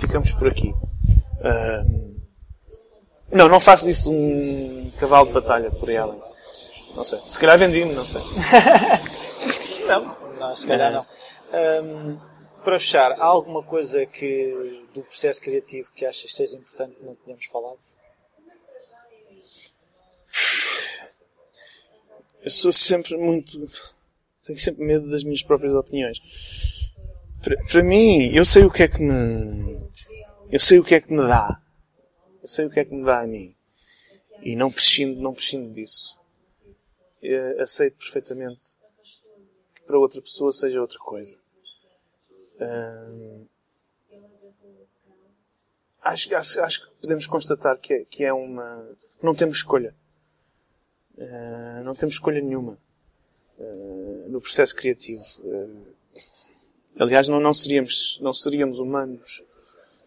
Ficamos 0.00 0.32
por 0.32 0.48
aqui. 0.48 0.74
Ah, 1.42 1.84
não, 3.32 3.48
não 3.48 3.58
faço 3.60 3.86
disso 3.86 4.10
um 4.12 4.90
cavalo 4.98 5.26
de 5.28 5.32
batalha 5.32 5.70
por 5.70 5.88
aí 5.88 5.96
além. 5.96 6.20
Não 6.94 7.04
sei. 7.04 7.18
Se 7.26 7.38
calhar 7.38 7.56
vendi-me, 7.58 7.92
não 7.94 8.04
sei. 8.04 8.20
Não, 9.88 10.14
não, 10.38 10.54
se 10.54 10.66
calhar 10.66 10.92
não. 10.92 11.00
Hum, 11.82 12.18
para 12.68 12.78
fechar, 12.78 13.12
há 13.12 13.24
alguma 13.24 13.62
coisa 13.62 14.04
que 14.04 14.84
do 14.92 15.02
processo 15.02 15.40
criativo 15.40 15.90
que 15.94 16.04
achas 16.04 16.30
seja 16.30 16.54
importante 16.54 16.96
que 16.96 17.02
não 17.02 17.14
tenhamos 17.14 17.46
falado? 17.46 17.78
Eu 22.42 22.50
sou 22.50 22.70
sempre 22.70 23.16
muito. 23.16 23.52
Tenho 24.42 24.58
sempre 24.58 24.84
medo 24.84 25.08
das 25.08 25.24
minhas 25.24 25.42
próprias 25.42 25.72
opiniões. 25.72 26.20
Para, 27.42 27.56
para 27.56 27.82
mim, 27.82 28.30
eu 28.34 28.44
sei 28.44 28.64
o 28.64 28.70
que 28.70 28.82
é 28.82 28.88
que 28.88 29.00
me. 29.00 29.90
Eu 30.52 30.60
sei 30.60 30.78
o 30.78 30.84
que 30.84 30.94
é 30.94 31.00
que 31.00 31.10
me 31.10 31.26
dá. 31.26 31.62
Eu 32.42 32.48
sei 32.48 32.66
o 32.66 32.70
que 32.70 32.80
é 32.80 32.84
que 32.84 32.94
me 32.94 33.02
dá 33.02 33.22
a 33.22 33.26
mim. 33.26 33.56
E 34.42 34.54
não 34.54 34.70
prescindo, 34.70 35.18
não 35.22 35.32
prescindo 35.32 35.72
disso. 35.72 36.20
Eu 37.22 37.62
aceito 37.62 37.96
perfeitamente 37.96 38.76
que 39.74 39.84
para 39.84 39.98
outra 39.98 40.20
pessoa 40.20 40.52
seja 40.52 40.82
outra 40.82 40.98
coisa. 40.98 41.47
Hum, 42.60 43.46
acho, 46.02 46.34
acho, 46.34 46.60
acho 46.60 46.86
que 46.86 46.94
podemos 47.00 47.26
constatar 47.26 47.78
que 47.78 47.94
é, 47.94 48.04
que 48.04 48.24
é 48.24 48.32
uma. 48.32 48.88
Não 49.22 49.34
temos 49.34 49.58
escolha. 49.58 49.94
Uh, 51.16 51.82
não 51.84 51.94
temos 51.94 52.14
escolha 52.14 52.40
nenhuma 52.40 52.78
uh, 53.58 54.28
no 54.28 54.40
processo 54.40 54.74
criativo. 54.74 55.24
Uh, 55.40 55.96
aliás, 57.00 57.28
não, 57.28 57.40
não, 57.40 57.52
seríamos, 57.52 58.18
não 58.22 58.32
seríamos 58.32 58.78
humanos 58.78 59.42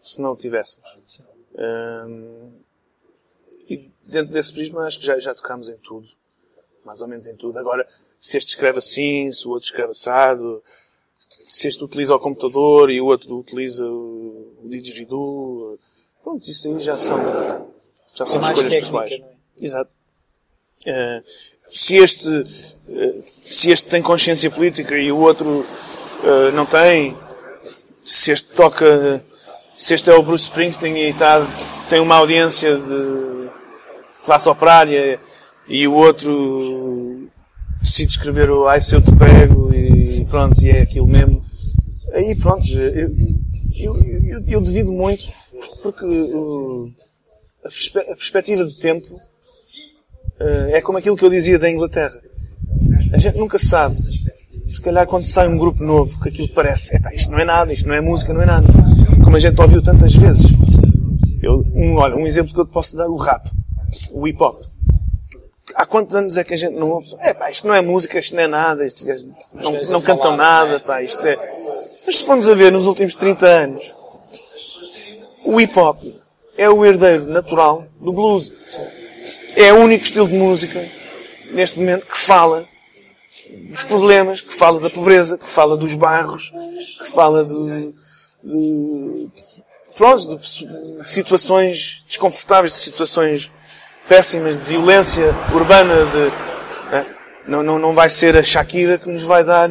se 0.02 0.20
não 0.20 0.32
o 0.32 0.36
tivéssemos. 0.36 1.22
E 3.68 3.90
dentro 4.04 4.32
desse 4.32 4.52
prisma 4.52 4.86
acho 4.86 4.98
que 4.98 5.06
já, 5.06 5.18
já 5.18 5.34
tocámos 5.34 5.68
em 5.68 5.76
tudo. 5.78 6.08
Mais 6.84 7.00
ou 7.00 7.08
menos 7.08 7.26
em 7.26 7.36
tudo. 7.36 7.58
Agora, 7.58 7.86
se 8.18 8.36
este 8.36 8.50
escreve 8.50 8.78
assim, 8.78 9.30
se 9.32 9.46
o 9.46 9.50
outro 9.50 9.66
escreve 9.66 9.92
assado, 9.92 10.62
se 11.48 11.68
este 11.68 11.84
utiliza 11.84 12.14
o 12.14 12.18
computador 12.18 12.90
e 12.90 13.00
o 13.00 13.06
outro 13.06 13.38
utiliza 13.38 13.86
o, 13.86 14.56
didgeridoo, 14.64 15.78
pronto, 16.22 16.42
isso 16.42 16.68
aí 16.68 16.80
já 16.80 16.96
são, 16.96 17.18
já 18.14 18.24
são 18.26 18.40
É 18.40 18.42
escolhas 18.42 18.72
técnica, 18.72 18.80
pessoais. 18.80 19.12
é? 19.12 19.22
Exato. 19.60 19.94
Uh, 20.86 21.22
se 21.70 21.96
este, 21.96 22.28
uh, 22.28 23.24
se 23.44 23.70
este 23.70 23.88
tem 23.88 24.02
consciência 24.02 24.50
política 24.50 24.96
e 24.98 25.12
o 25.12 25.18
outro 25.18 25.46
uh, 25.48 26.52
não 26.54 26.66
tem, 26.66 27.16
se 28.04 28.32
este 28.32 28.48
toca, 28.50 29.24
se 29.76 29.94
este 29.94 30.10
é 30.10 30.14
o 30.14 30.22
Bruce 30.22 30.44
Springsteen 30.44 30.96
e 30.96 31.10
está, 31.10 31.46
tem 31.88 32.00
uma 32.00 32.16
audiência 32.16 32.76
de 32.76 33.48
classe 34.24 34.48
operária 34.48 35.20
e 35.68 35.86
o 35.86 35.94
outro 35.94 37.28
decide 37.80 38.12
escrever 38.12 38.50
o 38.50 38.68
Ai 38.68 38.80
se 38.80 38.94
eu 38.94 39.02
te 39.02 39.14
pego 39.16 39.72
e 39.74 39.91
pronto, 40.28 40.62
e 40.62 40.70
é 40.70 40.82
aquilo 40.82 41.06
mesmo. 41.06 41.42
Aí 42.12 42.34
pronto, 42.34 42.66
eu, 42.68 43.14
eu, 43.74 43.96
eu, 44.26 44.44
eu 44.46 44.60
devido 44.60 44.92
muito 44.92 45.24
porque 45.82 46.04
uh, 46.04 46.92
a, 47.64 47.68
perspe 47.68 47.98
a 47.98 48.16
perspectiva 48.16 48.64
de 48.64 48.78
tempo 48.78 49.20
Uh, 50.42 50.74
é 50.74 50.80
como 50.80 50.98
aquilo 50.98 51.16
que 51.16 51.24
eu 51.24 51.30
dizia 51.30 51.56
da 51.56 51.70
Inglaterra. 51.70 52.20
A 53.12 53.18
gente 53.18 53.38
nunca 53.38 53.60
sabe. 53.60 53.94
Se 53.96 54.80
calhar 54.82 55.06
quando 55.06 55.24
sai 55.24 55.46
um 55.46 55.56
grupo 55.56 55.84
novo, 55.84 56.20
que 56.20 56.30
aquilo 56.30 56.48
parece, 56.48 56.96
epá, 56.96 57.14
isto 57.14 57.30
não 57.30 57.38
é 57.38 57.44
nada, 57.44 57.72
isto 57.72 57.86
não 57.86 57.94
é 57.94 58.00
música, 58.00 58.32
não 58.32 58.42
é 58.42 58.46
nada. 58.46 58.66
Como 59.22 59.36
a 59.36 59.40
gente 59.40 59.60
ouviu 59.60 59.80
tantas 59.80 60.14
vezes. 60.14 60.46
Eu, 61.40 61.64
um, 61.74 61.96
olha, 61.96 62.16
um 62.16 62.26
exemplo 62.26 62.52
que 62.52 62.58
eu 62.58 62.64
te 62.64 62.72
posso 62.72 62.96
dar, 62.96 63.08
o 63.08 63.16
rap. 63.16 63.48
O 64.12 64.26
hip 64.26 64.42
hop. 64.42 64.62
Há 65.82 65.86
quantos 65.86 66.14
anos 66.14 66.36
é 66.36 66.44
que 66.44 66.54
a 66.54 66.56
gente 66.56 66.76
não 66.78 66.90
ouve? 66.90 67.08
Epá, 67.24 67.50
isto 67.50 67.66
não 67.66 67.74
é 67.74 67.82
música, 67.82 68.16
isto 68.16 68.36
não 68.36 68.42
é 68.44 68.46
nada, 68.46 68.86
estes 68.86 69.02
gajos 69.02 69.26
não, 69.90 70.00
cantam 70.00 70.30
falar, 70.30 70.36
nada, 70.36 70.78
pá, 70.78 71.02
isto 71.02 71.26
é... 71.26 71.36
Mas 72.06 72.18
se 72.18 72.24
formos 72.24 72.48
a 72.48 72.54
ver 72.54 72.70
nos 72.70 72.86
últimos 72.86 73.16
30 73.16 73.44
anos, 73.44 73.92
o 75.44 75.60
hip 75.60 75.76
hop 75.76 75.98
é 76.56 76.70
o 76.70 76.86
herdeiro 76.86 77.26
natural 77.26 77.84
do 78.00 78.12
blues 78.12 78.54
é 79.56 79.72
o 79.72 79.78
único 79.78 80.04
estilo 80.04 80.28
de 80.28 80.34
música, 80.34 80.88
neste 81.50 81.80
momento, 81.80 82.06
que 82.06 82.16
fala 82.16 82.64
dos 83.50 83.82
problemas, 83.82 84.40
que 84.40 84.54
fala 84.54 84.78
da 84.78 84.88
pobreza, 84.88 85.36
que 85.36 85.48
fala 85.48 85.76
dos 85.76 85.94
bairros, 85.94 86.52
que 87.00 87.10
fala 87.10 87.44
de, 87.44 87.92
de, 88.44 89.28
pronto, 89.96 90.38
de 90.38 91.08
situações 91.08 92.04
desconfortáveis, 92.06 92.72
de 92.72 92.78
situações 92.78 93.50
péssimas, 94.08 94.58
de 94.58 94.64
violência 94.64 95.34
urbana, 95.52 95.94
de, 96.06 96.94
é? 96.94 97.06
não, 97.46 97.62
não, 97.62 97.78
não 97.78 97.94
vai 97.94 98.08
ser 98.08 98.36
a 98.36 98.42
Shakira 98.42 98.98
que 98.98 99.08
nos 99.08 99.22
vai 99.22 99.44
dar 99.44 99.70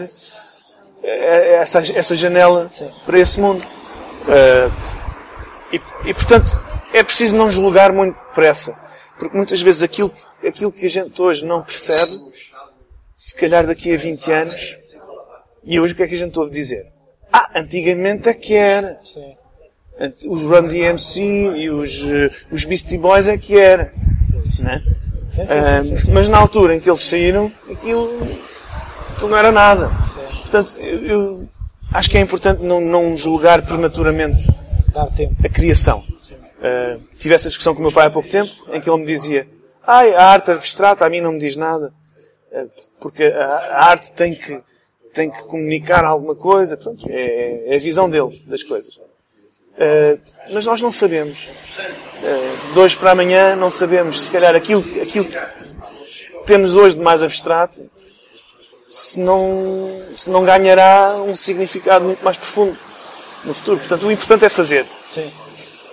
essa, 1.03 1.79
essa 1.79 2.15
janela 2.15 2.67
Sim. 2.67 2.89
para 3.05 3.19
esse 3.19 3.39
mundo. 3.39 3.63
Uh, 4.23 4.71
e, 5.71 5.81
e, 6.09 6.13
portanto, 6.13 6.61
é 6.93 7.03
preciso 7.03 7.35
não 7.35 7.49
julgar 7.49 7.91
muito 7.91 8.17
depressa. 8.27 8.79
Porque 9.17 9.35
muitas 9.35 9.61
vezes 9.61 9.83
aquilo, 9.83 10.11
aquilo 10.45 10.71
que 10.71 10.85
a 10.85 10.89
gente 10.89 11.21
hoje 11.21 11.45
não 11.45 11.61
percebe, 11.63 12.11
se 13.15 13.35
calhar 13.35 13.65
daqui 13.65 13.93
a 13.93 13.97
20 13.97 14.31
anos, 14.31 14.77
e 15.63 15.79
hoje 15.79 15.93
o 15.93 15.95
que 15.95 16.03
é 16.03 16.07
que 16.07 16.15
a 16.15 16.17
gente 16.17 16.37
ouve 16.37 16.51
dizer? 16.51 16.91
Ah, 17.31 17.49
antigamente 17.55 18.27
é 18.27 18.33
que 18.33 18.55
era. 18.55 18.99
Sim. 19.03 19.35
Os 20.27 20.41
Run 20.43 20.67
DMC 20.67 21.21
e 21.21 21.69
os, 21.69 22.03
os 22.51 22.65
Beastie 22.65 22.97
Boys 22.97 23.27
é 23.27 23.37
que 23.37 23.57
era. 23.57 23.93
Né? 24.59 24.83
Sim, 25.29 25.45
sim, 25.45 25.97
sim, 25.97 26.11
mas 26.11 26.27
na 26.27 26.37
altura 26.37 26.75
em 26.75 26.79
que 26.79 26.89
eles 26.89 27.01
saíram, 27.01 27.51
aquilo, 27.71 28.11
aquilo 29.13 29.29
não 29.29 29.37
era 29.37 29.51
nada. 29.51 29.89
Portanto, 30.41 30.77
eu, 30.79 31.05
eu, 31.05 31.49
acho 31.93 32.09
que 32.09 32.17
é 32.17 32.21
importante 32.21 32.61
não, 32.61 32.81
não 32.81 33.15
julgar 33.15 33.61
prematuramente 33.61 34.47
a 34.93 35.49
criação. 35.49 35.99
Uh, 35.99 37.01
tive 37.17 37.33
essa 37.33 37.47
discussão 37.47 37.73
com 37.73 37.79
o 37.79 37.83
meu 37.83 37.91
pai 37.91 38.07
há 38.07 38.09
pouco 38.09 38.27
tempo, 38.27 38.51
em 38.71 38.79
que 38.81 38.89
ele 38.89 38.99
me 38.99 39.05
dizia, 39.05 39.47
ai, 39.87 40.13
a 40.13 40.25
arte 40.25 40.51
abstrata 40.51 41.05
a 41.05 41.09
mim 41.09 41.21
não 41.21 41.31
me 41.31 41.39
diz 41.39 41.55
nada, 41.55 41.93
uh, 42.51 42.71
porque 42.99 43.23
a, 43.23 43.45
a, 43.45 43.85
arte 43.89 44.11
tem 44.11 44.35
que, 44.35 44.61
tem 45.13 45.31
que 45.31 45.43
comunicar 45.43 46.05
alguma 46.05 46.35
coisa, 46.35 46.77
portanto, 46.77 47.07
é, 47.09 47.73
é 47.73 47.75
a 47.77 47.79
visão 47.79 48.09
dele 48.09 48.29
das 48.45 48.61
coisas. 48.61 48.99
Uh, 49.81 50.19
mas 50.51 50.65
nós 50.65 50.79
não 50.79 50.91
sabemos. 50.91 51.47
Uh, 52.21 52.73
de 52.73 52.79
hoje 52.79 52.95
para 52.95 53.11
amanhã 53.11 53.55
não 53.55 53.71
sabemos, 53.71 54.21
se 54.21 54.29
calhar, 54.29 54.55
aquilo, 54.55 54.81
aquilo 55.01 55.25
que 55.25 55.39
temos 56.45 56.75
hoje 56.75 56.95
de 56.95 57.01
mais 57.01 57.23
abstrato, 57.23 57.81
se 58.87 59.19
não, 59.19 60.03
se 60.15 60.29
não 60.29 60.45
ganhará 60.45 61.15
um 61.15 61.35
significado 61.35 62.05
muito 62.05 62.23
mais 62.23 62.37
profundo 62.37 62.77
no 63.43 63.55
futuro. 63.55 63.79
Portanto, 63.79 64.05
o 64.05 64.11
importante 64.11 64.45
é 64.45 64.49
fazer. 64.49 64.85
Sim. 65.09 65.31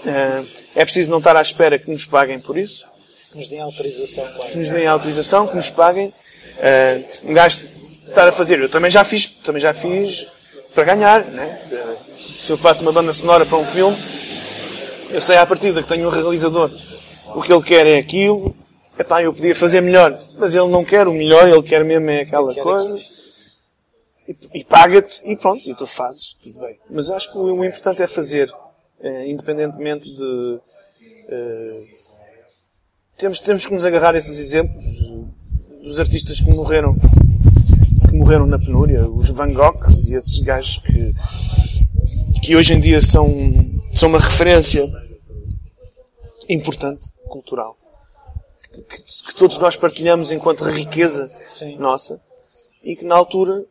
Uh, 0.04 0.46
é 0.74 0.84
preciso 0.84 1.10
não 1.10 1.18
estar 1.18 1.34
à 1.34 1.40
espera 1.40 1.78
que 1.78 1.90
nos 1.90 2.04
paguem 2.04 2.38
por 2.38 2.58
isso. 2.58 2.86
Que 3.32 3.38
nos 3.38 3.48
deem 3.48 3.62
autorização, 3.62 4.26
quase. 4.36 4.52
Que 4.52 4.58
nos 4.58 4.70
deem 4.70 4.86
autorização, 4.86 5.46
que 5.46 5.56
nos 5.56 5.70
paguem. 5.70 6.08
Uh, 6.08 7.30
um 7.30 7.32
gajo 7.32 7.60
estar 8.06 8.28
a 8.28 8.32
fazer. 8.32 8.60
Eu 8.60 8.68
também 8.68 8.90
já 8.90 9.02
fiz, 9.02 9.26
também 9.26 9.62
já 9.62 9.72
fiz 9.72 10.26
para 10.74 10.84
ganhar, 10.84 11.24
né? 11.24 11.60
Se 12.18 12.50
eu 12.50 12.56
faço 12.56 12.82
uma 12.82 12.92
banda 12.92 13.12
sonora 13.12 13.44
para 13.46 13.58
um 13.58 13.64
filme, 13.64 13.96
eu 15.10 15.20
sei 15.20 15.36
à 15.36 15.46
partida 15.46 15.82
que 15.82 15.88
tenho 15.88 16.06
um 16.06 16.10
realizador. 16.10 16.70
O 17.34 17.42
que 17.42 17.52
ele 17.52 17.62
quer 17.62 17.86
é 17.86 17.98
aquilo. 17.98 18.54
Epá, 18.98 19.22
eu 19.22 19.32
podia 19.32 19.54
fazer 19.54 19.80
melhor. 19.80 20.18
Mas 20.36 20.54
ele 20.54 20.68
não 20.68 20.84
quer 20.84 21.06
o 21.08 21.12
melhor, 21.12 21.48
ele 21.48 21.62
quer 21.62 21.84
mesmo 21.84 22.10
é 22.10 22.20
aquela 22.20 22.54
coisa. 22.54 22.98
E, 24.28 24.36
e 24.54 24.64
paga-te 24.64 25.22
e 25.24 25.36
pronto, 25.36 25.68
e 25.68 25.74
tu 25.74 25.86
fazes, 25.86 26.34
tudo 26.34 26.60
bem. 26.60 26.78
Mas 26.90 27.10
acho 27.10 27.32
que 27.32 27.38
o, 27.38 27.44
o 27.44 27.64
importante 27.64 28.02
é 28.02 28.06
fazer, 28.06 28.52
eh, 29.00 29.26
independentemente 29.28 30.04
de. 30.06 30.60
Eh, 31.30 31.84
temos, 33.16 33.38
temos 33.38 33.64
que 33.64 33.72
nos 33.72 33.84
agarrar 33.84 34.14
a 34.14 34.18
esses 34.18 34.38
exemplos 34.38 34.84
dos 35.82 35.98
artistas 35.98 36.40
que 36.40 36.50
morreram 36.50 36.94
que 38.08 38.16
morreram 38.16 38.46
na 38.46 38.58
penúria, 38.58 39.08
os 39.08 39.28
Van 39.30 39.52
Goghs 39.52 40.08
e 40.08 40.14
esses 40.14 40.38
gajos 40.40 40.78
que, 40.78 41.12
que 42.42 42.56
hoje 42.56 42.74
em 42.74 42.80
dia 42.80 43.00
são, 43.00 43.28
são 43.94 44.08
uma 44.08 44.18
referência 44.18 44.90
importante, 46.48 47.10
cultural, 47.28 47.76
que, 48.72 48.82
que 48.82 49.34
todos 49.34 49.58
nós 49.58 49.76
partilhamos 49.76 50.32
enquanto 50.32 50.64
riqueza 50.64 51.30
Sim. 51.46 51.76
nossa 51.76 52.20
e 52.82 52.96
que 52.96 53.04
na 53.04 53.14
altura 53.14 53.66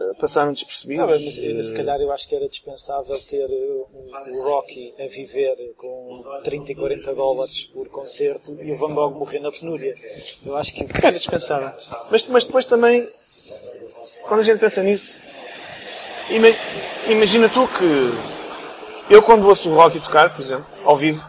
eh, 0.00 0.14
passaram 0.18 0.52
despercebidos. 0.52 1.06
Não, 1.06 1.08
mas 1.08 1.38
eh, 1.38 1.62
se 1.62 1.74
calhar 1.74 2.00
eu 2.00 2.10
acho 2.10 2.26
que 2.26 2.34
era 2.34 2.48
dispensável 2.48 3.18
ter 3.20 3.48
eh, 3.50 4.30
o 4.30 4.42
Rocky 4.44 4.94
a 4.98 5.06
viver 5.06 5.74
com 5.76 6.24
30 6.42 6.72
e 6.72 6.74
40 6.74 7.14
dólares 7.14 7.64
por 7.64 7.88
concerto 7.88 8.56
e 8.62 8.72
o 8.72 8.76
Van 8.76 8.94
Gogh 8.94 9.10
morrer 9.10 9.40
na 9.40 9.52
penúria. 9.52 9.94
Eu 10.44 10.56
acho 10.56 10.74
que 10.74 10.86
era 11.02 11.18
dispensável. 11.18 11.70
Mas, 12.10 12.26
mas 12.28 12.44
depois 12.44 12.64
também, 12.64 13.06
quando 14.22 14.40
a 14.40 14.42
gente 14.42 14.58
pensa 14.58 14.82
nisso, 14.82 15.18
imagina 17.08 17.48
tu 17.48 17.66
que 17.68 19.12
eu 19.12 19.22
quando 19.22 19.46
ouço 19.48 19.70
o 19.70 19.74
Rocky 19.74 20.00
tocar, 20.00 20.32
por 20.32 20.40
exemplo, 20.40 20.66
ao 20.84 20.96
vivo, 20.96 21.28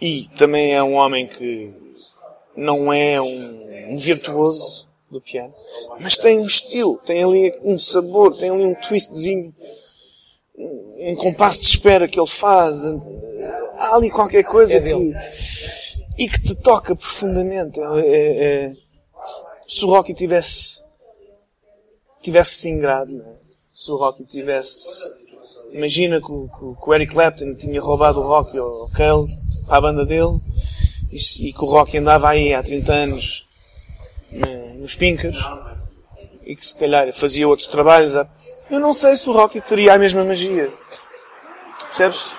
e 0.00 0.28
também 0.36 0.74
é 0.74 0.82
um 0.82 0.94
homem 0.94 1.26
que 1.26 1.74
não 2.56 2.92
é 2.92 3.20
um, 3.20 3.92
um 3.92 3.96
virtuoso 3.98 4.88
do 5.10 5.20
piano, 5.20 5.54
mas 6.00 6.16
tem 6.16 6.38
um 6.38 6.46
estilo, 6.46 6.98
tem 7.04 7.22
ali 7.22 7.54
um 7.62 7.78
sabor, 7.78 8.36
tem 8.36 8.50
ali 8.50 8.64
um 8.64 8.74
twistzinho, 8.74 9.52
um 10.56 11.16
compasso 11.16 11.60
de 11.60 11.66
espera 11.68 12.08
que 12.08 12.18
ele 12.18 12.26
faz. 12.26 12.84
Há 13.76 13.94
ali 13.94 14.10
qualquer 14.10 14.42
coisa 14.44 14.76
é 14.76 14.80
que, 14.80 15.14
e 16.18 16.28
que 16.28 16.42
te 16.42 16.54
toca 16.56 16.96
profundamente. 16.96 17.80
É, 17.80 18.00
é, 18.00 18.44
é 18.44 18.72
se 19.66 19.84
o 19.84 19.88
Rocky 19.88 20.14
tivesse 20.14 20.82
tivesse 22.30 22.54
singrado, 22.54 23.20
é? 23.20 23.32
se 23.72 23.90
o 23.90 23.96
Rocky 23.96 24.24
tivesse 24.24 25.12
imagina 25.72 26.20
que 26.20 26.30
o, 26.30 26.48
que 26.48 26.88
o 26.88 26.94
Eric 26.94 27.12
Clapton 27.12 27.54
tinha 27.54 27.80
roubado 27.80 28.20
o 28.20 28.22
Rocky 28.22 28.58
ao 28.58 28.88
Cale 28.88 29.28
para 29.66 29.78
a 29.78 29.80
banda 29.80 30.04
dele 30.04 30.40
e, 31.10 31.48
e 31.48 31.52
que 31.52 31.62
o 31.62 31.66
Rocky 31.66 31.98
andava 31.98 32.28
aí 32.30 32.54
há 32.54 32.62
30 32.62 32.92
anos 32.92 33.46
né, 34.30 34.74
nos 34.78 34.94
Pinkers 34.94 35.38
e 36.44 36.56
que 36.56 36.64
se 36.64 36.76
calhar 36.76 37.12
fazia 37.12 37.46
outros 37.46 37.68
trabalhos. 37.68 38.14
Eu 38.70 38.80
não 38.80 38.92
sei 38.92 39.16
se 39.16 39.28
o 39.28 39.32
Rocky 39.32 39.60
teria 39.60 39.94
a 39.94 39.98
mesma 39.98 40.24
magia. 40.24 40.72
Percebes? 41.86 42.34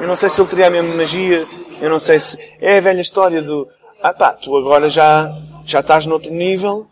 Eu 0.00 0.06
não 0.06 0.16
sei 0.16 0.28
se 0.28 0.40
ele 0.40 0.48
teria 0.48 0.66
a 0.68 0.70
mesma 0.70 0.94
magia. 0.94 1.46
Eu 1.80 1.90
não 1.90 1.98
sei 1.98 2.18
se. 2.18 2.56
É 2.60 2.78
a 2.78 2.80
velha 2.80 3.00
história 3.00 3.42
do. 3.42 3.68
Ah 4.00 4.12
pá, 4.12 4.30
tu 4.30 4.56
agora 4.56 4.88
já, 4.88 5.32
já 5.64 5.80
estás 5.80 6.06
noutro 6.06 6.32
nível. 6.32 6.86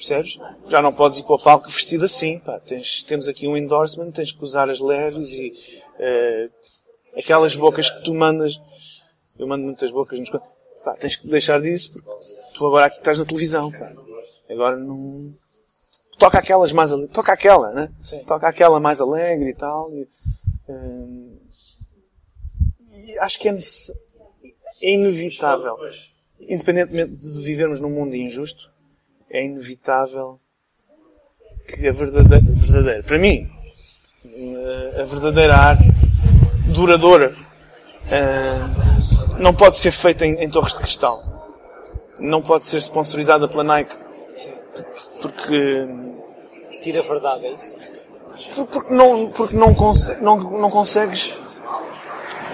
Percebes? 0.00 0.38
Já 0.68 0.80
não 0.80 0.92
podes 0.92 1.18
ir 1.18 1.24
para 1.24 1.34
o 1.34 1.38
palco 1.38 1.68
vestido 1.68 2.06
assim. 2.06 2.38
Pá, 2.38 2.58
tens, 2.58 3.02
temos 3.02 3.28
aqui 3.28 3.46
um 3.46 3.56
endorsement, 3.56 4.10
tens 4.10 4.32
que 4.32 4.42
usar 4.42 4.70
as 4.70 4.80
leves 4.80 5.32
e. 5.34 5.52
Uh, 5.98 6.50
aquelas 7.18 7.54
bocas 7.54 7.90
que 7.90 8.02
tu 8.02 8.14
mandas 8.14 8.60
eu 9.40 9.48
mando 9.48 9.64
muitas 9.64 9.90
bocas 9.90 10.20
nos 10.20 10.28
pá, 10.28 10.94
tens 11.00 11.16
que 11.16 11.26
deixar 11.26 11.62
disso 11.62 11.94
porque 11.94 12.10
tu 12.54 12.66
agora 12.66 12.86
aqui 12.86 12.98
estás 12.98 13.18
na 13.18 13.24
televisão, 13.24 13.72
pá. 13.72 13.90
Agora 14.50 14.76
não. 14.76 15.34
Toca 16.18 16.38
aquelas 16.38 16.72
mais 16.72 16.92
alegre. 16.92 17.14
Toca 17.14 17.32
aquela, 17.32 17.72
né? 17.72 17.90
Sim. 18.02 18.22
Toca 18.24 18.46
aquela 18.46 18.78
mais 18.78 19.00
alegre 19.00 19.50
e 19.50 19.54
tal. 19.54 19.90
E, 19.90 20.06
hum, 20.68 21.38
e 22.78 23.18
acho 23.20 23.38
que 23.38 23.48
é, 23.48 23.56
é 24.82 24.92
inevitável. 24.92 25.76
Independentemente 26.38 27.14
de 27.14 27.42
vivermos 27.42 27.80
num 27.80 27.90
mundo 27.90 28.14
injusto, 28.14 28.69
é 29.30 29.44
inevitável 29.44 30.38
que 31.68 31.86
a 31.86 31.92
verdadeira, 31.92 32.44
verdadeira 32.44 33.02
para 33.02 33.18
mim, 33.18 33.48
a 34.98 35.04
verdadeira 35.04 35.56
arte 35.56 35.88
duradoura 36.66 37.34
uh, 38.06 39.38
não 39.38 39.54
pode 39.54 39.78
ser 39.78 39.90
feita 39.90 40.26
em, 40.26 40.34
em, 40.34 40.50
torres 40.50 40.74
de 40.74 40.80
cristal. 40.80 41.22
Não 42.18 42.42
pode 42.42 42.66
ser 42.66 42.78
sponsorizada 42.78 43.48
pela 43.48 43.64
Nike. 43.64 43.96
Porque. 45.22 45.88
Tira 46.82 47.00
a 47.00 47.02
verdade, 47.02 47.46
é 47.46 47.52
isso? 47.52 47.76
Porque 48.54 48.94
não, 48.94 49.28
porque 49.28 49.56
não, 49.56 49.74
consegue, 49.74 50.22
não, 50.22 50.36
não 50.38 50.70
consegues. 50.70 51.34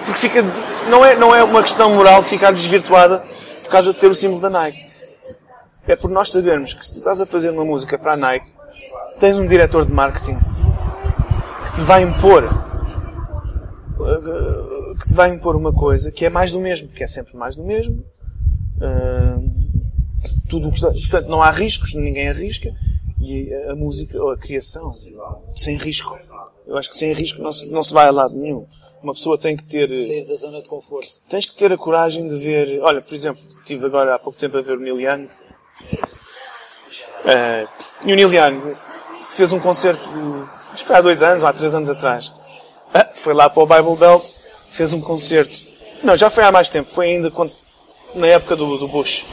Porque 0.04 0.20
fica. 0.20 0.44
Não 0.88 1.04
é, 1.04 1.16
não 1.16 1.34
é 1.34 1.42
uma 1.42 1.62
questão 1.62 1.94
moral 1.94 2.22
ficar 2.22 2.52
desvirtuada 2.52 3.24
por 3.62 3.70
causa 3.70 3.92
de 3.92 3.98
ter 3.98 4.08
o 4.08 4.14
símbolo 4.14 4.40
da 4.40 4.50
Nike. 4.50 4.85
É 5.86 5.96
por 5.96 6.10
nós 6.10 6.30
sabermos 6.30 6.74
que 6.74 6.84
se 6.84 6.92
tu 6.92 6.98
estás 6.98 7.20
a 7.20 7.26
fazer 7.26 7.50
uma 7.50 7.64
música 7.64 7.98
para 7.98 8.12
a 8.12 8.16
Nike, 8.16 8.50
tens 9.18 9.38
um 9.38 9.46
diretor 9.46 9.86
de 9.86 9.92
marketing 9.92 10.36
que 11.64 11.72
te 11.74 11.80
vai 11.82 12.02
impor 12.02 12.66
que 14.98 15.08
te 15.08 15.14
vai 15.14 15.30
impor 15.30 15.56
uma 15.56 15.72
coisa 15.72 16.10
que 16.10 16.24
é 16.24 16.30
mais 16.30 16.52
do 16.52 16.60
mesmo, 16.60 16.88
que 16.88 17.02
é 17.02 17.06
sempre 17.06 17.36
mais 17.36 17.56
do 17.56 17.64
mesmo. 17.64 18.04
Uh, 18.76 19.56
tudo 20.48 20.70
que 20.70 20.80
portanto, 20.80 21.28
não 21.28 21.42
há 21.42 21.50
riscos, 21.50 21.94
ninguém 21.94 22.28
arrisca. 22.28 22.72
E 23.20 23.52
a, 23.52 23.72
a 23.72 23.74
música, 23.74 24.22
ou 24.22 24.30
a 24.30 24.36
criação, 24.36 24.92
sem 25.54 25.76
risco. 25.76 26.16
Eu 26.66 26.76
acho 26.76 26.88
que 26.90 26.96
sem 26.96 27.12
risco 27.12 27.40
não 27.40 27.52
se, 27.52 27.70
não 27.70 27.82
se 27.82 27.94
vai 27.94 28.06
a 28.06 28.10
lado 28.10 28.36
nenhum. 28.36 28.66
Uma 29.02 29.12
pessoa 29.14 29.38
tem 29.38 29.56
que 29.56 29.64
ter. 29.64 29.94
Sair 29.96 30.24
da 30.26 30.34
zona 30.34 30.62
de 30.62 30.68
conforto. 30.68 31.08
Tens 31.28 31.46
que 31.46 31.54
ter 31.54 31.72
a 31.72 31.76
coragem 31.76 32.26
de 32.26 32.36
ver. 32.36 32.80
Olha, 32.82 33.00
por 33.00 33.14
exemplo, 33.14 33.42
estive 33.48 33.86
agora 33.86 34.14
há 34.14 34.18
pouco 34.18 34.38
tempo 34.38 34.56
a 34.56 34.60
ver 34.60 34.76
o 34.76 34.80
Neil 34.80 35.00
Young. 35.00 35.28
Uh, 37.24 37.68
e 38.04 38.12
o 38.12 38.16
Neil 38.16 38.32
Young 38.32 38.76
fez 39.30 39.52
um 39.52 39.60
concerto, 39.60 40.08
que 40.74 40.84
foi 40.84 40.96
há 40.96 41.00
dois 41.00 41.22
anos 41.22 41.42
ou 41.42 41.48
há 41.48 41.52
três 41.52 41.74
anos 41.74 41.90
atrás. 41.90 42.28
Uh, 42.94 43.06
foi 43.14 43.34
lá 43.34 43.50
para 43.50 43.62
o 43.62 43.66
Bible 43.66 43.96
Belt 43.96 44.24
fez 44.76 44.92
um 44.92 45.00
concerto. 45.00 45.56
Não, 46.02 46.16
já 46.16 46.28
foi 46.28 46.44
há 46.44 46.52
mais 46.52 46.68
tempo. 46.68 46.88
Foi 46.88 47.06
ainda 47.06 47.30
quando, 47.30 47.52
na 48.14 48.26
época 48.26 48.54
do, 48.54 48.76
do 48.76 48.86
Bush. 48.86 49.24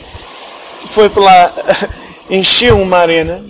Foi 0.90 1.10
para 1.10 1.24
lá, 1.24 1.53
encheu 2.30 2.80
uma 2.80 2.98
arena 2.98 3.44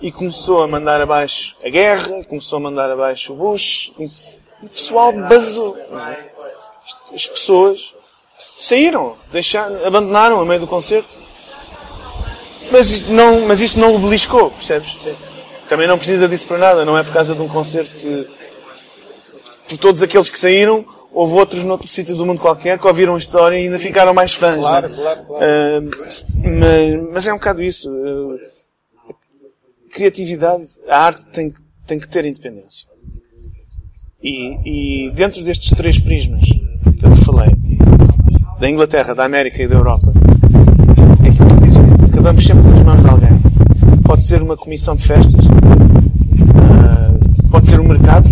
e 0.00 0.10
começou 0.10 0.62
a 0.62 0.68
mandar 0.68 1.00
abaixo 1.00 1.54
a 1.64 1.68
guerra, 1.68 2.24
começou 2.24 2.56
a 2.56 2.60
mandar 2.60 2.90
abaixo 2.90 3.32
o 3.32 3.36
Bush. 3.36 3.92
O 4.62 4.68
pessoal 4.68 5.12
basou. 5.12 5.76
As 7.14 7.26
pessoas 7.26 7.94
saíram, 8.58 9.16
deixaram, 9.30 9.86
abandonaram 9.86 10.40
a 10.40 10.44
meio 10.44 10.60
do 10.60 10.66
concerto. 10.66 11.16
Mas 12.72 13.08
não, 13.08 13.46
mas 13.46 13.60
isto 13.60 13.78
não 13.78 13.94
o 13.94 13.98
beliscou, 13.98 14.50
percebes? 14.50 14.98
Sim. 14.98 15.14
Também 15.68 15.86
não 15.86 15.96
precisa 15.96 16.26
disso 16.28 16.46
para 16.48 16.58
nada, 16.58 16.84
não 16.84 16.96
é 16.98 17.02
por 17.04 17.12
causa 17.12 17.34
de 17.34 17.42
um 17.42 17.48
concerto 17.48 17.94
que. 17.94 18.26
Por 19.68 19.78
todos 19.78 20.02
aqueles 20.02 20.28
que 20.28 20.38
saíram, 20.38 20.84
houve 21.12 21.34
outros 21.34 21.62
noutro 21.64 21.86
sítio 21.86 22.16
do 22.16 22.26
mundo 22.26 22.40
qualquer 22.40 22.78
que 22.78 22.86
ouviram 22.86 23.14
a 23.14 23.18
história 23.18 23.58
e 23.58 23.64
ainda 23.64 23.78
ficaram 23.78 24.12
mais 24.12 24.34
fãs. 24.34 24.56
Claro, 24.56 24.88
né? 24.88 24.96
claro, 24.96 25.24
claro. 25.24 25.44
Uh, 25.44 25.90
mas, 26.42 27.12
mas, 27.12 27.26
é 27.26 27.32
um 27.32 27.36
bocado 27.36 27.62
isso. 27.62 27.90
Uh, 27.90 28.38
criatividade, 29.90 30.64
a 30.88 31.06
arte 31.06 31.26
tem, 31.26 31.52
tem 31.86 31.98
que 31.98 32.08
ter 32.08 32.24
independência. 32.24 32.88
E, 34.22 35.08
e 35.08 35.10
dentro 35.10 35.42
destes 35.42 35.70
três 35.70 35.98
prismas 35.98 36.42
que 36.42 37.04
eu 37.04 37.12
te 37.12 37.24
falei, 37.24 37.50
da 38.58 38.70
Inglaterra, 38.70 39.14
da 39.14 39.24
América 39.24 39.62
e 39.62 39.66
da 39.66 39.74
Europa, 39.74 40.12
é 41.24 41.30
que 41.30 42.12
acabamos 42.12 42.44
sempre 42.44 42.62
nas 42.62 42.82
mãos 42.82 43.02
de 43.02 43.08
alguém. 43.08 43.32
Pode 44.22 44.28
ser 44.28 44.42
uma 44.42 44.56
comissão 44.56 44.94
de 44.94 45.02
festas, 45.02 45.44
uh, 45.46 45.50
pode 47.50 47.68
ser 47.68 47.80
um 47.80 47.88
mercado, 47.88 48.28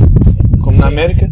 como 0.63 0.77
na 0.77 0.87
América, 0.87 1.29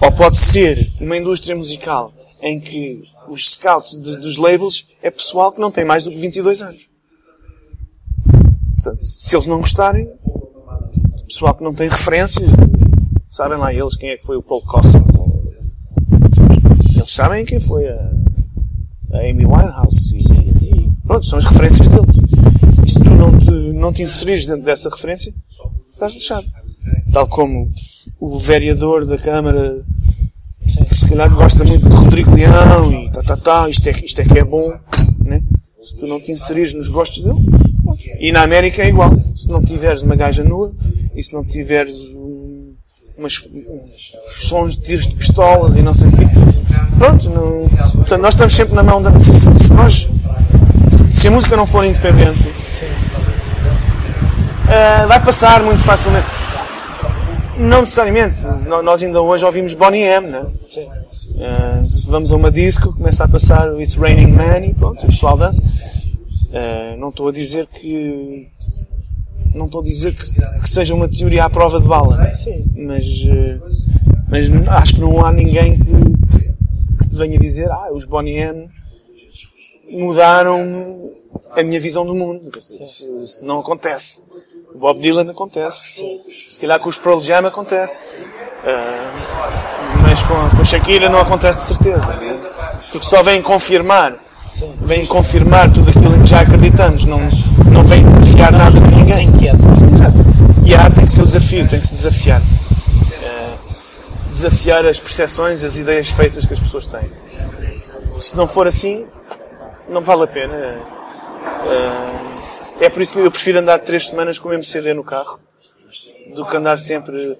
ou 0.00 0.10
pode 0.12 0.38
ser 0.38 0.90
uma 0.98 1.14
indústria 1.14 1.54
musical 1.54 2.10
em 2.40 2.58
que 2.58 3.02
os 3.28 3.50
scouts 3.50 4.02
de, 4.02 4.16
dos 4.16 4.38
labels 4.38 4.86
é 5.02 5.10
pessoal 5.10 5.52
que 5.52 5.60
não 5.60 5.70
tem 5.70 5.84
mais 5.84 6.04
do 6.04 6.10
que 6.10 6.16
22 6.16 6.62
anos. 6.62 6.88
Portanto, 8.76 9.04
se 9.04 9.36
eles 9.36 9.46
não 9.46 9.60
gostarem, 9.60 10.08
pessoal 11.28 11.54
que 11.54 11.62
não 11.62 11.74
tem 11.74 11.90
referências, 11.90 12.48
sabem 13.28 13.58
lá 13.58 13.74
eles 13.74 13.94
quem 13.94 14.08
é 14.08 14.16
que 14.16 14.24
foi 14.24 14.38
o 14.38 14.42
Paul 14.42 14.62
Costa. 14.62 15.04
Eles 16.96 17.12
sabem 17.12 17.44
quem 17.44 17.60
foi 17.60 17.86
a, 17.86 18.10
a 19.12 19.18
Amy 19.18 19.44
Winehouse. 19.44 20.16
E, 20.16 20.20
e, 20.64 20.90
pronto, 21.06 21.26
são 21.26 21.38
as 21.38 21.44
referências 21.44 21.88
deles. 21.88 22.21
Não 23.22 23.38
te, 23.38 23.50
não 23.50 23.92
te 23.92 24.02
inserires 24.02 24.46
dentro 24.46 24.64
dessa 24.64 24.90
referência, 24.90 25.32
estás 25.92 26.12
lixado. 26.12 26.44
Tal 27.12 27.28
como 27.28 27.70
o 28.18 28.36
vereador 28.36 29.06
da 29.06 29.16
Câmara, 29.16 29.84
que 30.88 30.94
se 30.96 31.08
calhar 31.08 31.32
gosta 31.32 31.62
muito 31.62 31.88
de 31.88 31.94
Rodrigo 31.94 32.34
Leão 32.34 32.92
e 32.92 33.12
tá, 33.12 33.22
tá, 33.22 33.36
tá, 33.36 33.68
isto 33.68 33.86
é, 33.86 33.92
isto 34.04 34.20
é 34.20 34.24
que 34.24 34.40
é 34.40 34.44
bom, 34.44 34.72
né? 35.24 35.40
Se 35.80 36.00
tu 36.00 36.08
não 36.08 36.20
te 36.20 36.32
inserires 36.32 36.74
nos 36.74 36.88
gostos 36.88 37.22
deles, 37.22 37.44
e 38.18 38.32
na 38.32 38.42
América 38.42 38.82
é 38.82 38.88
igual. 38.88 39.12
Se 39.36 39.48
não 39.48 39.62
tiveres 39.62 40.02
uma 40.02 40.16
gaja 40.16 40.42
nua, 40.42 40.74
e 41.14 41.22
se 41.22 41.32
não 41.32 41.44
tiveres 41.44 42.16
um, 42.16 42.74
umas, 43.18 43.46
uns 43.52 44.48
sons 44.48 44.76
de 44.76 44.82
tiros 44.82 45.06
de 45.06 45.14
pistolas 45.14 45.76
e 45.76 45.82
não 45.82 45.94
sei 45.94 46.08
o 46.08 46.12
quê, 46.12 46.24
pronto, 46.98 47.30
não, 47.30 47.68
portanto, 47.94 48.20
nós 48.20 48.34
estamos 48.34 48.52
sempre 48.52 48.74
na 48.74 48.82
mão 48.82 49.00
da. 49.00 49.16
Se, 49.16 49.72
nós, 49.74 50.08
se 51.14 51.28
a 51.28 51.30
música 51.30 51.56
não 51.56 51.66
for 51.66 51.84
independente, 51.84 52.61
uh, 54.72 55.08
vai 55.08 55.22
passar 55.24 55.62
muito 55.62 55.82
facilmente. 55.82 56.26
Não 57.58 57.82
necessariamente. 57.82 58.36
Nós 58.66 59.02
ainda 59.02 59.20
hoje 59.20 59.44
ouvimos 59.44 59.74
Bonnie 59.74 60.02
M, 60.02 60.26
né? 60.28 60.40
Uh, 60.40 62.06
vamos 62.06 62.32
a 62.32 62.36
uma 62.36 62.50
disco, 62.50 62.92
começa 62.92 63.24
a 63.24 63.28
passar 63.28 63.72
o 63.72 63.80
It's 63.80 63.94
Raining 63.94 64.32
Man 64.32 64.60
e 64.66 64.74
pronto, 64.74 65.04
o 65.04 65.06
pessoal 65.06 65.36
dança. 65.36 65.62
Uh, 65.62 66.96
não 66.98 67.10
estou 67.10 67.28
a 67.28 67.32
dizer 67.32 67.66
que. 67.66 68.48
Não 69.54 69.66
estou 69.66 69.82
a 69.82 69.84
dizer 69.84 70.14
que, 70.14 70.24
que, 70.60 70.70
seja 70.70 70.94
uma 70.94 71.06
teoria 71.08 71.44
à 71.44 71.50
prova 71.50 71.78
de 71.78 71.86
bala. 71.86 72.34
Sim. 72.34 72.64
Mas, 72.74 73.04
mas 74.30 74.68
acho 74.68 74.94
que 74.94 75.00
não 75.00 75.24
há 75.24 75.30
ninguém 75.30 75.78
que, 75.78 75.84
que 76.98 77.08
te 77.10 77.16
venha 77.16 77.38
dizer 77.38 77.70
ah, 77.70 77.90
os 77.92 78.06
Bonnie 78.06 78.38
M 78.38 78.66
mudaram 79.90 81.12
a 81.50 81.62
minha 81.62 81.78
visão 81.78 82.06
do 82.06 82.14
mundo. 82.14 82.50
Isso, 82.56 83.06
isso, 83.22 83.44
não 83.44 83.60
acontece. 83.60 84.22
O 84.74 84.78
Bob 84.78 85.00
Dylan 85.00 85.30
acontece. 85.30 86.02
Se 86.28 86.60
calhar 86.60 86.78
com 86.80 86.88
os 86.88 86.98
Pearl 86.98 87.20
Jam 87.20 87.46
acontece. 87.46 88.12
Uh, 88.12 90.02
mas 90.02 90.22
com 90.22 90.56
com 90.56 90.64
Shakira 90.64 91.08
não 91.08 91.20
acontece 91.20 91.58
de 91.60 91.64
certeza. 91.64 92.18
Porque 92.90 93.06
só 93.06 93.22
vem 93.22 93.42
confirmar 93.42 94.18
vem 94.80 95.06
confirmar 95.06 95.72
tudo 95.72 95.90
aquilo 95.90 96.14
em 96.16 96.22
que 96.22 96.28
já 96.28 96.40
acreditamos, 96.40 97.04
não, 97.04 97.20
não 97.70 97.84
vem 97.84 98.04
desafiar 98.04 98.52
nada 98.52 98.78
de 98.78 98.94
ninguém. 98.94 99.28
Exato. 99.90 100.18
E 100.64 100.74
a 100.74 100.82
arte 100.82 100.96
tem 100.96 101.04
que 101.04 101.12
ser 101.12 101.22
o 101.22 101.26
desafio, 101.26 101.68
tem 101.68 101.80
que 101.80 101.86
se 101.86 101.94
desafiar. 101.94 102.40
Uh, 102.40 103.58
desafiar 104.30 104.86
as 104.86 105.00
percepções, 105.00 105.64
as 105.64 105.76
ideias 105.76 106.10
feitas 106.10 106.44
que 106.44 106.52
as 106.52 106.60
pessoas 106.60 106.86
têm. 106.86 107.10
Se 108.20 108.36
não 108.36 108.46
for 108.46 108.66
assim, 108.66 109.06
não 109.88 110.02
vale 110.02 110.24
a 110.24 110.26
pena. 110.26 110.54
Uh, 111.64 112.51
é 112.82 112.90
por 112.90 113.00
isso 113.00 113.12
que 113.12 113.18
eu 113.20 113.30
prefiro 113.30 113.60
andar 113.60 113.78
três 113.80 114.06
semanas 114.06 114.38
com 114.38 114.48
o 114.48 114.50
mesmo 114.50 114.64
CD 114.64 114.92
no 114.92 115.04
carro 115.04 115.40
do 116.34 116.44
que 116.44 116.56
andar 116.56 116.76
sempre. 116.78 117.38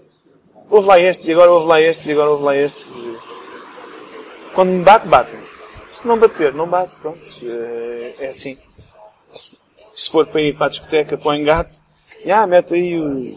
Houve 0.70 0.86
lá 0.86 1.01
este, 1.01 1.28
e 1.28 1.32
agora 1.32 1.51
houve 1.51 1.66
lá 1.66 1.81
este, 1.81 2.09
e 2.09 2.12
agora 2.12 2.31
houve 2.31 2.44
lá 2.44 2.56
este. 2.56 2.86
Quando 4.55 4.70
me 4.70 4.85
bate, 4.85 5.09
bate. 5.09 5.35
-me. 5.35 5.43
Se 5.90 6.06
não 6.06 6.19
bater, 6.19 6.55
não 6.55 6.69
bate, 6.69 6.97
pronto. 6.97 7.20
É, 7.44 8.14
é 8.20 8.27
assim. 8.28 8.56
Se 9.94 10.10
for 10.10 10.27
para 10.27 10.40
ir 10.40 10.56
para 10.56 10.66
a 10.66 10.70
discoteca, 10.70 11.19
para 11.19 11.28
o 11.28 11.35
engate, 11.35 11.81
ah, 12.31 12.47
mete 12.47 12.74
aí 12.74 13.01
o. 13.01 13.36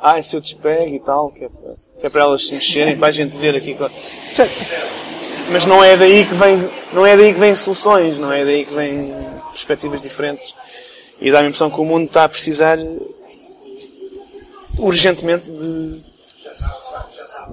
Ah, 0.00 0.22
se 0.22 0.36
eu 0.36 0.40
te 0.40 0.56
pego 0.56 0.94
e 0.94 1.00
tal, 1.00 1.30
que 1.30 1.44
é, 1.44 1.48
para, 1.48 1.74
que 2.00 2.06
é 2.06 2.10
para 2.10 2.22
elas 2.22 2.46
se 2.46 2.54
mexerem, 2.54 2.96
para 2.96 3.08
a 3.08 3.12
gente 3.12 3.36
ver 3.36 3.54
aqui. 3.54 3.76
Mas 5.50 5.66
não 5.66 5.84
é 5.84 5.96
daí 5.96 6.24
que 6.24 6.34
vem, 6.34 6.70
não 6.92 7.06
é 7.06 7.16
daí 7.16 7.34
que 7.34 7.38
vêm 7.38 7.54
soluções, 7.54 8.18
não 8.18 8.32
é 8.32 8.44
daí 8.44 8.64
que 8.64 8.74
vêm 8.74 9.14
perspectivas 9.50 10.02
diferentes. 10.02 10.54
E 11.22 11.30
dá 11.30 11.38
a 11.38 11.44
impressão 11.44 11.70
que 11.70 11.80
o 11.80 11.84
mundo 11.84 12.06
está 12.06 12.24
a 12.24 12.28
precisar 12.28 12.76
urgentemente 14.76 15.48
de, 15.48 16.02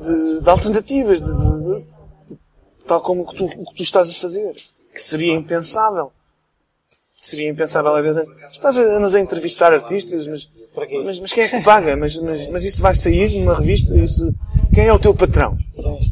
de, 0.02 0.42
de 0.42 0.50
alternativas, 0.50 1.22
de, 1.22 1.32
de, 1.32 1.86
tal 2.88 3.00
como 3.00 3.22
o 3.22 3.28
que 3.28 3.36
tu, 3.36 3.46
o 3.46 3.66
que 3.66 3.76
tu 3.76 3.84
estás 3.84 4.10
a 4.10 4.14
fazer, 4.16 4.56
que 4.92 5.00
seria 5.00 5.34
impensável. 5.34 6.12
Seria 7.22 7.48
impensável 7.48 7.94
há 7.94 8.02
10 8.02 8.18
anos. 8.18 8.32
Estás 8.52 8.76
a, 8.76 8.82
andas 8.82 9.14
a 9.14 9.20
entrevistar 9.20 9.72
artistas, 9.72 10.28
mas, 10.28 10.50
mas, 11.06 11.20
mas, 11.20 11.34
quem 11.34 11.44
é 11.44 11.48
que 11.48 11.60
te 11.60 11.64
paga? 11.64 11.96
Mas, 11.96 12.16
mas, 12.16 12.48
mas 12.48 12.66
isso 12.66 12.82
vai 12.82 12.96
sair 12.96 13.40
numa 13.40 13.56
revista? 13.56 13.94
Isso, 13.94 14.34
quem 14.74 14.88
é 14.88 14.94
o 14.94 14.98
teu 14.98 15.14
patrão? 15.14 15.56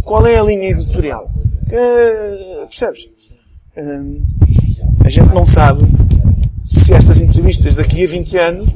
Qual 0.04 0.28
é 0.28 0.38
a 0.38 0.44
linha 0.44 0.70
editorial? 0.70 1.28
Que, 1.68 2.66
percebes? 2.68 3.10
Hum, 3.76 4.22
a 5.04 5.10
gente 5.10 5.34
não 5.34 5.46
sabe 5.46 5.82
se 6.68 6.94
estas 6.94 7.22
entrevistas 7.22 7.76
daqui 7.76 8.04
a 8.04 8.08
20 8.08 8.38
anos, 8.38 8.70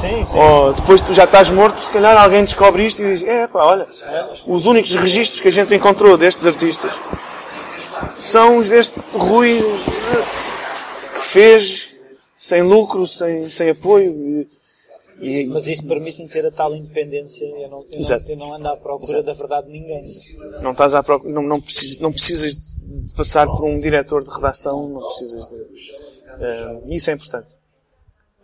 sim, 0.00 0.24
sim. 0.24 0.38
ou 0.38 0.72
depois 0.72 0.98
tu 1.02 1.12
já 1.12 1.24
estás 1.24 1.50
morto, 1.50 1.78
se 1.78 1.90
calhar 1.90 2.16
alguém 2.16 2.42
descobre 2.42 2.86
isto 2.86 3.02
e 3.02 3.12
diz, 3.12 3.22
é 3.22 3.46
pá, 3.46 3.64
olha, 3.64 3.86
os 4.46 4.64
únicos 4.64 4.96
registros 4.96 5.42
que 5.42 5.48
a 5.48 5.50
gente 5.50 5.74
encontrou 5.74 6.16
destes 6.16 6.46
artistas 6.46 6.90
são 8.18 8.56
os 8.56 8.70
deste 8.70 8.98
Rui 9.12 9.60
que 11.14 11.20
fez 11.20 11.90
sem 12.38 12.62
lucro, 12.62 13.06
sem, 13.06 13.50
sem 13.50 13.68
apoio. 13.68 14.46
E, 15.20 15.46
Mas 15.46 15.68
isso 15.68 15.86
permite-me 15.86 16.28
ter 16.28 16.46
a 16.46 16.50
tal 16.50 16.74
independência. 16.74 17.44
Eu 17.44 17.68
não, 17.68 17.86
eu 17.90 18.00
não, 18.00 18.18
eu 18.26 18.36
não 18.36 18.54
ando 18.54 18.68
à 18.68 18.76
procura 18.76 19.12
Exato. 19.12 19.26
da 19.26 19.32
verdade 19.34 19.66
de 19.66 19.72
ninguém. 19.78 20.08
Não 20.62 20.72
estás 20.72 20.94
à 20.94 21.02
procura, 21.02 21.32
não, 21.32 21.42
não, 21.42 21.60
precisas, 21.60 22.00
não 22.00 22.10
precisas 22.10 22.54
de 22.54 23.14
passar 23.14 23.46
por 23.46 23.64
um 23.64 23.78
diretor 23.80 24.24
de 24.24 24.30
redação, 24.30 24.88
não 24.88 25.00
precisas 25.02 25.48
de 25.48 26.13
Uh, 26.38 26.94
isso 26.94 27.10
é 27.10 27.14
importante. 27.14 27.56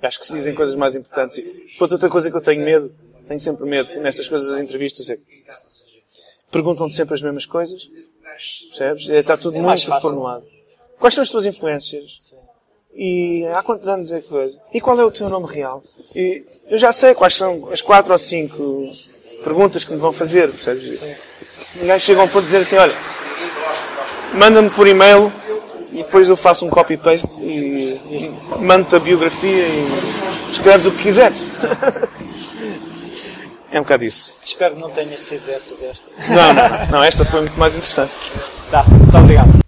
Acho 0.02 0.18
que 0.18 0.26
se 0.26 0.32
dizem 0.32 0.54
coisas 0.54 0.74
mais 0.74 0.96
importantes. 0.96 1.38
E 1.38 1.72
depois 1.72 1.92
outra 1.92 2.08
coisa 2.08 2.30
que 2.30 2.36
eu 2.36 2.40
tenho 2.40 2.64
medo, 2.64 2.94
tenho 3.26 3.40
sempre 3.40 3.66
medo 3.66 4.00
nestas 4.00 4.28
coisas 4.28 4.48
das 4.48 4.60
entrevistas 4.60 5.10
é 5.10 5.16
que 5.16 5.44
perguntam-te 6.50 6.94
sempre 6.94 7.14
as 7.14 7.22
mesmas 7.22 7.46
coisas. 7.46 7.88
Percebes? 8.68 9.08
É, 9.10 9.18
está 9.18 9.36
tudo 9.36 9.58
é 9.58 9.60
muito 9.60 10.00
formulado. 10.00 10.44
Quais 10.98 11.14
são 11.14 11.22
as 11.22 11.28
tuas 11.28 11.44
influências? 11.44 12.34
E 12.94 13.44
há 13.54 13.62
quantos 13.62 13.86
anos 13.88 14.10
é 14.10 14.20
que 14.20 14.28
coisa? 14.28 14.58
E 14.72 14.80
qual 14.80 14.98
é 14.98 15.04
o 15.04 15.10
teu 15.10 15.28
nome 15.28 15.46
real? 15.46 15.82
E 16.14 16.44
eu 16.68 16.78
já 16.78 16.92
sei 16.92 17.14
quais 17.14 17.34
são 17.34 17.68
as 17.70 17.80
quatro 17.80 18.12
ou 18.12 18.18
cinco 18.18 18.90
perguntas 19.44 19.84
que 19.84 19.92
me 19.92 19.98
vão 19.98 20.12
fazer, 20.12 20.48
percebes? 20.48 21.00
Ninguém 21.76 22.00
chega 22.00 22.20
a 22.20 22.24
um 22.24 22.28
ponto 22.28 22.42
de 22.42 22.46
dizer 22.46 22.58
assim, 22.58 22.76
olha, 22.76 22.96
manda-me 24.34 24.70
por 24.70 24.86
e-mail 24.86 25.32
e 26.00 26.02
depois 26.02 26.30
eu 26.30 26.36
faço 26.36 26.64
um 26.64 26.70
copy-paste 26.70 27.42
e, 27.42 28.00
e 28.10 28.32
mando-te 28.58 28.96
a 28.96 28.98
biografia 28.98 29.50
e 29.50 29.86
escreves 30.50 30.86
o 30.86 30.92
que 30.92 31.02
quiseres. 31.02 31.38
é 33.70 33.78
um 33.78 33.82
bocado 33.82 34.04
isso. 34.04 34.38
Espero 34.42 34.76
que 34.76 34.80
não 34.80 34.88
tenha 34.88 35.18
sido 35.18 35.44
dessas 35.44 35.82
esta. 35.82 36.10
Não, 36.30 36.54
não, 36.54 36.86
não, 36.92 37.04
esta 37.04 37.22
foi 37.22 37.42
muito 37.42 37.58
mais 37.58 37.74
interessante. 37.74 38.12
Tá, 38.70 38.82
muito 38.84 39.14
obrigado. 39.14 39.60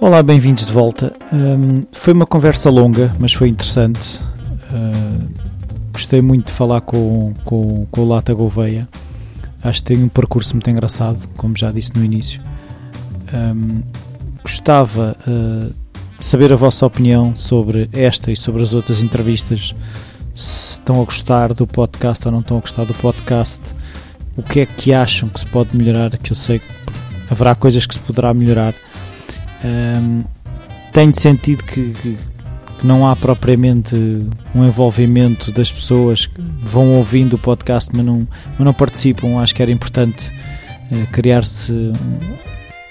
Olá, 0.00 0.22
bem-vindos 0.22 0.64
de 0.64 0.72
volta. 0.72 1.12
Um, 1.30 1.84
foi 1.92 2.14
uma 2.14 2.26
conversa 2.26 2.70
longa, 2.70 3.14
mas 3.20 3.34
foi 3.34 3.50
interessante. 3.50 4.18
Uh, 4.72 5.28
gostei 5.92 6.22
muito 6.22 6.46
de 6.46 6.52
falar 6.52 6.80
com, 6.80 7.34
com, 7.44 7.86
com 7.90 8.00
o 8.00 8.08
Lata 8.08 8.32
Gouveia. 8.32 8.88
Acho 9.62 9.80
que 9.80 9.84
tem 9.92 10.02
um 10.02 10.08
percurso 10.08 10.54
muito 10.54 10.70
engraçado, 10.70 11.28
como 11.36 11.54
já 11.54 11.70
disse 11.70 11.94
no 11.94 12.02
início. 12.02 12.40
Um, 13.34 13.82
gostava 14.46 15.16
uh, 15.26 15.74
de 16.18 16.24
saber 16.24 16.52
a 16.52 16.56
vossa 16.56 16.86
opinião 16.86 17.34
sobre 17.36 17.90
esta 17.92 18.30
e 18.30 18.36
sobre 18.36 18.62
as 18.62 18.72
outras 18.72 19.00
entrevistas. 19.00 19.74
Se 20.36 20.78
estão 20.78 21.02
a 21.02 21.04
gostar 21.04 21.52
do 21.52 21.66
podcast 21.66 22.24
ou 22.26 22.32
não 22.32 22.40
estão 22.40 22.58
a 22.58 22.60
gostar 22.60 22.84
do 22.84 22.94
podcast. 22.94 23.60
O 24.36 24.42
que 24.42 24.60
é 24.60 24.66
que 24.66 24.92
acham 24.92 25.28
que 25.28 25.40
se 25.40 25.46
pode 25.46 25.76
melhorar? 25.76 26.16
Que 26.16 26.30
eu 26.30 26.36
sei 26.36 26.60
que 26.60 26.66
haverá 27.28 27.56
coisas 27.56 27.84
que 27.86 27.94
se 27.94 28.00
poderá 28.00 28.32
melhorar 28.32 28.72
um, 29.64 30.22
tenho 30.92 31.14
sentido 31.14 31.64
que, 31.64 31.90
que, 31.90 32.18
que, 32.78 32.86
não 32.86 33.08
há 33.08 33.16
propriamente 33.16 33.96
um 34.54 34.64
envolvimento 34.64 35.50
das 35.50 35.72
pessoas 35.72 36.26
que 36.26 36.40
vão 36.62 36.94
ouvindo 36.94 37.34
o 37.34 37.38
podcast, 37.38 37.90
mas 37.92 38.04
não, 38.04 38.28
mas 38.50 38.60
não 38.60 38.72
participam. 38.72 39.40
Acho 39.40 39.54
que 39.54 39.62
era 39.62 39.72
importante 39.72 40.30
uh, 40.92 41.06
criar-se 41.10 41.92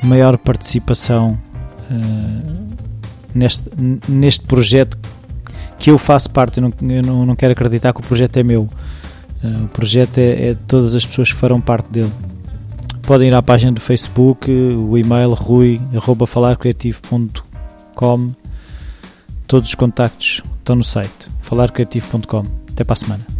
maior 0.03 0.38
participação 0.38 1.40
neste, 3.33 3.69
neste 4.07 4.45
projeto 4.45 4.97
que 5.77 5.91
eu 5.91 5.97
faço 5.97 6.29
parte. 6.29 6.59
Eu 6.59 6.69
não, 6.69 6.89
eu 6.89 7.03
não, 7.03 7.25
não 7.25 7.35
quero 7.35 7.53
acreditar 7.53 7.93
que 7.93 7.99
o 7.99 8.03
projeto 8.03 8.37
é 8.37 8.43
meu. 8.43 8.69
Uh, 9.43 9.65
o 9.65 9.67
projeto 9.67 10.17
é, 10.17 10.49
é 10.49 10.53
de 10.53 10.59
todas 10.61 10.95
as 10.95 11.05
pessoas 11.05 11.31
que 11.31 11.37
farão 11.37 11.61
parte 11.61 11.87
dele 11.89 12.11
podem 13.05 13.27
ir 13.27 13.35
à 13.35 13.41
página 13.41 13.71
do 13.71 13.79
Facebook, 13.79 14.51
o 14.51 14.97
e-mail 14.97 15.33
rui.falarcreativo.com. 15.33 18.31
Todos 19.47 19.69
os 19.69 19.75
contactos 19.75 20.41
estão 20.57 20.75
no 20.75 20.83
site 20.83 21.29
falarcreativo.com. 21.41 22.43
Até 22.71 22.83
para 22.83 22.93
a 22.93 22.97
semana. 22.97 23.34